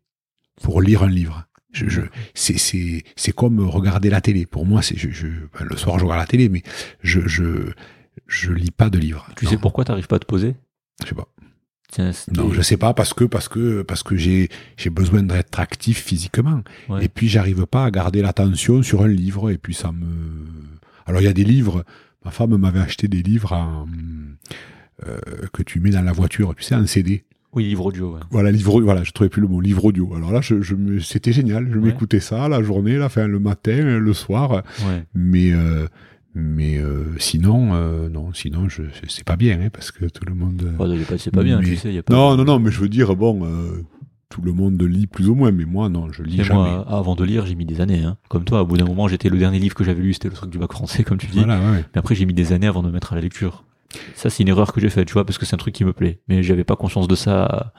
[0.62, 1.44] pour lire un livre.
[1.72, 2.00] Je, je,
[2.32, 4.46] c'est, c'est, c'est comme regarder la télé.
[4.46, 6.62] Pour moi, c'est, je, je, ben, le soir, je regarde la télé, mais
[7.02, 7.72] je, je,
[8.26, 9.26] je lis pas de livres.
[9.36, 10.54] Tu Non, sais pourquoi t'arrives pas à te poser?
[11.02, 11.28] Je sais pas.
[11.92, 15.60] Tiens, Non, je sais pas parce que parce que parce que j'ai j'ai besoin d'être
[15.60, 16.62] actif physiquement.
[16.88, 17.04] Ouais.
[17.04, 20.06] Et puis j'arrive pas à garder l'attention sur un livre et puis ça me.
[21.06, 21.84] Alors il y a des livres.
[22.24, 23.86] Ma femme m'avait acheté des livres en,
[25.06, 25.18] euh,
[25.52, 27.24] que tu mets dans la voiture, tu sais, en CD.
[27.52, 28.14] Oui, livre audio.
[28.14, 28.20] Ouais.
[28.30, 30.12] Voilà, livre, voilà, je trouvais plus le mot, livre audio.
[30.14, 31.68] Alors là, je, je me, c'était génial.
[31.72, 31.86] Je Ouais.
[31.86, 34.62] m'écoutais ça la journée, la fin, le matin, le soir.
[34.86, 35.04] Ouais.
[35.14, 35.86] Mais, euh,
[36.38, 40.34] mais euh, sinon, euh, non, sinon, je, c'est pas bien, hein, parce que tout le
[40.34, 40.62] monde.
[40.78, 41.94] euh, pas- c'est pas bien, mais- tu sais.
[41.94, 42.12] Y a pas...
[42.12, 43.82] Non, non, non, mais je veux dire, bon, euh,
[44.28, 46.60] tout le monde lit plus ou moins, mais moi, non, je lis Et jamais.
[46.60, 48.02] moi, avant de lire, j'ai mis des années.
[48.02, 48.18] Hein.
[48.28, 50.34] Comme toi, au bout d'un moment, j'étais le dernier livre que j'avais lu, c'était le
[50.34, 51.38] truc du bac français, comme tu dis.
[51.38, 51.84] Voilà, ouais.
[51.94, 53.64] Mais après, j'ai mis des années avant de me mettre à la lecture.
[54.14, 55.86] Ça, c'est une erreur que j'ai faite, tu vois, parce que c'est un truc qui
[55.86, 56.20] me plaît.
[56.28, 57.72] Mais j'avais pas conscience de ça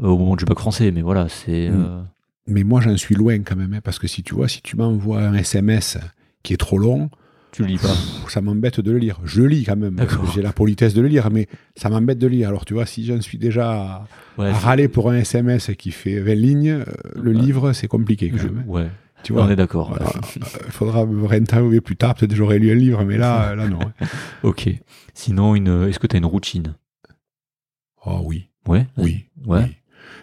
[0.00, 0.90] au moment du bac français.
[0.90, 1.70] Mais voilà, c'est.
[1.70, 2.04] Mm.
[2.48, 4.74] Mais moi, j'en suis loin quand même, hein, parce que si tu vois, si tu
[4.76, 5.98] m'envoies un SMS
[6.42, 7.10] qui est trop long,
[7.52, 7.94] Tu le lis pas.
[8.28, 9.18] ça m'embête de le lire.
[9.24, 9.96] Je lis quand même,
[10.34, 12.48] j'ai la politesse de le lire, mais ça m'embête de lire.
[12.48, 14.04] Alors tu vois, si j'en suis déjà
[14.36, 17.40] Ouais, à râler pour un SMS qui fait 20 lignes, euh, le Ouais.
[17.40, 18.64] livre, c'est compliqué quand je- même.
[18.66, 18.88] Ouais,
[19.22, 19.98] Tu on vois, est d'accord.
[20.36, 20.42] Il
[20.72, 23.78] faudra me réinterviewer plus tard, peut-être j'aurais lu un livre, mais là, là non.
[23.80, 23.92] hein.
[24.42, 24.68] ok.
[25.14, 25.88] Sinon, une...
[25.88, 26.74] est-ce que tu as une routine?
[28.04, 28.86] Oh oui, Ouais?
[28.98, 29.62] oui, Ouais.
[29.62, 29.76] oui.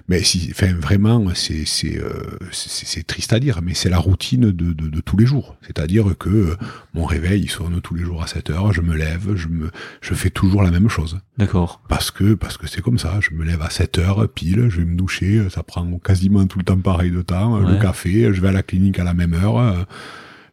[0.09, 4.73] Mais si, enfin, vraiment, c'est c'est euh, triste à dire, mais c'est la routine de,
[4.73, 5.55] de, de tous les jours.
[5.61, 6.57] C'est-à-dire que euh,
[6.93, 9.71] mon réveil il sonne tous les jours à 7 heures, je me lève, je me
[10.01, 11.19] je fais toujours la même chose.
[11.37, 11.81] D'accord.
[11.87, 13.19] Parce que parce que c'est comme ça.
[13.21, 16.59] Je me lève à 7 heures pile, je vais me doucher, ça prend quasiment tout
[16.59, 17.59] le temps pareil de temps.
[17.59, 19.85] Le café, je vais à la clinique à la même heure.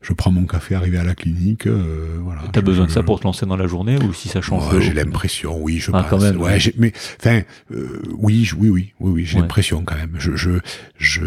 [0.03, 1.67] Je prends mon café arrivé à la clinique.
[1.67, 2.43] euh, voilà.
[2.53, 4.81] T'as besoin de ça pour te lancer dans la journée ou si ça change euh,
[4.81, 6.11] j'ai l'impression, oui, je Ah, pense.
[6.11, 9.43] quand même, ouais, j'ai- mais enfin, euh, oui, je- oui, oui, oui, oui, j'ai Ouais.
[9.43, 10.17] l'impression quand même.
[10.19, 10.53] Je, je,
[10.97, 11.23] je,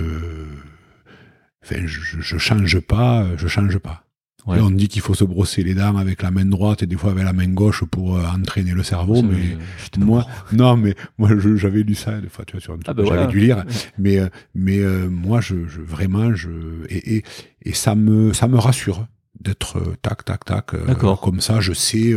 [1.64, 4.03] enfin, je, je change pas, je change pas.
[4.46, 4.60] Ouais.
[4.60, 7.12] On dit qu'il faut se brosser les dents avec la main droite et des fois
[7.12, 11.30] avec la main gauche pour euh, entraîner le cerveau, mais euh, moi, non, mais moi,
[11.56, 13.32] j'avais lu ça des fois, tu vois, sur un truc Ah, bah j'avais voilà.
[13.32, 13.64] dû lire,
[13.98, 16.50] mais, euh, mais euh, moi, je, je vraiment, je
[16.90, 17.24] et, et,
[17.64, 19.08] et ça me, ça me rassure
[19.40, 21.22] d'être tac, tac, tac, D'accord.
[21.22, 22.14] comme ça, je sais.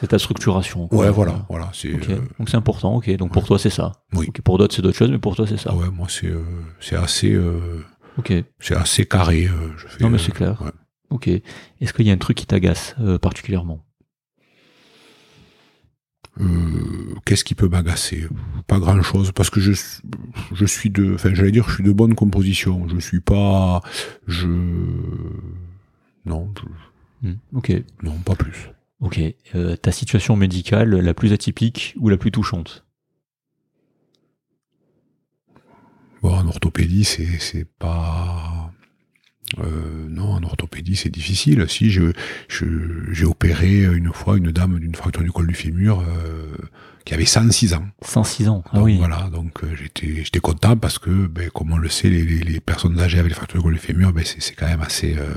[0.00, 0.88] C'est- ta structuration.
[0.88, 0.98] quoi.
[0.98, 1.92] ouais, voilà, voilà, c'est.
[1.92, 2.96] Donc c'est important.
[2.96, 3.14] Ok.
[3.16, 3.92] Donc pour toi c'est ça.
[4.14, 4.28] Oui.
[4.44, 5.74] Pour d'autres c'est d'autres choses, mais pour toi c'est ça.
[5.74, 6.32] Ouais, moi c'est
[6.80, 7.38] c'est assez
[8.18, 8.32] Ok.
[8.58, 9.48] c'est assez carré.
[9.78, 10.60] je fais, Non mais c'est clair.
[10.62, 10.70] ouais.
[11.10, 11.28] Ok.
[11.28, 13.84] Est-ce qu'il y a un truc qui t'agace euh, particulièrement?
[16.40, 18.26] Euh, Qu'est-ce qui peut m'agacer?
[18.66, 19.72] Pas grand chose parce que je
[20.52, 22.86] je suis de, enfin j'allais dire je suis de bonne composition.
[22.88, 23.82] Je suis pas,
[24.26, 24.46] je
[26.26, 26.68] non je-
[27.28, 27.34] Hmm.
[27.52, 27.72] Ok.
[28.04, 28.70] non pas plus.
[29.00, 29.20] Ok.
[29.56, 32.84] Euh, ta situation médicale la plus atypique ou la plus touchante?
[36.22, 38.72] Bon en orthopédie c'est c'est pas
[39.58, 41.64] euh, non, en orthopédie, c'est difficile.
[41.68, 42.12] Si je,
[42.48, 42.66] je,
[43.12, 46.56] j'ai opéré une fois une dame d'une fracture du col du fémur euh,
[47.04, 47.86] qui avait 106 ans.
[48.02, 48.62] 106 ans.
[48.66, 48.98] Ah Donc, oui.
[48.98, 52.40] Voilà, donc euh, j'étais j'étais content parce que, ben, comme on le sait, les, les,
[52.40, 54.82] les personnes âgées avec les fractures du col du fémur, ben, c'est c'est quand même
[54.82, 55.32] assez euh,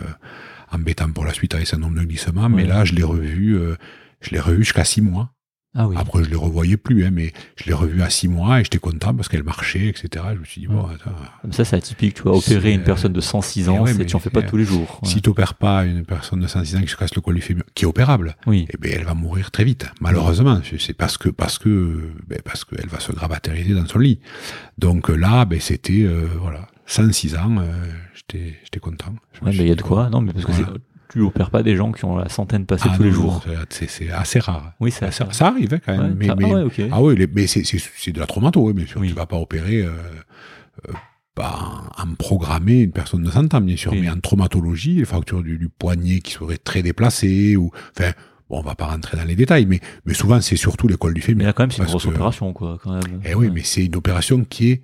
[0.71, 2.49] embêtant pour la suite avec ce nombre de glissement.
[2.49, 3.75] Mais là, je l'ai revu, euh,
[4.19, 5.33] je l'ai revu jusqu'à six mois.
[5.73, 5.95] Ah oui.
[5.97, 8.77] Après, je les revoyais plus, hein, mais je l'ai revu à six mois et j'étais
[8.77, 10.25] content parce qu'elle marchait, etc.
[10.35, 11.11] Je me suis dit bon, attends,
[11.41, 12.15] Comme ça c'est atypique.
[12.15, 14.29] Tu vois, opérer une personne de 106 eh ans, ouais, c'est mais, tu en fais
[14.29, 14.99] pas euh, tous les jours.
[15.01, 15.07] Ouais.
[15.07, 17.63] si t'opères pas une personne de 106 ans qui se casse le col du fémur,
[17.73, 18.67] qui est opérable, Oui.
[18.69, 19.85] eh ben elle va mourir très vite.
[20.01, 24.19] Malheureusement, C'est- parce que parce que ben, parce qu'elle va se gravatériser dans son lit.
[24.77, 27.71] Donc euh, là, ben c'était euh, voilà, 106 ans, euh,
[28.13, 29.15] j'étais j'étais content.
[29.41, 30.73] Me Ouais, il y a de quoi Non, mais parce que voilà.
[31.11, 33.43] Tu opères pas des gens qui ont la centaine passée ah tous les jours.
[33.69, 34.73] c'est- assez rare.
[34.79, 36.61] Oui, c'est Ça, assez ça arrive hein, quand même, Ouais, mais, ça- mais- ah ouais,
[36.63, 36.81] ok.
[36.91, 38.99] ah oui, mais c'est de la traumato, oui, bien sûr.
[39.01, 39.09] Oui.
[39.09, 39.81] Tu vas pas opérer.
[39.81, 39.91] Euh,
[40.89, 40.93] euh,
[41.33, 41.59] pas
[41.97, 44.01] en, en programmer une personne de 100 ans, bien sûr, Oui.
[44.01, 48.11] mais en traumatologie, les fractures du, du poignet qui seraient très déplacées, ou, enfin,
[48.49, 51.21] bon, on va pas rentrer dans les détails, mais, mais souvent, c'est surtout l'école du
[51.21, 51.45] Mais fémur.
[51.47, 53.21] là quand même c'est une grosse que- opération quoi, quand même.
[53.23, 53.51] Eh oui, Ouais.
[53.53, 54.81] mais c'est une opération qui est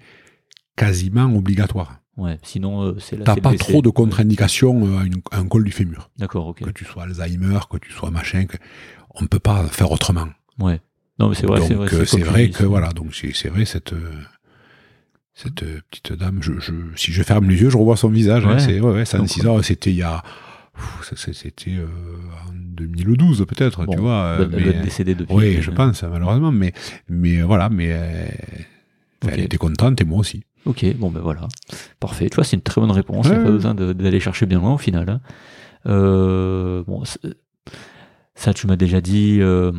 [0.78, 2.00] quasiment obligatoire.
[2.18, 2.40] Ouais.
[2.44, 3.24] Sinon euh, c'est.
[3.24, 6.10] T'as pas trop de contre-indications euh, à, un col du fémur.
[6.18, 6.64] D'accord, ok.
[6.64, 8.58] Que tu sois Alzheimer, que tu sois machin, que,
[9.16, 10.28] on peut pas faire autrement.
[10.60, 10.82] Ouais.
[11.20, 11.94] Non mais c'est vrai, donc c'est vrai.
[11.94, 13.94] euh, c'est vrai que voilà, donc c'est vrai cette
[15.34, 16.40] cette petite dame.
[16.42, 18.46] Je, je, si je ferme les yeux, je revois son visage.
[18.46, 18.60] hein, Ouais.
[18.60, 19.64] c'est ouais, ouais, 106 Donc, ans.
[19.64, 20.24] C'était il y a
[21.16, 21.88] c'était euh,
[22.48, 24.38] en 2012 peut-être, Bon, tu vois.
[24.40, 25.34] Elle doit mais- être décédée depuis.
[25.36, 26.74] oui, je pense malheureusement, mais
[27.10, 28.28] mais voilà, mais euh,
[29.28, 30.44] elle était contente et moi aussi.
[30.68, 31.48] Ok, bon ben voilà.
[32.00, 32.30] Parfait.
[32.30, 33.26] Tu vois, c'est une très bonne réponse.
[33.28, 35.10] Il n'y a pas besoin d'aller chercher bien loin au final.
[35.10, 35.22] hein.
[35.88, 37.04] Euh, bon,
[38.36, 39.40] ça, tu m'as déjà dit.
[39.42, 39.72] Euh,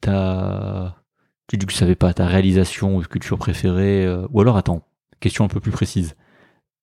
[0.00, 0.96] ta...
[1.46, 4.04] Tu dis que tu savais pas ta réalisation ou sculpture préférée.
[4.06, 4.82] euh, Ou alors, attends,
[5.20, 6.14] question un peu plus précise.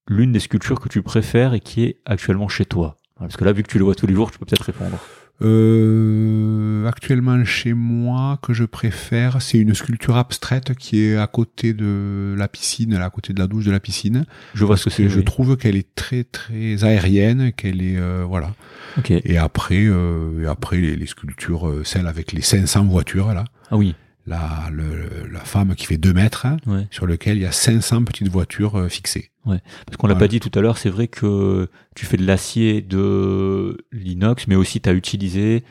[0.08, 2.98] L'une des sculptures que tu préfères et qui est actuellement chez toi.
[3.20, 4.98] Parce que là, vu que tu le vois tous les jours, tu peux peut-être répondre.
[5.42, 11.74] Euh, actuellement chez moi, que je préfère, c'est une sculpture abstraite qui est à côté
[11.74, 14.26] de la piscine, à côté de la douche de la piscine.
[14.54, 15.10] Je vois ce que c'est.
[15.10, 15.26] je oui.
[15.26, 18.54] trouve qu'elle est très très aérienne, qu'elle est euh, voilà.
[18.98, 19.12] Ok.
[19.12, 23.46] Et après, euh, et après les, les sculptures, euh, celles avec les 500 voitures là,
[23.70, 23.96] Ah oui.
[24.28, 26.88] La, le- la femme qui fait 2 mètres, hein, Ouais.
[26.92, 29.32] sur lequel il y a 500 petites voitures euh, fixées.
[29.46, 29.58] Parce
[29.98, 30.20] qu'on l'a Voilà.
[30.20, 34.56] pas dit tout à l'heure, c'est vrai que tu fais de l'acier, de l'inox, mais
[34.56, 35.64] aussi tu as utilisé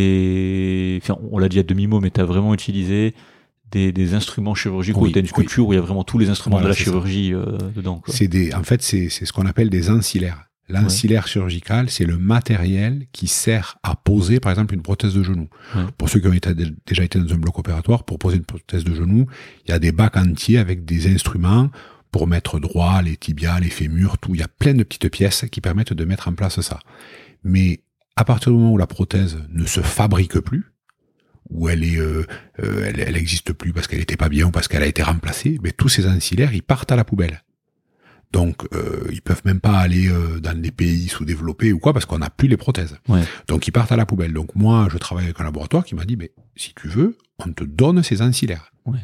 [0.00, 0.98] des.
[1.02, 3.14] Enfin, on l'a dit à demi-mot, mais tu as vraiment utilisé
[3.70, 5.00] des, des instruments chirurgicaux.
[5.00, 6.78] Oui, tu as une sculpture où il y a vraiment tous les instruments Voilà, de
[6.78, 8.00] la chirurgie euh, dedans.
[8.04, 8.12] Quoi.
[8.14, 10.45] C'est des, en fait, c'est c'est ce qu'on appelle des ancillaires.
[10.68, 15.48] L'ancillaire chirurgical, c'est le matériel qui sert à poser, par exemple, une prothèse de genou.
[15.76, 15.82] Ouais.
[15.96, 16.54] Pour ceux qui ont été-
[16.86, 19.26] déjà été dans un bloc opératoire, pour poser une prothèse de genou,
[19.66, 21.70] il y a des bacs entiers avec des instruments
[22.10, 24.34] pour mettre droit les tibias, les fémurs, tout.
[24.34, 26.80] Il y a plein de petites pièces qui permettent de mettre en place ça.
[27.44, 27.80] Mais
[28.16, 30.64] à partir du moment où la prothèse ne se fabrique plus,
[31.50, 32.26] où elle est, euh,
[32.60, 35.04] euh, elle, elle existe plus parce qu'elle était pas bien ou parce qu'elle a été
[35.04, 37.44] remplacée, mais tous ces ancillaires, ils partent à la poubelle.
[38.32, 42.04] Donc, euh, ils peuvent même pas aller euh, dans des pays sous-développés ou quoi parce
[42.06, 42.96] qu'on n'a plus les prothèses.
[43.08, 43.22] Ouais.
[43.48, 44.32] Donc, ils partent à la poubelle.
[44.32, 47.52] Donc, moi, je travaille avec un laboratoire qui m'a dit, mais si tu veux, on
[47.52, 48.72] te donne ces ancillaires.
[48.84, 48.98] Ouais.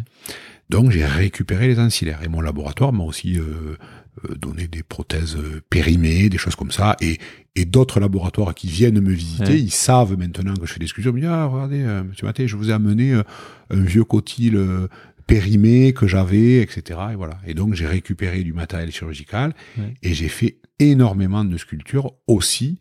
[0.71, 2.21] Donc j'ai récupéré les ancillaires.
[2.23, 3.77] Et mon laboratoire m'a aussi euh,
[4.25, 6.97] euh, donné des prothèses euh, périmées, des choses comme ça.
[7.03, 7.19] Et,
[7.57, 9.61] et d'autres laboratoires qui viennent me visiter, Ouais.
[9.61, 11.13] ils savent maintenant que je fais des sculptures.
[11.13, 13.23] Ils me disent, ah, regardez, euh, monsieur Maté, je vous ai amené euh,
[13.71, 14.89] un vieux cotil euh,
[15.27, 17.01] périmé que j'avais, etc.
[17.13, 17.39] Et voilà.
[17.47, 19.95] Et donc j'ai récupéré du matériel chirurgical Ouais.
[20.03, 22.79] et j'ai fait énormément de sculptures aussi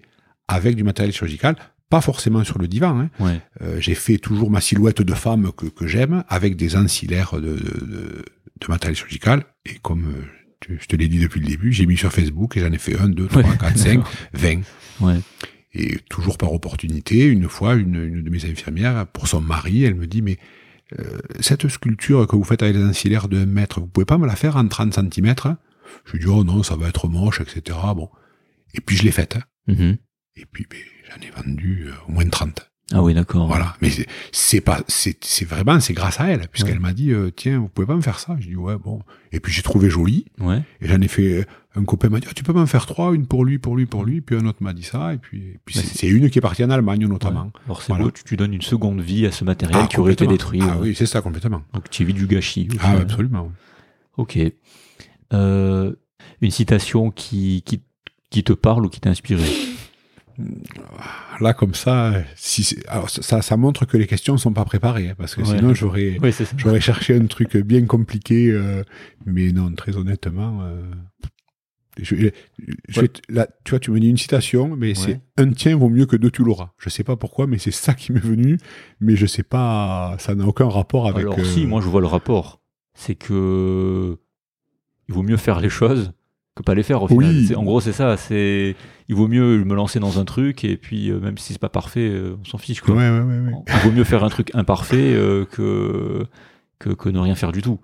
[0.48, 1.56] avec du matériel chirurgical.
[1.90, 3.42] Pas forcément sur le divan, hein, Ouais.
[3.62, 7.42] euh, j'ai fait toujours ma silhouette de femme que, que j'aime avec des ancillaires de,
[7.42, 8.26] de, de-
[8.62, 9.44] de matériel chirurgical.
[9.66, 10.24] Et comme euh,
[10.62, 12.78] tu- je te l'ai dit depuis le début, j'ai mis sur Facebook et j'en ai
[12.78, 13.58] fait 1, 2, 3, Ouais.
[13.60, 14.04] 4, 5,
[14.34, 14.62] 20.
[15.02, 15.20] Ouais.
[15.74, 19.96] Et toujours par opportunité, une fois, une, une de mes infirmières, pour son mari, elle
[19.96, 20.38] me dit, mais
[21.40, 24.28] cette sculpture que vous faites avec les ancillaires de 1 mètre, vous pouvez pas me
[24.28, 25.34] la faire en 30 cm
[26.06, 27.78] Je lui dis, oh non, ça va être moche, etc.
[27.96, 28.10] Bon.
[28.74, 29.38] Et puis je l'ai faite.
[29.68, 29.98] Mhm.
[30.38, 32.68] Et puis ben, j'en ai vendu euh, au moins 30.
[32.94, 33.48] Ah oui, d'accord.
[33.48, 33.90] Voilà, mais
[34.34, 36.80] c'est- pas, c'est c'est vraiment, c'est grâce à elle, puisqu'elle Ouais.
[36.80, 38.36] m'a dit, euh, tiens, vous pouvez pas me faire ça?
[38.40, 39.02] Je dis ouais, bon.
[39.32, 40.62] Et puis j'ai trouvé joli, Ouais.
[40.82, 41.48] et j'en ai fait.
[41.74, 43.86] Un copain m'a dit, ah, tu peux m'en faire trois, une pour lui, pour lui,
[43.86, 44.20] pour lui.
[44.20, 47.08] Puis un autre m'a dit ça, et puis, c'est une qui est partie en Allemagne
[47.08, 47.44] notamment.
[47.46, 47.52] Ouais.
[47.66, 48.04] Alors c'est Voilà.
[48.06, 50.60] beau, tu, tu donnes une seconde vie à ce matériel Ah, qui aurait été détruit.
[50.62, 50.90] Ah ouais.
[50.90, 51.62] oui, c'est ça complètement.
[51.74, 52.68] Donc tu évites du gâchis.
[52.80, 53.02] Ah, final.
[53.04, 53.52] absolument.
[54.18, 54.38] Ok.
[55.34, 55.94] Euh,
[56.42, 57.82] une citation qui, qui,
[58.30, 59.46] qui te parle ou qui t'a inspiré?
[61.40, 65.10] Là, comme ça, si c'est- alors ça, ça montre que les questions sont pas préparées,
[65.10, 65.58] hein, parce que Ouais.
[65.58, 66.18] sinon j'aurais,
[66.66, 68.84] Oui, cherché un truc bien compliqué, euh,
[69.26, 70.60] mais non, très honnêtement.
[70.64, 70.82] euh,
[72.00, 72.28] je, je-
[72.90, 73.02] je Ouais.
[73.04, 74.96] vais te- là, tu vois, tu me dis une citation, mais Ouais.
[74.96, 76.72] c'est un tien vaut mieux que deux tu l'auras.
[76.78, 78.58] Je sais pas pourquoi, mais c'est ça qui m'est venu,
[79.00, 81.22] mais je sais pas, ça n'a aucun rapport avec.
[81.24, 82.62] Alors euh, si, moi je vois le rapport.
[82.94, 84.18] C'est que
[85.10, 86.14] il vaut mieux faire les choses
[86.56, 87.26] que pas les faire au Oui.
[87.26, 87.46] final.
[87.48, 88.18] C'est- En gros, c'est ça.
[88.18, 88.76] C'est
[89.08, 91.70] il vaut mieux me lancer dans un truc et puis euh, même si c'est pas
[91.70, 92.96] parfait, euh, on s'en fiche quoi.
[92.96, 93.08] Ouais.
[93.08, 96.26] Il vaut mieux faire un truc imparfait euh, que,
[96.80, 97.80] que que ne rien faire du tout.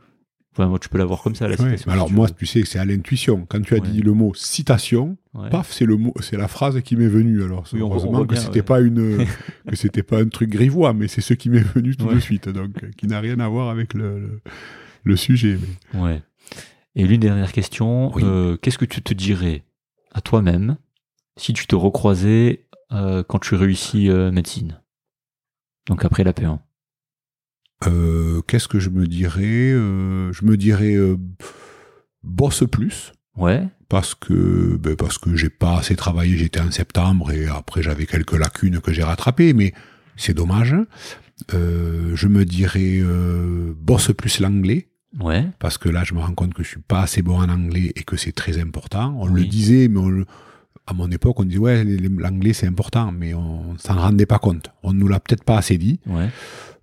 [0.57, 1.45] Enfin, moi, tu peux l'avoir comme ça.
[1.47, 2.33] La Ouais, citation, mais alors si tu moi, veux.
[2.33, 3.45] tu sais que c'est à l'intuition.
[3.47, 3.87] Quand tu as Ouais.
[3.87, 5.49] dit le mot citation, Ouais.
[5.51, 7.43] paf, c'est le mot, c'est la phrase qui m'est venue.
[7.43, 9.17] Alors Oui, on- on heureusement que c'était pas une,
[9.69, 12.49] que c'était pas un truc grivois, mais c'est ce qui m'est venu tout de suite,
[12.49, 14.41] donc euh, qui n'a rien à voir avec le, le,
[15.03, 15.59] le sujet.
[15.93, 16.21] mais- Ouais.
[16.95, 18.23] Et l'une dernière question, Oui.
[18.25, 19.63] euh, qu'est-ce que tu te dirais
[20.13, 20.77] à toi-même
[21.35, 24.81] si tu te recroisais euh, quand tu réussis euh, médecine?
[25.87, 26.57] Donc après la P1.
[27.85, 29.43] Euh, Qu'est-ce que je me dirais
[29.73, 31.17] Euh, Je me dirais euh,
[32.23, 33.11] bosse plus.
[33.35, 33.67] Ouais.
[33.89, 38.05] Parce que ben parce que j'ai pas assez travaillé, j'étais en septembre et après j'avais
[38.05, 39.73] quelques lacunes que j'ai rattrapées, mais
[40.17, 40.75] c'est dommage.
[41.53, 44.87] Euh, je me dirais euh, bosse plus l'anglais.
[45.21, 45.47] Ouais.
[45.57, 47.91] parce que là, je me rends compte que je suis pas assez bon en anglais
[47.95, 49.15] et que c'est très important.
[49.19, 49.41] On Oui.
[49.43, 50.25] le disait, mais on le-
[50.85, 54.69] à mon époque, on disait ouais, l'anglais c'est important, mais on s'en rendait pas compte.
[54.83, 55.99] On nous l'a peut-être pas assez dit.
[56.05, 56.29] Ouais.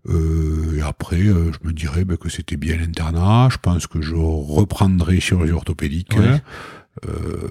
[0.08, 3.48] Euh, et après, euh, je me dirais ben, que c'était bien l'internat.
[3.50, 6.14] Je pense que je reprendrai chirurgie orthopédique.
[6.16, 6.40] Ouais.
[7.08, 7.48] Euh,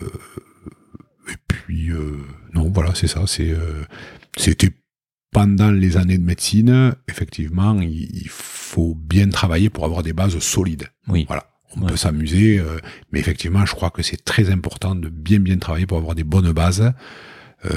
[1.31, 2.17] et puis, euh,
[2.53, 3.21] non, voilà, c'est ça.
[3.27, 3.84] C'est, euh,
[4.38, 4.71] c'était
[5.31, 6.93] pendant les années de médecine.
[7.07, 10.88] Effectivement, il, il faut bien travailler pour avoir des bases solides.
[11.07, 11.25] Oui.
[11.27, 11.45] Voilà.
[11.75, 11.88] On Ouais.
[11.88, 12.77] peut s'amuser, euh,
[13.11, 16.23] mais effectivement, je crois que c'est très important de bien bien travailler pour avoir des
[16.23, 16.93] bonnes bases.
[17.65, 17.69] Euh,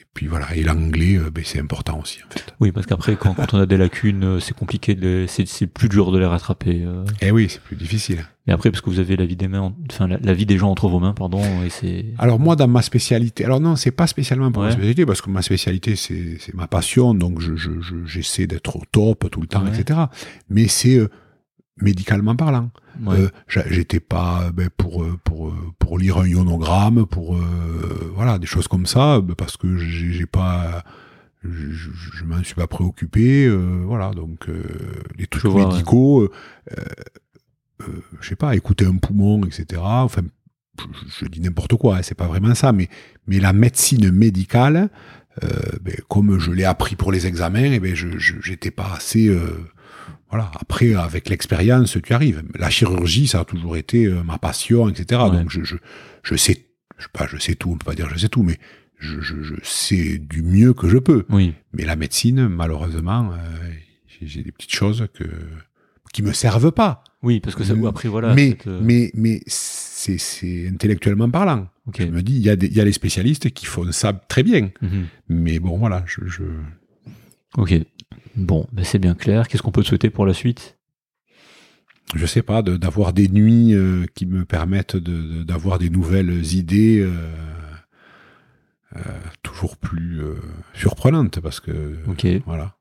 [0.00, 2.52] et puis voilà, et l'anglais, euh, ben, c'est important aussi en fait.
[2.60, 5.66] Oui, parce qu'après, quand, quand on a des lacunes, euh, c'est compliqué, de les- c'est
[5.68, 6.84] plus dur de les rattraper.
[7.22, 8.24] Eh oui, c'est plus difficile.
[8.48, 10.46] Et après, parce que vous avez la vie des mains, en- enfin la, la vie
[10.46, 12.06] des gens entre vos mains, pardon, et c'est.
[12.18, 14.68] Alors moi, dans ma spécialité, alors non, c'est pas spécialement pour Ouais.
[14.68, 18.74] ma spécialité, parce que ma spécialité, c'est ma passion, donc je- je- je- j'essaie d'être
[18.76, 19.78] au top tout le temps, Ouais.
[19.78, 20.00] etc.
[20.50, 21.08] Mais c'est euh,
[21.80, 22.70] médicalement parlant.
[23.04, 23.16] Ouais.
[23.18, 23.28] Euh,
[23.68, 28.46] J'étais pas ben, pour euh, pour euh, pour lire un ionogramme, pour euh, voilà des
[28.46, 30.82] choses comme ça, ben, parce que j'ai pas
[31.44, 34.48] je, je, je m'en suis pas préoccupé, euh, voilà donc
[35.16, 36.28] les trucs vois, médicaux,
[38.20, 39.80] je sais pas, écouter un poumon, etc.
[39.84, 40.22] Enfin,
[40.80, 42.88] je, je dis n'importe quoi, hein, c'est pas vraiment ça, mais
[43.26, 44.90] mais la médecine médicale,
[45.82, 49.32] ben, comme je l'ai appris pour les examens, et ben je je- j'étais pas assez
[50.30, 50.50] voilà.
[50.60, 52.42] Après, avec l'expérience, tu arrives.
[52.54, 55.22] La chirurgie, ça a toujours été euh, ma passion, etc.
[55.24, 55.30] Ouais.
[55.38, 55.76] Donc, je, je,
[56.22, 56.66] je sais,
[56.98, 58.58] je sais pas, je sais tout, on peut pas dire je sais tout, mais
[58.98, 61.24] je, je, je sais du mieux que je peux.
[61.30, 61.54] Oui.
[61.72, 63.36] Mais la médecine, malheureusement, euh,
[64.20, 65.24] j'ai- des petites choses que
[66.12, 67.04] qui me servent pas.
[67.22, 67.86] Oui, parce que ça, Mm.
[67.86, 68.34] après, voilà.
[68.34, 71.68] mais, cette, euh, mais, mais c'est, c'est intellectuellement parlant.
[71.86, 71.96] ok.
[72.00, 74.12] Je me dis, il y a des, il y a les spécialistes qui font ça
[74.12, 74.70] très bien.
[74.80, 75.06] Mhm.
[75.28, 76.42] Mais bon, voilà, je, je,
[77.56, 77.74] Ok.
[78.38, 79.48] Bon, ben c'est bien clair.
[79.48, 80.78] Qu'est-ce qu'on peut te souhaiter pour la suite?
[82.14, 85.90] Je sais pas, de- d'avoir des nuits euh, qui me permettent de- de- d'avoir des
[85.90, 87.10] nouvelles idées euh,
[88.96, 89.00] euh,
[89.42, 90.20] toujours plus
[90.74, 92.26] surprenantes parce que Ok.
[92.46, 92.74] voilà.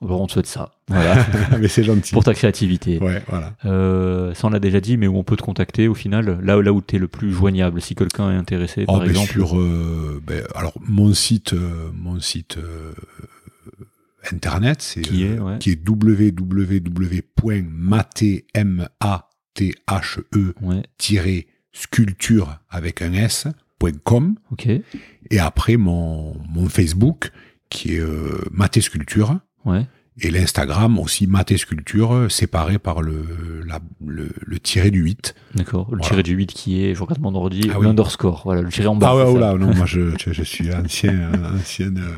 [0.00, 0.70] Bon, on te souhaite ça.
[0.88, 1.26] Voilà.
[1.60, 2.12] Mais c'est gentil.
[2.12, 2.98] Pour ta créativité.
[2.98, 3.54] Ouais, voilà.
[3.64, 6.60] Euh, ça, on l'a déjà dit, mais où on peut te contacter au final, là,
[6.62, 9.32] là où tu es le plus joignable, si quelqu'un est intéressé, Oh, par ben, exemple.
[9.32, 12.58] sur, euh, ben, alors, mon site, euh, mon site
[14.32, 15.58] internet, c'est Qui est, euh, ouais.
[15.58, 15.76] qui est
[22.70, 24.68] avec un s.com ok.
[25.30, 27.30] et après mon, mon Facebook
[27.70, 29.86] qui est euh, Maté Sculpture Ouais,
[30.20, 35.34] et l'Instagram aussi Maté Sculpture séparé par le, la- le, le tiré du 8.
[35.54, 35.82] d'accord.
[35.90, 36.04] Le Voilà.
[36.08, 37.86] tiré du 8 qui est, je regarde mon ordi, Ah oui.
[37.86, 38.42] l'underscore.
[38.44, 39.08] Voilà, le tiré en bas.
[39.10, 42.14] Ah ouais, oh là, non, moi je, je, je suis ancien, ancienne, euh,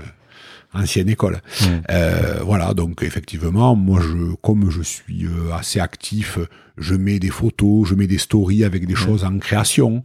[0.72, 1.40] ancienne école.
[1.62, 1.80] Ouais.
[1.90, 6.38] Euh, voilà, donc effectivement, moi, je, comme je suis euh, assez actif,
[6.78, 10.02] je mets des photos, je mets des stories avec des choses en création,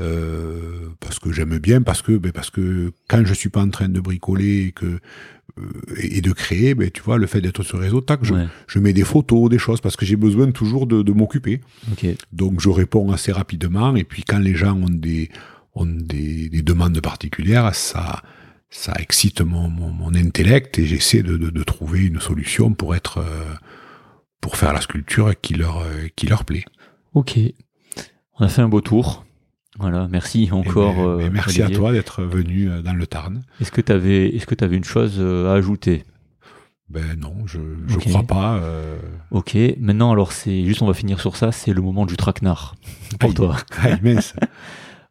[0.00, 3.70] euh, parce que j'aime bien, parce que, ben, parce que quand je suis pas en
[3.70, 4.98] train de bricoler et que
[5.58, 5.62] euh,
[6.00, 8.78] et de créer, ben, tu vois, le fait d'être sur réseau, tac, je, Ouais, je
[8.78, 11.60] mets des photos, des choses, parce que j'ai besoin toujours de, de m'occuper.
[11.92, 12.06] ok.
[12.32, 15.28] Donc je réponds assez rapidement et puis quand les gens ont des
[15.74, 18.22] ont des, des demandes particulières, ça
[18.74, 22.94] ça excite mon, mon, mon intellect et j'essaie de, de, de trouver une solution pour
[22.96, 23.44] être euh,
[24.40, 26.64] pour faire la sculpture qui leur euh, qui leur plaît.
[27.14, 27.38] Ok.
[28.38, 29.24] On a fait un beau tour.
[29.78, 30.96] Voilà, merci Et encore.
[30.96, 31.76] ben- euh, ben merci Olivier.
[31.76, 33.42] à toi d'être venu euh, dans le Tarn.
[33.60, 36.04] Est-ce que tu avais, est-ce que tu avais une chose euh, à ajouter?
[36.88, 37.58] Ben non, je
[37.88, 38.08] je Ok.
[38.08, 38.56] crois pas.
[38.56, 38.98] euh,
[39.30, 39.56] Ok.
[39.78, 41.52] Maintenant, alors c'est juste, on va finir sur ça.
[41.52, 42.74] C'est le moment du traquenard
[43.20, 43.34] pour aïe.
[43.34, 43.56] toi.
[43.82, 44.34] aïe, mince.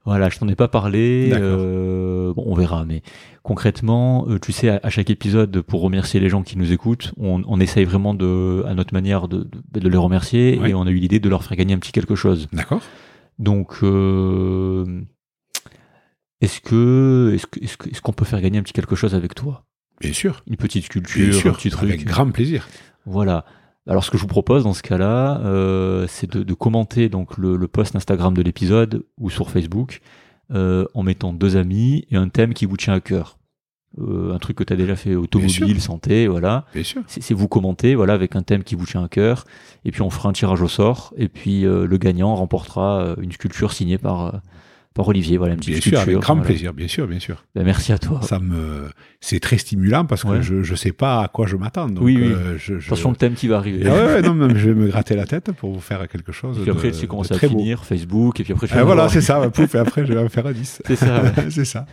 [0.03, 1.32] Voilà, je t'en ai pas parlé.
[1.34, 2.86] Euh, bon, on verra.
[2.86, 3.03] Mais
[3.44, 7.14] concrètement, euh, tu sais, à, à chaque épisode, pour remercier les gens qui nous écoutent,
[7.18, 10.57] on, on essaye vraiment de, à notre manière, de, de, de les remercier.
[10.60, 10.72] Ouais.
[10.72, 12.48] Et on a eu l'idée de leur faire gagner un petit quelque chose.
[12.52, 12.82] D'accord.
[13.38, 15.02] Donc, euh,
[16.41, 19.36] est-ce que, est-ce que, est-ce est-ce qu'on peut faire gagner un petit quelque chose avec
[19.36, 19.65] toi?
[19.99, 20.41] Bien sûr.
[20.48, 21.52] Une petite Bien sculpture, sûr.
[21.52, 21.90] un petit truc.
[21.90, 22.68] Avec grand plaisir.
[23.06, 23.45] Voilà.
[23.91, 27.38] Alors, ce que je vous propose dans ce cas-là, euh, c'est de, de commenter donc
[27.38, 29.99] le, le post Instagram de l'épisode ou sur Facebook
[30.53, 33.38] euh, en mettant deux amis et un thème qui vous tient à cœur.
[33.99, 36.68] Euh, un truc que tu as déjà fait automobile, santé, voilà.
[36.73, 37.01] Bien sûr.
[37.07, 39.43] C'est c'est vous commenter, voilà, avec un thème qui vous tient à cœur.
[39.84, 41.13] Et puis on fera un tirage au sort.
[41.18, 44.31] Et puis euh, le gagnant remportera une sculpture signée par, euh,
[44.93, 45.38] par Olivier.
[45.38, 46.47] Voilà, une petite Bien sûr, avec grand voilà.
[46.47, 46.73] plaisir.
[46.73, 47.43] Bien sûr, bien sûr.
[47.55, 48.22] Ben, merci à toi.
[48.22, 48.89] ça me
[49.19, 50.41] c'est très stimulant parce que Ouais.
[50.41, 52.23] je je sais pas à quoi je m'attends Oui, oui.
[52.31, 53.84] euh, je, je- Attention, le thème qui va arriver.
[53.88, 56.57] Ah ouais, non mais je vais me gratter la tête pour vous faire quelque chose
[56.59, 57.57] Et puis après, de, tu commences à très beau.
[57.59, 58.39] finir Facebook.
[58.39, 59.11] Et puis après, tu Ah, vas voilà voir.
[59.11, 61.31] c'est ça pouf et après je vais en faire un 10 C'est ça, ouais.
[61.49, 61.85] c'est ça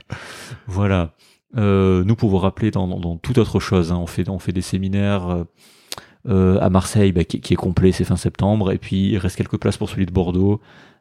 [0.67, 1.13] Voilà.
[1.57, 4.39] Euh, nous, pour vous rappeler, dans, dans, dans toute autre chose, hein, on, fait, on
[4.39, 5.45] fait des séminaires
[6.29, 9.37] euh, à Marseille, bah, qui, qui est complet, c'est fin septembre, et puis il reste
[9.37, 10.61] quelques places pour celui de Bordeaux,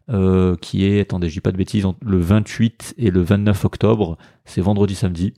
[0.10, 4.18] euh, qui est, attendez, je dis pas de bêtises, le 28 et le 29 octobre,
[4.46, 5.34] c'est vendredi, samedi.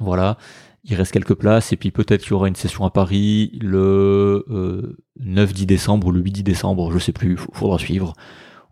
[0.00, 0.38] Voilà.
[0.84, 4.44] Il reste quelques places, et puis peut-être qu'il y aura une session à Paris le
[4.48, 8.14] euh, 9-10 décembre ou le 8-10 décembre, je sais plus, faudra suivre.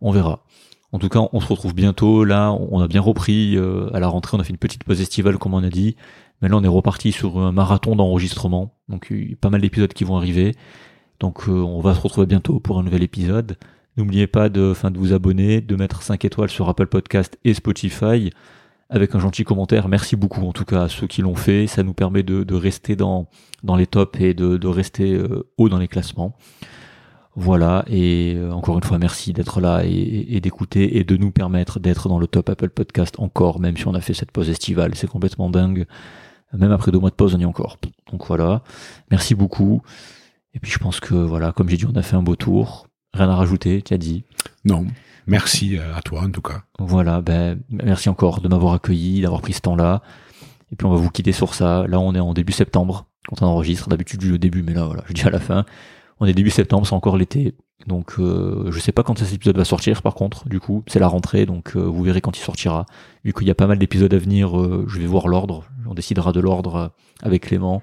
[0.00, 0.44] On verra.
[0.92, 2.24] En tout cas, on se retrouve bientôt.
[2.24, 4.36] Là, on a bien repris euh, à la rentrée.
[4.36, 5.96] On a fait une petite pause estivale, comme on a dit.
[6.40, 8.78] Mais là, on est reparti sur un marathon d'enregistrement.
[8.88, 10.54] Donc, il y a pas mal d'épisodes qui vont arriver.
[11.20, 13.58] Donc, euh, on va se retrouver bientôt pour un nouvel épisode.
[13.96, 18.30] N'oubliez pas de, vous abonner, de mettre 5 étoiles sur Apple Podcast et Spotify
[18.90, 19.88] avec un gentil commentaire.
[19.88, 21.66] Merci beaucoup, en tout cas, à ceux qui l'ont fait.
[21.66, 23.28] Ça nous permet de, rester dans,
[23.62, 26.36] dans les tops et de, rester euh, haut dans les classements.
[27.38, 31.30] Voilà, et euh, encore une fois, merci d'être là et, et d'écouter et de nous
[31.30, 34.48] permettre d'être dans le top Apple Podcast encore, même si on a fait cette pause
[34.48, 34.94] estivale.
[34.94, 35.86] C'est complètement dingue.
[36.52, 37.78] Même après deux mois de pause, on y est encore.
[38.10, 38.62] Donc voilà,
[39.10, 39.82] merci beaucoup.
[40.54, 42.86] Et puis je pense que, voilà, comme j'ai dit, on a fait un beau tour.
[43.16, 44.24] Rien à rajouter, tu as dit.
[44.64, 44.86] non
[45.26, 49.40] merci euh, à toi en tout cas Voilà, ben, merci encore de m'avoir accueilli, d'avoir
[49.40, 50.02] pris ce temps-là.
[50.72, 51.86] Et puis on va vous quitter sur ça.
[51.86, 53.88] Là, on est en début septembre, quand on enregistre.
[53.88, 55.64] D'habitude, je dis au début, mais là, voilà, je dis à la fin.
[56.18, 57.54] On est début septembre, c'est encore l'été.
[57.86, 60.48] Donc, euh, je sais pas quand cet épisode va sortir, par contre.
[60.48, 62.86] Du coup, c'est la rentrée, donc euh, vous verrez quand il sortira.
[63.24, 65.64] Vu qu'il y a pas mal d'épisodes à venir, euh, je vais voir l'ordre.
[65.88, 67.82] On décidera de l'ordre avec Clément.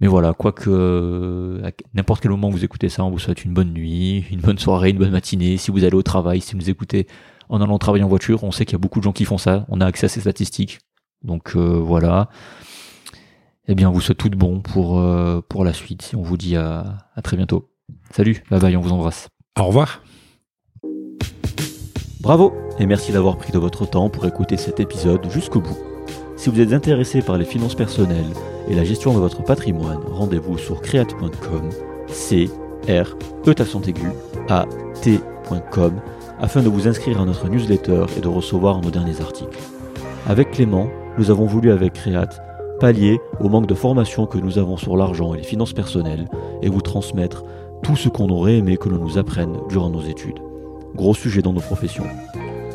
[0.00, 3.54] Mais voilà, quoique euh, à n'importe quel moment vous écoutez ça, on vous souhaite une
[3.54, 5.56] bonne nuit, une bonne soirée, une bonne matinée.
[5.56, 7.06] Si vous allez au travail, si vous écoutez
[7.48, 9.38] en allant travailler en voiture, on sait qu'il y a beaucoup de gens qui font
[9.38, 9.66] ça.
[9.68, 10.80] On a accès à ces statistiques.
[11.22, 12.28] Donc euh, voilà.
[13.66, 16.12] Eh bien, on vous souhaite tout de bon pour, euh, pour la suite.
[16.16, 17.70] On vous dit à, à très bientôt.
[18.10, 19.28] Salut, bye bye, on vous embrasse.
[19.58, 20.02] au revoir
[22.20, 25.93] Bravo et merci d'avoir pris de votre temps pour écouter cet épisode jusqu'au bout.
[26.44, 28.34] Si vous êtes intéressé par les finances personnelles
[28.68, 31.70] et la gestion de votre patrimoine, rendez-vous sur create.com,
[32.08, 32.50] c
[32.86, 33.16] r
[33.46, 33.54] e
[36.38, 39.58] afin de vous inscrire à notre newsletter et de recevoir nos derniers articles.
[40.26, 42.38] Avec Clément, nous avons voulu avec Create
[42.78, 46.28] pallier au manque de formation que nous avons sur l'argent et les finances personnelles
[46.60, 47.42] et vous transmettre
[47.82, 50.40] tout ce qu'on aurait aimé que l'on nous apprenne durant nos études.
[50.94, 52.04] Gros sujet dans nos professions.